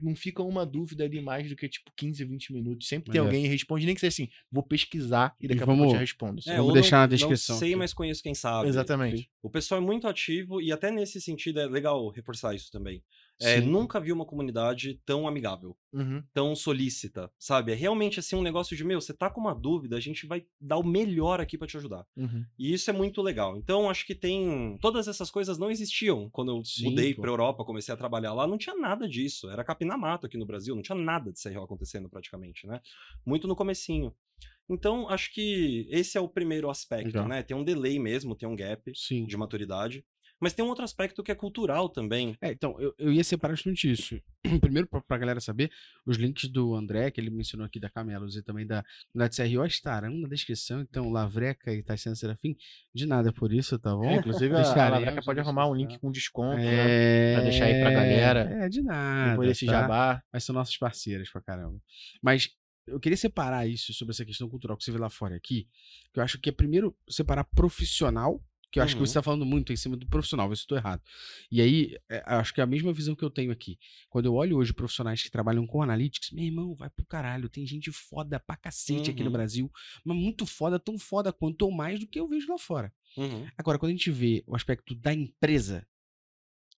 não 0.00 0.16
fica 0.16 0.42
uma 0.42 0.64
dúvida 0.64 1.04
ali 1.04 1.20
mais 1.20 1.48
do 1.48 1.54
que, 1.56 1.68
tipo, 1.68 1.90
15, 1.96 2.24
20 2.24 2.52
minutos. 2.54 2.88
Sempre 2.88 3.12
tem 3.12 3.20
Maneiro. 3.20 3.36
alguém 3.36 3.42
que 3.42 3.48
responde, 3.54 3.84
nem 3.84 3.94
que 3.94 4.00
seja 4.00 4.08
assim, 4.14 4.28
vou 4.50 4.62
pesquisar 4.62 5.34
e 5.40 5.46
daqui 5.46 5.60
E 5.60 5.62
a 5.62 5.66
pouco 5.66 5.84
eu 5.84 5.88
te 5.90 5.96
respondo. 5.96 6.40
É? 6.46 6.56
Vamos 6.56 6.72
deixar 6.72 6.96
não- 6.96 7.00
na 7.02 7.06
descrição 7.08 7.54
Não 7.54 7.60
sei, 7.60 7.68
aqui. 7.70 7.76
mas 7.76 7.92
conheço 7.92 8.22
quem 8.22 8.34
sabe. 8.34 8.68
Exatamente. 8.68 9.28
O 9.42 9.50
pessoal 9.50 9.80
é 9.82 9.84
muito 9.84 10.06
ativo 10.08 10.60
e 10.60 10.72
até 10.72 10.90
nesse 10.90 11.20
sentido 11.20 11.60
é 11.60 11.66
legal 11.66 12.08
reforçar 12.10 12.54
isso 12.54 12.70
também. 12.70 13.02
É, 13.40 13.60
nunca 13.60 14.00
vi 14.00 14.12
uma 14.12 14.24
comunidade 14.24 15.00
tão 15.04 15.26
amigável, 15.26 15.76
Uhum. 15.92 16.22
tão 16.32 16.54
solícita, 16.54 17.30
sabe? 17.38 17.72
É 17.72 17.74
realmente 17.74 18.20
assim 18.20 18.36
um 18.36 18.42
negócio 18.42 18.76
de, 18.76 18.84
meu, 18.84 19.00
você 19.00 19.12
tá 19.12 19.28
com 19.28 19.40
uma 19.40 19.54
dúvida, 19.54 19.96
a 19.96 20.00
gente 20.00 20.26
vai 20.26 20.46
dar 20.60 20.78
o 20.78 20.84
melhor 20.86 21.40
aqui 21.40 21.58
pra 21.58 21.66
te 21.66 21.76
ajudar. 21.76 22.06
Uhum. 22.16 22.44
E 22.58 22.72
isso 22.72 22.88
é 22.90 22.92
muito 22.92 23.20
legal. 23.20 23.56
Então, 23.56 23.90
acho 23.90 24.06
que 24.06 24.14
tem. 24.14 24.78
Todas 24.80 25.08
essas 25.08 25.30
coisas 25.30 25.58
não 25.58 25.70
existiam. 25.70 26.30
Quando 26.30 26.52
eu 26.56 26.64
Sim, 26.64 26.84
mudei 26.90 27.12
pô. 27.14 27.22
pra 27.22 27.30
Europa, 27.30 27.64
comecei 27.64 27.92
a 27.92 27.96
trabalhar 27.96 28.32
lá, 28.32 28.46
não 28.46 28.56
tinha 28.58 28.76
nada 28.76 29.08
disso. 29.08 29.50
Era 29.50 29.64
capina 29.64 29.96
mato 29.96 30.26
aqui 30.26 30.36
no 30.38 30.46
Brasil, 30.46 30.74
não 30.74 30.82
tinha 30.82 30.96
nada 30.96 31.32
de 31.32 31.40
CRO 31.40 31.62
acontecendo 31.64 32.08
praticamente, 32.08 32.66
né? 32.66 32.80
Muito 33.26 33.46
no 33.48 33.56
comecinho. 33.56 34.14
Então, 34.68 35.08
acho 35.10 35.32
que 35.32 35.86
esse 35.90 36.16
é 36.16 36.20
o 36.20 36.28
primeiro 36.28 36.70
aspecto, 36.70 37.06
Legal. 37.08 37.28
né? 37.28 37.42
Tem 37.42 37.56
um 37.56 37.62
delay 37.64 37.98
mesmo, 37.98 38.34
tem 38.34 38.48
um 38.48 38.56
gap 38.56 38.90
Sim. 38.94 39.26
de 39.26 39.36
maturidade. 39.36 40.04
Mas 40.44 40.52
tem 40.52 40.62
um 40.62 40.68
outro 40.68 40.84
aspecto 40.84 41.22
que 41.22 41.32
é 41.32 41.34
cultural 41.34 41.88
também. 41.88 42.36
É, 42.38 42.52
então, 42.52 42.78
eu, 42.78 42.94
eu 42.98 43.10
ia 43.10 43.24
separar 43.24 43.54
justamente 43.54 43.90
isso. 43.90 44.20
Primeiro, 44.60 44.86
pra, 44.86 45.00
pra 45.00 45.16
galera 45.16 45.40
saber, 45.40 45.70
os 46.04 46.18
links 46.18 46.50
do 46.50 46.74
André, 46.74 47.10
que 47.10 47.18
ele 47.18 47.30
mencionou 47.30 47.64
aqui 47.64 47.80
da 47.80 47.88
Camelos 47.88 48.36
e 48.36 48.42
também 48.42 48.66
da 48.66 48.84
CRO 49.14 49.64
estarão 49.64 50.12
na 50.18 50.28
descrição. 50.28 50.82
Então, 50.82 51.10
Lavreca 51.10 51.72
e 51.72 51.82
Tassiana 51.82 52.14
Serafim, 52.14 52.54
de 52.94 53.06
nada 53.06 53.32
por 53.32 53.54
isso, 53.54 53.78
tá 53.78 53.96
bom? 53.96 54.04
É, 54.04 54.16
inclusive, 54.16 54.52
a, 54.54 54.86
a 54.86 54.88
Lavreca 54.90 55.22
pode 55.22 55.40
arrumar 55.40 55.66
um 55.66 55.74
link 55.74 55.98
com 55.98 56.12
desconto, 56.12 56.58
né? 56.58 57.32
É, 57.32 57.34
pra 57.36 57.42
deixar 57.44 57.64
aí 57.64 57.80
pra 57.80 57.90
galera. 57.90 58.40
É, 58.40 58.68
de 58.68 58.82
nada. 58.82 59.30
Depois 59.30 59.48
desse 59.48 59.64
tá? 59.64 59.72
jabá. 59.72 60.22
Mas 60.30 60.44
são 60.44 60.54
nossos 60.54 60.76
parceiros 60.76 61.30
pra 61.30 61.40
caramba. 61.40 61.80
Mas 62.22 62.50
eu 62.86 63.00
queria 63.00 63.16
separar 63.16 63.66
isso 63.66 63.94
sobre 63.94 64.12
essa 64.12 64.26
questão 64.26 64.46
cultural 64.46 64.76
que 64.76 64.84
você 64.84 64.92
vê 64.92 64.98
lá 64.98 65.08
fora 65.08 65.34
aqui. 65.34 65.66
Que 66.12 66.20
eu 66.20 66.22
acho 66.22 66.38
que 66.38 66.50
é 66.50 66.52
primeiro 66.52 66.94
separar 67.08 67.44
profissional, 67.44 68.42
que 68.74 68.80
eu 68.80 68.82
acho 68.82 68.96
que 68.96 69.00
Uhum. 69.00 69.06
você 69.06 69.14
tá 69.14 69.22
falando 69.22 69.46
muito 69.46 69.72
em 69.72 69.76
cima 69.76 69.96
do 69.96 70.04
profissional, 70.08 70.48
vê 70.48 70.56
se 70.56 70.62
eu 70.64 70.66
tô 70.66 70.74
errado. 70.76 71.00
E 71.48 71.60
aí, 71.60 71.96
é, 72.10 72.24
acho 72.26 72.52
que 72.52 72.60
é 72.60 72.64
a 72.64 72.66
mesma 72.66 72.92
visão 72.92 73.14
que 73.14 73.24
eu 73.24 73.30
tenho 73.30 73.52
aqui. 73.52 73.78
Quando 74.10 74.26
eu 74.26 74.34
olho 74.34 74.56
hoje 74.56 74.72
profissionais 74.72 75.22
que 75.22 75.30
trabalham 75.30 75.64
com 75.64 75.80
analytics, 75.80 76.32
meu 76.32 76.44
irmão, 76.44 76.74
vai 76.74 76.90
pro 76.90 77.06
caralho. 77.06 77.48
Tem 77.48 77.64
gente 77.64 77.92
foda 77.92 78.40
pra 78.40 78.56
cacete 78.56 79.10
aqui 79.12 79.20
no 79.22 79.26
Uhum. 79.26 79.32
Brasil, 79.32 79.70
mas 80.04 80.16
muito 80.16 80.44
foda, 80.44 80.76
tão 80.76 80.98
foda 80.98 81.32
quanto 81.32 81.62
ou 81.62 81.70
mais 81.70 82.00
do 82.00 82.06
que 82.08 82.18
eu 82.18 82.26
vejo 82.26 82.48
lá 82.50 82.58
fora. 82.58 82.92
Uhum. 83.16 83.46
Agora, 83.56 83.78
quando 83.78 83.90
a 83.90 83.94
gente 83.94 84.10
vê 84.10 84.42
o 84.44 84.56
aspecto 84.56 84.92
da 84.92 85.14
empresa 85.14 85.86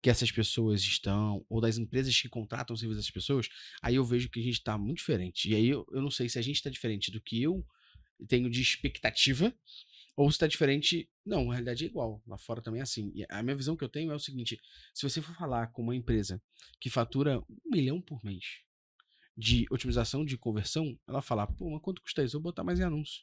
que 0.02 0.10
essas 0.10 0.32
pessoas 0.32 0.82
estão, 0.82 1.46
ou 1.48 1.60
das 1.60 1.78
empresas 1.78 2.20
que 2.20 2.28
contratam 2.28 2.74
o 2.74 2.76
serviço 2.76 2.98
dessas 2.98 3.10
pessoas, 3.12 3.48
aí 3.80 3.94
eu 3.94 4.04
vejo 4.04 4.28
que 4.28 4.40
a 4.40 4.42
gente 4.42 4.54
está 4.58 4.76
muito 4.76 4.98
diferente. 4.98 5.48
E 5.48 5.54
aí 5.54 5.68
eu, 5.68 5.86
eu 5.92 6.02
não 6.02 6.10
sei 6.10 6.28
se 6.28 6.40
a 6.40 6.42
gente 6.42 6.56
está 6.56 6.68
diferente 6.68 7.12
do 7.12 7.20
que 7.20 7.40
eu 7.40 7.64
tenho 8.28 8.50
de 8.50 8.60
expectativa, 8.60 9.54
ou 10.16 10.30
se 10.30 10.36
está 10.36 10.46
diferente. 10.46 11.08
Não, 11.24 11.46
na 11.46 11.52
realidade 11.52 11.84
é 11.84 11.88
igual. 11.88 12.22
Lá 12.26 12.38
fora 12.38 12.60
também 12.62 12.80
é 12.80 12.82
assim. 12.82 13.10
E 13.14 13.24
a 13.28 13.42
minha 13.42 13.56
visão 13.56 13.76
que 13.76 13.84
eu 13.84 13.88
tenho 13.88 14.12
é 14.12 14.14
o 14.14 14.20
seguinte: 14.20 14.58
se 14.92 15.08
você 15.08 15.20
for 15.20 15.34
falar 15.34 15.68
com 15.68 15.82
uma 15.82 15.96
empresa 15.96 16.40
que 16.80 16.90
fatura 16.90 17.40
um 17.40 17.70
milhão 17.70 18.00
por 18.00 18.24
mês 18.24 18.44
de 19.36 19.66
otimização 19.70 20.24
de 20.24 20.38
conversão, 20.38 20.96
ela 21.08 21.20
fala, 21.20 21.46
pô, 21.46 21.68
mas 21.70 21.80
quanto 21.82 22.00
custa 22.02 22.22
isso? 22.22 22.36
Eu 22.36 22.40
vou 22.40 22.50
botar 22.52 22.62
mais 22.62 22.78
em 22.78 22.84
anúncio. 22.84 23.22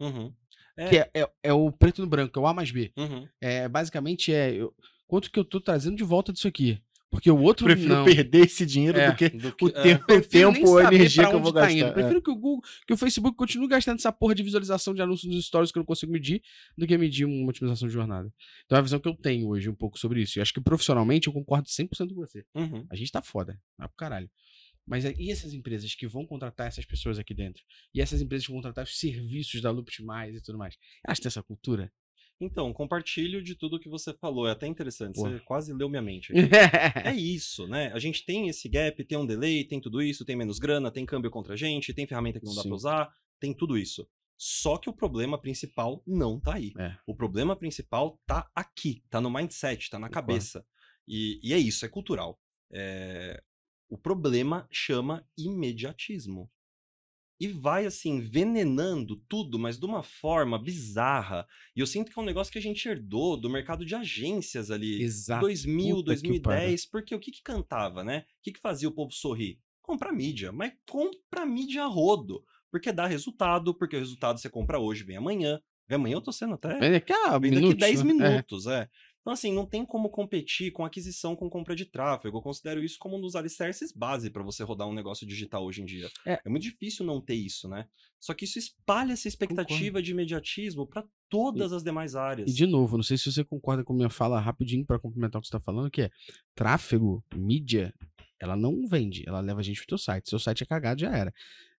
Uhum. 0.00 0.32
É, 0.76 0.88
Que 0.88 0.96
é, 0.98 1.10
é, 1.14 1.30
é 1.44 1.52
o 1.52 1.72
preto 1.72 2.00
no 2.00 2.06
branco, 2.08 2.38
é 2.38 2.42
o 2.42 2.46
A 2.46 2.54
mais 2.54 2.70
B. 2.70 2.92
uhum. 2.96 3.28
É, 3.40 3.68
basicamente 3.68 4.32
é 4.32 4.52
eu- 4.54 4.72
quanto 5.08 5.30
que 5.30 5.38
eu 5.38 5.44
tô 5.44 5.60
trazendo 5.60 5.96
de 5.96 6.04
volta 6.04 6.32
disso 6.32 6.46
aqui. 6.46 6.80
Porque 7.10 7.30
o 7.30 7.38
outro 7.40 7.64
Prefiro 7.64 7.88
não. 7.88 8.04
perder 8.04 8.44
esse 8.44 8.66
dinheiro 8.66 8.98
É. 8.98 9.10
do 9.10 9.16
que 9.16 9.28
Do 9.30 9.48
o 9.48 9.52
que- 9.54 9.66
é, 9.78 9.82
tempo, 9.82 10.02
o 10.02 10.06
Prefiro 10.06 10.52
nem 10.52 10.60
tempo 10.60 10.68
ou 10.72 10.78
a 10.78 10.84
energia 10.94 11.26
que 11.28 11.34
eu 11.34 11.40
vou 11.40 11.52
tá 11.52 11.70
indo. 11.72 11.80
gastar. 11.80 11.88
É. 11.88 11.92
Prefiro 12.02 12.22
que 12.22 12.30
o 12.30 12.34
Google, 12.36 12.60
que 12.86 12.92
o 12.92 12.96
Facebook 12.98 13.36
continue 13.36 13.66
gastando 13.66 13.98
essa 13.98 14.12
porra 14.12 14.34
de 14.34 14.42
visualização 14.42 14.92
de 14.94 15.00
anúncios 15.00 15.32
nos 15.34 15.46
stories 15.46 15.72
que 15.72 15.78
eu 15.78 15.80
não 15.80 15.86
consigo 15.86 16.12
medir, 16.12 16.42
do 16.76 16.86
que 16.86 16.98
medir 16.98 17.24
uma 17.24 17.48
otimização 17.48 17.88
de 17.88 17.94
jornada. 17.94 18.30
Então 18.66 18.76
é 18.76 18.78
a 18.78 18.82
visão 18.82 19.00
que 19.00 19.08
eu 19.08 19.14
tenho 19.14 19.48
hoje 19.48 19.70
um 19.70 19.74
pouco 19.74 19.98
sobre 19.98 20.20
isso. 20.20 20.38
E 20.38 20.42
acho 20.42 20.52
que 20.52 20.60
profissionalmente 20.60 21.28
eu 21.28 21.32
concordo 21.32 21.66
100% 21.68 22.14
com 22.14 22.20
você. 22.20 22.44
Uhum. 22.54 22.86
A 22.90 22.94
gente 22.94 23.10
tá 23.10 23.22
foda, 23.22 23.58
tá 23.78 23.88
pro 23.88 23.96
caralho. 23.96 24.30
Mas 24.86 25.04
é- 25.04 25.14
e 25.18 25.30
essas 25.30 25.52
empresas 25.54 25.94
que 25.94 26.06
vão 26.06 26.26
contratar 26.26 26.66
essas 26.66 26.84
pessoas 26.84 27.18
aqui 27.18 27.32
dentro? 27.34 27.62
E 27.94 28.00
essas 28.00 28.20
empresas 28.22 28.46
que 28.46 28.52
vão 28.52 28.60
contratar 28.60 28.84
os 28.84 28.98
serviços 28.98 29.60
da 29.60 29.70
Lupus 29.70 29.98
Mais 30.00 30.34
e 30.36 30.42
tudo 30.42 30.56
mais? 30.58 30.76
Elas 31.06 31.18
têm 31.20 31.28
essa 31.28 31.42
cultura? 31.42 31.90
Então, 32.40 32.72
compartilho 32.72 33.42
de 33.42 33.54
tudo 33.54 33.80
que 33.80 33.88
você 33.88 34.12
falou. 34.12 34.46
É 34.46 34.52
até 34.52 34.66
interessante. 34.66 35.16
Pô. 35.16 35.28
Você 35.28 35.40
quase 35.40 35.72
leu 35.72 35.88
minha 35.88 36.02
mente. 36.02 36.32
É 36.32 37.12
isso, 37.14 37.66
né? 37.66 37.90
A 37.92 37.98
gente 37.98 38.24
tem 38.24 38.48
esse 38.48 38.68
gap, 38.68 39.04
tem 39.04 39.18
um 39.18 39.26
delay, 39.26 39.64
tem 39.64 39.80
tudo 39.80 40.00
isso, 40.00 40.24
tem 40.24 40.36
menos 40.36 40.58
grana, 40.58 40.90
tem 40.90 41.04
câmbio 41.04 41.30
contra 41.30 41.54
a 41.54 41.56
gente, 41.56 41.92
tem 41.92 42.06
ferramenta 42.06 42.38
que 42.38 42.46
não 42.46 42.54
dá 42.54 42.62
Sim. 42.62 42.68
pra 42.68 42.76
usar, 42.76 43.14
tem 43.40 43.52
tudo 43.52 43.76
isso. 43.76 44.08
Só 44.36 44.76
que 44.78 44.88
o 44.88 44.92
problema 44.92 45.36
principal 45.36 46.00
não 46.06 46.38
tá 46.38 46.54
aí. 46.54 46.72
É. 46.78 46.96
O 47.04 47.14
problema 47.14 47.56
principal 47.56 48.20
tá 48.24 48.48
aqui, 48.54 49.02
tá 49.10 49.20
no 49.20 49.30
mindset, 49.30 49.90
tá 49.90 49.98
na 49.98 50.08
cabeça. 50.08 50.64
E, 51.08 51.40
e 51.42 51.52
é 51.52 51.58
isso, 51.58 51.84
é 51.84 51.88
cultural. 51.88 52.38
É, 52.70 53.42
O 53.88 53.98
problema 53.98 54.68
chama 54.70 55.26
imediatismo. 55.36 56.48
E 57.40 57.46
vai 57.46 57.86
assim, 57.86 58.16
envenenando 58.16 59.16
tudo, 59.28 59.58
mas 59.58 59.78
de 59.78 59.86
uma 59.86 60.02
forma 60.02 60.58
bizarra. 60.58 61.46
E 61.76 61.80
eu 61.80 61.86
sinto 61.86 62.10
que 62.10 62.18
é 62.18 62.22
um 62.22 62.24
negócio 62.24 62.52
que 62.52 62.58
a 62.58 62.62
gente 62.62 62.88
herdou 62.88 63.36
do 63.36 63.48
mercado 63.48 63.84
de 63.84 63.94
agências 63.94 64.70
ali. 64.70 65.02
Exato. 65.02 65.42
2000, 65.42 65.96
Puta 65.96 66.16
que 66.16 66.22
2010, 66.22 66.86
porque 66.86 67.14
o 67.14 67.20
que 67.20 67.30
que 67.30 67.42
cantava, 67.42 68.02
né? 68.02 68.24
O 68.40 68.42
que 68.42 68.52
que 68.52 68.60
fazia 68.60 68.88
o 68.88 68.92
povo 68.92 69.12
sorrir? 69.12 69.60
Comprar 69.80 70.12
mídia, 70.12 70.50
mas 70.50 70.72
compra 70.86 71.46
mídia 71.46 71.84
a 71.84 71.86
rodo, 71.86 72.44
porque 72.70 72.92
dá 72.92 73.06
resultado, 73.06 73.72
porque 73.74 73.96
o 73.96 74.00
resultado 74.00 74.38
você 74.38 74.50
compra 74.50 74.78
hoje, 74.78 75.04
vem 75.04 75.16
amanhã. 75.16 75.60
Vem 75.88 75.96
amanhã 75.96 76.16
eu 76.16 76.20
tô 76.20 76.30
sendo 76.30 76.54
até 76.54 76.78
Vem 76.78 76.96
aqui 76.96 77.12
a 77.12 77.38
vem 77.38 77.50
daqui 77.50 77.62
minutos, 77.62 77.78
10 77.78 78.02
né? 78.02 78.10
É. 78.10 78.30
minutos, 78.30 78.66
é. 78.66 78.88
Então, 79.28 79.34
assim, 79.34 79.52
não 79.52 79.66
tem 79.66 79.84
como 79.84 80.08
competir 80.08 80.72
com 80.72 80.86
aquisição 80.86 81.36
com 81.36 81.50
compra 81.50 81.76
de 81.76 81.84
tráfego. 81.84 82.38
Eu 82.38 82.40
considero 82.40 82.82
isso 82.82 82.98
como 82.98 83.18
um 83.18 83.20
dos 83.20 83.36
alicerces 83.36 83.92
base 83.92 84.30
para 84.30 84.42
você 84.42 84.64
rodar 84.64 84.88
um 84.88 84.94
negócio 84.94 85.26
digital 85.26 85.66
hoje 85.66 85.82
em 85.82 85.84
dia. 85.84 86.10
É. 86.24 86.40
É. 86.42 86.48
muito 86.48 86.62
difícil 86.62 87.04
não 87.04 87.20
ter 87.20 87.34
isso, 87.34 87.68
né? 87.68 87.86
Só 88.18 88.32
que 88.32 88.46
isso 88.46 88.58
espalha 88.58 89.12
essa 89.12 89.28
expectativa 89.28 90.00
de 90.00 90.12
imediatismo 90.12 90.86
para 90.86 91.04
todas 91.28 91.74
as 91.74 91.82
demais 91.82 92.16
áreas. 92.16 92.50
E 92.50 92.54
de 92.54 92.64
novo, 92.64 92.96
não 92.96 93.04
sei 93.04 93.18
se 93.18 93.30
você 93.30 93.44
concorda 93.44 93.84
com 93.84 93.92
a 93.92 93.96
minha 93.96 94.08
fala 94.08 94.40
rapidinho 94.40 94.86
para 94.86 94.98
complementar 94.98 95.38
o 95.38 95.42
que 95.42 95.48
você 95.48 95.52
tá 95.52 95.60
falando, 95.60 95.90
que 95.90 96.00
é 96.00 96.10
tráfego, 96.54 97.22
mídia, 97.36 97.92
ela 98.40 98.56
não 98.56 98.88
vende, 98.88 99.24
ela 99.26 99.40
leva 99.40 99.60
a 99.60 99.62
gente 99.62 99.76
pro 99.80 99.88
teu 99.88 99.98
site. 99.98 100.30
Seu 100.30 100.38
site 100.38 100.62
é 100.62 100.66
cagado, 100.66 101.02
já 101.02 101.14
era. 101.14 101.34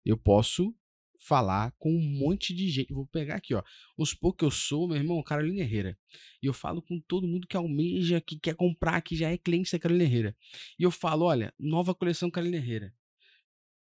Eu 0.06 0.18
posso 0.18 0.72
falar 1.20 1.72
com 1.78 1.92
um 1.92 2.02
monte 2.20 2.54
de 2.54 2.70
gente. 2.70 2.94
Vou 2.94 3.06
pegar 3.08 3.36
aqui, 3.36 3.54
ó. 3.54 3.62
Os 3.98 4.14
poucos 4.14 4.40
que 4.40 4.46
eu 4.46 4.52
sou, 4.52 4.88
meu 4.88 4.98
irmão, 4.98 5.22
Carolina 5.22 5.62
Herrera. 5.62 5.98
E 6.42 6.48
eu 6.48 6.54
falo 6.54 6.82
com 6.82 7.00
todo 7.00 7.28
mundo 7.28 7.46
que 7.48 7.58
almeja, 7.58 8.22
que 8.22 8.40
quer 8.40 8.56
comprar, 8.56 9.02
que 9.02 9.16
já 9.16 9.30
é 9.30 9.38
cliente 9.38 9.72
da 9.72 9.80
Carolina 9.80 10.06
Herrera. 10.06 10.36
E 10.80 10.84
eu 10.84 10.92
falo, 10.92 11.26
olha, 11.26 11.54
nova 11.60 11.94
coleção 11.94 12.32
Carolina 12.32 12.58
Herrera. 12.58 12.94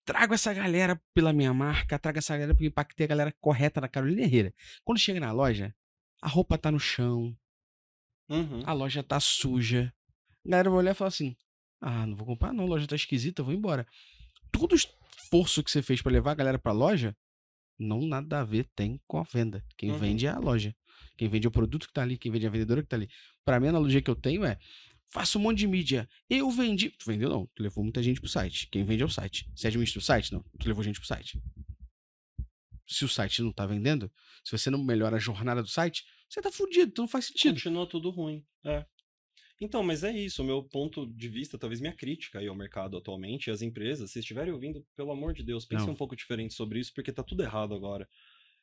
Trago 0.04 0.34
essa 0.34 0.54
galera 0.54 1.00
pela 1.14 1.32
minha 1.34 1.54
marca, 1.54 2.00
trago 2.00 2.18
essa 2.18 2.34
galera 2.34 2.54
porque 2.54 2.68
impactei 2.68 3.06
a 3.06 3.10
galera 3.10 3.36
correta 3.42 3.80
da 3.82 3.88
Carolina 3.88 4.22
Herrera. 4.24 4.54
Quando 4.84 5.00
chega 5.00 5.20
na 5.20 5.32
loja, 5.32 5.76
a 6.22 6.28
roupa 6.28 6.58
tá 6.58 6.72
no 6.72 6.80
chão, 6.80 7.38
Uhum. 8.30 8.62
a 8.66 8.74
loja 8.74 9.04
tá 9.04 9.20
suja. 9.20 9.94
A 10.46 10.50
galera 10.50 10.70
vai 10.70 10.80
olhar 10.80 10.92
e 10.92 10.96
falar 10.96 11.10
assim: 11.10 11.36
Ah, 11.82 12.06
não 12.08 12.16
vou 12.16 12.26
comprar, 12.26 12.54
não, 12.54 12.64
a 12.64 12.68
loja 12.68 12.88
tá 12.88 12.96
esquisita, 12.96 13.44
vou 13.44 13.54
embora. 13.54 13.86
Todo 14.52 14.72
o 14.72 14.76
esforço 14.76 15.62
que 15.64 15.70
você 15.70 15.82
fez 15.82 16.02
pra 16.02 16.12
levar 16.12 16.32
a 16.32 16.36
galera 16.36 16.58
pra 16.60 16.72
loja, 16.72 17.16
não 17.80 18.02
nada 18.08 18.40
a 18.42 18.44
ver 18.44 18.68
tem 18.76 19.00
com 19.08 19.18
a 19.20 19.24
venda. 19.24 19.64
Quem 19.78 19.92
Uhum. 19.92 19.98
vende 19.98 20.26
é 20.26 20.30
a 20.30 20.40
loja. 20.40 20.76
Quem 21.18 21.28
vende 21.28 21.48
é 21.48 21.50
o 21.50 21.52
produto 21.52 21.88
que 21.88 21.94
tá 21.94 22.02
ali, 22.04 22.18
quem 22.18 22.32
vende 22.32 22.46
é 22.46 22.48
a 22.48 22.52
vendedora 22.52 22.82
que 22.82 22.88
tá 22.88 22.96
ali. 22.96 23.10
Pra 23.46 23.60
mim, 23.60 23.68
a 23.68 23.70
analogia 23.70 24.02
que 24.02 24.10
eu 24.10 24.16
tenho 24.16 24.44
é: 24.46 24.58
faço 25.12 25.38
um 25.40 25.42
monte 25.42 25.60
de 25.60 25.68
mídia. 25.68 26.08
Eu 26.30 26.50
vendi. 26.52 26.90
Tu 26.92 27.06
vendeu, 27.06 27.30
não. 27.30 27.48
Tu 27.56 27.64
levou 27.64 27.84
muita 27.84 28.02
gente 28.04 28.20
pro 28.20 28.30
site. 28.30 28.68
Quem 28.72 28.84
vende 28.84 29.04
é 29.04 29.06
o 29.06 29.10
site. 29.10 29.50
Você 29.56 29.68
administra 29.68 30.00
o 30.00 30.02
site? 30.04 30.34
Não. 30.34 30.44
Tu 30.60 30.68
levou 30.68 30.84
gente 30.84 31.00
pro 31.00 31.08
site. 31.08 31.40
Se 32.88 33.04
o 33.04 33.10
site 33.10 33.42
não 33.42 33.52
tá 33.52 33.66
vendendo, 33.66 34.12
se 34.44 34.52
você 34.58 34.70
não 34.70 34.82
melhora 34.84 35.18
a 35.18 35.20
jornada 35.20 35.62
do 35.62 35.68
site, 35.68 36.06
você 36.30 36.42
tá 36.42 36.52
fudido, 36.52 36.90
então 36.92 37.04
não 37.04 37.10
faz 37.10 37.26
sentido. 37.26 37.56
Continua 37.56 37.86
tudo 37.88 38.10
ruim. 38.10 38.46
É. 38.64 38.86
Então, 39.60 39.82
mas 39.82 40.04
é 40.04 40.12
isso. 40.12 40.44
O 40.44 40.46
meu 40.46 40.64
ponto 40.64 41.06
de 41.08 41.28
vista, 41.28 41.58
talvez 41.58 41.82
minha 41.82 41.94
crítica 41.94 42.40
aí 42.40 42.48
ao 42.48 42.56
mercado 42.56 42.98
atualmente, 42.98 43.48
e 43.48 43.52
às 43.52 43.62
empresas, 43.62 44.12
se 44.12 44.20
estiverem 44.20 44.54
ouvindo, 44.54 44.86
pelo 44.96 45.12
amor 45.12 45.34
de 45.34 45.44
Deus, 45.44 45.66
pensem 45.66 45.88
Não. 45.88 45.94
um 45.94 45.98
pouco 45.98 46.16
diferente 46.16 46.54
sobre 46.54 46.80
isso, 46.80 46.94
porque 46.94 47.12
tá 47.12 47.24
tudo 47.24 47.44
errado 47.44 47.74
agora. 47.74 48.08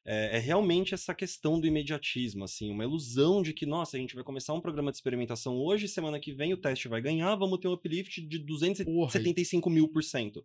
É, 0.07 0.36
é 0.36 0.38
realmente 0.38 0.92
essa 0.92 1.14
questão 1.14 1.59
do 1.59 1.66
imediatismo, 1.66 2.45
assim, 2.45 2.70
uma 2.70 2.84
ilusão 2.84 3.42
de 3.42 3.55
que, 3.55 3.64
nossa, 3.64 3.97
a 3.97 4.01
gente 4.01 4.14
vai 4.14 4.22
começar 4.22 4.53
um 4.53 4.61
programa 4.61 4.90
de 4.90 4.99
experimentação 4.99 5.57
hoje, 5.57 5.88
semana 5.88 6.20
que 6.20 6.32
vem 6.32 6.53
o 6.53 6.59
teste 6.59 6.88
vai 6.88 7.01
ganhar, 7.01 7.34
vamos 7.36 7.59
ter 7.59 7.68
um 7.68 7.72
uplift 7.72 8.20
de 8.20 8.38
Porra, 8.38 8.47
275 8.47 9.70
mil 9.70 9.88
por 9.88 10.05
cento. 10.05 10.45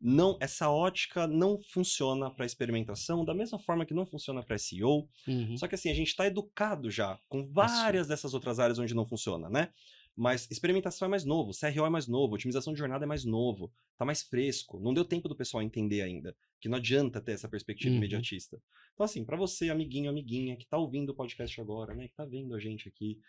Não, 0.00 0.36
essa 0.40 0.70
ótica 0.70 1.26
não 1.26 1.60
funciona 1.60 2.30
para 2.30 2.46
experimentação, 2.46 3.24
da 3.24 3.34
mesma 3.34 3.58
forma 3.58 3.84
que 3.84 3.92
não 3.94 4.06
funciona 4.06 4.42
para 4.44 4.56
SEO, 4.56 5.08
Uhum. 5.26 5.56
só 5.56 5.66
que 5.66 5.74
assim, 5.74 5.90
a 5.90 5.94
gente 5.94 6.08
está 6.08 6.26
educado 6.26 6.88
já 6.90 7.18
com 7.28 7.44
várias 7.46 8.06
dessas 8.06 8.32
outras 8.32 8.60
áreas 8.60 8.78
onde 8.78 8.94
não 8.94 9.04
funciona, 9.04 9.48
né? 9.50 9.72
Mas 10.16 10.48
experimentação 10.50 11.06
é 11.06 11.08
mais 11.08 11.24
novo, 11.24 11.52
CRO 11.52 11.86
é 11.86 11.90
mais 11.90 12.08
novo, 12.08 12.34
otimização 12.34 12.72
de 12.72 12.78
jornada 12.78 13.04
é 13.04 13.06
mais 13.08 13.24
novo, 13.24 13.72
tá 13.96 14.04
mais 14.04 14.22
fresco. 14.22 14.80
Não 14.80 14.92
deu 14.92 15.04
tempo 15.04 15.28
do 15.28 15.36
pessoal 15.36 15.62
entender 15.62 16.02
ainda 16.02 16.34
que 16.60 16.68
não 16.68 16.76
adianta 16.78 17.20
ter 17.20 17.32
essa 17.32 17.48
perspectiva 17.48 17.90
Uhum. 17.92 17.98
imediatista. 17.98 18.60
Então 18.94 19.04
assim, 19.04 19.24
para 19.24 19.36
você, 19.36 19.70
amiguinho, 19.70 20.10
amiguinha, 20.10 20.56
que 20.56 20.66
tá 20.66 20.76
ouvindo 20.76 21.10
o 21.10 21.14
podcast 21.14 21.60
agora, 21.60 21.94
né, 21.94 22.08
que 22.08 22.14
tá 22.16 22.24
vendo 22.24 22.52
a 22.54 22.58
gente 22.58 22.88
aqui 22.88 23.20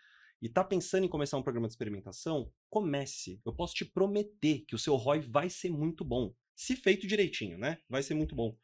e 0.42 0.48
tá 0.48 0.64
pensando 0.64 1.04
em 1.04 1.08
começar 1.08 1.36
um 1.36 1.42
programa 1.42 1.68
de 1.68 1.74
experimentação, 1.74 2.50
comece. 2.68 3.40
Eu 3.46 3.52
posso 3.52 3.74
te 3.74 3.84
prometer 3.84 4.64
que 4.66 4.74
o 4.74 4.78
seu 4.78 4.96
ROI 4.96 5.20
vai 5.20 5.48
ser 5.50 5.70
muito 5.70 6.04
bom. 6.04 6.32
Se 6.54 6.76
feito 6.76 7.06
direitinho, 7.06 7.58
né? 7.58 7.78
Vai 7.88 8.02
ser 8.02 8.14
muito 8.14 8.34
bom. 8.34 8.56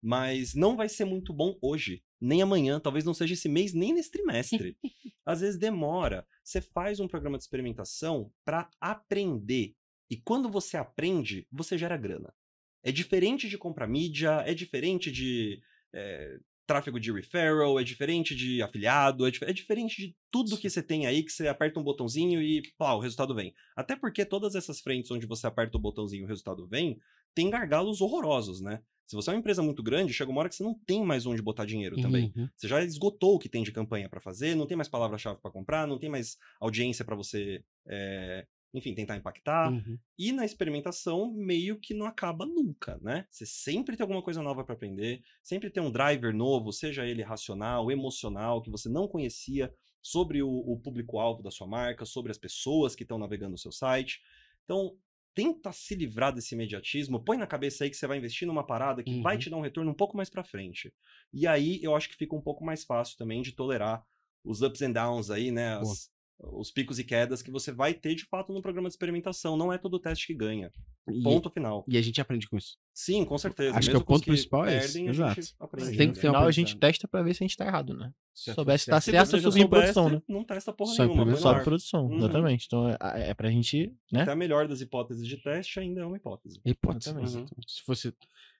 Mas 0.00 0.54
não 0.54 0.76
vai 0.76 0.88
ser 0.88 1.04
muito 1.04 1.32
bom 1.32 1.56
hoje, 1.62 2.02
nem 2.20 2.42
amanhã, 2.42 2.80
talvez 2.80 3.04
não 3.04 3.14
seja 3.14 3.34
esse 3.34 3.48
mês, 3.48 3.72
nem 3.72 3.92
nesse 3.94 4.10
trimestre. 4.10 4.76
Às 5.24 5.40
vezes 5.40 5.58
demora. 5.58 6.26
Você 6.42 6.60
faz 6.60 6.98
um 6.98 7.06
programa 7.06 7.38
de 7.38 7.44
experimentação 7.44 8.32
para 8.44 8.68
aprender. 8.80 9.74
E 10.10 10.16
quando 10.16 10.50
você 10.50 10.76
aprende, 10.76 11.46
você 11.50 11.78
gera 11.78 11.96
grana. 11.96 12.34
É 12.82 12.90
diferente 12.90 13.48
de 13.48 13.56
comprar 13.56 13.86
mídia, 13.86 14.42
é 14.44 14.52
diferente 14.52 15.10
de 15.12 15.62
é, 15.94 16.38
tráfego 16.66 16.98
de 16.98 17.12
referral, 17.12 17.78
é 17.78 17.84
diferente 17.84 18.34
de 18.34 18.60
afiliado, 18.60 19.26
é, 19.26 19.30
dif- 19.30 19.44
é 19.44 19.52
diferente 19.52 19.96
de 20.00 20.16
tudo 20.30 20.58
que 20.58 20.68
você 20.68 20.82
tem 20.82 21.06
aí 21.06 21.22
que 21.22 21.30
você 21.30 21.46
aperta 21.46 21.78
um 21.78 21.82
botãozinho 21.84 22.42
e 22.42 22.62
pá, 22.76 22.94
o 22.94 23.00
resultado 23.00 23.34
vem. 23.34 23.54
Até 23.76 23.94
porque 23.94 24.24
todas 24.24 24.54
essas 24.54 24.80
frentes 24.80 25.10
onde 25.10 25.26
você 25.26 25.46
aperta 25.46 25.76
o 25.76 25.80
botãozinho 25.80 26.22
e 26.22 26.24
o 26.24 26.28
resultado 26.28 26.66
vem, 26.66 26.98
tem 27.34 27.50
gargalos 27.50 28.00
horrorosos, 28.00 28.60
né? 28.60 28.82
Se 29.06 29.16
você 29.16 29.28
é 29.28 29.34
uma 29.34 29.40
empresa 29.40 29.62
muito 29.62 29.82
grande, 29.82 30.12
chega 30.14 30.30
uma 30.30 30.40
hora 30.40 30.48
que 30.48 30.54
você 30.54 30.62
não 30.62 30.74
tem 30.86 31.04
mais 31.04 31.26
onde 31.26 31.42
botar 31.42 31.66
dinheiro 31.66 32.00
também. 32.00 32.32
Uhum. 32.34 32.48
Você 32.56 32.66
já 32.66 32.82
esgotou 32.82 33.34
o 33.34 33.38
que 33.38 33.48
tem 33.48 33.62
de 33.62 33.70
campanha 33.70 34.08
para 34.08 34.20
fazer, 34.20 34.54
não 34.54 34.66
tem 34.66 34.76
mais 34.76 34.88
palavra-chave 34.88 35.38
para 35.38 35.50
comprar, 35.50 35.86
não 35.86 35.98
tem 35.98 36.08
mais 36.08 36.38
audiência 36.58 37.04
para 37.04 37.14
você, 37.14 37.62
é, 37.86 38.46
enfim, 38.72 38.94
tentar 38.94 39.16
impactar. 39.16 39.70
Uhum. 39.70 39.98
E 40.18 40.32
na 40.32 40.46
experimentação, 40.46 41.30
meio 41.30 41.78
que 41.78 41.92
não 41.92 42.06
acaba 42.06 42.46
nunca, 42.46 42.98
né? 43.02 43.26
Você 43.30 43.44
sempre 43.44 43.98
tem 43.98 44.04
alguma 44.04 44.22
coisa 44.22 44.42
nova 44.42 44.64
para 44.64 44.74
aprender, 44.74 45.22
sempre 45.42 45.68
tem 45.68 45.82
um 45.82 45.92
driver 45.92 46.34
novo, 46.34 46.72
seja 46.72 47.06
ele 47.06 47.22
racional, 47.22 47.90
emocional, 47.90 48.62
que 48.62 48.70
você 48.70 48.88
não 48.88 49.06
conhecia 49.06 49.70
sobre 50.00 50.42
o, 50.42 50.48
o 50.48 50.78
público-alvo 50.80 51.42
da 51.42 51.50
sua 51.50 51.66
marca, 51.66 52.06
sobre 52.06 52.32
as 52.32 52.38
pessoas 52.38 52.96
que 52.96 53.02
estão 53.02 53.18
navegando 53.18 53.52
no 53.52 53.58
seu 53.58 53.70
site. 53.70 54.22
Então, 54.64 54.96
tenta 55.34 55.72
se 55.72 55.94
livrar 55.94 56.32
desse 56.34 56.54
imediatismo, 56.54 57.24
põe 57.24 57.36
na 57.38 57.46
cabeça 57.46 57.84
aí 57.84 57.90
que 57.90 57.96
você 57.96 58.06
vai 58.06 58.18
investir 58.18 58.46
numa 58.46 58.66
parada 58.66 59.02
que 59.04 59.16
vai 59.16 59.36
Uhum. 59.36 59.38
te 59.38 59.50
dar 59.50 59.56
um 59.56 59.60
retorno 59.62 59.90
um 59.90 59.94
pouco 59.94 60.16
mais 60.16 60.30
para 60.30 60.44
frente. 60.44 60.92
E 61.32 61.46
aí 61.46 61.80
eu 61.82 61.94
acho 61.96 62.08
que 62.08 62.16
fica 62.16 62.34
um 62.36 62.42
pouco 62.42 62.64
mais 62.64 62.84
fácil 62.84 63.16
também 63.18 63.42
de 63.42 63.52
tolerar 63.54 64.04
os 64.44 64.62
ups 64.62 64.82
and 64.82 64.92
downs 64.92 65.30
aí, 65.30 65.50
né? 65.50 65.76
As- 65.76 66.11
os 66.38 66.70
picos 66.70 66.98
e 66.98 67.04
quedas 67.04 67.40
que 67.42 67.50
você 67.50 67.70
vai 67.72 67.94
ter 67.94 68.14
de 68.14 68.24
fato 68.26 68.52
no 68.52 68.60
programa 68.60 68.88
de 68.88 68.94
experimentação. 68.94 69.56
Não 69.56 69.72
é 69.72 69.78
todo 69.78 69.98
teste 69.98 70.26
que 70.26 70.34
ganha. 70.34 70.72
E, 71.08 71.22
Ponto 71.22 71.50
final. 71.50 71.84
e 71.88 71.98
a 71.98 72.02
gente 72.02 72.20
aprende 72.20 72.48
com 72.48 72.56
isso. 72.56 72.76
Sim, 72.94 73.24
com 73.24 73.36
certeza. 73.36 73.76
Acho 73.76 73.88
que 73.88 73.92
Mesmo 73.94 74.02
o 74.02 74.04
com 74.04 74.14
os 74.14 74.20
ponto 74.20 74.26
principal 74.30 74.66
é 74.66 74.76
esse, 74.78 75.04
exato. 75.04 75.40
aprende, 75.58 75.96
Tem 75.96 76.06
né? 76.08 76.12
que 76.14 76.20
ter 76.20 76.28
um 76.28 76.30
final 76.32 76.46
a 76.46 76.50
gente 76.52 76.76
testa 76.76 77.08
pra 77.08 77.22
ver 77.22 77.34
se 77.34 77.42
a 77.42 77.46
gente 77.46 77.56
tá 77.56 77.66
errado, 77.66 77.92
né? 77.94 78.12
Se 78.32 78.44
Certo, 78.44 78.56
souber 78.56 78.78
se 78.78 78.86
tá 78.86 79.00
certo. 79.00 79.26
Você 79.30 79.40
subir 79.40 79.58
em 79.58 79.62
soubesse, 79.62 79.92
produção, 79.92 80.08
né? 80.10 80.22
Não 80.28 80.44
testa 80.44 80.72
porra 80.72 80.94
Só 80.94 81.04
em 81.04 81.08
nenhuma. 81.08 81.36
Só 81.36 81.50
ar. 81.54 81.62
produção, 81.64 82.06
Uhum. 82.06 82.18
exatamente. 82.18 82.66
Então 82.66 82.88
é, 82.88 82.96
é 83.30 83.34
pra 83.34 83.50
gente, 83.50 83.92
né? 84.12 84.22
Até 84.22 84.30
a 84.32 84.36
melhor 84.36 84.68
das 84.68 84.80
hipóteses 84.80 85.26
de 85.26 85.36
teste 85.38 85.80
ainda 85.80 86.02
é 86.02 86.04
uma 86.06 86.16
hipótese. 86.16 86.60
É 86.64 86.70
hipótese. 86.70 87.08
Exatamente. 87.10 87.30
exatamente. 87.36 87.72
Se 87.72 87.82
fosse. 87.82 88.08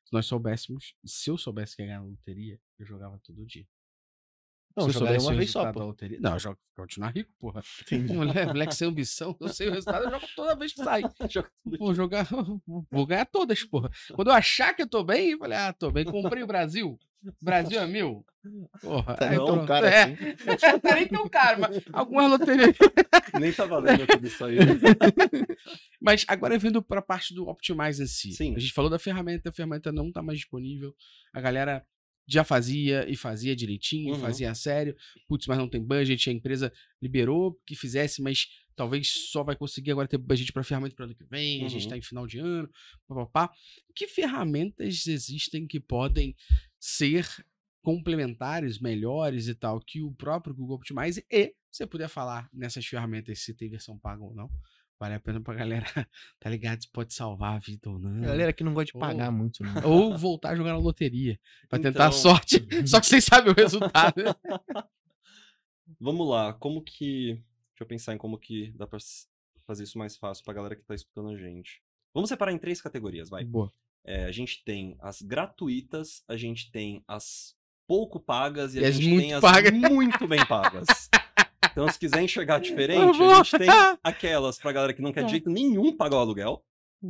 Se 0.04 0.12
nós 0.12 0.26
soubéssemos, 0.26 0.94
se 1.04 1.30
eu 1.30 1.38
soubesse 1.38 1.76
que 1.76 1.82
ia 1.82 1.86
ganhar 1.86 2.00
na 2.00 2.06
loteria, 2.06 2.58
eu 2.78 2.84
jogava 2.84 3.20
todo 3.24 3.46
dia. 3.46 3.64
Não, 4.76 4.84
se 4.84 4.90
eu 4.96 5.00
jogaria 5.00 5.20
uma 5.20 5.34
vez 5.34 5.50
só, 5.50 5.72
pô. 5.72 5.80
loteria. 5.84 6.18
Não, 6.20 6.32
eu 6.34 6.38
jogo 6.38 6.58
pra 6.74 6.84
continuar 6.84 7.10
rico, 7.10 7.30
porra. 7.38 7.62
Entendi. 7.82 8.12
Moleque, 8.14 8.46
moleque 8.46 8.74
sem 8.74 8.88
ambição, 8.88 9.36
eu 9.40 9.48
sei 9.48 9.68
o 9.68 9.72
resultado, 9.72 10.04
eu 10.04 10.10
jogo 10.10 10.26
toda 10.34 10.54
vez 10.56 10.72
que 10.72 10.82
sai. 10.84 11.02
Vou 11.78 11.94
jogar, 11.94 12.26
vou 12.90 13.06
ganhar 13.06 13.26
todas, 13.26 13.62
porra. 13.64 13.90
Quando 14.14 14.28
eu 14.28 14.34
achar 14.34 14.74
que 14.74 14.82
eu 14.82 14.88
tô 14.88 15.02
bem, 15.04 15.30
eu 15.32 15.38
falei, 15.38 15.58
ah, 15.58 15.72
tô 15.72 15.90
bem, 15.90 16.04
comprei 16.04 16.42
o 16.42 16.46
Brasil. 16.46 16.98
Brasil 17.40 17.80
é 17.80 17.86
meu. 17.86 18.24
Porra, 18.80 19.14
Tá 19.14 19.30
não 19.30 19.46
tão 19.46 19.54
pronto. 19.54 19.68
caro 19.68 19.86
é, 19.86 20.02
assim. 20.02 20.78
tá 20.80 20.94
nem 20.96 21.06
tão 21.06 21.28
caro, 21.28 21.60
mas 21.60 21.80
algumas 21.92 22.28
loterias. 22.32 22.76
Nem 23.38 23.52
tá 23.52 23.64
valendo 23.64 24.04
tudo 24.08 24.26
isso 24.26 24.44
aí. 24.44 24.56
Mas 26.00 26.24
agora 26.26 26.58
vindo 26.58 26.82
para 26.82 26.98
a 26.98 27.02
parte 27.02 27.32
do 27.32 27.46
Optimize 27.48 28.02
em 28.02 28.06
si. 28.06 28.32
Sim. 28.32 28.56
A 28.56 28.58
gente 28.58 28.72
falou 28.72 28.90
da 28.90 28.98
ferramenta, 28.98 29.50
a 29.50 29.52
ferramenta 29.52 29.92
não 29.92 30.10
tá 30.10 30.20
mais 30.20 30.38
disponível. 30.40 30.92
A 31.32 31.40
galera 31.40 31.86
já 32.26 32.44
fazia 32.44 33.08
e 33.10 33.16
fazia 33.16 33.54
direitinho, 33.56 34.14
Uhum. 34.14 34.20
fazia 34.20 34.50
a 34.50 34.54
sério. 34.54 34.96
Putz, 35.28 35.46
mas 35.46 35.58
não 35.58 35.68
tem 35.68 35.82
budget, 35.82 36.30
a 36.30 36.32
empresa 36.32 36.72
liberou 37.00 37.60
que 37.66 37.74
fizesse, 37.74 38.22
mas 38.22 38.46
talvez 38.76 39.08
só 39.30 39.42
vai 39.42 39.54
conseguir 39.56 39.90
agora 39.92 40.08
ter 40.08 40.18
budget 40.18 40.52
para 40.52 40.62
ferramenta 40.64 40.94
para 40.94 41.04
ano 41.04 41.14
que 41.14 41.24
vem, 41.24 41.58
a 41.64 41.68
gente 41.68 41.72
Uhum. 41.72 41.78
está 41.78 41.96
em 41.98 42.02
final 42.02 42.26
de 42.26 42.38
ano, 42.38 42.70
papapá. 43.06 43.52
Que 43.94 44.06
ferramentas 44.06 45.06
existem 45.06 45.66
que 45.66 45.78
podem 45.80 46.34
ser 46.80 47.26
complementares, 47.82 48.78
melhores 48.78 49.48
e 49.48 49.54
tal, 49.54 49.80
que 49.80 50.00
o 50.02 50.12
próprio 50.12 50.54
Google 50.54 50.76
Optimize 50.76 51.24
e 51.30 51.52
você 51.70 51.86
puder 51.86 52.08
falar 52.08 52.48
nessas 52.52 52.86
ferramentas 52.86 53.40
se 53.40 53.54
tem 53.54 53.68
versão 53.68 53.98
paga 53.98 54.22
ou 54.22 54.34
não. 54.34 54.48
Vale 55.03 55.14
a 55.16 55.20
pena 55.20 55.40
pra 55.40 55.53
galera, 55.55 55.84
tá 56.38 56.48
ligado? 56.48 56.80
Se 56.80 56.88
pode 56.88 57.12
salvar 57.12 57.57
a 57.57 57.59
vida 57.59 57.90
ou 57.90 57.98
não. 57.98 58.20
Galera 58.20 58.53
que 58.53 58.62
não 58.62 58.72
gosta 58.72 58.92
de 58.92 58.98
pagar 59.00 59.32
muito, 59.32 59.64
né? 59.64 59.72
Ou 59.84 60.16
voltar 60.16 60.50
a 60.50 60.55
jogar 60.55 60.70
na 60.70 60.78
loteria. 60.78 61.40
Pra 61.68 61.76
tentar 61.80 62.05
a 62.05 62.07
Então- 62.07 62.12
sorte. 62.20 62.64
Só 62.86 63.00
que 63.00 63.07
vocês 63.07 63.24
sabem 63.24 63.53
o 63.53 63.57
resultado. 63.57 64.22
né? 64.22 64.32
Vamos 66.00 66.28
lá, 66.28 66.53
como 66.53 66.80
que. 66.84 67.32
Deixa 67.70 67.80
eu 67.80 67.86
pensar 67.86 68.14
em 68.14 68.18
como 68.18 68.38
que 68.38 68.70
dá 68.76 68.86
pra 68.86 68.98
fazer 69.66 69.82
isso 69.82 69.98
mais 69.98 70.16
fácil 70.16 70.44
pra 70.44 70.55
galera 70.55 70.76
que 70.76 70.84
tá 70.84 70.94
escutando 70.94 71.30
a 71.30 71.36
gente. 71.36 71.82
Vamos 72.14 72.28
separar 72.28 72.53
em 72.53 72.59
três 72.59 72.80
categorias, 72.80 73.28
vai. 73.28 73.44
Boa. 73.44 73.72
É, 74.05 74.24
a 74.26 74.30
gente 74.30 74.62
tem 74.64 74.96
as 75.00 75.20
gratuitas, 75.20 76.22
a 76.28 76.36
gente 76.36 76.70
tem 76.70 77.03
as 77.09 77.57
pouco 77.88 78.20
pagas 78.20 78.76
e, 78.76 78.78
E 78.80 78.84
a 78.84 78.88
as 78.88 78.94
gente 78.94 79.18
tem 79.20 79.34
as 79.34 79.40
pagas. 79.40 79.72
muito 79.72 80.28
bem 80.28 80.46
pagas. 80.46 80.86
Então, 81.70 81.88
se 81.88 81.98
quiser 81.98 82.22
enxergar 82.22 82.58
diferente, 82.60 83.22
a 83.22 83.34
gente 83.36 83.58
tem 83.58 83.68
aquelas 84.02 84.58
pra 84.58 84.72
galera 84.72 84.92
que 84.94 85.02
não 85.02 85.12
quer 85.12 85.24
de 85.24 85.30
jeito 85.30 85.50
nenhum 85.50 85.96
pagar 85.96 86.16
o 86.16 86.20
aluguel. 86.20 86.64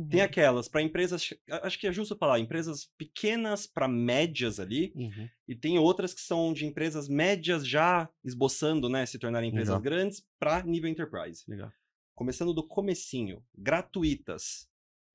Tem 0.09 0.21
Uhum. 0.21 0.25
aquelas 0.25 0.67
para 0.67 0.81
empresas, 0.81 1.29
acho 1.61 1.79
que 1.79 1.85
é 1.85 1.91
justo 1.93 2.15
falar, 2.17 2.39
empresas 2.39 2.89
pequenas 2.97 3.67
para 3.67 3.87
médias 3.87 4.59
ali, 4.59 4.91
Uhum. 4.95 5.29
e 5.47 5.55
tem 5.55 5.77
outras 5.77 6.15
que 6.15 6.21
são 6.21 6.51
de 6.51 6.65
empresas 6.65 7.07
médias 7.07 7.67
já 7.67 8.09
esboçando, 8.23 8.89
né, 8.89 9.05
se 9.05 9.19
tornarem 9.19 9.49
empresas 9.51 9.69
Legal. 9.75 9.81
grandes 9.83 10.25
para 10.39 10.63
nível 10.63 10.89
enterprise. 10.89 11.43
Legal. 11.47 11.71
Começando 12.15 12.55
do 12.55 12.67
comecinho, 12.67 13.43
gratuitas. 13.55 14.67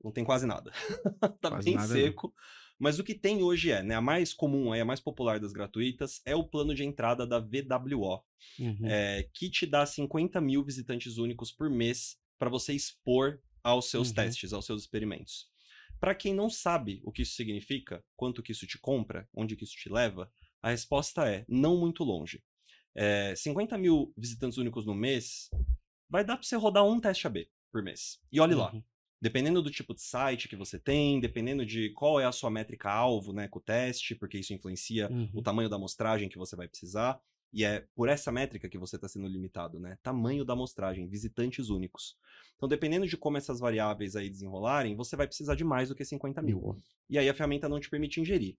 Não 0.02 0.12
tem 0.12 0.24
quase 0.24 0.46
nada. 0.46 0.70
tá 1.40 1.50
Quase 1.50 1.64
bem 1.64 1.74
nada, 1.74 1.88
não. 1.92 2.32
Mas 2.78 2.98
o 2.98 3.04
que 3.04 3.14
tem 3.14 3.42
hoje 3.42 3.70
é, 3.70 3.82
né, 3.82 3.94
a 3.94 4.00
mais 4.00 4.32
comum, 4.32 4.72
a 4.72 4.84
mais 4.84 5.00
popular 5.00 5.40
das 5.40 5.52
gratuitas 5.52 6.20
é 6.24 6.34
o 6.36 6.44
plano 6.44 6.74
de 6.74 6.84
entrada 6.84 7.26
da 7.26 7.38
VWO, 7.38 8.22
Uhum. 8.58 8.88
é, 8.88 9.28
que 9.34 9.50
te 9.50 9.66
dá 9.66 9.84
50 9.84 10.40
mil 10.40 10.64
visitantes 10.64 11.18
únicos 11.18 11.50
por 11.52 11.68
mês 11.70 12.16
para 12.38 12.50
você 12.50 12.72
expor 12.72 13.40
aos 13.62 13.90
seus 13.90 14.08
Uhum. 14.08 14.14
testes, 14.14 14.52
aos 14.52 14.64
seus 14.66 14.82
experimentos. 14.82 15.46
Para 16.00 16.14
quem 16.14 16.32
não 16.32 16.48
sabe 16.48 17.00
o 17.04 17.10
que 17.10 17.22
isso 17.22 17.34
significa, 17.34 18.04
quanto 18.16 18.42
que 18.42 18.52
isso 18.52 18.66
te 18.66 18.78
compra, 18.78 19.28
onde 19.34 19.56
que 19.56 19.64
isso 19.64 19.74
te 19.76 19.88
leva, 19.88 20.30
a 20.62 20.70
resposta 20.70 21.28
é 21.28 21.44
não 21.48 21.76
muito 21.78 22.04
longe. 22.04 22.42
É, 22.94 23.34
50 23.36 23.76
mil 23.78 24.12
visitantes 24.16 24.58
únicos 24.58 24.86
no 24.86 24.94
mês 24.94 25.50
vai 26.08 26.24
dar 26.24 26.36
para 26.36 26.44
você 26.46 26.56
rodar 26.56 26.84
um 26.84 27.00
teste 27.00 27.26
AB 27.26 27.48
por 27.72 27.82
mês. 27.82 28.20
E 28.32 28.40
olhe 28.40 28.54
lá, 28.54 28.76
Uhum. 28.76 28.82
Dependendo 29.20 29.60
do 29.62 29.70
tipo 29.70 29.94
de 29.94 30.00
site 30.02 30.48
que 30.48 30.56
você 30.56 30.78
tem, 30.78 31.18
dependendo 31.20 31.64
de 31.66 31.90
qual 31.90 32.20
é 32.20 32.24
a 32.24 32.32
sua 32.32 32.50
métrica 32.50 32.90
alvo, 32.90 33.32
né, 33.32 33.48
com 33.48 33.58
o 33.58 33.62
teste, 33.62 34.14
porque 34.14 34.38
isso 34.38 34.52
influencia 34.54 35.10
Uhum. 35.10 35.30
o 35.34 35.42
tamanho 35.42 35.68
da 35.68 35.76
amostragem 35.76 36.28
que 36.28 36.38
você 36.38 36.54
vai 36.56 36.68
precisar. 36.68 37.20
E 37.52 37.64
é 37.64 37.86
por 37.94 38.08
essa 38.10 38.30
métrica 38.30 38.68
que 38.68 38.76
você 38.76 38.96
está 38.96 39.08
sendo 39.08 39.26
limitado, 39.26 39.80
né? 39.80 39.96
Tamanho 40.02 40.44
da 40.44 40.52
amostragem, 40.52 41.08
visitantes 41.08 41.70
únicos. 41.70 42.14
Então, 42.56 42.68
dependendo 42.68 43.06
de 43.06 43.16
como 43.16 43.38
essas 43.38 43.58
variáveis 43.58 44.14
aí 44.16 44.28
desenrolarem, 44.28 44.94
você 44.94 45.16
vai 45.16 45.26
precisar 45.26 45.54
de 45.54 45.64
mais 45.64 45.88
do 45.88 45.94
que 45.94 46.04
50 46.04 46.42
mil. 46.42 46.60
Boa. 46.60 46.78
E 47.08 47.18
aí 47.18 47.26
a 47.26 47.32
ferramenta 47.32 47.66
não 47.66 47.80
te 47.80 47.88
permite 47.88 48.20
ingerir. 48.20 48.54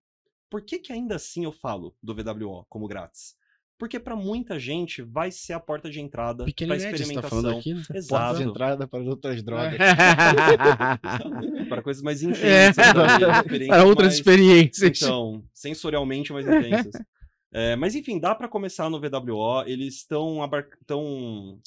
Por 0.49 0.64
que, 0.64 0.80
que 0.80 0.91
ainda 0.91 1.16
assim 1.18 1.43
eu 1.45 1.51
falo 1.51 1.95
do 2.01 2.16
VWO 2.16 2.66
como 2.68 2.88
grátis? 2.88 3.38
Porque 3.80 3.97
para 3.99 4.15
muita 4.15 4.59
gente 4.59 5.01
vai 5.01 5.32
ser 5.32 5.53
a 5.53 5.59
porta 5.59 5.89
de 5.89 6.01
entrada 6.01 6.43
para 6.43 6.51
e 6.51 6.53
tá 6.67 6.75
experimentação. 6.75 7.30
falando 7.41 7.57
aqui, 7.57 7.73
né? 7.73 7.80
Porta 7.82 7.97
Exato. 7.97 8.38
de 8.38 8.43
entrada 8.43 8.88
para 8.88 8.99
outras 8.99 9.41
drogas. 9.41 9.77
para 11.69 11.82
coisas 11.82 12.03
mais 12.03 12.21
É. 12.21 12.25
intensas. 12.27 12.86
experiências 13.45 13.67
Para 13.69 13.86
outras 13.86 14.07
mais- 14.07 14.15
experiências. 14.15 15.01
Então, 15.01 15.43
sensorialmente 15.53 16.34
mais 16.34 16.45
intensas. 16.47 17.01
É, 17.51 17.75
mas 17.75 17.95
enfim, 17.95 18.19
dá 18.19 18.36
para 18.36 18.47
começar 18.47 18.89
no 18.89 18.99
VWO. 18.99 19.63
Eles 19.65 19.95
estão 19.95 20.43
abar- 20.43 20.67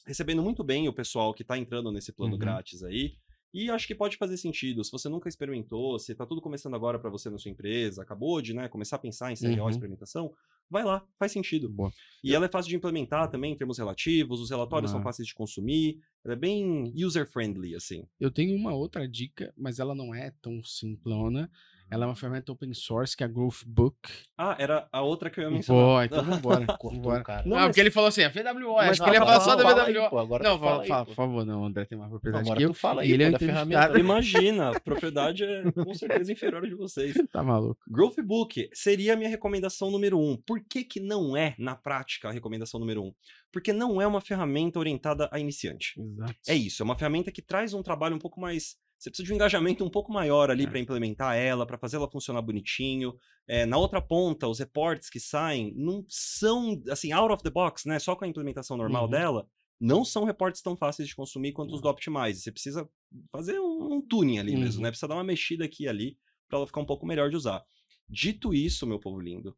recebendo 0.07 0.43
muito 0.43 0.63
bem 0.63 0.87
o 0.89 0.93
pessoal 0.93 1.35
que 1.35 1.43
tá 1.43 1.59
entrando 1.59 1.91
nesse 1.91 2.13
plano 2.13 2.35
Uhum. 2.35 2.39
grátis 2.39 2.83
aí. 2.85 3.15
E 3.55 3.69
acho 3.69 3.87
que 3.87 3.95
pode 3.95 4.17
fazer 4.17 4.37
sentido. 4.39 4.83
Se 4.83 4.91
você 4.91 5.09
nunca 5.11 5.29
experimentou, 5.29 5.99
se 5.99 6.15
tá 6.15 6.25
tudo 6.25 6.41
começando 6.41 6.75
agora 6.75 6.99
para 6.99 7.11
você 7.11 7.29
na 7.29 7.37
sua 7.37 7.51
empresa, 7.51 8.01
acabou 8.03 8.41
de 8.41 8.55
né, 8.55 8.67
começar 8.69 8.97
a 8.97 8.99
pensar 8.99 9.31
em 9.31 9.37
serial 9.37 9.65
Uhum. 9.67 9.71
experimentação, 9.71 10.33
vai 10.73 10.83
lá, 10.83 11.07
faz 11.19 11.31
sentido. 11.31 11.69
Boa. 11.69 11.93
E 12.25 12.35
ela 12.35 12.47
é 12.47 12.49
fácil 12.49 12.71
de 12.71 12.77
implementar 12.77 13.31
também 13.31 13.53
em 13.53 13.57
termos 13.57 13.79
relativos, 13.79 14.41
os 14.41 14.51
relatórios 14.51 14.91
são 14.91 15.01
Ah. 15.01 15.03
fáceis 15.05 15.29
de 15.29 15.35
consumir, 15.35 15.99
ela 16.25 16.35
é 16.35 16.37
bem 16.37 16.93
user-friendly, 16.97 17.75
assim. 17.77 18.05
Eu 18.19 18.31
tenho 18.31 18.57
uma 18.57 18.73
outra 18.75 19.07
dica, 19.07 19.53
mas 19.57 19.79
ela 19.79 19.95
não 19.95 20.15
é 20.15 20.33
tão 20.41 20.65
simplona. 20.65 21.51
Ela 21.93 22.05
é 22.05 22.09
uma 22.09 22.17
ferramenta 22.17 22.51
open 22.51 22.73
source 22.73 23.17
que 23.17 23.23
é 23.23 23.27
a 23.27 23.29
Growth 23.29 23.65
Book. 23.67 23.97
Ah, 24.39 24.57
era 24.59 24.89
a 24.91 25.03
outra 25.03 25.29
que 25.29 25.39
eu 25.39 25.45
ia 25.45 25.51
mencionar. 25.51 25.83
Boa, 25.85 26.05
então 26.07 26.25
vambora. 26.25 26.67
Cortou 26.67 26.91
vambora. 26.93 27.23
cara. 27.23 27.43
Não, 27.43 27.51
Não, 27.51 27.57
mas- 27.59 27.67
porque 27.67 27.81
ele 27.81 27.91
falou 27.91 28.09
assim, 28.09 28.23
a 28.25 28.29
VWO, 28.29 28.75
Mas 28.77 28.91
acho 28.93 29.03
que 29.03 29.09
ele 29.11 29.17
ia 29.17 29.21
fala, 29.21 29.33
falar 29.33 29.45
só 29.45 29.57
da 29.57 29.63
fala 29.63 29.85
aí, 29.87 29.93
VWO. 29.93 30.11
pô, 30.11 30.19
agora 30.19 30.43
não, 30.45 30.59
fala, 30.59 30.71
fala 30.71 30.83
aí, 30.83 30.89
fala, 30.89 31.05
por 31.07 31.15
favor, 31.15 31.45
não, 31.45 31.63
o 31.63 31.65
André 31.67 31.85
tem 31.85 31.99
mais 31.99 32.11
propriedade 32.11 32.45
Agora 32.45 32.59
que 32.59 32.65
eu. 32.67 32.75
fala 32.75 33.03
aí, 33.03 33.13
ele 33.13 33.23
é 33.25 33.31
da 33.31 33.37
entrevistado. 33.37 33.69
ferramenta. 33.71 34.01
Imagina, 34.01 34.71
a 34.71 34.81
propriedade 34.81 35.45
é 35.45 35.71
com 35.71 35.95
certeza 35.95 36.33
inferior 36.33 36.65
a 36.65 36.69
de 36.69 36.75
vocês. 36.75 37.15
Tá 37.31 37.43
maluco. 37.43 37.81
Growth 37.89 38.17
Book 38.25 38.69
seria 38.73 39.15
a 39.15 39.17
minha 39.17 39.29
recomendação 39.29 39.91
número 39.91 40.19
um. 40.19 40.37
Por 40.37 40.61
que, 40.61 40.85
que 40.85 40.99
não 41.01 41.37
é, 41.37 41.55
na 41.59 41.75
prática, 41.75 42.29
a 42.29 42.33
recomendação 42.33 42.81
número 42.81 43.03
um? 43.03 43.13
Porque 43.53 43.73
não 43.73 44.01
é 44.01 44.07
uma 44.07 44.21
ferramenta 44.21 44.79
orientada 44.79 45.29
a 45.31 45.39
iniciante. 45.39 45.95
Exato. 46.01 46.35
É 46.49 46.55
isso, 46.55 46.83
é 46.83 46.85
uma 46.85 46.97
ferramenta 46.97 47.31
que 47.31 47.43
traz 47.43 47.75
um 47.75 47.83
trabalho 47.83 48.17
um 48.17 48.19
pouco 48.19 48.41
mais. 48.41 48.77
Você 49.03 49.11
precisa 49.11 49.27
de 49.27 49.33
um 49.33 49.35
engajamento 49.35 49.85
um 49.85 49.91
pouco 49.91 50.13
maior 50.13 50.49
ali 50.49 50.63
É. 50.63 50.67
para 50.69 50.79
implementar 50.79 51.37
ela, 51.37 51.67
para 51.67 51.77
fazer 51.77 51.97
ela 51.97 52.09
funcionar 52.09 52.41
bonitinho. 52.41 53.19
É, 53.49 53.67
na 53.67 53.77
outra 53.77 54.01
ponta, 54.01 54.47
os 54.47 54.61
reports 54.61 55.11
que 55.11 55.19
saem 55.19 55.73
não 55.75 56.05
são, 56.09 56.81
assim, 56.89 57.11
out 57.11 57.33
of 57.33 57.43
the 57.43 57.51
box, 57.51 57.85
né? 57.89 57.99
Só 57.99 58.15
com 58.15 58.25
a 58.25 58.29
implementação 58.29 58.77
normal 58.77 59.07
Uhum. 59.07 59.11
dela, 59.11 59.49
não 59.81 60.05
são 60.05 60.23
reportes 60.23 60.63
tão 60.63 60.77
fáceis 60.77 61.09
de 61.09 61.17
consumir 61.17 61.53
quanto 61.53 61.75
os 61.75 61.81
do 61.81 61.89
Optimize. 61.89 62.41
Você 62.43 62.53
precisa 62.53 62.89
fazer 63.33 63.59
um, 63.59 63.95
um 63.95 64.01
tuning 64.01 64.39
ali 64.39 64.57
mesmo, 64.57 64.77
Uhum. 64.77 64.83
né? 64.85 64.91
Precisa 64.91 65.09
dar 65.09 65.17
uma 65.17 65.25
mexida 65.25 65.65
aqui 65.65 65.83
e 65.83 65.89
ali 65.89 66.17
para 66.49 66.59
ela 66.59 66.67
ficar 66.69 66.81
um 66.81 66.87
pouco 66.87 67.05
melhor 67.05 67.29
de 67.29 67.35
usar. 67.35 67.61
Dito 68.09 68.55
isso, 68.55 68.87
meu 68.87 69.01
povo 69.01 69.19
lindo, 69.19 69.57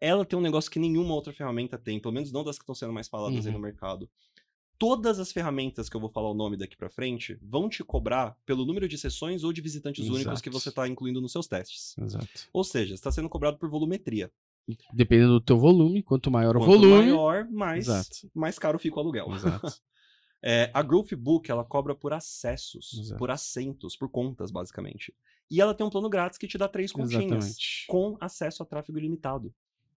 ela 0.00 0.24
tem 0.24 0.38
um 0.38 0.42
negócio 0.42 0.70
que 0.70 0.78
nenhuma 0.78 1.12
outra 1.12 1.32
ferramenta 1.34 1.76
tem, 1.76 2.00
pelo 2.00 2.14
menos 2.14 2.32
não 2.32 2.42
das 2.42 2.56
que 2.56 2.62
estão 2.62 2.74
sendo 2.74 2.92
mais 2.94 3.06
faladas 3.08 3.44
aí 3.44 3.52
Uhum. 3.52 3.58
no 3.58 3.62
mercado. 3.62 4.08
Todas 4.78 5.18
as 5.18 5.32
ferramentas 5.32 5.88
que 5.88 5.96
eu 5.96 6.00
vou 6.00 6.08
falar 6.08 6.30
o 6.30 6.34
nome 6.34 6.56
daqui 6.56 6.76
pra 6.76 6.88
frente 6.88 7.36
vão 7.42 7.68
te 7.68 7.82
cobrar 7.82 8.36
pelo 8.46 8.64
número 8.64 8.88
de 8.88 8.96
sessões 8.96 9.42
ou 9.42 9.52
de 9.52 9.60
visitantes 9.60 10.04
únicos 10.08 10.40
que 10.40 10.48
Exato. 10.48 10.62
você 10.62 10.68
está 10.68 10.86
incluindo 10.86 11.20
nos 11.20 11.32
seus 11.32 11.48
testes. 11.48 11.96
Exato. 11.98 12.28
Ou 12.52 12.62
seja, 12.62 12.94
está 12.94 13.10
sendo 13.10 13.28
cobrado 13.28 13.58
por 13.58 13.68
volumetria. 13.68 14.30
Dependendo 14.92 15.32
do 15.32 15.40
teu 15.40 15.58
volume, 15.58 16.02
quanto 16.02 16.30
maior 16.30 16.56
o 16.56 16.60
Quanto 16.60 16.72
volume. 16.80 16.98
maior, 17.10 17.48
mais, 17.50 17.88
Exato. 17.88 18.30
mais 18.34 18.58
caro 18.58 18.78
fica 18.78 18.96
o 18.96 19.00
aluguel. 19.00 19.32
Exato. 19.34 19.66
É, 20.40 20.70
a 20.72 20.82
Growth 20.84 21.14
Book, 21.16 21.50
ela 21.50 21.64
cobra 21.64 21.96
por 21.96 22.12
acessos, 22.12 22.92
Exato. 22.96 23.18
por 23.18 23.28
assentos, 23.28 23.96
por 23.96 24.08
contas, 24.08 24.52
basicamente. 24.52 25.12
E 25.50 25.60
ela 25.60 25.74
tem 25.74 25.84
um 25.84 25.90
plano 25.90 26.08
grátis 26.08 26.38
que 26.38 26.46
te 26.46 26.56
dá 26.56 26.68
três 26.68 26.92
continhas, 26.92 27.24
Exatamente. 27.24 27.84
com 27.88 28.16
acesso 28.20 28.62
a 28.62 28.66
tráfego 28.66 28.98
ilimitado. 28.98 29.52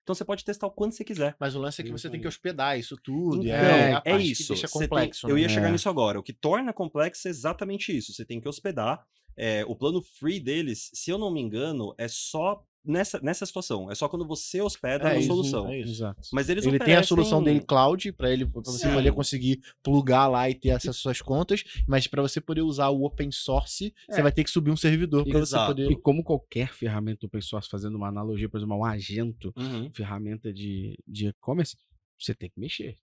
Então 0.09 0.15
você 0.15 0.25
pode 0.25 0.43
testar 0.43 0.65
o 0.65 0.71
quanto 0.71 0.95
você 0.95 1.03
quiser. 1.03 1.35
Mas 1.39 1.53
o 1.55 1.59
lance 1.59 1.79
é 1.79 1.85
que 1.85 1.91
você 1.91 2.09
tem 2.09 2.19
que 2.19 2.27
hospedar 2.27 2.79
isso 2.79 2.97
tudo. 2.97 3.43
Então, 3.45 3.53
é, 3.55 4.01
é, 4.03 4.17
que 4.17 4.23
isso. 4.23 4.47
deixa 4.47 4.67
Você 4.67 4.79
tem- 4.79 4.87
complexo. 4.89 5.29
eu 5.29 5.35
né? 5.35 5.41
ia 5.41 5.49
chegar 5.49 5.67
É. 5.67 5.71
nisso 5.71 5.87
agora. 5.87 6.19
O 6.19 6.23
que 6.23 6.33
torna 6.33 6.73
complexo 6.73 7.27
é 7.27 7.31
exatamente 7.31 7.95
isso. 7.95 8.11
Você 8.11 8.25
tem 8.25 8.41
que 8.41 8.49
hospedar. 8.49 9.05
É, 9.37 9.63
o 9.67 9.75
plano 9.75 10.01
free 10.01 10.39
deles, 10.39 10.89
se 10.95 11.11
eu 11.11 11.19
não 11.19 11.31
me 11.31 11.39
engano, 11.39 11.93
é 11.95 12.07
só 12.07 12.59
nessa, 12.89 13.19
nessa 13.21 13.45
situação. 13.45 13.89
É 13.91 13.95
só 13.95 14.09
quando 14.09 14.25
você 14.27 14.61
hospeda 14.61 15.13
É 15.13 15.19
isso, 15.19 15.27
solução. 15.27 15.69
é 15.69 15.79
isso. 15.79 15.91
Exato. 15.91 16.21
Mas 16.33 16.49
eles 16.49 16.65
Ele 16.65 16.71
tem 16.79 16.87
a 16.95 16.99
oferecem- 16.99 17.07
solução 17.07 17.43
dele 17.43 17.61
cloud 17.61 18.11
para 18.13 18.31
ele 18.31 18.45
para 18.45 18.61
você 18.61 18.91
poder 18.91 19.13
conseguir 19.13 19.61
plugar 19.83 20.27
lá 20.27 20.49
e 20.49 20.55
ter 20.55 20.71
acesso 20.71 20.89
às 20.91 20.97
suas 20.97 21.21
contas, 21.21 21.63
mas 21.87 22.07
para 22.07 22.21
você 22.21 22.41
poder 22.41 22.61
usar 22.61 22.89
o 22.89 23.03
open 23.05 23.31
source, 23.31 23.93
você 24.09 24.19
É. 24.19 24.23
vai 24.23 24.31
ter 24.31 24.43
que 24.43 24.49
subir 24.49 24.71
um 24.71 24.77
servidor 24.77 25.25
para 25.27 25.39
você 25.39 25.55
poder 25.57 25.91
E 25.91 25.95
como 25.95 26.23
qualquer 26.23 26.73
ferramenta 26.73 27.25
open 27.25 27.41
source, 27.41 27.69
fazendo 27.69 27.95
uma 27.95 28.07
analogia, 28.07 28.49
por 28.49 28.57
exemplo, 28.57 28.73
a 28.75 28.77
um 28.79 28.85
agento, 28.85 29.53
Uhum. 29.55 29.89
ferramenta 29.93 30.51
de 30.51 30.97
de 31.07 31.27
e-commerce, 31.27 31.77
você 32.19 32.33
tem 32.33 32.49
que 32.49 32.59
mexer. 32.59 32.97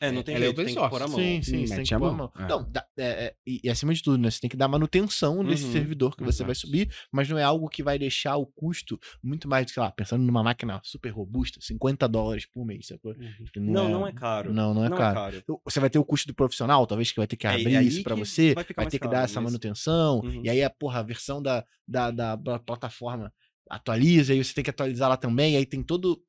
É, 0.00 0.12
não 0.12 0.22
tem 0.22 0.36
Ela 0.36 0.44
é 0.44 0.46
jeito, 0.46 0.60
open 0.60 0.74
tem 0.74 0.82
que 0.84 0.90
pôr 0.90 1.02
a 1.02 1.08
mão. 1.08 1.18
Sim, 1.18 1.42
sim, 1.42 1.66
você 1.66 1.74
tem 1.76 1.84
que 1.84 1.94
a 1.94 1.98
pôr 1.98 2.06
a 2.06 2.12
mão. 2.12 2.30
mão. 2.36 2.44
É. 2.44 2.48
Não, 2.48 2.70
dá- 2.70 2.86
é, 2.96 3.04
é, 3.04 3.34
e, 3.46 3.68
acima 3.68 3.92
de 3.92 4.02
tudo, 4.02 4.16
né? 4.16 4.30
Você 4.30 4.40
tem 4.40 4.48
que 4.48 4.56
dar 4.56 4.68
manutenção 4.68 5.42
nesse 5.42 5.64
Uhum. 5.64 5.72
servidor 5.72 6.16
que 6.16 6.22
você 6.22 6.44
vai 6.44 6.54
subir, 6.54 6.88
mas 7.10 7.28
não 7.28 7.36
é 7.36 7.42
algo 7.42 7.68
que 7.68 7.82
vai 7.82 7.98
deixar 7.98 8.36
o 8.36 8.46
custo 8.46 8.98
muito 9.22 9.48
mais, 9.48 9.70
sei 9.70 9.82
lá, 9.82 9.90
pensando 9.90 10.22
numa 10.22 10.42
máquina 10.42 10.80
super 10.84 11.10
robusta, 11.10 11.58
50 11.60 12.08
dólares 12.08 12.46
por 12.46 12.64
mês, 12.64 12.86
sacou? 12.86 13.14
Que 13.52 13.58
Não, 13.58 13.88
não 13.88 14.06
é 14.06 14.12
caro. 14.12 14.52
Não, 14.52 14.72
não 14.72 14.84
é 14.84 14.88
não 14.88 14.96
caro. 14.96 15.10
é 15.10 15.14
caro. 15.22 15.36
Então, 15.38 15.60
Você 15.64 15.80
vai 15.80 15.90
ter 15.90 15.98
o 15.98 16.04
custo 16.04 16.28
do 16.28 16.34
profissional, 16.34 16.86
talvez, 16.86 17.10
que 17.10 17.16
vai 17.18 17.26
ter 17.26 17.36
que 17.36 17.46
É, 17.46 17.50
abrir 17.54 17.84
isso 17.86 18.02
pra 18.04 18.14
que 18.14 18.20
você, 18.24 18.54
vai 18.54 18.64
vai, 18.76 18.86
ter 18.86 18.98
que 19.00 19.08
dar 19.08 19.24
essa 19.24 19.40
manutenção, 19.40 20.20
Uhum. 20.20 20.42
e 20.44 20.48
aí 20.48 20.62
a, 20.62 20.70
porra, 20.70 21.00
a 21.00 21.02
versão 21.02 21.42
da, 21.42 21.64
da, 21.86 22.10
da, 22.12 22.36
da 22.36 22.58
plataforma 22.60 23.32
atualiza, 23.68 24.32
e 24.34 24.42
você 24.42 24.54
tem 24.54 24.64
que 24.64 24.70
atualizar 24.70 25.08
lá 25.08 25.16
também, 25.16 25.54
e 25.54 25.56
aí 25.56 25.66
tem 25.66 25.82
todo. 25.82 26.22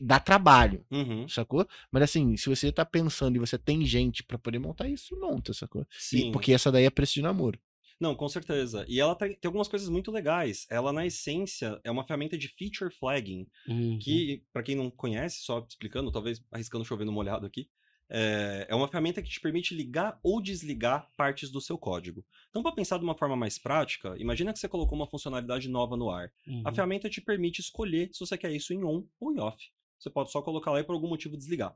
Dá 0.00 0.18
trabalho, 0.20 0.84
Uhum. 0.90 1.28
sacou? 1.28 1.66
Mas 1.90 2.04
assim, 2.04 2.36
se 2.36 2.48
você 2.48 2.70
tá 2.72 2.84
pensando 2.84 3.36
e 3.36 3.38
você 3.40 3.58
tem 3.58 3.84
gente 3.84 4.22
pra 4.22 4.38
poder 4.38 4.58
montar 4.58 4.88
isso, 4.88 5.18
monta, 5.18 5.52
sacou? 5.54 5.86
E- 6.12 6.24
Sim. 6.24 6.30
porque 6.30 6.52
essa 6.52 6.70
daí 6.72 6.84
é 6.84 6.90
preço 6.90 7.14
de 7.14 7.22
namoro. 7.22 7.58
Não, 8.00 8.14
com 8.14 8.28
certeza. 8.28 8.84
E 8.88 9.00
ela 9.00 9.14
tem, 9.14 9.30
tem 9.34 9.48
algumas 9.48 9.68
coisas 9.68 9.88
muito 9.88 10.10
legais. 10.10 10.66
Ela, 10.70 10.92
na 10.92 11.06
essência, 11.06 11.80
é 11.82 11.90
uma 11.90 12.04
ferramenta 12.06 12.36
de 12.36 12.48
feature 12.48 12.92
flagging, 12.92 13.46
Uhum. 13.66 13.98
que, 13.98 14.44
pra 14.52 14.62
quem 14.62 14.74
não 14.76 14.90
conhece, 14.90 15.40
só 15.42 15.64
explicando, 15.66 16.12
talvez 16.12 16.42
arriscando 16.52 16.84
chover 16.84 17.04
no 17.06 17.12
molhado 17.12 17.46
aqui, 17.46 17.70
é, 18.08 18.66
é 18.68 18.74
uma 18.74 18.86
ferramenta 18.86 19.22
que 19.22 19.28
te 19.30 19.40
permite 19.40 19.74
ligar 19.74 20.20
ou 20.22 20.40
desligar 20.42 21.10
partes 21.16 21.50
do 21.50 21.60
seu 21.60 21.78
código. 21.78 22.24
Então, 22.50 22.62
para 22.62 22.72
pensar 22.74 22.98
de 22.98 23.04
uma 23.04 23.16
forma 23.16 23.34
mais 23.36 23.58
prática, 23.58 24.14
imagina 24.18 24.52
que 24.52 24.58
você 24.58 24.68
colocou 24.68 24.96
uma 24.96 25.08
funcionalidade 25.08 25.68
nova 25.68 25.96
no 25.96 26.10
ar. 26.10 26.30
A 26.62 26.70
Uhum. 26.70 26.72
ferramenta 26.72 27.08
te 27.10 27.20
permite 27.20 27.60
escolher 27.60 28.10
se 28.12 28.20
você 28.20 28.36
quer 28.38 28.52
isso 28.52 28.72
em 28.74 28.84
on 28.84 29.06
ou 29.18 29.32
em 29.32 29.40
off. 29.40 29.58
Você 29.98 30.10
pode 30.10 30.30
só 30.30 30.42
colocar 30.42 30.70
lá 30.70 30.80
e 30.80 30.84
por 30.84 30.94
algum 30.94 31.08
motivo 31.08 31.36
desligar. 31.36 31.74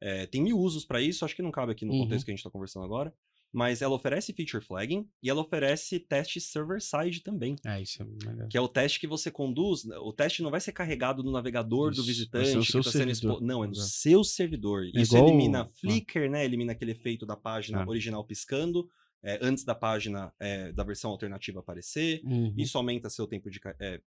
É, 0.00 0.26
tem 0.26 0.42
mil 0.42 0.58
usos 0.58 0.84
para 0.84 1.00
isso, 1.00 1.24
acho 1.24 1.36
que 1.36 1.42
não 1.42 1.50
cabe 1.50 1.72
aqui 1.72 1.84
no 1.84 1.92
Uhum. 1.92 2.00
contexto 2.04 2.24
que 2.24 2.30
a 2.30 2.34
gente 2.34 2.40
está 2.40 2.50
conversando 2.50 2.84
agora. 2.84 3.12
mas 3.52 3.82
ela 3.82 3.96
oferece 3.96 4.32
feature 4.32 4.64
flagging 4.64 5.08
e 5.20 5.28
ela 5.28 5.40
oferece 5.40 5.98
teste 5.98 6.40
server-side 6.40 7.20
também. 7.20 7.56
É, 7.66 7.82
isso 7.82 8.00
é 8.00 8.06
legal. 8.28 8.46
Que 8.48 8.56
é 8.56 8.60
o 8.60 8.68
teste 8.68 9.00
que 9.00 9.08
você 9.08 9.28
conduz. 9.28 9.84
O 9.86 10.12
teste 10.12 10.40
não 10.40 10.52
vai 10.52 10.60
ser 10.60 10.70
carregado 10.70 11.20
no 11.24 11.32
navegador 11.32 11.86
do 11.90 11.94
Isso, 11.94 12.02
vai 12.02 12.06
visitante. 12.12 12.56
o 12.58 12.60
que 12.60 12.70
seu 12.70 12.80
tá 12.84 12.92
sendo 12.92 13.40
Não, 13.40 13.64
é 13.64 13.66
no 13.66 13.72
Exato. 13.72 13.88
seu 13.88 14.22
servidor. 14.22 14.84
Isso 14.94 15.16
igual- 15.16 15.28
elimina 15.28 15.62
ah. 15.62 15.66
Flickr, 15.66 16.30
né? 16.30 16.44
Elimina 16.44 16.70
aquele 16.70 16.92
efeito 16.92 17.26
da 17.26 17.34
página 17.36 17.82
Ah. 17.82 17.88
original 17.88 18.24
piscando. 18.24 18.88
é, 19.22 19.38
antes 19.42 19.64
da 19.64 19.74
página 19.74 20.32
é, 20.40 20.72
da 20.72 20.82
versão 20.84 21.10
alternativa 21.10 21.58
aparecer. 21.60 22.22
Uhum. 22.24 22.54
Isso 22.56 22.78
aumenta 22.78 23.10
seu 23.10 23.26
tempo 23.26 23.50
de. 23.50 23.60
é, 23.80 24.00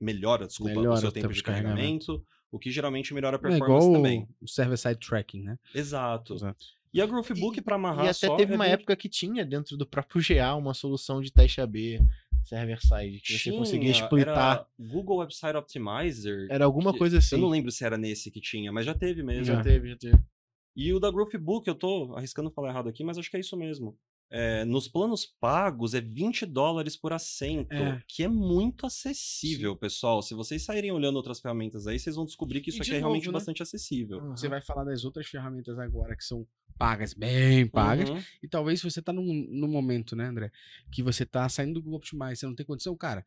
melhora, 0.00 0.46
desculpa, 0.46 0.74
Melhora 0.74 0.96
o 0.96 1.00
seu 1.00 1.12
tempo 1.12 1.22
tempo 1.28 1.32
de 1.32 1.38
de 1.38 1.42
carregamento. 1.44 2.06
carregamento. 2.06 2.26
O 2.54 2.58
que 2.58 2.70
geralmente 2.70 3.12
melhora 3.12 3.36
a 3.36 3.38
É 3.38 3.40
performance 3.40 3.84
igual 3.86 3.92
também. 3.96 4.28
o 4.40 4.46
server-side 4.48 5.00
tracking, 5.00 5.42
né? 5.42 5.58
Exato. 5.74 6.34
Exato. 6.34 6.64
E 6.92 7.00
a 7.00 7.06
Growthbook, 7.06 7.60
para 7.62 7.74
amarrar 7.74 8.04
E 8.06 8.08
até 8.08 8.28
só, 8.28 8.36
teve 8.36 8.52
é 8.52 8.54
uma 8.54 8.64
bem- 8.64 8.72
época 8.74 8.94
que 8.94 9.08
tinha 9.08 9.44
dentro 9.44 9.76
do 9.76 9.84
próprio 9.84 10.22
GA 10.22 10.54
uma 10.54 10.72
solução 10.72 11.20
de 11.20 11.32
teste 11.32 11.60
AB, 11.60 11.98
server-side, 12.44 13.20
que 13.20 13.38
você 13.38 13.50
conseguia 13.50 13.92
Tinha. 13.92 14.08
Era 14.20 14.66
Google 14.78 15.16
Website 15.18 15.56
Optimizer. 15.56 16.46
Era 16.50 16.64
alguma 16.64 16.92
que- 16.92 16.98
coisa 16.98 17.18
assim. 17.18 17.34
Eu 17.34 17.40
não 17.42 17.48
lembro 17.48 17.72
se 17.72 17.84
era 17.84 17.98
nesse 17.98 18.30
que 18.30 18.40
tinha, 18.40 18.70
mas 18.72 18.86
já 18.86 18.94
teve 18.94 19.22
mesmo. 19.22 19.44
Já 19.44 19.56
Já. 19.56 19.62
teve, 19.62 19.88
já 19.88 19.96
teve. 19.96 20.18
E 20.76 20.92
o 20.92 21.00
da 21.00 21.10
Growthbook, 21.10 21.66
eu 21.66 21.74
tô 21.74 22.14
arriscando 22.16 22.50
falar 22.50 22.68
errado 22.70 22.88
aqui, 22.88 23.02
mas 23.04 23.18
acho 23.18 23.30
que 23.30 23.36
é 23.36 23.40
isso 23.40 23.56
mesmo. 23.56 23.96
É, 24.36 24.64
nos 24.64 24.88
planos 24.88 25.24
pagos 25.40 25.94
é 25.94 26.00
20 26.00 26.44
dólares 26.44 26.96
por 26.96 27.12
assento, 27.12 27.72
É. 27.72 28.02
que 28.08 28.24
é 28.24 28.28
muito 28.28 28.84
acessível, 28.84 29.76
pessoal. 29.76 30.20
Se 30.22 30.34
vocês 30.34 30.64
saírem 30.64 30.90
olhando 30.90 31.14
outras 31.14 31.38
ferramentas 31.40 31.86
aí, 31.86 31.98
vocês 32.00 32.16
vão 32.16 32.24
descobrir 32.24 32.60
que 32.60 32.70
isso 32.70 32.80
de 32.80 32.90
aqui 32.90 32.96
é 32.96 32.98
realmente 32.98 33.26
novo, 33.26 33.32
né? 33.32 33.38
bastante 33.38 33.62
acessível. 33.62 34.20
Você 34.30 34.48
vai 34.48 34.60
falar 34.60 34.82
das 34.82 35.04
outras 35.04 35.28
ferramentas 35.28 35.78
agora 35.78 36.16
que 36.16 36.24
são 36.24 36.44
pagas, 36.76 37.14
bem 37.14 37.68
pagas. 37.68 38.10
Uhum. 38.10 38.20
E 38.42 38.48
talvez 38.48 38.82
você 38.82 39.00
tá 39.00 39.12
num, 39.12 39.22
num 39.50 39.68
momento, 39.68 40.16
né, 40.16 40.26
André, 40.26 40.50
que 40.92 41.00
você 41.00 41.24
tá 41.24 41.48
saindo 41.48 41.74
do 41.74 41.82
Google 41.82 41.98
Optimize, 41.98 42.36
você 42.40 42.46
não 42.46 42.56
tem 42.56 42.66
condição, 42.66 42.96
cara, 42.96 43.24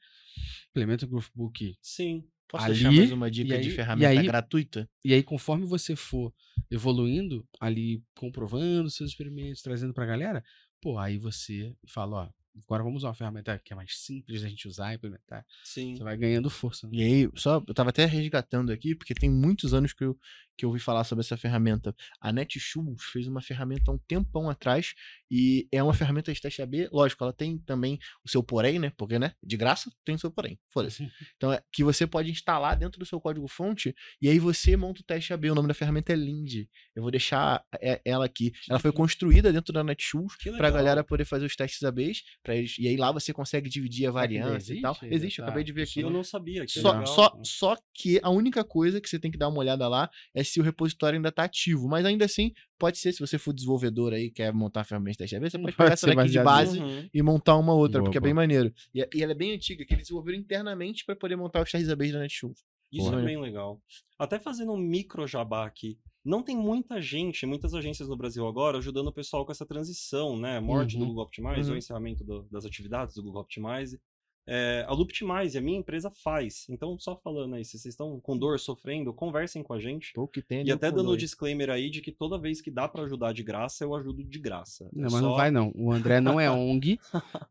implementa 0.72 1.06
o 1.06 1.08
Growthbook. 1.08 1.78
Sim. 1.82 2.26
Posso 2.50 2.64
Ali, 2.66 2.74
deixar 2.76 2.92
mais 2.92 3.12
uma 3.12 3.30
dica 3.32 3.56
e 3.58 3.62
de 3.62 3.68
aí- 3.70 3.76
ferramenta 3.76 4.14
e 4.14 4.18
aí- 4.20 4.26
gratuita? 4.26 4.90
E 5.04 5.14
aí, 5.14 5.22
conforme 5.22 5.66
você 5.66 5.96
for 5.98 6.34
evoluindo, 6.72 7.46
ali 7.60 8.02
comprovando 8.16 8.90
seus 8.90 9.10
experimentos, 9.12 9.62
trazendo 9.62 9.94
pra 9.94 10.06
galera, 10.06 10.44
pô, 10.82 10.98
aí 10.98 11.18
você 11.18 11.76
fala, 11.88 12.16
ó, 12.26 12.30
agora 12.66 12.84
vamos 12.84 13.00
usar 13.02 13.10
uma 13.10 13.16
ferramenta 13.16 13.60
que 13.64 13.74
é 13.74 13.76
mais 13.76 13.98
simples 13.98 14.42
da 14.42 14.50
gente 14.50 14.68
usar 14.68 14.92
e 14.92 14.96
implementar. 14.96 15.46
Sim. 15.64 15.96
Você 15.96 16.04
vai 16.04 16.18
ganhando 16.18 16.50
força. 16.50 16.88
né? 16.88 16.94
E 16.96 17.04
aí, 17.04 17.30
só, 17.36 17.64
eu 17.68 17.74
tava 17.74 17.90
até 17.90 18.06
resgatando 18.06 18.72
aqui, 18.72 18.96
porque 18.96 19.14
tem 19.14 19.30
muitos 19.30 19.74
anos 19.74 19.94
que 19.94 20.04
eu, 20.04 20.18
que 20.58 20.66
eu 20.66 20.70
ouvi 20.70 20.80
falar 20.82 21.04
sobre 21.04 21.24
essa 21.24 21.38
ferramenta. 21.38 21.96
A 22.20 22.32
Netshoes 22.32 23.04
fez 23.12 23.28
uma 23.28 23.42
ferramenta 23.42 23.92
há 23.92 23.94
um 23.94 23.98
tempão 23.98 24.50
atrás, 24.50 24.94
e 25.30 25.68
é 25.72 25.82
uma 25.84 25.94
ferramenta 25.94 26.34
de 26.34 26.42
teste 26.42 26.62
AB. 26.62 26.90
Lógico, 26.92 27.24
ela 27.24 27.34
tem 27.34 27.58
também 27.60 28.00
o 28.26 28.30
seu 28.30 28.42
porém, 28.42 28.80
né? 28.80 28.92
Porque, 28.98 29.20
né? 29.20 29.34
De 29.44 29.56
graça, 29.58 29.92
tem 30.06 30.16
o 30.16 30.20
seu 30.20 30.32
porém. 30.32 30.60
Foda-se. 30.70 30.98
Então, 31.38 31.52
é 31.54 31.62
que 31.72 31.84
você 31.84 32.08
pode 32.08 32.32
instalar 32.32 32.76
dentro 32.76 32.98
do 33.00 33.06
seu 33.06 33.20
código-fonte, 33.22 33.94
e 34.22 34.28
aí 34.30 34.40
você 34.40 34.76
monta 34.76 35.02
o 35.02 35.04
teste 35.04 35.34
AB. 35.34 35.52
O 35.52 35.56
nome 35.56 35.68
da 35.68 35.74
ferramenta 35.74 36.12
é 36.14 36.16
Lind. 36.16 36.66
Eu 36.96 37.02
vou 37.04 37.12
deixar 37.12 37.64
ela 38.04 38.26
aqui. 38.26 38.52
Ela 38.70 38.80
foi 38.80 38.92
construída 38.92 39.54
dentro 39.54 39.72
da 39.74 39.84
Netshoes 39.84 40.36
pra 40.38 40.52
legal. 40.54 40.72
galera 40.72 41.04
poder 41.04 41.26
fazer 41.26 41.46
os 41.46 41.56
testes 41.56 41.84
ABs, 41.84 42.24
pra 42.42 42.56
eles, 42.56 42.76
e 42.80 42.88
aí 42.88 42.98
lá 42.98 43.12
você 43.12 43.32
consegue 43.32 43.70
dividir 43.70 44.08
a 44.08 44.12
variância 44.12 44.74
e 44.74 44.82
tal. 44.82 44.98
existe? 45.04 45.40
Eu 45.40 45.46
Tá. 45.46 45.50
acabei 45.50 45.64
de 45.64 45.72
ver 45.74 45.84
aqui. 45.84 46.00
Eu 46.00 46.10
não 46.10 46.24
sabia. 46.24 46.66
Que 46.66 46.72
Só, 46.80 46.92
legal. 46.92 47.06
só, 47.08 47.40
só 47.44 47.78
que 47.94 48.20
a 48.24 48.30
única 48.30 48.64
coisa 48.64 49.00
que 49.00 49.08
você 49.10 49.20
tem 49.20 49.30
que 49.30 49.38
dar 49.38 49.50
uma 49.50 49.60
olhada 49.60 49.88
lá 49.88 50.10
é 50.34 50.44
se 50.50 50.60
o 50.60 50.64
repositório 50.64 51.18
ainda 51.18 51.32
tá 51.32 51.44
ativo. 51.44 51.88
Mas 51.88 52.06
ainda 52.06 52.26
assim, 52.26 52.54
pode 52.78 52.98
ser, 52.98 53.12
se 53.14 53.20
você 53.20 53.38
for 53.38 53.54
desenvolvedor 53.54 54.14
aí, 54.14 54.30
quer 54.32 54.54
montar 54.54 54.82
a 54.82 54.84
ferramenta 54.84 55.12
de 55.12 55.18
teste 55.20 55.36
AB, 55.36 55.50
você 55.50 55.60
pode 55.60 55.76
pegar 55.78 55.94
essa 55.94 56.08
daqui 56.08 56.30
de 56.30 56.44
base 56.44 56.80
Uhum. 56.80 57.10
e 57.14 57.22
montar 57.22 57.56
uma 57.58 57.74
outra, 57.74 58.00
Boa, 58.00 58.06
porque 58.06 58.18
é 58.18 58.22
boa. 58.22 58.28
bem 58.28 58.34
maneiro. 58.34 58.74
E, 58.94 59.08
e 59.14 59.24
ela 59.24 59.32
é 59.32 59.36
bem 59.36 59.54
antiga, 59.54 59.86
que 59.86 59.94
eles 59.94 60.04
desenvolveram 60.08 60.38
internamente 60.40 61.06
para 61.06 61.16
poder 61.16 61.36
montar 61.36 61.62
os 61.64 61.72
testes 61.72 61.90
ABs 61.90 62.12
da 62.14 62.20
Netshoes. 62.20 62.64
Isso 62.92 63.10
Porra. 63.10 63.22
é 63.22 63.26
bem 63.26 63.40
legal. 63.42 63.82
Até 64.18 64.40
fazendo 64.40 64.72
um 64.72 64.78
micro 64.78 65.28
jabá 65.28 65.66
aqui. 65.66 66.00
Não 66.24 66.42
tem 66.44 66.56
muita 66.58 67.02
gente, 67.02 67.46
muitas 67.46 67.74
agências 67.74 68.08
no 68.10 68.18
Brasil 68.18 68.46
agora, 68.48 68.78
ajudando 68.78 69.08
o 69.08 69.14
pessoal 69.14 69.46
com 69.46 69.52
essa 69.52 69.66
transição, 69.66 70.38
né? 70.38 70.60
Morte 70.60 70.96
do 70.98 71.02
Uhum. 71.02 71.08
Google 71.10 71.24
Optimize 71.24 71.68
Uhum. 71.68 71.72
ou 71.72 71.78
encerramento 71.78 72.24
do- 72.24 72.44
das 72.52 72.66
atividades 72.66 73.16
do 73.16 73.24
Google 73.24 73.42
Optimize. 73.42 74.00
É, 74.48 74.86
a 74.88 74.94
Looptimize, 74.94 75.58
a 75.58 75.62
minha 75.62 75.78
empresa 75.78 76.10
faz. 76.10 76.66
Então, 76.70 76.98
só 76.98 77.16
falando 77.16 77.56
aí, 77.56 77.66
se 77.66 77.72
vocês 77.78 77.94
estão 77.94 78.20
com 78.20 78.38
dor, 78.38 78.60
sofrendo, 78.60 79.12
conversem 79.14 79.62
com 79.62 79.74
a 79.74 79.80
gente. 79.80 80.14
Pô, 80.14 80.28
que 80.28 80.42
tem 80.42 80.66
E 80.66 80.72
até 80.72 80.90
dando 80.92 81.12
o 81.12 81.18
disclaimer 81.18 81.70
aí 81.70 81.90
de 81.90 82.02
que 82.02 82.12
toda 82.12 82.38
vez 82.40 82.62
que 82.62 82.72
dá 82.72 82.88
pra 82.88 83.04
ajudar 83.04 83.34
de 83.34 83.44
graça, 83.44 83.84
eu 83.84 83.94
ajudo 83.96 84.24
de 84.24 84.40
graça. 84.40 84.90
Não, 84.94 85.08
É 85.08 85.12
mas 85.12 85.22
não 85.22 85.32
só- 85.32 85.36
vai 85.38 85.52
não. 85.52 85.72
O 85.76 85.92
André 85.92 86.22
não 86.22 86.40
é 86.40 86.50
ONG. 86.52 87.00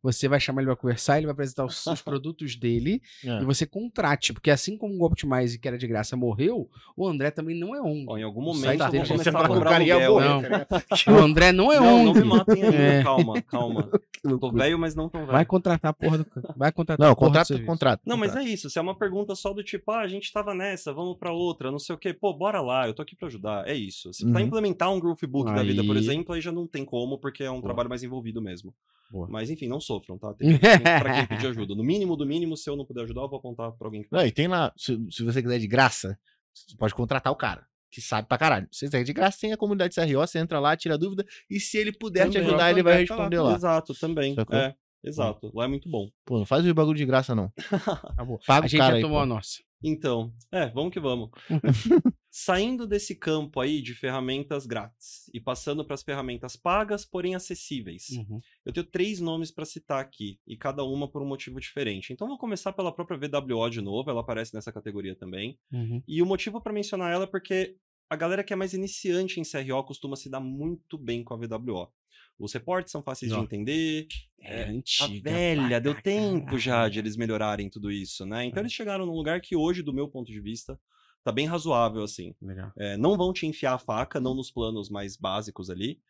Você 0.03 0.27
vai 0.29 0.41
chamar 0.41 0.63
ele 0.63 0.69
pra 0.71 0.77
conversar, 0.77 1.19
ele 1.19 1.27
vai 1.27 1.33
apresentar 1.35 1.65
os, 1.65 1.87
os 1.87 2.01
produtos 2.03 2.57
dele 2.57 3.03
É. 3.25 3.43
e 3.43 3.45
você 3.45 3.67
contrate. 3.67 4.33
Porque 4.33 4.51
assim 4.51 4.77
como 4.79 4.95
o 4.95 5.05
Optimize, 5.05 5.59
que 5.59 5.69
era 5.69 5.77
de 5.77 5.87
graça, 5.87 6.17
morreu, 6.17 6.69
o 6.97 7.07
André 7.07 7.31
também 7.31 7.59
não 7.59 7.75
é 7.75 7.81
ONG. 7.83 8.07
Ó, 8.09 8.17
em 8.17 8.23
algum 8.23 8.41
momento 8.43 8.81
eu 8.83 8.91
vou 8.91 8.91
começar 8.91 9.17
você 9.17 9.29
a 9.29 9.33
fala, 9.33 9.49
cobrar 9.49 9.75
aluguel. 9.77 10.21
Não. 10.21 10.43
tá 10.43 10.49
ligado? 10.49 10.67
O 11.09 11.19
André 11.25 11.53
não 11.53 11.71
é 11.73 11.79
Não, 11.79 12.05
não 12.05 12.11
ONG. 12.11 12.21
me 12.21 12.27
matem 12.27 12.63
ainda. 12.63 12.77
É. 12.77 13.03
Calma, 13.03 13.43
calma. 13.43 13.91
Eu 14.25 14.39
tô 14.39 14.51
velho, 14.51 14.79
mas 14.79 14.95
não 14.95 15.09
tão 15.09 15.21
velho. 15.21 15.33
Vai 15.33 15.45
contratar 15.45 15.91
a 15.91 15.93
porra 15.93 16.19
do. 16.19 16.27
Vai 16.57 16.73
contratar 16.73 16.86
Não, 16.99 17.15
porra 17.15 17.15
do 17.15 17.17
contrato, 17.17 17.65
contrato. 17.67 18.01
Não, 18.07 18.17
mas 18.17 18.35
é 18.37 18.43
isso. 18.43 18.69
Se 18.71 18.79
é 18.79 18.83
uma 18.83 18.97
pergunta 18.97 19.35
só 19.35 19.53
do 19.53 19.63
tipo, 19.63 19.91
ah, 19.91 20.01
a 20.01 20.09
gente 20.09 20.33
tava 20.33 20.55
nessa, 20.55 20.93
vamos 20.93 21.17
pra 21.19 21.33
outra, 21.33 21.71
não 21.71 21.79
sei 21.79 21.95
o 21.95 21.99
quê. 21.99 22.13
Pô, 22.15 22.33
bora 22.33 22.61
lá, 22.61 22.87
eu 22.87 22.95
tô 22.95 23.03
aqui 23.03 23.17
pra 23.17 23.29
ajudar. 23.29 23.67
É 23.69 23.75
isso. 23.75 24.13
Se 24.13 24.25
pra 24.31 24.41
Uhum. 24.41 24.47
implementar 24.47 24.93
um 24.93 25.01
Groovebook 25.01 25.53
da 25.55 25.63
vida, 25.63 25.83
por 25.85 25.97
Aí- 25.97 26.03
exemplo, 26.03 26.35
aí 26.35 26.41
já 26.41 26.53
não 26.53 26.67
tem 26.67 26.85
como, 26.85 27.19
porque 27.19 27.43
é 27.45 27.51
um 27.51 27.55
Boa. 27.55 27.65
trabalho 27.65 27.89
mais 27.89 28.03
envolvido 28.03 28.41
mesmo. 28.43 28.75
Boa. 29.11 29.29
Mas 29.31 29.51
enfim, 29.51 29.69
não 29.69 29.81
sofram, 29.81 30.19
tá? 30.19 30.35
Tem, 30.39 30.59
pra 30.59 31.13
quem 31.15 31.27
pedir 31.27 31.47
ajuda. 31.47 31.75
No 31.75 31.85
mínimo 31.85 32.17
do 32.17 32.27
mínimo, 32.27 32.57
se 32.57 32.69
eu 32.69 32.77
não 32.77 32.85
puder 32.85 33.03
ajudar, 33.05 33.23
eu 33.23 33.29
vou 33.29 33.39
apontar 33.39 33.71
pra 33.73 33.87
alguém 33.87 34.03
que 34.03 34.09
Não, 34.11 34.27
e 34.27 34.33
tem 34.33 34.49
lá, 34.49 34.73
se, 34.77 34.99
se 35.11 35.23
você 35.23 35.41
quiser 35.43 35.59
de 35.61 35.67
graça, 35.69 36.19
você 36.53 36.77
pode 36.77 36.93
contratar 36.95 37.33
o 37.33 37.37
cara, 37.37 37.65
que 37.89 38.01
sabe 38.01 38.27
pra 38.27 38.37
caralho. 38.37 38.67
Se 38.73 38.81
você 38.81 38.87
quiser 38.87 39.05
de 39.05 39.13
graça, 39.13 39.39
tem 39.41 39.53
a 39.53 39.57
comunidade 39.57 39.95
CRO, 39.95 40.19
você 40.27 40.39
entra 40.41 40.59
lá, 40.59 40.77
tira 40.77 40.99
dúvida, 40.99 41.25
e 41.49 41.61
se 41.61 41.79
ele 41.79 41.93
puder 41.93 42.29
te 42.29 42.33
Também. 42.33 42.49
ajudar, 42.49 42.71
ele 42.73 42.83
vai 42.83 42.95
tá 42.95 43.15
responder 43.15 43.39
lá. 43.41 43.55
Exato, 43.55 43.95
também. 43.95 44.35
É, 44.51 44.75
exato. 45.07 45.51
Lá 45.55 45.65
é 45.65 45.69
muito 45.69 45.89
bom. 45.89 46.11
Pô, 46.25 46.39
não 46.39 46.47
faz 46.47 46.67
o 46.67 46.75
bagulho 46.75 46.97
de 46.97 47.07
graça, 47.07 47.35
não. 47.35 47.53
Acabou. 48.11 48.39
Paga 48.47 48.67
A 48.67 48.69
gente 48.69 48.79
já 48.79 48.95
aí, 48.95 49.01
tomou 49.01 49.19
pô. 49.19 49.23
a 49.23 49.27
nossa. 49.27 49.67
Então, 49.83 50.33
é, 50.51 50.69
vamos 50.71 50.93
que 50.93 50.99
vamos. 51.01 51.31
Saindo 52.31 52.87
desse 52.87 53.15
campo 53.15 53.61
aí 53.61 53.81
de 53.81 53.95
ferramentas 53.95 54.67
grátis 54.67 55.31
e 55.33 55.41
passando 55.41 55.85
para 55.85 55.95
as 55.95 56.03
ferramentas 56.03 56.57
pagas, 56.57 57.05
porém 57.05 57.35
acessíveis. 57.35 58.09
Uhum. 58.11 58.41
Eu 58.65 58.73
tenho 58.73 58.87
três 58.87 59.21
nomes 59.21 59.51
para 59.51 59.65
citar 59.65 60.01
aqui, 60.01 60.39
e 60.47 60.57
cada 60.57 60.85
uma 60.85 61.09
por 61.09 61.23
um 61.23 61.27
motivo 61.27 61.61
diferente. 61.61 62.13
Então 62.13 62.27
vou 62.27 62.39
começar 62.39 62.73
pela 62.73 62.93
própria 62.93 63.19
VWO 63.19 63.71
de 63.71 63.81
novo, 63.81 64.11
ela 64.11 64.21
aparece 64.21 64.55
nessa 64.55 64.73
categoria 64.73 65.15
também. 65.15 65.59
Uhum. 65.73 66.03
E 66.07 66.21
o 66.21 66.27
motivo 66.27 66.61
para 66.61 66.73
mencionar 66.73 67.13
ela 67.13 67.25
é 67.25 67.29
porque 67.29 67.77
a 68.09 68.17
galera 68.17 68.45
que 68.45 68.53
é 68.53 68.57
mais 68.57 68.73
iniciante 68.73 69.41
em 69.41 69.43
CRO 69.43 69.85
costuma 69.85 70.17
se 70.17 70.31
dar 70.31 70.41
muito 70.41 70.97
bem 70.99 71.25
com 71.25 71.35
a 71.35 71.37
VWO. 71.37 71.91
Os 72.39 72.53
reportes 72.53 72.93
são 72.93 73.03
fáceis 73.03 73.33
de 73.33 73.39
Ó. 73.39 73.43
entender, 73.43 74.07
É, 74.41 74.65
a 74.65 74.67
antiga. 74.67 75.31
velha, 75.31 75.81
deu 75.81 75.95
tempo 76.01 76.59
já 76.59 76.89
de 76.89 76.99
eles 76.99 77.17
melhorarem 77.17 77.69
tudo 77.71 77.91
isso, 77.91 78.25
né? 78.27 78.45
Então 78.45 78.61
É. 78.61 78.63
eles 78.63 78.73
chegaram 78.73 79.07
num 79.07 79.15
lugar 79.15 79.41
que 79.41 79.57
hoje, 79.57 79.83
do 79.83 79.93
meu 79.93 80.09
ponto 80.09 80.31
de 80.31 80.41
vista, 80.41 80.79
tá 81.25 81.33
bem 81.33 81.47
razoável, 81.47 82.03
assim. 82.03 82.35
É, 82.77 82.97
não 82.97 83.17
vão 83.17 83.33
te 83.33 83.47
enfiar 83.47 83.75
a 83.75 83.79
faca, 83.79 84.21
não 84.21 84.35
nos 84.35 84.51
planos 84.51 84.91
mais 84.91 85.17
básicos 85.17 85.71
ali. 85.71 86.01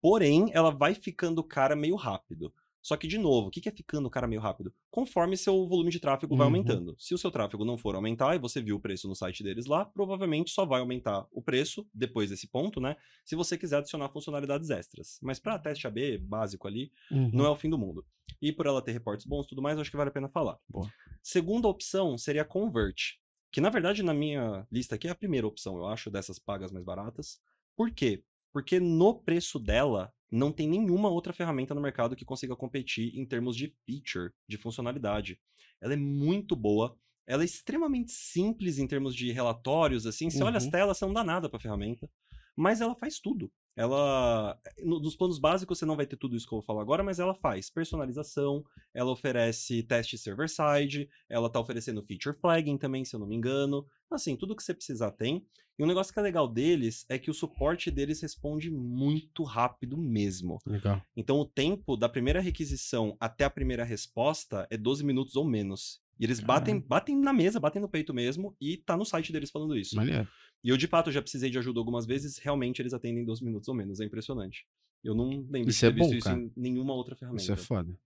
Porém, 0.00 0.46
ela 0.52 0.70
vai 0.70 0.94
ficando 0.94 1.42
cara 1.42 1.74
meio 1.76 1.96
rápido. 1.96 2.52
Só 2.82 2.96
que, 2.96 3.06
de 3.08 3.18
novo, 3.18 3.48
o 3.48 3.50
que 3.50 3.60
que 3.60 3.68
é 3.68 3.72
ficando 3.72 4.08
cara 4.08 4.26
meio 4.26 4.40
rápido? 4.40 4.72
Conforme 4.90 5.36
seu 5.36 5.66
volume 5.66 5.90
de 5.90 5.98
tráfego 6.00 6.36
vai 6.36 6.46
Uhum. 6.46 6.54
aumentando. 6.54 6.96
Se 6.98 7.12
o 7.14 7.18
seu 7.18 7.30
tráfego 7.30 7.64
não 7.64 7.76
for 7.76 7.94
aumentar 7.94 8.34
e 8.34 8.38
você 8.38 8.62
viu 8.62 8.76
o 8.76 8.80
preço 8.80 9.08
no 9.08 9.14
site 9.14 9.42
deles 9.42 9.66
lá, 9.66 9.84
provavelmente 9.84 10.50
só 10.50 10.64
vai 10.64 10.80
aumentar 10.80 11.26
o 11.30 11.42
preço 11.42 11.86
depois 11.92 12.30
desse 12.30 12.48
ponto, 12.48 12.80
né? 12.80 12.96
Se 13.24 13.34
você 13.36 13.58
quiser 13.58 13.78
adicionar 13.78 14.08
funcionalidades 14.10 14.70
extras. 14.70 15.18
Mas 15.22 15.38
para 15.38 15.58
teste 15.58 15.86
AB 15.86 16.18
básico 16.18 16.66
ali, 16.68 16.90
Uhum. 17.10 17.30
não 17.32 17.44
é 17.44 17.50
o 17.50 17.56
fim 17.56 17.68
do 17.68 17.76
mundo. 17.78 18.06
E 18.40 18.52
por 18.52 18.66
ela 18.66 18.80
ter 18.80 18.92
reportes 18.92 19.26
bons 19.26 19.44
e 19.46 19.48
tudo 19.48 19.60
mais, 19.62 19.78
acho 19.78 19.90
que 19.90 19.96
vale 19.96 20.10
a 20.10 20.12
pena 20.12 20.28
falar. 20.28 20.58
Boa. 20.68 20.90
Segunda 21.22 21.66
opção 21.68 22.16
seria 22.16 22.44
Convert, 22.44 23.16
que 23.50 23.60
na 23.60 23.70
verdade 23.70 24.02
na 24.02 24.14
minha 24.14 24.66
lista 24.70 24.94
aqui 24.94 25.08
é 25.08 25.10
a 25.10 25.14
primeira 25.14 25.46
opção, 25.46 25.76
eu 25.76 25.86
acho, 25.86 26.10
dessas 26.10 26.38
pagas 26.38 26.70
mais 26.70 26.84
baratas. 26.84 27.40
Por 27.76 27.90
quê? 27.90 28.22
Porque 28.52 28.78
no 28.80 29.14
preço 29.14 29.58
dela 29.58 30.12
não 30.30 30.52
tem 30.52 30.68
nenhuma 30.68 31.08
outra 31.08 31.32
ferramenta 31.32 31.74
no 31.74 31.80
mercado 31.80 32.14
que 32.16 32.24
consiga 32.24 32.54
competir 32.56 33.16
em 33.18 33.24
termos 33.26 33.56
de 33.56 33.74
feature, 33.86 34.32
de 34.48 34.56
funcionalidade. 34.56 35.38
Ela 35.80 35.94
é 35.94 35.96
muito 35.96 36.54
boa, 36.56 36.96
ela 37.26 37.42
é 37.42 37.46
extremamente 37.46 38.12
simples 38.12 38.78
em 38.78 38.86
termos 38.86 39.14
de 39.14 39.30
relatórios, 39.32 40.06
assim, 40.06 40.30
você 40.30 40.42
olha 40.42 40.56
as 40.58 40.64
Uhum. 40.64 40.70
telas, 40.70 40.98
você 40.98 41.06
não 41.06 41.12
dá 41.12 41.24
nada 41.24 41.48
pra 41.48 41.60
ferramenta, 41.60 42.10
mas 42.56 42.80
ela 42.80 42.94
faz 42.94 43.18
tudo. 43.18 43.50
Ela 43.78 44.58
no- 44.82 44.98
nos 45.00 45.14
planos 45.14 45.38
básicos 45.38 45.78
você 45.78 45.86
não 45.86 45.96
vai 45.96 46.04
ter 46.06 46.16
tudo 46.16 46.34
isso 46.36 46.46
que 46.46 46.52
eu 46.52 46.58
vou 46.58 46.64
falar 46.66 46.82
agora, 46.82 47.02
mas 47.04 47.18
ela 47.20 47.34
faz 47.34 47.70
personalização, 47.70 48.64
ela 48.92 49.10
oferece 49.12 49.82
teste 49.84 50.18
server-side, 50.18 51.08
ela 51.28 51.48
tá 51.48 51.60
oferecendo 51.60 52.02
feature 52.02 52.36
flagging 52.36 52.76
também, 52.76 53.04
se 53.04 53.14
eu 53.14 53.20
não 53.20 53.26
me 53.26 53.36
engano. 53.36 53.86
Assim, 54.10 54.34
tudo 54.36 54.56
que 54.56 54.62
você 54.62 54.74
precisar 54.74 55.12
tem. 55.12 55.46
E 55.78 55.84
um 55.84 55.86
negócio 55.86 56.12
que 56.12 56.18
é 56.18 56.22
legal 56.22 56.48
deles 56.48 57.06
é 57.08 57.18
que 57.20 57.30
o 57.30 57.34
suporte 57.34 57.88
deles 57.88 58.20
responde 58.20 58.68
muito 58.68 59.44
rápido 59.44 59.96
mesmo. 59.96 60.58
Legal. 60.66 61.00
Então 61.16 61.36
o 61.38 61.44
tempo 61.46 61.96
da 61.96 62.08
primeira 62.08 62.40
requisição 62.40 63.16
até 63.20 63.44
a 63.44 63.50
primeira 63.50 63.84
resposta 63.84 64.66
é 64.70 64.76
12 64.76 65.04
minutos 65.04 65.36
ou 65.36 65.44
menos. 65.44 66.00
E 66.18 66.24
eles 66.24 66.40
batem, 66.40 66.80
batem 66.80 67.16
na 67.16 67.32
mesa, 67.32 67.60
batem 67.60 67.80
no 67.80 67.88
peito 67.88 68.12
mesmo, 68.12 68.56
e 68.60 68.76
tá 68.76 68.96
no 68.96 69.04
site 69.04 69.32
deles 69.32 69.52
falando 69.52 69.76
isso. 69.78 69.94
Maneiro. 69.94 70.26
E 70.62 70.70
eu, 70.70 70.76
de 70.76 70.86
fato, 70.86 71.10
já 71.10 71.22
precisei 71.22 71.50
de 71.50 71.58
ajuda 71.58 71.78
algumas 71.78 72.04
vezes, 72.04 72.38
realmente 72.38 72.82
eles 72.82 72.92
atendem 72.92 73.22
em 73.22 73.26
12 73.26 73.44
minutos 73.44 73.68
ou 73.68 73.74
menos. 73.74 74.00
É 74.00 74.04
impressionante. 74.04 74.66
Eu 75.02 75.14
não 75.14 75.28
lembro 75.48 75.70
Isso 75.70 75.80
de 75.80 75.86
é 75.86 75.88
ter 75.90 75.94
visto 75.94 76.10
bom, 76.10 76.16
isso 76.16 76.24
cara. 76.24 76.40
em 76.40 76.52
nenhuma 76.56 76.94
outra 76.94 77.14
ferramenta. 77.14 77.42
Isso 77.42 77.52
é 77.52 77.56
foda. 77.56 77.96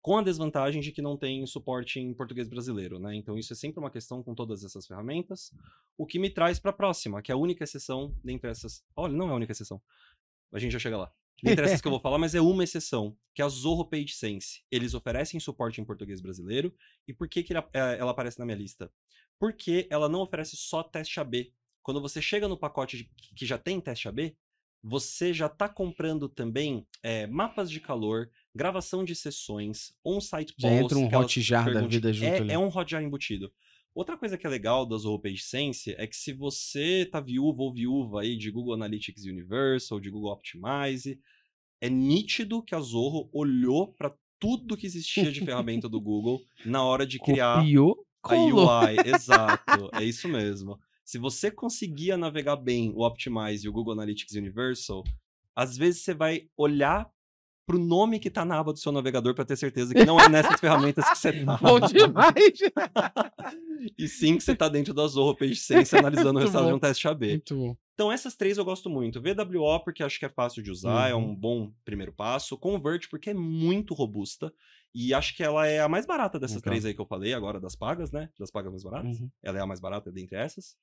Com 0.00 0.16
a 0.16 0.22
desvantagem 0.22 0.80
de 0.80 0.92
que 0.92 1.02
não 1.02 1.16
tem 1.16 1.44
suporte 1.46 2.00
em 2.00 2.14
português 2.14 2.48
brasileiro, 2.48 2.98
né? 2.98 3.14
Então 3.14 3.36
isso 3.36 3.52
é 3.52 3.56
sempre 3.56 3.78
uma 3.78 3.90
questão 3.90 4.22
com 4.22 4.34
todas 4.34 4.64
essas 4.64 4.86
ferramentas. 4.86 5.52
O 5.98 6.06
que 6.06 6.18
me 6.18 6.30
traz 6.30 6.58
para 6.58 6.70
a 6.70 6.74
próxima, 6.74 7.20
que 7.20 7.30
é 7.30 7.34
a 7.34 7.38
única 7.38 7.64
exceção 7.64 8.16
dentre 8.24 8.50
essas. 8.50 8.82
Olha, 8.96 9.12
não 9.12 9.28
é 9.28 9.32
a 9.32 9.34
única 9.34 9.52
exceção. 9.52 9.80
A 10.52 10.58
gente 10.58 10.72
já 10.72 10.78
chega 10.78 10.96
lá. 10.96 11.12
Dentre 11.42 11.66
essas 11.66 11.82
que 11.82 11.86
eu 11.86 11.92
vou 11.92 12.00
falar, 12.00 12.18
mas 12.18 12.34
é 12.34 12.40
uma 12.40 12.64
exceção, 12.64 13.16
que 13.34 13.42
é 13.42 13.44
a 13.44 13.48
Zorro 13.48 13.84
PageSense. 13.84 14.62
Eles 14.70 14.94
oferecem 14.94 15.38
suporte 15.38 15.80
em 15.80 15.84
português 15.84 16.20
brasileiro. 16.20 16.74
E 17.06 17.12
por 17.12 17.28
que, 17.28 17.42
que 17.42 17.52
ela, 17.52 17.68
eh, 17.72 17.96
ela 17.98 18.10
aparece 18.10 18.38
na 18.38 18.46
minha 18.46 18.56
lista? 18.56 18.90
Porque 19.38 19.86
ela 19.90 20.08
não 20.08 20.20
oferece 20.20 20.56
só 20.56 20.82
teste 20.82 21.20
AB. 21.20 21.52
Quando 21.82 22.00
você 22.00 22.20
chega 22.20 22.48
no 22.48 22.56
pacote 22.58 22.98
de- 22.98 23.10
que 23.36 23.46
já 23.46 23.58
tem 23.58 23.80
teste 23.80 24.08
AB, 24.08 24.36
você 24.82 25.32
já 25.32 25.46
está 25.46 25.68
comprando 25.68 26.28
também 26.28 26.86
eh, 27.02 27.26
mapas 27.26 27.70
de 27.70 27.80
calor, 27.80 28.30
gravação 28.54 29.04
de 29.04 29.14
sessões, 29.14 29.92
on-site 30.04 30.54
Já 30.58 30.68
polls, 30.68 30.84
entra 30.94 30.98
um 30.98 31.20
hotjar 31.22 31.72
da 31.72 31.86
vida 31.86 32.12
junto 32.12 32.32
é, 32.32 32.38
ali. 32.40 32.52
é 32.52 32.58
um 32.58 32.68
hotjar 32.68 33.02
embutido. 33.02 33.52
Outra 33.94 34.16
coisa 34.16 34.38
que 34.38 34.46
é 34.46 34.50
legal 34.50 34.86
da 34.86 34.96
Zorro 34.96 35.20
PageSense 35.20 35.94
é 35.98 36.06
que 36.06 36.16
se 36.16 36.32
você 36.32 37.06
tá 37.10 37.20
viúvo 37.20 37.62
ou 37.64 37.74
viúva 37.74 38.22
aí 38.22 38.36
de 38.36 38.50
Google 38.50 38.74
Analytics 38.74 39.24
Universal, 39.24 40.00
de 40.00 40.08
Google 40.10 40.32
Optimize, 40.32 41.18
é 41.80 41.88
nítido 41.90 42.62
que 42.62 42.74
a 42.74 42.80
Zorro 42.80 43.28
olhou 43.32 43.92
para 43.94 44.14
tudo 44.38 44.76
que 44.76 44.86
existia 44.86 45.30
de 45.30 45.40
ferramenta 45.40 45.88
do 45.88 46.00
Google 46.00 46.40
na 46.64 46.82
hora 46.84 47.06
de 47.06 47.18
criar 47.18 47.58
Copiou, 47.58 48.06
a 48.22 48.28
colou. 48.28 48.68
UI, 48.68 48.96
exato, 49.06 49.90
é 49.94 50.04
isso 50.04 50.28
mesmo. 50.28 50.78
Se 51.10 51.18
você 51.18 51.50
conseguia 51.50 52.16
navegar 52.16 52.54
bem 52.54 52.92
o 52.94 53.04
Optimize 53.04 53.66
e 53.66 53.68
o 53.68 53.72
Google 53.72 53.94
Analytics 53.94 54.36
Universal, 54.36 55.02
às 55.56 55.76
vezes 55.76 56.02
você 56.04 56.14
vai 56.14 56.48
olhar 56.56 57.10
pro 57.66 57.80
nome 57.80 58.20
que 58.20 58.30
tá 58.30 58.44
na 58.44 58.56
aba 58.60 58.72
do 58.72 58.78
seu 58.78 58.92
navegador 58.92 59.34
para 59.34 59.44
ter 59.44 59.56
certeza 59.56 59.92
que 59.92 60.04
não 60.04 60.20
é 60.20 60.28
nessas 60.28 60.58
ferramentas 60.60 61.04
que 61.10 61.18
você 61.18 61.44
tá. 61.44 61.56
Bom 61.60 61.80
demais. 61.80 62.36
e 63.98 64.06
sim 64.06 64.36
que 64.36 64.44
você 64.44 64.54
tá 64.54 64.68
dentro 64.68 64.94
da 64.94 65.04
Zorro 65.08 65.34
PageSense 65.36 65.96
analisando 65.96 66.38
o 66.38 66.42
resultado 66.42 66.66
de 66.66 66.70
bom. 66.70 66.76
um 66.76 66.78
teste 66.78 67.08
AB. 67.08 67.28
Muito 67.30 67.56
bom. 67.56 67.76
Então 67.94 68.12
essas 68.12 68.36
três 68.36 68.56
eu 68.56 68.64
gosto 68.64 68.88
muito. 68.88 69.20
VWO 69.20 69.80
porque 69.82 70.04
acho 70.04 70.16
que 70.16 70.26
é 70.26 70.30
fácil 70.30 70.62
de 70.62 70.70
usar, 70.70 71.10
é 71.10 71.14
Uhum. 71.14 71.30
um 71.30 71.34
bom 71.34 71.72
primeiro 71.84 72.12
passo. 72.12 72.56
Convert 72.56 73.08
porque 73.10 73.30
é 73.30 73.34
muito 73.34 73.94
robusta 73.94 74.52
e 74.94 75.12
acho 75.12 75.36
que 75.36 75.42
ela 75.42 75.66
é 75.66 75.80
a 75.80 75.88
mais 75.88 76.06
barata 76.06 76.38
dessas 76.38 76.58
Legal. 76.58 76.70
três 76.70 76.84
aí 76.84 76.94
que 76.94 77.00
eu 77.00 77.06
falei 77.06 77.34
agora 77.34 77.58
das 77.58 77.74
pagas, 77.74 78.12
né? 78.12 78.30
Das 78.38 78.52
pagas 78.52 78.70
mais 78.70 78.84
baratas. 78.84 79.18
Uhum. 79.18 79.28
Ela 79.42 79.58
é 79.58 79.60
a 79.60 79.66
mais 79.66 79.80
barata 79.80 80.12
dentre 80.12 80.36
essas. 80.38 80.76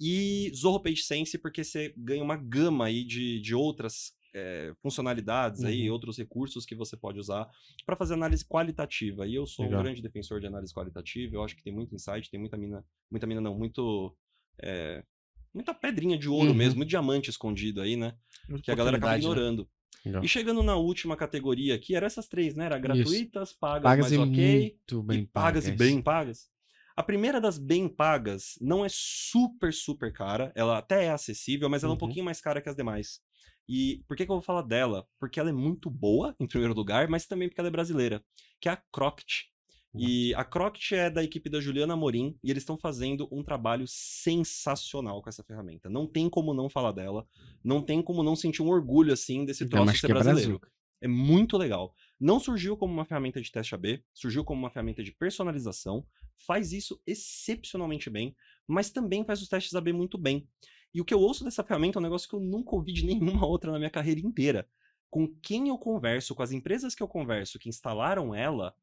E 0.00 0.50
Zorro 0.54 0.80
PageSense 0.82 1.38
porque 1.38 1.62
você 1.62 1.92
ganha 1.96 2.22
uma 2.22 2.36
gama 2.36 2.86
aí 2.86 3.04
de, 3.04 3.40
de 3.40 3.54
outras 3.54 4.12
eh, 4.34 4.72
funcionalidades 4.82 5.62
aí, 5.62 5.86
Uhum. 5.88 5.92
outros 5.92 6.16
recursos 6.16 6.64
que 6.64 6.74
você 6.74 6.96
pode 6.96 7.18
usar 7.18 7.46
para 7.84 7.96
fazer 7.96 8.14
análise 8.14 8.44
qualitativa. 8.44 9.26
E 9.26 9.34
eu 9.34 9.46
sou 9.46 9.64
Legal. 9.66 9.80
um 9.80 9.82
grande 9.84 10.02
defensor 10.02 10.40
de 10.40 10.46
análise 10.46 10.72
qualitativa. 10.74 11.34
Eu 11.36 11.44
acho 11.44 11.54
que 11.54 11.62
tem 11.62 11.72
muito 11.72 11.94
insight, 11.94 12.30
tem 12.30 12.40
muita 12.40 12.56
mina, 12.56 12.84
muita 13.10 13.26
mina 13.26 13.40
não, 13.40 13.56
muito 13.56 14.16
eh, 14.58 15.04
muita 15.52 15.74
pedrinha 15.74 16.16
de 16.18 16.28
ouro 16.28 16.50
Uhum. 16.50 16.56
mesmo, 16.56 16.78
muito 16.78 16.88
diamante 16.88 17.28
escondido 17.30 17.80
aí, 17.82 17.94
né? 17.94 18.14
Que 18.62 18.70
a 18.70 18.74
galera 18.74 18.96
acaba 18.96 19.12
né? 19.12 19.18
ignorando. 19.18 19.68
Legal. 20.04 20.24
E 20.24 20.28
chegando 20.28 20.62
na 20.62 20.76
última 20.76 21.14
categoria 21.16 21.74
aqui, 21.74 21.94
eram 21.94 22.06
essas 22.06 22.26
três, 22.26 22.54
né? 22.56 22.64
Era 22.64 22.78
gratuitas, 22.78 23.52
pagas, 23.52 23.82
Pagas 23.82 24.10
mais 24.10 24.12
e 24.12 24.16
ok, 24.18 24.58
muito 24.60 25.02
bem 25.02 25.20
e 25.20 25.26
pagas, 25.26 25.64
pagas. 25.64 25.80
e 25.80 25.84
bem 25.84 26.02
pagas. 26.02 26.50
A 26.96 27.02
primeira 27.02 27.40
das 27.40 27.58
bem 27.58 27.88
pagas 27.88 28.54
não 28.60 28.84
é 28.84 28.88
super, 28.90 29.72
super 29.72 30.12
cara. 30.12 30.52
Ela 30.54 30.78
até 30.78 31.04
é 31.06 31.10
acessível, 31.10 31.68
mas 31.68 31.82
ela 31.82 31.92
é 31.92 31.92
um 31.92 31.94
Uhum. 31.94 31.98
pouquinho 31.98 32.24
mais 32.24 32.40
cara 32.40 32.60
que 32.60 32.68
as 32.68 32.76
demais. 32.76 33.20
E 33.68 34.02
por 34.08 34.16
que, 34.16 34.24
que 34.26 34.30
eu 34.30 34.36
vou 34.36 34.42
falar 34.42 34.62
dela? 34.62 35.06
Porque 35.18 35.38
ela 35.38 35.50
é 35.50 35.52
muito 35.52 35.88
boa, 35.88 36.34
em 36.38 36.46
primeiro 36.46 36.74
lugar, 36.74 37.08
mas 37.08 37.26
também 37.26 37.48
porque 37.48 37.60
ela 37.60 37.68
é 37.68 37.72
brasileira, 37.72 38.22
que 38.60 38.68
é 38.68 38.72
a 38.72 38.76
Croct. 38.92 39.50
E 39.94 40.34
a 40.34 40.44
Croct 40.44 40.94
é 40.94 41.10
da 41.10 41.22
equipe 41.22 41.50
da 41.50 41.60
Juliana 41.60 41.94
Morim 41.94 42.34
e 42.42 42.50
eles 42.50 42.62
estão 42.62 42.78
fazendo 42.78 43.28
um 43.30 43.42
trabalho 43.42 43.84
sensacional 43.86 45.20
com 45.22 45.28
essa 45.28 45.44
ferramenta. 45.44 45.90
Não 45.90 46.06
tem 46.06 46.30
como 46.30 46.54
não 46.54 46.68
falar 46.70 46.92
dela, 46.92 47.26
não 47.62 47.82
tem 47.82 48.02
como 48.02 48.22
não 48.22 48.34
sentir 48.34 48.62
um 48.62 48.68
orgulho 48.68 49.12
assim 49.12 49.44
desse 49.44 49.66
troço 49.68 49.86
mais 49.86 50.00
ser 50.00 50.06
é 50.10 50.14
brasileiro. 50.14 50.60
É 51.00 51.08
muito 51.08 51.58
legal. 51.58 51.94
Não 52.18 52.38
surgiu 52.40 52.76
como 52.76 52.92
uma 52.92 53.04
ferramenta 53.04 53.40
de 53.40 53.50
teste 53.50 53.74
AB, 53.74 54.02
surgiu 54.14 54.44
como 54.44 54.60
uma 54.60 54.70
ferramenta 54.70 55.02
de 55.02 55.12
personalização, 55.12 56.06
faz 56.36 56.72
isso 56.72 57.00
excepcionalmente 57.06 58.10
bem, 58.10 58.36
mas 58.66 58.90
também 58.90 59.24
faz 59.24 59.42
os 59.42 59.48
testes 59.48 59.74
AB 59.74 59.92
muito 59.92 60.18
bem. 60.18 60.48
E 60.94 61.00
o 61.00 61.04
que 61.04 61.14
eu 61.14 61.20
ouço 61.20 61.44
dessa 61.44 61.64
ferramenta 61.64 61.98
é 61.98 62.00
um 62.00 62.02
negócio 62.02 62.28
que 62.28 62.34
eu 62.34 62.40
nunca 62.40 62.74
ouvi 62.74 62.92
de 62.92 63.04
nenhuma 63.06 63.46
outra 63.46 63.72
na 63.72 63.78
minha 63.78 63.90
carreira 63.90 64.20
inteira. 64.20 64.68
Com 65.10 65.28
quem 65.42 65.68
eu 65.68 65.78
converso, 65.78 66.34
com 66.34 66.42
as 66.42 66.52
empresas 66.52 66.94
que 66.94 67.02
eu 67.02 67.08
converso 67.08 67.58
que 67.58 67.68
instalaram 67.68 68.34
ela, 68.34 68.74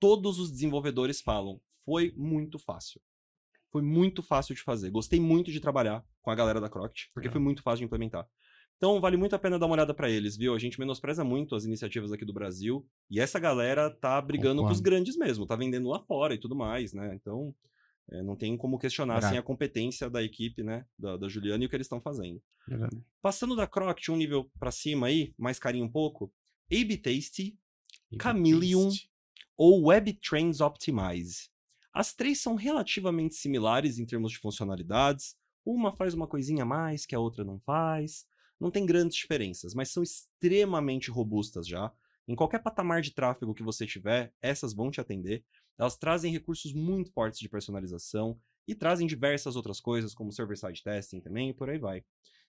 todos 0.00 0.38
os 0.38 0.50
desenvolvedores 0.50 1.20
falam: 1.20 1.60
foi 1.84 2.12
muito 2.16 2.58
fácil. 2.58 3.00
Foi 3.70 3.82
muito 3.82 4.22
fácil 4.22 4.54
de 4.54 4.62
fazer. 4.62 4.90
Gostei 4.90 5.20
muito 5.20 5.50
de 5.50 5.60
trabalhar 5.60 6.04
com 6.22 6.30
a 6.30 6.34
galera 6.34 6.60
da 6.60 6.68
Croct, 6.68 7.10
porque 7.12 7.28
Legal. 7.28 7.32
foi 7.32 7.40
muito 7.42 7.62
fácil 7.62 7.78
de 7.78 7.84
implementar. 7.84 8.26
Então 8.76 9.00
vale 9.00 9.16
muito 9.16 9.34
a 9.34 9.38
pena 9.38 9.58
dar 9.58 9.66
uma 9.66 9.74
olhada 9.74 9.94
pra 9.94 10.10
eles, 10.10 10.36
viu? 10.36 10.54
A 10.54 10.58
gente 10.58 10.78
menospreza 10.78 11.24
muito 11.24 11.54
as 11.54 11.64
iniciativas 11.64 12.12
aqui 12.12 12.24
do 12.24 12.32
Brasil 12.32 12.86
e 13.10 13.18
essa 13.18 13.38
galera 13.38 13.90
tá 13.90 14.20
brigando 14.20 14.62
com 14.62 14.68
os 14.68 14.80
grandes 14.80 15.16
mesmo, 15.16 15.46
tá 15.46 15.56
vendendo 15.56 15.88
lá 15.88 16.00
fora 16.00 16.34
e 16.34 16.38
tudo 16.38 16.54
mais, 16.54 16.92
né? 16.92 17.14
Então 17.14 17.54
é, 18.10 18.22
não 18.22 18.36
tem 18.36 18.56
como 18.56 18.78
questionar 18.78 19.20
sem 19.22 19.38
a 19.38 19.42
competência 19.42 20.10
da 20.10 20.22
equipe, 20.22 20.62
né? 20.62 20.84
Da, 20.98 21.16
da 21.16 21.28
Juliana 21.28 21.64
e 21.64 21.66
o 21.66 21.70
que 21.70 21.76
eles 21.76 21.86
estão 21.86 22.00
fazendo. 22.00 22.40
Verdade. 22.68 23.02
Passando 23.22 23.56
da 23.56 23.66
Croct 23.66 24.10
um 24.10 24.16
nível 24.16 24.50
pra 24.58 24.70
cima 24.70 25.06
aí, 25.06 25.34
mais 25.38 25.58
carinho 25.58 25.86
um 25.86 25.90
pouco, 25.90 26.30
A-B 26.70 26.98
Tasty 26.98 27.58
E 28.12 28.22
Chameleon. 28.22 28.88
taste. 28.88 29.10
ou 29.56 29.86
Web 29.86 30.12
Trends 30.14 30.60
Optimize. 30.60 31.48
As 31.94 32.14
três 32.14 32.40
são 32.42 32.56
relativamente 32.56 33.36
similares 33.36 33.98
em 33.98 34.04
termos 34.04 34.32
de 34.32 34.38
funcionalidades. 34.38 35.34
Uma 35.64 35.96
faz 35.96 36.12
uma 36.12 36.26
coisinha 36.26 36.62
a 36.62 36.66
mais 36.66 37.06
que 37.06 37.14
a 37.14 37.18
outra 37.18 37.42
não 37.42 37.58
faz. 37.60 38.26
Não 38.58 38.70
tem 38.70 38.86
grandes 38.86 39.16
diferenças, 39.16 39.74
mas 39.74 39.90
são 39.90 40.02
extremamente 40.02 41.10
robustas 41.10 41.66
já. 41.66 41.92
Em 42.26 42.34
qualquer 42.34 42.62
patamar 42.62 43.02
de 43.02 43.12
tráfego 43.12 43.54
que 43.54 43.62
você 43.62 43.86
tiver, 43.86 44.32
essas 44.40 44.72
vão 44.72 44.90
te 44.90 45.00
atender. 45.00 45.44
Elas 45.78 45.96
trazem 45.96 46.32
recursos 46.32 46.72
muito 46.72 47.12
fortes 47.12 47.38
de 47.38 47.48
personalização 47.48 48.38
e 48.66 48.74
trazem 48.74 49.06
diversas 49.06 49.54
outras 49.56 49.80
coisas, 49.80 50.14
como 50.14 50.32
server-side 50.32 50.82
testing 50.82 51.20
também, 51.20 51.50
e 51.50 51.54
por 51.54 51.70
aí 51.70 51.78
vai. 51.78 52.02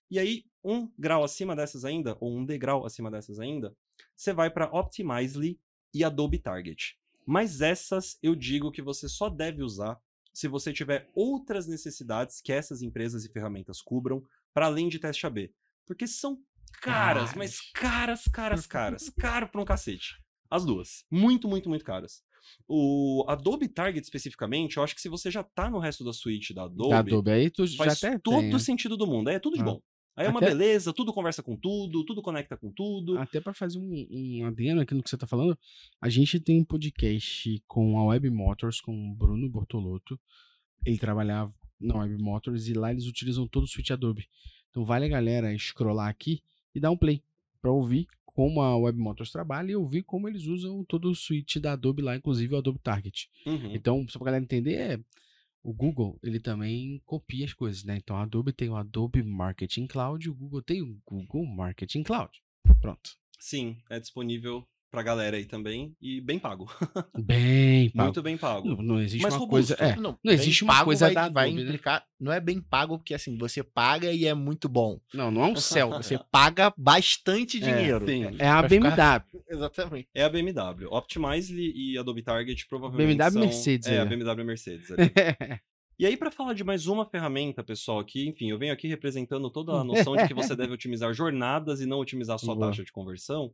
E 0.10 0.18
aí, 0.18 0.46
um 0.64 0.90
grau 0.98 1.24
acima 1.24 1.56
dessas 1.56 1.84
ainda, 1.84 2.18
ou 2.20 2.36
um 2.36 2.46
degrau 2.46 2.86
acima 2.86 3.12
dessas 3.12 3.40
ainda, 3.40 3.76
você 4.16 4.34
vai 4.34 4.50
para 4.50 4.72
Optimizely 4.72 5.60
e 5.94 6.04
Adobe 6.04 6.40
Target. 6.40 6.98
Mas 7.26 7.62
essas 7.62 8.18
eu 8.24 8.34
digo 8.34 8.72
que 8.72 8.82
você 8.82 9.10
só 9.10 9.30
deve 9.30 9.62
usar 9.62 10.00
se 10.34 10.48
você 10.48 10.72
tiver 10.72 11.10
outras 11.14 11.68
necessidades 11.68 12.40
que 12.40 12.54
essas 12.54 12.82
empresas 12.82 13.26
e 13.26 13.30
ferramentas 13.30 13.82
cubram, 13.82 14.24
para 14.54 14.68
além 14.68 14.88
de 14.88 15.00
teste 15.00 15.26
AB. 15.26 15.52
Porque 15.88 16.06
são 16.06 16.38
caras, 16.82 17.34
mas 17.34 17.60
caras, 17.74 18.26
caras, 18.26 18.68
caras. 18.68 19.10
Caro 19.18 19.48
pra 19.48 19.62
um 19.62 19.66
cacete. 19.66 20.22
As 20.50 20.64
duas. 20.66 21.04
Muito, 21.10 21.48
muito, 21.48 21.68
muito 21.70 21.84
caras. 21.84 22.22
O 22.68 23.26
Adobe 23.28 23.68
Target, 23.68 24.04
especificamente, 24.04 24.78
eu 24.78 24.84
acho 24.84 24.94
que 24.96 25.02
se 25.02 25.10
você 25.10 25.30
já 25.32 25.44
tá 25.44 25.70
no 25.70 25.80
resto 25.80 26.04
da 26.04 26.14
suite 26.14 26.54
da 26.54 26.64
Adobe, 26.64 26.90
Da 26.90 27.00
Adobe 27.00 27.32
aí 27.32 27.50
tu 27.50 27.66
já 27.66 27.78
faz 27.78 28.04
até 28.04 28.18
todo 28.20 28.40
tem, 28.42 28.52
né? 28.54 28.60
sentido 28.60 28.96
do 28.96 29.08
mundo. 29.08 29.28
Aí 29.30 29.36
é 29.36 29.40
tudo 29.40 29.56
de 29.56 29.62
Ah. 29.62 29.66
bom. 29.66 29.82
Aí 30.16 30.26
é 30.26 30.30
uma 30.30 30.40
Até- 30.40 30.48
beleza, 30.50 30.92
tudo 30.94 31.14
conversa 31.14 31.44
com 31.44 31.56
tudo, 31.56 32.04
tudo 32.04 32.22
conecta 32.24 32.58
com 32.58 32.72
tudo. 32.72 33.20
Até 33.20 33.40
para 33.40 33.54
fazer 33.54 33.78
um, 33.78 34.08
um 34.10 34.46
adendo 34.48 34.82
aqui 34.82 34.94
no 34.96 35.04
que 35.04 35.10
você 35.10 35.18
tá 35.18 35.28
falando, 35.28 35.56
a 36.02 36.10
gente 36.10 36.40
tem 36.40 36.60
um 36.62 36.66
podcast 36.66 37.62
com 37.68 38.00
a 38.00 38.06
Web 38.06 38.28
Motors, 38.32 38.82
com 38.82 39.12
o 39.12 39.16
Bruno 39.16 39.48
Bortolotto. 39.48 40.20
Ele 40.86 40.98
trabalhava 40.98 41.54
na 41.80 41.98
Web 42.00 42.18
Motors 42.20 42.68
e 42.68 42.74
lá 42.74 42.90
eles 42.92 43.06
utilizam 43.06 43.48
todo 43.48 43.66
o 43.66 43.68
suite 43.68 43.94
Adobe. 43.94 44.28
Então 44.78 44.86
vale 44.86 45.06
a 45.06 45.10
galera 45.10 45.58
scrollar 45.58 46.08
aqui 46.08 46.44
e 46.76 46.80
dar 46.80 46.92
um 46.92 46.98
play 46.98 47.24
para 47.60 47.72
ouvir 47.72 48.08
como 48.28 48.62
a 48.62 48.78
Web 48.78 49.00
Motors 49.00 49.32
trabalha 49.32 49.72
e 49.72 49.76
ouvir 49.76 50.04
como 50.04 50.30
eles 50.30 50.46
usam 50.46 50.84
todo 50.84 51.10
o 51.10 51.16
suite 51.16 51.60
da 51.60 51.72
Adobe 51.72 52.04
lá, 52.04 52.16
inclusive 52.16 52.54
o 52.54 52.60
Adobe 52.60 52.78
Target. 52.78 53.28
Uhum. 53.44 53.74
Então, 53.74 54.08
só 54.08 54.20
pra 54.20 54.28
galera 54.28 54.44
entender, 54.44 54.76
é, 54.76 55.00
o 55.64 55.74
Google, 55.74 56.20
ele 56.22 56.40
também 56.40 57.02
copia 57.08 57.44
as 57.44 57.54
coisas, 57.54 57.84
né? 57.84 57.98
Então, 57.98 58.18
a 58.18 58.22
Adobe 58.22 58.54
tem 58.54 58.70
o 58.70 58.76
Adobe 58.76 59.24
Marketing 59.24 59.88
Cloud 59.88 60.30
o 60.30 60.36
Google 60.36 60.62
tem 60.62 60.84
o 60.84 61.02
Google 61.04 61.48
Marketing 61.48 62.04
Cloud. 62.04 62.40
Pronto. 62.80 63.18
Sim, 63.40 63.78
é 63.90 64.00
disponível 64.00 64.64
pra 64.90 65.04
galera 65.04 65.36
aí 65.38 65.46
também 65.46 65.94
e 66.02 66.22
bem 66.22 66.40
pago. 66.40 66.66
Bem 67.18 67.90
pago. 67.92 68.04
Muito 68.06 68.22
bem 68.22 68.38
pago. 68.38 68.68
Não, 68.70 68.78
não 68.78 69.00
existe 69.02 69.22
Mas 69.24 69.34
uma 69.34 69.40
robusto. 69.42 69.76
coisa. 69.78 69.94
É, 69.94 69.96
Não, 70.00 70.18
não 70.24 70.32
existe 70.34 70.64
uma 70.64 70.84
coisa 70.84 71.06
vai, 71.08 71.14
da 71.14 71.30
vai 71.30 71.52
né? 71.52 71.62
implicar. 71.62 72.06
Não 72.20 72.32
é 72.32 72.40
bem 72.40 72.62
pago, 72.62 72.98
porque 72.98 73.14
assim, 73.14 73.38
você 73.38 73.62
paga 73.64 74.12
e 74.12 74.26
é 74.26 74.34
muito 74.34 74.70
bom. 74.70 75.00
não, 75.14 75.30
não 75.30 75.44
é 75.44 75.48
um 75.48 75.56
céu. 75.56 75.90
Você 75.92 76.18
paga 76.32 76.74
bastante 76.78 77.58
É, 77.58 77.60
dinheiro. 77.60 78.06
sim. 78.08 78.24
É 78.40 78.48
a 78.48 78.62
BMW. 78.64 78.92
ficar- 78.92 79.26
Exatamente. 79.50 80.08
É 80.16 80.24
a 80.24 80.30
BMW. 80.30 80.88
Optimize 80.90 81.54
e 81.76 81.98
Adobe 81.98 82.24
Target 82.24 82.66
provavelmente 82.68 83.18
BMW 83.18 83.32
são... 83.32 83.42
Mercedes, 83.42 83.88
É, 83.88 84.00
a 84.00 84.06
né? 84.06 84.10
BMW 84.16 84.44
Mercedes. 84.46 84.92
ali. 84.92 85.12
E 86.00 86.06
aí, 86.06 86.16
para 86.16 86.30
falar 86.30 86.54
de 86.54 86.64
mais 86.64 86.86
uma 86.86 87.06
ferramenta, 87.10 87.64
pessoal, 87.64 87.98
aqui, 88.00 88.28
enfim, 88.30 88.52
eu 88.52 88.60
venho 88.60 88.72
aqui 88.72 88.88
representando 88.88 89.50
toda 89.50 89.72
a 89.74 89.84
noção 89.84 90.16
de 90.16 90.28
que 90.28 90.34
você 90.34 90.56
deve 90.56 90.72
otimizar 90.72 91.12
jornadas 91.12 91.82
e 91.82 91.88
não 91.88 91.98
otimizar 92.00 92.38
só 92.38 92.52
a 92.54 92.58
taxa 92.60 92.84
de 92.84 92.92
conversão. 92.92 93.52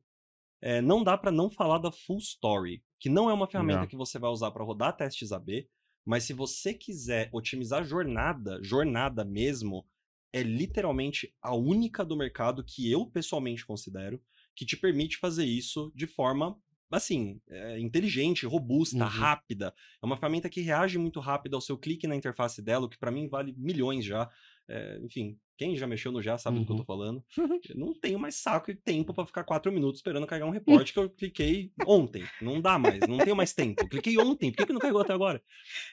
É, 0.66 0.82
não 0.82 1.04
dá 1.04 1.18
para 1.18 1.30
não 1.30 1.50
falar 1.50 1.78
da 1.78 1.92
Full 1.92 2.20
Story, 2.20 2.82
que 2.98 3.10
não 3.10 3.30
é 3.30 3.34
uma 3.34 3.48
ferramenta 3.48 3.82
Legal. 3.82 3.90
que 3.90 3.98
você 3.98 4.18
vai 4.18 4.30
usar 4.32 4.50
para 4.52 4.64
rodar 4.64 4.96
testes 4.96 5.34
AB, 5.34 5.68
mas 6.06 6.24
se 6.24 6.32
você 6.32 6.74
quiser 6.74 7.30
otimizar 7.34 7.84
jornada, 7.84 8.60
jornada 8.64 9.26
mesmo, 9.26 9.86
é 10.32 10.42
literalmente 10.42 11.34
a 11.42 11.54
única 11.54 12.06
do 12.06 12.16
mercado 12.16 12.64
que 12.64 12.90
eu 12.90 13.06
pessoalmente 13.06 13.66
considero 13.66 14.22
que 14.56 14.66
te 14.66 14.78
permite 14.78 15.18
fazer 15.18 15.44
isso 15.46 15.92
de 15.94 16.08
forma 16.08 16.58
assim, 16.90 17.42
é, 17.50 17.80
inteligente, 17.80 18.46
robusta, 18.46 19.00
Uhum. 19.04 19.10
rápida. 19.10 19.74
É 20.02 20.06
uma 20.06 20.16
ferramenta 20.16 20.48
que 20.48 20.62
reage 20.62 20.98
muito 20.98 21.20
rápido 21.20 21.56
ao 21.56 21.62
seu 21.62 21.78
clique 21.78 22.08
na 22.08 22.16
interface 22.16 22.62
dela, 22.62 22.86
o 22.86 22.90
que 22.90 23.00
para 23.00 23.12
mim 23.12 23.28
vale 23.28 23.54
milhões 23.58 24.06
já. 24.06 24.30
É, 24.68 24.98
enfim, 25.04 25.38
quem 25.58 25.76
já 25.76 25.86
mexeu 25.86 26.12
no 26.12 26.22
já 26.22 26.38
sabe 26.38 26.60
do 26.60 26.66
que 26.66 26.72
eu 26.72 26.76
Uhum. 26.76 26.82
tô 26.82 26.86
falando. 26.86 27.24
Eu 27.70 27.78
não 27.78 27.94
tenho 27.94 28.18
mais 28.20 28.36
saco 28.36 28.72
e 28.72 28.76
tempo 28.76 29.14
para 29.14 29.26
ficar 29.26 29.44
quatro 29.44 29.72
minutos 29.72 30.00
esperando 30.00 30.26
carregar 30.28 30.48
um 30.48 30.52
reporte 30.86 30.94
que 30.94 31.00
eu 31.00 31.10
cliquei 31.10 31.72
ontem. 31.86 32.24
Não 32.42 32.60
dá 32.62 32.78
mais, 32.80 33.08
não 33.08 33.22
tenho 33.22 33.36
mais 33.36 33.54
tempo. 33.54 33.84
Eu 33.84 33.90
cliquei 33.90 34.18
ontem, 34.18 34.52
por 34.52 34.58
que, 34.58 34.66
que 34.66 34.74
não 34.74 34.80
carregou 34.80 35.02
até 35.02 35.14
agora? 35.14 35.42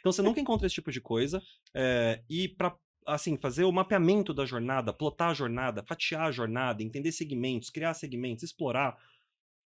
Então 0.01 0.13
você 0.13 0.23
nunca 0.23 0.41
encontra 0.41 0.67
esse 0.67 0.75
tipo 0.75 0.91
de 0.91 1.01
coisa. 1.01 1.43
é, 1.75 2.23
e 2.29 2.49
para 2.49 2.77
assim, 3.07 3.37
fazer 3.37 3.65
o 3.65 3.73
mapeamento 3.73 4.33
da 4.33 4.45
jornada, 4.45 4.93
plotar 4.93 5.31
a 5.31 5.35
jornada, 5.35 5.83
fatiar 5.89 6.29
a 6.29 6.31
jornada, 6.33 6.83
entender 6.83 7.11
segmentos, 7.11 7.71
criar 7.71 7.95
segmentos, 7.95 8.45
explorar, 8.45 8.97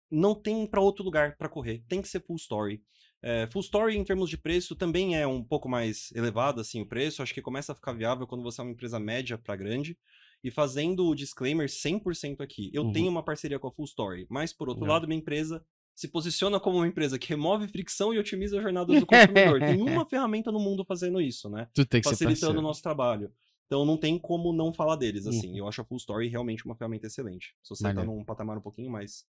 não 0.09 0.35
tem 0.35 0.65
para 0.67 0.79
outro 0.79 1.03
lugar 1.03 1.35
para 1.37 1.49
correr. 1.49 1.83
Tem 1.87 2.01
que 2.01 2.07
ser 2.07 2.23
full 2.23 2.35
story. 2.37 2.81
É, 3.25 3.47
full 3.47 3.61
story 3.61 3.95
em 3.97 4.03
termos 4.03 4.29
de 4.29 4.37
preço 4.37 4.75
também 4.75 5.15
é 5.17 5.25
um 5.25 5.41
pouco 5.41 5.69
mais 5.69 6.11
elevado 6.13 6.59
assim 6.59 6.81
o 6.81 6.85
preço. 6.85 7.23
Acho 7.23 7.33
que 7.33 7.41
começa 7.41 7.71
a 7.71 7.75
ficar 7.75 7.93
viável 7.93 8.27
quando 8.27 8.43
você 8.43 8.59
é 8.59 8.63
uma 8.65 8.71
empresa 8.73 8.99
média 8.99 9.37
para 9.37 9.55
grande. 9.55 9.97
E 10.43 10.51
fazendo 10.51 11.07
o 11.07 11.15
disclaimer 11.15 11.69
100% 11.69 12.41
aqui, 12.41 12.69
eu 12.73 12.83
Uhum. 12.83 12.91
tenho 12.91 13.09
uma 13.09 13.23
parceria 13.23 13.57
com 13.57 13.67
a 13.67 13.71
Full 13.71 13.85
Story, 13.85 14.27
mas 14.29 14.51
por 14.51 14.67
outro 14.67 14.83
lado, 14.85 15.07
minha 15.07 15.17
empresa 15.19 15.63
se 15.95 16.09
posiciona 16.09 16.59
como 16.59 16.77
uma 16.79 16.87
empresa 16.87 17.17
que 17.17 17.29
remove 17.29 17.65
fricção 17.69 18.13
e 18.13 18.19
otimiza 18.19 18.57
as 18.57 18.63
jornadas 18.63 18.99
do 18.99 19.05
consumidor. 19.05 19.59
tem 19.61 19.79
uma 19.81 20.05
ferramenta 20.05 20.51
no 20.51 20.59
mundo 20.59 20.83
fazendo 20.83 21.21
isso, 21.21 21.49
né? 21.49 21.69
Tu 21.73 21.85
tem 21.85 22.01
que 22.01 22.09
ser 22.09 22.15
facilitando 22.15 22.59
o 22.59 22.61
nosso 22.61 22.81
trabalho. 22.83 23.31
Então 23.67 23.85
não 23.85 23.95
tem 23.95 24.19
como 24.19 24.51
não 24.51 24.73
falar 24.73 24.97
deles, 24.97 25.25
assim. 25.25 25.51
Uhum. 25.51 25.57
Eu 25.59 25.67
acho 25.69 25.79
a 25.81 25.85
Full 25.85 25.97
Story 25.97 26.27
realmente 26.27 26.65
uma 26.65 26.75
ferramenta 26.75 27.07
excelente. 27.07 27.55
Se 27.63 27.69
você 27.69 27.83
tá 27.83 27.93
Maneiro. 27.93 28.11
num 28.11 28.25
patamar 28.25 28.57
um 28.57 28.61
pouquinho 28.61 28.91
mais, 28.91 29.23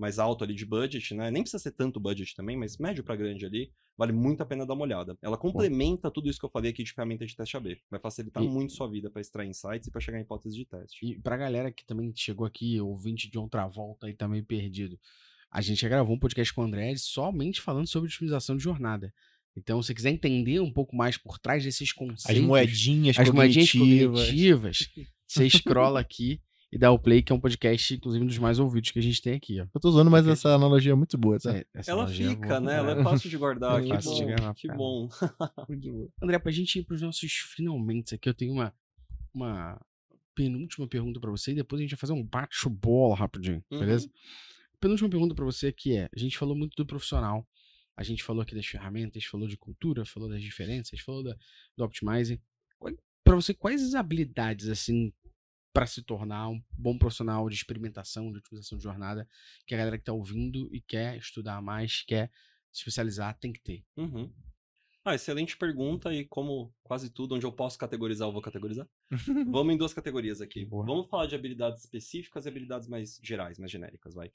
mais 0.00 0.18
alto 0.18 0.42
ali 0.42 0.54
de 0.54 0.64
budget, 0.64 1.14
né? 1.14 1.30
Nem 1.30 1.42
precisa 1.42 1.62
ser 1.62 1.72
tanto 1.72 2.00
budget 2.00 2.34
também, 2.34 2.56
mas 2.56 2.78
médio 2.78 3.04
pra 3.04 3.14
grande 3.14 3.44
ali, 3.44 3.70
vale 3.96 4.12
muito 4.12 4.42
a 4.42 4.46
pena 4.46 4.64
dar 4.66 4.72
uma 4.74 4.82
olhada. 4.82 5.16
Ela 5.20 5.36
complementa 5.36 6.10
tudo 6.10 6.28
isso 6.30 6.38
que 6.40 6.44
eu 6.46 6.50
falei 6.50 6.70
aqui 6.70 6.82
de 6.82 6.92
ferramenta 6.92 7.26
de 7.26 7.36
teste 7.36 7.56
AB. 7.56 7.78
Vai 7.90 8.00
facilitar 8.00 8.42
E- 8.42 8.48
muito 8.48 8.72
sua 8.72 8.88
vida 8.88 9.10
para 9.10 9.20
extrair 9.20 9.48
insights 9.48 9.86
e 9.86 9.90
para 9.90 10.00
chegar 10.00 10.18
em 10.18 10.22
hipóteses 10.22 10.56
de 10.56 10.64
teste. 10.64 11.04
E 11.06 11.18
pra 11.20 11.36
galera 11.36 11.70
que 11.70 11.84
também 11.84 12.12
chegou 12.16 12.46
aqui, 12.46 12.80
ouvinte 12.80 13.30
de 13.30 13.38
outra 13.38 13.66
volta 13.68 14.08
e 14.08 14.14
também 14.14 14.42
perdido, 14.42 14.98
a 15.50 15.60
gente 15.60 15.80
já 15.82 15.88
gravou 15.88 16.16
um 16.16 16.18
podcast 16.18 16.52
com 16.54 16.62
o 16.62 16.64
André 16.64 16.94
somente 16.96 17.60
falando 17.60 17.86
sobre 17.86 18.08
otimização 18.08 18.56
de 18.56 18.62
jornada. 18.62 19.12
Então, 19.56 19.82
se 19.82 19.88
você 19.88 19.94
quiser 19.94 20.10
entender 20.10 20.60
um 20.60 20.72
pouco 20.72 20.94
mais 20.96 21.18
por 21.18 21.38
trás 21.38 21.62
desses 21.64 21.92
conceitos, 21.92 22.30
As 22.30 22.38
moedinhas 22.40 23.18
as 23.18 23.28
moedinhas 23.30 23.72
cognitivas. 23.72 24.20
cognitivas, 24.20 24.78
você 25.26 25.50
scrolla 25.50 26.00
aqui 26.00 26.40
e 26.72 26.78
dá 26.78 26.90
o 26.92 26.98
play, 26.98 27.22
que 27.22 27.32
é 27.32 27.34
um 27.34 27.40
podcast, 27.40 27.94
inclusive, 27.94 28.24
um 28.24 28.26
dos 28.28 28.38
mais 28.38 28.58
ouvidos 28.58 28.90
que 28.90 28.98
a 28.98 29.02
gente 29.02 29.20
tem 29.20 29.34
aqui. 29.34 29.60
Ó. 29.60 29.66
Eu 29.74 29.80
tô 29.80 29.88
usando, 29.88 30.10
mas 30.10 30.26
essa 30.26 30.54
analogia 30.54 30.92
é 30.92 30.94
muito 30.94 31.18
boa, 31.18 31.38
tá? 31.38 31.56
É, 31.56 31.64
essa 31.74 31.90
Ela 31.90 32.04
é 32.04 32.06
fica, 32.08 32.46
boa. 32.46 32.60
né? 32.60 32.76
Ela 32.76 33.00
é 33.00 33.02
fácil 33.02 33.28
de 33.28 33.36
guardar. 33.36 33.80
É 33.80 33.82
que 33.82 33.88
fácil 33.88 34.14
de 34.14 34.20
bom, 34.20 34.26
gravar, 34.28 34.54
que 34.54 34.68
bom. 34.68 35.08
Muito 35.68 35.92
boa. 35.92 36.08
André, 36.22 36.38
pra 36.38 36.52
gente 36.52 36.78
ir 36.78 36.84
pros 36.84 37.02
nossos 37.02 37.32
finalmente 37.54 38.14
aqui, 38.14 38.28
eu 38.28 38.34
tenho 38.34 38.52
uma, 38.52 38.72
uma 39.34 39.80
penúltima 40.34 40.86
pergunta 40.88 41.18
pra 41.20 41.30
você 41.30 41.52
e 41.52 41.54
depois 41.56 41.80
a 41.80 41.82
gente 41.82 41.90
vai 41.90 41.98
fazer 41.98 42.12
um 42.12 42.24
bate-bola 42.24 43.16
rapidinho, 43.16 43.62
Uhum. 43.70 43.80
beleza? 43.80 44.08
Penúltima 44.80 45.10
pergunta 45.10 45.34
pra 45.34 45.44
você 45.44 45.72
que 45.72 45.94
é, 45.96 46.08
a 46.14 46.18
gente 46.18 46.38
falou 46.38 46.56
muito 46.56 46.74
do 46.76 46.86
profissional, 46.86 47.46
a 47.96 48.02
gente 48.02 48.22
falou 48.22 48.42
aqui 48.42 48.54
das 48.54 48.64
ferramentas, 48.64 49.24
falou 49.24 49.46
de 49.46 49.56
cultura, 49.58 50.06
falou 50.06 50.28
das 50.28 50.40
diferenças, 50.40 51.00
falou 51.00 51.22
da, 51.22 51.36
do 51.76 51.84
Optimize. 51.84 52.40
Qual- 52.78 52.94
Pra 53.22 53.34
você, 53.36 53.52
quais 53.52 53.82
as 53.82 53.94
habilidades, 53.94 54.68
assim, 54.68 55.12
pra 55.72 55.86
se 55.86 56.02
tornar 56.02 56.48
um 56.48 56.62
bom 56.72 56.98
profissional 56.98 57.48
de 57.48 57.54
experimentação, 57.54 58.30
de 58.32 58.38
otimização 58.38 58.76
de 58.76 58.84
jornada, 58.84 59.28
que 59.66 59.74
a 59.74 59.78
galera 59.78 59.98
que 59.98 60.04
tá 60.04 60.12
ouvindo 60.12 60.68
e 60.72 60.80
quer 60.80 61.16
estudar 61.16 61.62
mais, 61.62 62.02
quer 62.02 62.30
se 62.72 62.80
especializar, 62.80 63.38
tem 63.38 63.52
que 63.52 63.60
ter? 63.60 63.84
Uhum. 63.96 64.32
Ah, 65.04 65.14
excelente 65.14 65.56
pergunta 65.56 66.12
e 66.12 66.26
como 66.26 66.74
quase 66.82 67.08
tudo 67.08 67.34
onde 67.34 67.46
eu 67.46 67.52
posso 67.52 67.78
categorizar, 67.78 68.28
eu 68.28 68.32
vou 68.32 68.42
categorizar. 68.42 68.86
Vamos 69.50 69.74
em 69.74 69.78
duas 69.78 69.94
categorias 69.94 70.40
aqui. 70.40 70.64
Boa. 70.64 70.84
Vamos 70.84 71.08
falar 71.08 71.26
de 71.26 71.34
habilidades 71.34 71.84
específicas 71.84 72.44
e 72.44 72.48
habilidades 72.48 72.86
mais 72.86 73.18
gerais, 73.22 73.58
mais 73.58 73.72
genéricas, 73.72 74.14
vai. 74.14 74.30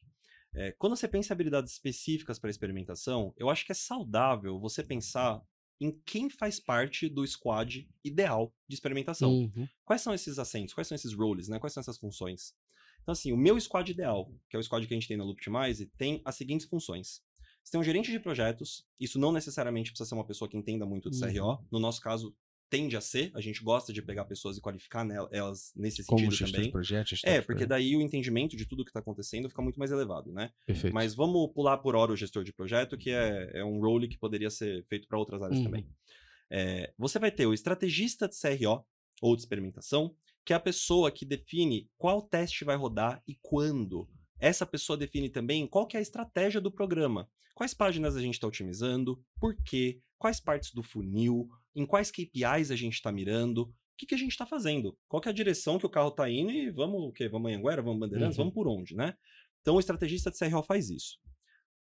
É, 0.55 0.71
quando 0.71 0.95
você 0.95 1.07
pensa 1.07 1.31
em 1.31 1.35
habilidades 1.35 1.73
específicas 1.73 2.39
para 2.39 2.49
experimentação, 2.49 3.33
eu 3.37 3.49
acho 3.49 3.65
que 3.65 3.73
é 3.73 3.75
saudável 3.75 4.59
você 4.59 4.83
pensar 4.83 5.41
em 5.79 5.91
quem 6.05 6.29
faz 6.29 6.59
parte 6.59 7.09
do 7.09 7.25
squad 7.27 7.87
ideal 8.03 8.53
de 8.67 8.75
experimentação. 8.75 9.31
Uhum. 9.31 9.67
Quais 9.83 10.01
são 10.01 10.13
esses 10.13 10.39
assentos? 10.39 10.73
Quais 10.73 10.87
são 10.87 10.95
esses 10.95 11.13
roles, 11.13 11.47
né? 11.47 11.59
Quais 11.59 11.73
são 11.73 11.81
essas 11.81 11.97
funções? 11.97 12.53
Então, 13.01 13.11
assim, 13.11 13.31
o 13.31 13.37
meu 13.37 13.59
squad 13.59 13.91
ideal, 13.91 14.31
que 14.49 14.55
é 14.55 14.59
o 14.59 14.63
squad 14.63 14.87
que 14.87 14.93
a 14.93 14.97
gente 14.97 15.07
tem 15.07 15.17
na 15.17 15.23
Looptimize, 15.23 15.91
tem 15.97 16.21
as 16.25 16.35
seguintes 16.35 16.65
funções. 16.67 17.21
Você 17.63 17.71
tem 17.71 17.79
um 17.79 17.83
gerente 17.83 18.11
de 18.11 18.19
projetos, 18.19 18.87
isso 18.99 19.19
não 19.19 19.31
necessariamente 19.31 19.91
precisa 19.91 20.07
ser 20.09 20.15
uma 20.15 20.25
pessoa 20.25 20.49
que 20.49 20.57
entenda 20.57 20.85
muito 20.85 21.09
de 21.09 21.17
Uhum. 21.23 21.33
CRO. 21.33 21.67
No 21.71 21.79
nosso 21.79 21.99
caso, 21.99 22.35
tende 22.75 22.97
a 22.97 23.01
ser. 23.01 23.31
A 23.33 23.41
gente 23.41 23.63
gosta 23.63 23.91
de 23.93 24.01
pegar 24.01 24.25
pessoas 24.25 24.57
e 24.57 24.61
qualificar 24.61 25.03
nel- 25.05 25.29
elas 25.31 25.71
nesse 25.75 26.03
Como 26.05 26.19
sentido 26.31 26.51
também. 26.51 26.71
projetos, 26.71 27.21
É, 27.23 27.35
porque 27.41 27.65
projetos. 27.65 27.67
daí 27.69 27.95
o 27.95 28.01
entendimento 28.01 28.55
de 28.57 28.65
tudo 28.65 28.83
que 28.83 28.89
está 28.89 28.99
acontecendo 28.99 29.47
fica 29.49 29.61
muito 29.61 29.77
mais 29.79 29.91
elevado, 29.91 30.31
né? 30.31 30.51
Perfeito. 30.65 30.93
Mas 30.93 31.13
vamos 31.15 31.51
pular 31.53 31.77
por 31.77 31.95
hora 31.95 32.11
o 32.11 32.15
gestor 32.17 32.43
de 32.43 32.51
projeto, 32.53 32.97
que 32.97 33.09
é, 33.11 33.51
é 33.59 33.63
um 33.65 33.79
role 33.79 34.07
que 34.07 34.17
poderia 34.17 34.49
ser 34.49 34.83
feito 34.87 35.07
para 35.07 35.17
outras 35.17 35.41
áreas 35.41 35.59
Uhum. 35.59 35.65
também. 35.65 35.87
É, 36.49 36.93
você 36.97 37.17
vai 37.19 37.31
ter 37.31 37.45
o 37.45 37.53
estrategista 37.53 38.27
de 38.27 38.35
CRO, 38.35 38.83
ou 39.21 39.35
de 39.35 39.41
experimentação, 39.41 40.15
que 40.43 40.53
é 40.53 40.55
a 40.55 40.59
pessoa 40.59 41.09
que 41.11 41.25
define 41.25 41.89
qual 41.97 42.21
teste 42.21 42.63
vai 42.65 42.75
rodar 42.75 43.23
e 43.27 43.35
quando. 43.41 44.07
Essa 44.39 44.65
pessoa 44.65 44.97
define 44.97 45.29
também 45.29 45.65
qual 45.65 45.87
que 45.87 45.95
é 45.95 45.99
a 45.99 46.03
estratégia 46.03 46.59
do 46.61 46.69
programa. 46.71 47.27
Quais 47.55 47.73
páginas 47.73 48.15
a 48.17 48.21
gente 48.21 48.33
está 48.33 48.45
otimizando, 48.45 49.23
por 49.39 49.55
quê, 49.63 50.01
quais 50.19 50.41
partes 50.41 50.73
do 50.73 50.83
funil, 50.83 51.47
em 51.75 51.85
quais 51.85 52.09
KPIs 52.11 52.71
a 52.71 52.75
gente 52.75 52.93
está 52.93 53.11
mirando, 53.11 53.63
o 53.63 53.73
que, 53.97 54.05
que 54.05 54.15
a 54.15 54.17
gente 54.17 54.31
está 54.31 54.45
fazendo, 54.45 54.97
qual 55.07 55.21
é 55.25 55.29
a 55.29 55.33
direção 55.33 55.77
que 55.79 55.85
o 55.85 55.89
carro 55.89 56.09
está 56.09 56.29
indo 56.29 56.51
e 56.51 56.69
vamos 56.69 57.01
o 57.01 57.11
quê? 57.11 57.27
Vamos 57.29 57.51
Anhanguera, 57.51 57.81
vamos 57.81 57.99
Bandeirantes, 57.99 58.37
Uhum. 58.37 58.45
vamos 58.45 58.53
por 58.53 58.67
onde, 58.67 58.95
né? 58.95 59.15
Então 59.61 59.75
o 59.75 59.79
estrategista 59.79 60.29
de 60.29 60.37
CRO 60.37 60.61
faz 60.63 60.89
isso. 60.89 61.17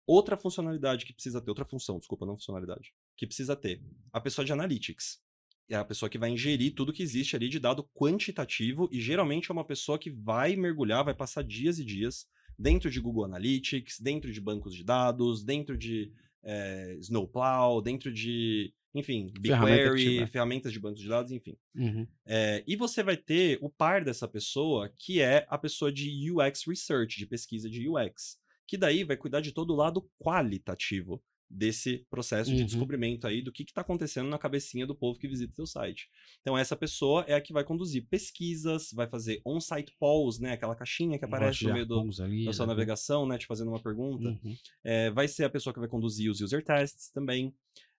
Outra 0.05 0.35
funcionalidade 0.37 1.05
que 1.05 1.13
precisa 1.13 1.41
ter, 1.41 1.49
outra 1.49 1.65
função, 1.65 1.97
desculpa, 1.97 2.25
não 2.25 2.35
funcionalidade, 2.35 2.93
que 3.17 3.25
precisa 3.25 3.55
ter, 3.55 3.81
a 4.11 4.19
pessoa 4.19 4.43
de 4.45 4.51
analytics. 4.51 5.21
É 5.69 5.75
a 5.75 5.85
pessoa 5.85 6.09
que 6.09 6.17
vai 6.17 6.29
ingerir 6.29 6.75
tudo 6.75 6.91
que 6.91 7.01
existe 7.01 7.35
ali 7.35 7.47
de 7.47 7.57
dado 7.59 7.89
quantitativo 7.95 8.89
e 8.91 8.99
geralmente 8.99 9.49
é 9.49 9.53
uma 9.53 9.65
pessoa 9.65 9.97
que 9.97 10.11
vai 10.11 10.55
mergulhar, 10.55 11.05
vai 11.05 11.13
passar 11.15 11.41
dias 11.43 11.79
e 11.79 11.85
dias 11.85 12.27
dentro 12.59 12.91
de 12.91 12.99
Google 12.99 13.23
Analytics, 13.25 13.99
dentro 13.99 14.31
de 14.31 14.41
bancos 14.41 14.75
de 14.75 14.83
dados, 14.83 15.43
dentro 15.43 15.77
de 15.77 16.11
eh, 16.43 16.97
Snowplow, 16.99 17.81
dentro 17.81 18.11
de, 18.13 18.73
enfim, 18.93 19.31
Ferramenta 19.41 19.83
que 19.83 19.89
BigQuery, 19.89 20.03
tiver. 20.03 20.27
ferramentas 20.27 20.71
de 20.73 20.79
bancos 20.79 21.01
de 21.01 21.07
dados, 21.09 21.31
enfim. 21.31 21.57
Uhum. 21.75 22.07
É, 22.25 22.63
e 22.67 22.75
você 22.75 23.01
vai 23.03 23.17
ter 23.17 23.57
o 23.61 23.69
par 23.69 24.03
dessa 24.03 24.27
pessoa, 24.27 24.89
que 24.95 25.21
é 25.21 25.45
a 25.49 25.57
pessoa 25.57 25.91
de 25.91 26.31
UX 26.31 26.63
Research, 26.67 27.17
de 27.17 27.25
pesquisa 27.25 27.69
de 27.69 27.87
UX. 27.89 28.37
Que 28.67 28.77
daí 28.77 29.03
vai 29.03 29.17
cuidar 29.17 29.41
de 29.41 29.51
todo 29.51 29.71
o 29.73 29.75
lado 29.75 30.07
qualitativo 30.19 31.21
desse 31.49 31.99
processo 32.09 32.49
de 32.49 32.61
Uhum. 32.61 32.65
descobrimento 32.65 33.27
aí 33.27 33.41
do 33.41 33.51
que 33.51 33.61
está 33.61 33.81
acontecendo 33.81 34.27
na 34.27 34.39
cabecinha 34.39 34.87
do 34.87 34.95
povo 34.95 35.19
que 35.19 35.27
visita 35.27 35.53
seu 35.53 35.67
site. 35.67 36.09
Então, 36.41 36.57
essa 36.57 36.75
pessoa 36.75 37.23
é 37.27 37.35
a 37.35 37.41
que 37.41 37.53
vai 37.53 37.63
conduzir 37.63 38.07
pesquisas, 38.09 38.89
vai 38.91 39.07
fazer 39.07 39.39
on-site 39.45 39.93
polls, 39.99 40.41
né? 40.41 40.53
Aquela 40.53 40.75
caixinha 40.75 41.19
que 41.19 41.25
aparece 41.25 41.65
no 41.65 41.73
meio 41.73 41.85
do, 41.85 42.09
ali, 42.23 42.45
da 42.45 42.53
sua 42.53 42.65
né? 42.65 42.73
navegação, 42.73 43.27
né? 43.27 43.37
Te 43.37 43.45
fazendo 43.45 43.67
uma 43.67 43.81
pergunta. 43.81 44.29
Uhum. 44.29 44.55
É, 44.83 45.11
vai 45.11 45.27
ser 45.27 45.43
a 45.43 45.49
pessoa 45.49 45.73
que 45.73 45.79
vai 45.79 45.89
conduzir 45.89 46.31
os 46.31 46.41
user 46.41 46.63
tests 46.63 47.11
também. 47.11 47.53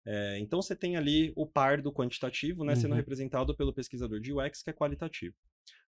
É, 0.06 0.38
então 0.38 0.60
você 0.60 0.76
tem 0.76 0.96
ali 0.96 1.32
o 1.36 1.46
par 1.46 1.80
do 1.80 1.92
quantitativo, 1.92 2.64
né, 2.64 2.74
sendo 2.74 2.92
Uhum. 2.92 2.96
representado 2.96 3.54
pelo 3.56 3.72
pesquisador 3.72 4.20
de 4.20 4.32
UX, 4.32 4.62
que 4.62 4.70
é 4.70 4.72
qualitativo. 4.72 5.34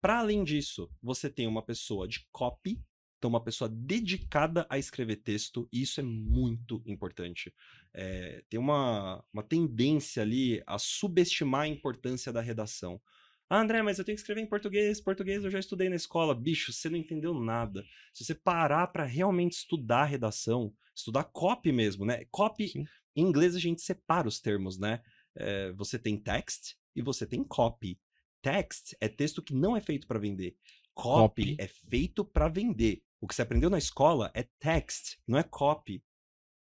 Para 0.01 0.21
além 0.21 0.45
disso, 0.45 0.91
você 1.03 1.31
tem 1.31 1.47
uma 1.47 1.63
pessoa 1.63 2.07
de 2.07 2.27
copy, 2.33 2.81
Então, 3.19 3.31
uma 3.31 3.43
pessoa 3.43 3.69
dedicada 3.69 4.67
a 4.69 4.79
escrever 4.79 5.17
texto, 5.17 5.67
e 5.73 5.81
isso 5.83 6.01
é 6.01 6.03
muito 6.03 6.83
importante. 6.87 7.53
É, 7.95 8.45
tem 8.49 8.61
uma, 8.61 9.25
uma 9.33 9.43
tendência 9.43 10.23
ali 10.23 10.63
a 10.67 10.79
subestimar 10.79 11.63
a 11.63 11.69
importância 11.69 12.31
da 12.31 12.43
redação. 12.43 13.01
Ah, 13.49 13.61
André, 13.61 13.81
mas 13.83 13.99
eu 13.99 14.05
tenho 14.05 14.17
que 14.17 14.21
escrever 14.21 14.43
em 14.43 14.47
português. 14.47 15.01
Português 15.01 15.45
eu 15.45 15.51
já 15.51 15.59
estudei 15.59 15.89
na 15.89 15.97
escola. 15.97 16.35
Bicho, 16.35 16.73
você 16.73 16.91
não 16.91 16.99
entendeu 16.99 17.33
nada. 17.33 17.85
Se 18.13 18.25
você 18.25 18.35
parar 18.35 18.89
para 18.89 19.05
realmente 19.05 19.53
estudar 19.53 20.05
redação, 20.05 20.75
estudar 20.95 21.25
copy 21.25 21.73
mesmo, 21.73 22.05
né? 22.05 22.25
Copy, 22.31 22.69
Sim. 22.69 22.89
Em 23.17 23.23
inglês 23.23 23.57
a 23.57 23.59
gente 23.59 23.81
separa 23.81 24.29
os 24.29 24.41
termos, 24.41 24.79
né? 24.79 25.03
É, 25.35 25.73
você 25.73 25.99
tem 25.99 26.17
text 26.17 26.77
e 26.95 27.03
você 27.03 27.27
tem 27.27 27.43
copy. 27.43 27.99
Text 28.43 28.95
é 29.01 29.09
texto 29.09 29.43
que 29.43 29.55
não 29.55 29.77
é 29.77 29.81
feito 29.81 30.07
para 30.07 30.19
vender. 30.19 30.57
Copy, 30.95 31.53
copy. 31.53 31.57
é 31.59 31.67
feito 31.67 32.25
para 32.25 32.49
vender. 32.49 33.03
O 33.21 33.27
que 33.27 33.35
você 33.35 33.43
aprendeu 33.43 33.69
na 33.69 33.79
escola 33.79 34.31
é 34.35 34.45
text, 34.59 35.19
não 35.27 35.39
é 35.39 35.43
copy. 35.43 36.03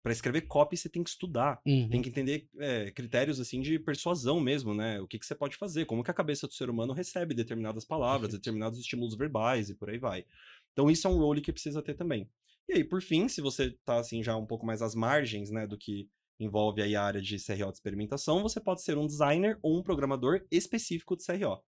Para 0.02 0.12
escrever 0.12 0.42
copy, 0.42 0.76
você 0.76 0.88
tem 0.88 1.02
que 1.02 1.08
estudar. 1.08 1.60
Uhum. 1.64 1.88
Tem 1.88 2.02
que 2.02 2.10
entender 2.10 2.46
é, 2.58 2.90
critérios 2.90 3.40
assim 3.40 3.62
de 3.62 3.78
persuasão 3.78 4.38
mesmo, 4.38 4.74
né? 4.74 5.00
O 5.00 5.06
que, 5.06 5.18
que 5.18 5.24
você 5.24 5.34
pode 5.34 5.56
fazer, 5.56 5.86
como 5.86 6.04
que 6.04 6.10
a 6.10 6.14
cabeça 6.14 6.46
do 6.46 6.52
ser 6.52 6.68
humano 6.68 6.92
recebe 6.92 7.34
determinadas 7.34 7.86
palavras, 7.86 8.28
Perfeito. 8.28 8.42
determinados 8.42 8.78
estímulos 8.78 9.16
verbais 9.16 9.70
e 9.70 9.74
por 9.74 9.88
aí 9.88 9.98
vai. 9.98 10.26
Então, 10.72 10.90
isso 10.90 11.06
é 11.06 11.10
um 11.10 11.16
role 11.16 11.40
que 11.40 11.52
precisa 11.52 11.82
ter 11.82 11.94
também. 11.94 12.28
E 12.68 12.74
aí, 12.74 12.84
por 12.84 13.00
fim, 13.00 13.28
se 13.28 13.40
você 13.40 13.70
tá 13.84 13.98
assim 13.98 14.22
já 14.22 14.36
um 14.36 14.46
pouco 14.46 14.66
mais 14.66 14.82
às 14.82 14.94
margens, 14.94 15.50
né, 15.50 15.66
do 15.66 15.78
que 15.78 16.08
envolve 16.38 16.82
aí 16.82 16.96
a 16.96 17.02
área 17.02 17.20
de 17.20 17.36
CRO 17.36 17.70
de 17.70 17.74
experimentação, 17.74 18.42
você 18.42 18.60
pode 18.60 18.82
ser 18.82 18.98
um 18.98 19.06
designer 19.06 19.58
ou 19.62 19.78
um 19.78 19.82
programador 19.82 20.44
específico 20.50 21.16
de 21.16 21.24
CRO. 21.24 21.62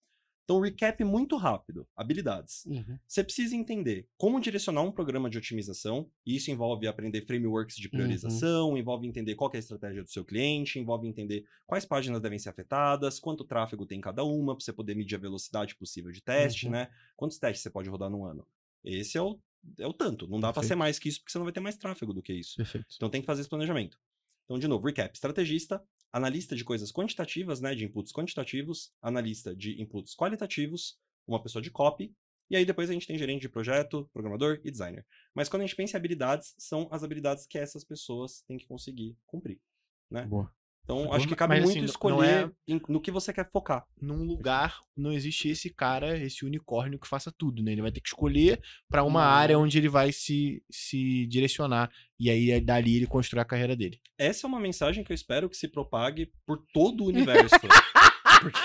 Então, 0.45 0.61
recap 0.61 1.03
muito 1.05 1.37
rápido. 1.37 1.87
Habilidades. 1.97 2.65
Uhum. 2.67 2.99
Você 3.07 3.23
precisa 3.23 3.55
entender 3.55 4.09
como 4.17 4.41
direcionar 4.41 4.83
um 4.83 4.91
programa 4.91 5.31
de 5.31 5.39
otimização. 5.39 6.11
E 6.27 6.37
isso 6.37 6.51
envolve 6.51 6.87
aprender 6.87 7.23
frameworks 7.23 7.77
de 7.77 7.89
priorização, 7.89 8.71
uhum. 8.71 8.77
envolve 8.77 9.07
entender 9.07 9.35
qual 9.35 9.51
é 9.55 9.57
a 9.57 9.61
estratégia 9.61 10.03
do 10.03 10.11
seu 10.11 10.25
cliente, 10.25 10.79
envolve 10.79 11.07
entender 11.07 11.45
quais 11.67 11.85
páginas 11.85 12.21
devem 12.21 12.39
ser 12.39 12.49
afetadas, 12.49 13.21
quanto 13.21 13.45
tráfego 13.45 13.87
tem 13.87 14.01
cada 14.01 14.25
uma, 14.25 14.55
para 14.55 14.65
você 14.65 14.73
poder 14.73 14.97
medir 14.97 15.15
a 15.15 15.21
velocidade 15.21 15.77
possível 15.77 16.11
de 16.11 16.21
teste, 16.21 16.67
uhum. 16.67 16.73
né? 16.73 16.89
Quantos 17.17 17.39
testes 17.39 17.63
você 17.63 17.71
pode 17.71 17.89
rodar 17.89 18.11
no 18.11 18.25
ano? 18.25 18.47
Esse 18.85 19.17
é 19.17 19.23
o, 19.23 19.39
é 19.79 19.87
o 19.87 19.93
tanto. 19.93 20.27
Não 20.27 20.41
dá 20.41 20.53
para 20.53 20.65
ser 20.65 20.75
mais 20.75 20.99
que 20.99 21.09
isso, 21.09 21.21
porque 21.21 21.31
você 21.31 21.39
não 21.39 21.45
vai 21.45 21.53
ter 21.53 21.61
mais 21.61 21.77
tráfego 21.77 22.13
do 22.13 22.23
que 22.23 22.33
isso. 22.33 22.57
Perfeito. 22.57 22.87
Então 22.97 23.09
tem 23.09 23.21
que 23.21 23.27
fazer 23.27 23.43
esse 23.43 23.51
planejamento. 23.51 23.97
Então, 24.53 24.59
de 24.59 24.69
novo, 24.69 24.87
recap. 24.87 25.15
Estrategista, 25.15 25.83
analista 26.13 26.55
de 26.55 26.63
coisas 26.63 26.93
quantitativas, 26.93 27.59
né, 27.63 27.75
de 27.75 27.87
inputs 27.87 28.13
quantitativos, 28.13 28.93
analista 29.01 29.57
de 29.57 29.81
inputs 29.81 30.15
qualitativos, 30.15 30.99
uma 31.27 31.43
pessoa 31.43 31.63
de 31.63 31.71
copy, 31.71 32.15
e 32.51 32.57
aí 32.57 32.67
depois 32.67 32.91
a 32.91 32.93
gente 32.93 33.07
tem 33.07 33.17
gerente 33.17 33.41
de 33.41 33.49
projeto, 33.49 34.11
programador 34.13 34.61
e 34.63 34.71
designer. 34.71 35.07
Mas 35.35 35.49
quando 35.49 35.63
a 35.63 35.65
gente 35.65 35.75
pensa 35.75 35.97
em 35.97 35.99
habilidades, 35.99 36.55
são 36.59 36.87
as 36.93 37.03
habilidades 37.03 37.47
que 37.47 37.57
essas 37.57 37.83
pessoas 37.83 38.43
têm 38.43 38.59
que 38.59 38.67
conseguir 38.67 39.17
cumprir, 39.27 39.59
né? 40.11 40.27
Boa. 40.27 40.55
Então, 40.85 41.13
acho 41.13 41.29
que 41.29 41.37
cabe 41.37 41.55
Mas, 41.55 41.65
muito 41.65 41.79
assim, 41.79 41.85
escolher 41.85 42.53
é... 42.69 42.81
no 42.89 43.01
que 43.01 43.11
você 43.11 43.33
quer 43.33 43.49
focar. 43.51 43.85
Num 44.01 44.25
lugar 44.25 44.81
não 44.97 45.13
existe 45.13 45.49
esse 45.49 45.71
cara, 45.71 46.19
esse 46.19 46.45
unicórnio 46.45 46.99
que 46.99 47.07
faça 47.07 47.33
tudo, 47.33 47.63
né? 47.63 47.73
Ele 47.73 47.83
vai 47.83 47.93
ter 47.93 48.01
que 48.01 48.09
escolher 48.09 48.61
para 48.89 49.05
uma 49.05 49.23
área 49.23 49.59
onde 49.59 49.79
ele 49.79 49.89
vai 49.89 50.13
se, 50.13 50.63
se 50.71 51.27
direcionar. 51.27 51.91
E 52.19 52.29
aí, 52.29 52.61
dali, 52.61 52.97
ele 52.97 53.07
constrói 53.07 53.43
a 53.43 53.47
carreira 53.47 53.77
dele. 53.77 54.01
Essa 54.19 54.47
é 54.47 54.49
uma 54.49 54.61
mensagem 54.61 55.05
que 55.05 55.13
eu 55.13 55.15
espero 55.15 55.49
que 55.49 55.57
se 55.57 55.69
propague 55.69 56.33
por 56.45 56.65
todo 56.73 57.05
o 57.05 57.09
universo. 57.09 57.57
Porque 58.43 58.59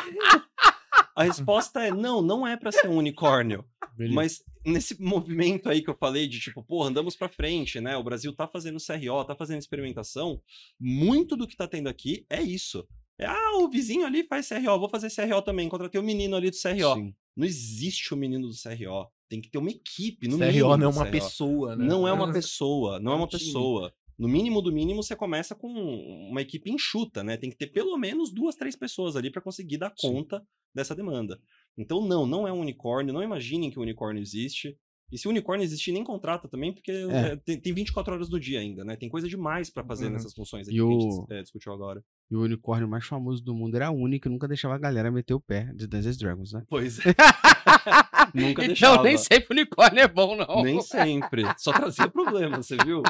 a 1.16 1.24
resposta 1.24 1.84
é 1.84 1.92
não, 1.92 2.22
não 2.22 2.48
é 2.48 2.58
para 2.58 2.72
ser 2.72 2.88
um 2.88 2.98
unicórnio. 2.98 3.64
Beleza. 3.98 4.16
Mas 4.16 4.44
nesse 4.66 4.96
movimento 5.02 5.70
aí 5.70 5.82
que 5.82 5.90
eu 5.90 5.98
falei 5.98 6.28
de 6.28 6.40
tipo, 6.40 6.64
pô, 6.64 6.84
andamos 6.84 7.16
para 7.16 7.28
frente, 7.28 7.82
né? 7.82 7.98
O 7.98 8.04
Brasil 8.04 8.34
tá 8.34 8.48
fazendo 8.48 8.78
CRO, 8.80 9.26
tá 9.26 9.36
fazendo 9.36 9.60
experimentação. 9.60 10.42
Muito 10.80 11.36
do 11.36 11.48
que 11.48 11.58
tá 11.58 11.68
tendo 11.68 11.90
aqui 11.90 12.26
é 12.30 12.42
isso. 12.42 12.88
É, 13.20 13.26
ah, 13.26 13.58
o 13.58 13.70
vizinho 13.70 14.06
ali 14.06 14.24
faz 14.24 14.48
CRO, 14.48 14.80
vou 14.80 14.90
fazer 14.90 15.10
CRO 15.10 15.42
também. 15.42 15.68
Contratei 15.68 16.00
o 16.00 16.04
um 16.04 16.06
menino 16.06 16.36
ali 16.36 16.52
do 16.52 16.58
CRO. 16.58 16.96
Sim. 16.96 17.16
Não 17.36 17.46
existe 17.46 18.14
o 18.14 18.18
menino 18.18 18.48
do 18.48 18.54
CRO. 18.54 19.08
Tem 19.28 19.42
que 19.42 19.50
ter 19.50 19.58
uma 19.58 19.70
equipe. 19.70 20.28
No 20.28 20.38
CRO 20.38 20.78
não 20.78 20.90
é 20.90 20.94
uma 20.94 21.04
CRO. 21.04 21.12
pessoa, 21.12 21.76
né? 21.76 21.86
Não 21.86 22.08
é 22.08 22.14
uma 22.14 22.32
pessoa, 22.32 23.00
não 23.00 23.12
é, 23.12 23.16
é 23.16 23.18
uma 23.18 23.28
pessoa. 23.28 23.94
No 24.18 24.28
mínimo 24.28 24.62
do 24.62 24.72
mínimo, 24.72 25.04
você 25.04 25.16
começa 25.16 25.54
com 25.54 25.68
uma 25.68 26.42
equipe 26.42 26.72
enxuta, 26.72 27.24
né? 27.24 27.38
Tem 27.38 27.50
que 27.50 27.58
ter 27.58 27.68
pelo 27.68 27.96
menos 27.98 28.32
duas, 28.32 28.56
três 28.56 28.76
pessoas 28.76 29.16
ali 29.16 29.30
para 29.32 29.42
conseguir 29.42 29.78
dar 29.78 29.94
conta 29.96 30.40
Sim. 30.40 30.46
dessa 30.74 30.96
demanda. 30.96 31.40
Então, 31.78 32.06
não, 32.06 32.26
não 32.26 32.48
é 32.48 32.52
um 32.52 32.60
unicórnio. 32.60 33.14
Não 33.14 33.24
imaginem 33.24 33.70
que 33.70 33.80
o 33.80 33.82
unicórnio 33.82 34.22
existe. 34.22 34.78
E 35.10 35.18
se 35.18 35.26
o 35.26 35.32
unicórnio 35.32 35.64
existir, 35.64 35.94
nem 35.94 36.04
contrata 36.04 36.50
também, 36.50 36.74
porque 36.74 36.92
é. 36.92 37.32
É, 37.32 37.36
tem, 37.38 37.60
tem 37.60 37.74
24 37.74 38.14
horas 38.14 38.28
do 38.28 38.38
dia 38.38 38.60
ainda, 38.60 38.84
né? 38.84 38.98
Tem 38.98 39.08
coisa 39.08 39.28
demais 39.28 39.70
para 39.70 39.84
fazer 39.86 40.08
uhum. 40.08 40.12
nessas 40.14 40.34
funções 40.34 40.68
aqui 40.68 40.76
e 40.76 40.80
que 40.80 40.84
o... 40.84 40.90
a 40.90 41.00
gente 41.00 41.34
é, 41.34 41.42
discutiu 41.42 41.72
agora. 41.72 42.04
E 42.30 42.36
o 42.36 42.42
unicórnio 42.42 42.90
mais 42.90 43.06
famoso 43.06 43.42
do 43.42 43.56
mundo 43.56 43.76
era 43.76 43.88
a 43.88 43.92
única 43.92 44.28
e 44.28 44.32
nunca 44.32 44.50
deixava 44.50 44.76
a 44.76 44.78
galera 44.78 45.10
meter 45.10 45.34
o 45.34 45.40
pé 45.40 45.72
de 45.74 45.88
Dungeons 45.88 46.18
Dragons, 46.18 46.52
né? 46.52 46.64
Pois 46.68 47.00
é. 47.00 47.04
nunca 48.36 48.64
então, 48.64 48.68
deixava. 48.68 48.94
Então, 48.96 49.04
nem 49.06 49.18
sempre 49.18 49.48
o 49.50 49.54
unicórnio 49.54 50.02
é 50.02 50.08
bom, 50.10 50.36
não. 50.36 50.62
Nem 50.62 50.82
sempre. 50.82 51.44
Só 51.58 51.72
trazia 51.72 52.10
problema, 52.10 52.58
você 52.58 52.76
viu? 52.76 53.02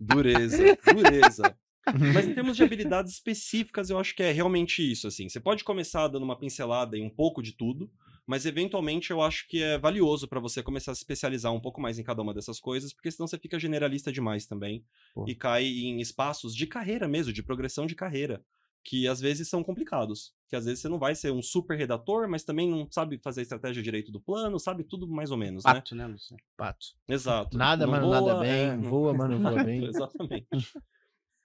Dureza, 0.00 0.76
dureza. 0.92 1.56
Mas 2.14 2.26
em 2.26 2.34
termos 2.34 2.56
de 2.56 2.62
habilidades 2.62 3.12
específicas, 3.12 3.90
eu 3.90 3.98
acho 3.98 4.14
que 4.14 4.22
é 4.22 4.32
realmente 4.32 4.82
isso, 4.82 5.06
assim. 5.06 5.28
Você 5.28 5.40
pode 5.40 5.64
começar 5.64 6.08
dando 6.08 6.22
uma 6.22 6.38
pincelada 6.38 6.96
em 6.96 7.04
um 7.04 7.10
pouco 7.10 7.42
de 7.42 7.52
tudo, 7.52 7.90
mas 8.28 8.44
eventualmente 8.44 9.10
eu 9.10 9.22
acho 9.22 9.48
que 9.48 9.62
é 9.62 9.78
valioso 9.78 10.28
para 10.28 10.38
você 10.38 10.62
começar 10.62 10.92
a 10.92 10.94
se 10.94 11.00
especializar 11.00 11.50
um 11.50 11.60
pouco 11.60 11.80
mais 11.80 11.98
em 11.98 12.02
cada 12.02 12.20
uma 12.20 12.34
dessas 12.34 12.60
coisas, 12.60 12.92
porque 12.92 13.10
senão 13.10 13.26
você 13.26 13.38
fica 13.38 13.58
generalista 13.58 14.12
demais 14.12 14.44
também 14.44 14.84
Pô. 15.14 15.24
e 15.26 15.34
cai 15.34 15.64
em 15.64 15.98
espaços 15.98 16.54
de 16.54 16.66
carreira 16.66 17.08
mesmo, 17.08 17.32
de 17.32 17.42
progressão 17.42 17.86
de 17.86 17.94
carreira, 17.94 18.44
que 18.84 19.08
às 19.08 19.18
vezes 19.18 19.48
são 19.48 19.64
complicados. 19.64 20.34
Que 20.46 20.56
às 20.56 20.66
vezes 20.66 20.80
você 20.80 20.90
não 20.90 20.98
vai 20.98 21.14
ser 21.14 21.32
um 21.32 21.40
super 21.40 21.76
redator, 21.76 22.28
mas 22.28 22.44
também 22.44 22.68
não 22.70 22.86
sabe 22.90 23.18
fazer 23.18 23.40
a 23.40 23.42
estratégia 23.42 23.82
direito 23.82 24.12
do 24.12 24.20
plano, 24.20 24.58
sabe 24.58 24.84
tudo 24.84 25.08
mais 25.08 25.30
ou 25.30 25.38
menos, 25.38 25.62
Pato, 25.62 25.94
né? 25.94 26.06
né, 26.06 26.12
Luciano? 26.12 26.42
Pato. 26.54 26.86
Exato. 27.08 27.56
Nada, 27.56 27.86
mas 27.86 28.02
não 28.02 28.10
nada 28.10 28.40
bem, 28.40 28.50
é... 28.50 28.76
voa, 28.76 29.14
mas 29.14 29.30
não 29.30 29.40
voa 29.40 29.64
bem. 29.64 29.86
Exatamente. 29.86 30.48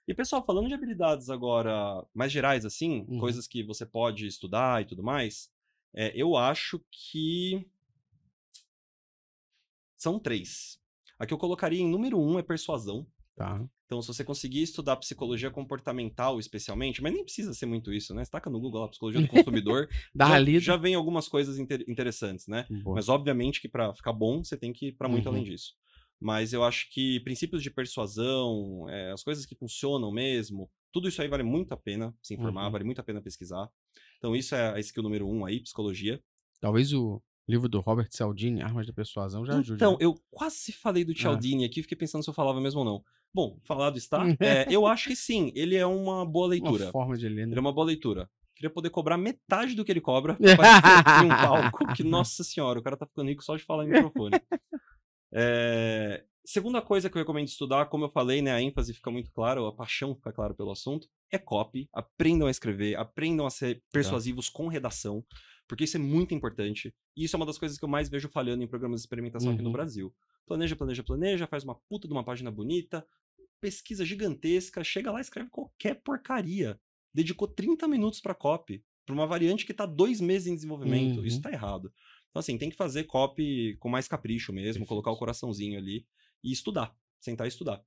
E 0.06 0.14
pessoal, 0.14 0.44
falando 0.44 0.68
de 0.68 0.74
habilidades 0.74 1.30
agora 1.30 2.04
mais 2.14 2.30
gerais, 2.30 2.64
assim, 2.64 3.06
uhum. 3.08 3.18
coisas 3.18 3.46
que 3.46 3.62
você 3.62 3.86
pode 3.86 4.26
estudar 4.26 4.82
e 4.82 4.84
tudo 4.84 5.02
mais, 5.02 5.50
é, 5.94 6.12
eu 6.14 6.36
acho 6.36 6.80
que 6.90 7.66
são 9.96 10.18
três. 10.18 10.78
A 11.18 11.24
que 11.24 11.32
eu 11.32 11.38
colocaria 11.38 11.80
em 11.80 11.88
número 11.88 12.20
um 12.20 12.38
é 12.38 12.42
persuasão. 12.42 13.06
Tá. 13.34 13.66
Então, 13.86 14.02
se 14.02 14.08
você 14.08 14.24
conseguir 14.24 14.62
estudar 14.62 14.96
psicologia 14.96 15.50
comportamental, 15.50 16.38
especialmente, 16.38 17.02
mas 17.02 17.12
nem 17.12 17.24
precisa 17.24 17.54
ser 17.54 17.66
muito 17.66 17.92
isso, 17.92 18.14
né? 18.14 18.24
Você 18.24 18.30
taca 18.30 18.50
no 18.50 18.60
Google 18.60 18.82
lá, 18.82 18.88
psicologia 18.88 19.20
do 19.20 19.28
consumidor, 19.28 19.88
já, 20.14 20.60
já 20.60 20.76
vem 20.76 20.94
algumas 20.94 21.28
coisas 21.28 21.58
inter 21.58 21.84
interessantes, 21.88 22.46
né? 22.46 22.66
Boa. 22.82 22.96
Mas, 22.96 23.08
obviamente, 23.08 23.60
que 23.60 23.68
para 23.68 23.94
ficar 23.94 24.12
bom, 24.12 24.42
você 24.42 24.56
tem 24.56 24.72
que 24.72 24.88
ir 24.88 24.92
para 24.92 25.08
muito 25.08 25.26
uhum. 25.26 25.32
além 25.32 25.44
disso. 25.44 25.74
Mas 26.24 26.54
eu 26.54 26.64
acho 26.64 26.88
que 26.90 27.20
princípios 27.20 27.62
de 27.62 27.70
persuasão, 27.70 28.88
é, 28.88 29.12
as 29.12 29.22
coisas 29.22 29.44
que 29.44 29.54
funcionam 29.54 30.10
mesmo, 30.10 30.70
tudo 30.90 31.06
isso 31.06 31.20
aí 31.20 31.28
vale 31.28 31.42
muito 31.42 31.72
a 31.72 31.76
pena 31.76 32.14
se 32.22 32.32
informar, 32.32 32.64
uhum. 32.64 32.72
vale 32.72 32.82
muito 32.84 32.98
a 32.98 33.04
pena 33.04 33.20
pesquisar. 33.20 33.68
Então, 34.16 34.34
isso 34.34 34.54
é 34.54 34.72
a 34.72 34.80
skill 34.80 35.02
número 35.02 35.28
um 35.28 35.44
aí, 35.44 35.60
psicologia. 35.60 36.18
Talvez 36.62 36.94
o 36.94 37.22
livro 37.46 37.68
do 37.68 37.78
Robert 37.80 38.08
Cialdini, 38.10 38.62
Armas 38.62 38.86
da 38.86 38.92
Persuasão, 38.94 39.44
já 39.44 39.52
ajude. 39.52 39.74
Então, 39.74 39.92
né? 39.92 39.98
eu 40.00 40.14
quase 40.30 40.72
falei 40.72 41.04
do 41.04 41.12
ah. 41.12 41.14
Cialdini 41.14 41.62
ah. 41.62 41.66
aqui, 41.66 41.82
fiquei 41.82 41.98
pensando 41.98 42.24
se 42.24 42.30
eu 42.30 42.34
falava 42.34 42.58
mesmo 42.58 42.80
ou 42.80 42.86
não. 42.86 43.04
Bom, 43.34 43.58
falado 43.62 43.98
está. 43.98 44.24
é, 44.40 44.64
eu 44.74 44.86
acho 44.86 45.10
que 45.10 45.16
sim, 45.16 45.52
ele 45.54 45.76
é 45.76 45.84
uma 45.84 46.24
boa 46.24 46.46
leitura. 46.46 46.84
Uma 46.84 46.92
forma 46.92 47.18
de 47.18 47.28
ler, 47.28 47.46
né? 47.46 47.52
Ele 47.52 47.58
é 47.58 47.60
uma 47.60 47.72
boa 47.72 47.86
leitura. 47.86 48.30
Queria 48.54 48.70
poder 48.70 48.88
cobrar 48.88 49.18
metade 49.18 49.74
do 49.74 49.84
que 49.84 49.92
ele 49.92 50.00
cobra 50.00 50.38
para 50.56 51.22
um 51.22 51.28
palco, 51.28 51.94
que, 51.94 52.02
nossa 52.02 52.42
senhora, 52.42 52.78
o 52.78 52.82
cara 52.82 52.96
tá 52.96 53.04
ficando 53.04 53.28
rico 53.28 53.44
só 53.44 53.56
de 53.56 53.62
falar 53.62 53.84
em 53.84 53.88
microfone. 53.88 54.40
É, 55.34 56.24
Segunda 56.46 56.82
coisa 56.82 57.08
que 57.08 57.16
eu 57.16 57.20
recomendo 57.22 57.48
estudar, 57.48 57.86
como 57.86 58.04
eu 58.04 58.10
falei, 58.10 58.42
né, 58.42 58.52
a 58.52 58.60
ênfase 58.60 58.92
fica 58.92 59.10
muito 59.10 59.32
clara, 59.32 59.66
a 59.66 59.72
paixão 59.72 60.14
fica 60.14 60.30
clara 60.30 60.52
pelo 60.52 60.70
assunto, 60.70 61.08
é 61.30 61.38
copy. 61.38 61.88
Aprendam 61.90 62.46
a 62.46 62.50
escrever, 62.50 62.96
aprendam 62.96 63.46
a 63.46 63.50
ser 63.50 63.76
tá. 63.76 63.82
persuasivos 63.90 64.50
com 64.50 64.68
redação, 64.68 65.24
porque 65.66 65.84
isso 65.84 65.96
é 65.96 66.00
muito 66.00 66.34
importante. 66.34 66.94
E 67.16 67.24
isso 67.24 67.34
é 67.34 67.38
uma 67.38 67.46
das 67.46 67.56
coisas 67.56 67.78
que 67.78 67.84
eu 67.84 67.88
mais 67.88 68.10
vejo 68.10 68.28
falhando 68.28 68.62
em 68.62 68.68
programas 68.68 69.00
de 69.00 69.06
experimentação 69.06 69.48
uhum. 69.48 69.54
aqui 69.54 69.62
no 69.62 69.70
uhum. 69.70 69.72
Brasil. 69.72 70.14
Planeja, 70.46 70.76
planeja, 70.76 71.02
planeja, 71.02 71.46
faz 71.46 71.64
uma 71.64 71.76
puta 71.88 72.06
de 72.06 72.12
uma 72.12 72.22
página 72.22 72.50
bonita, 72.50 73.06
pesquisa 73.58 74.04
gigantesca, 74.04 74.84
chega 74.84 75.10
lá 75.10 75.20
e 75.20 75.22
escreve 75.22 75.48
qualquer 75.48 75.94
porcaria. 76.02 76.78
Dedicou 77.14 77.48
30 77.48 77.88
minutos 77.88 78.20
para 78.20 78.34
copy, 78.34 78.84
para 79.06 79.14
uma 79.14 79.26
variante 79.26 79.64
que 79.64 79.72
tá 79.72 79.86
dois 79.86 80.20
meses 80.20 80.46
em 80.46 80.54
desenvolvimento. 80.54 81.20
Uhum. 81.20 81.24
Isso 81.26 81.40
tá 81.40 81.50
errado. 81.50 81.90
Então, 82.34 82.40
assim, 82.40 82.58
tem 82.58 82.68
que 82.68 82.74
fazer 82.74 83.04
copy 83.04 83.76
com 83.78 83.88
mais 83.88 84.08
capricho 84.08 84.52
mesmo, 84.52 84.80
Perfeito. 84.80 84.88
colocar 84.88 85.12
o 85.12 85.16
coraçãozinho 85.16 85.78
ali 85.78 86.04
e 86.42 86.50
estudar, 86.50 86.92
sentar 87.20 87.46
e 87.46 87.48
estudar. 87.48 87.80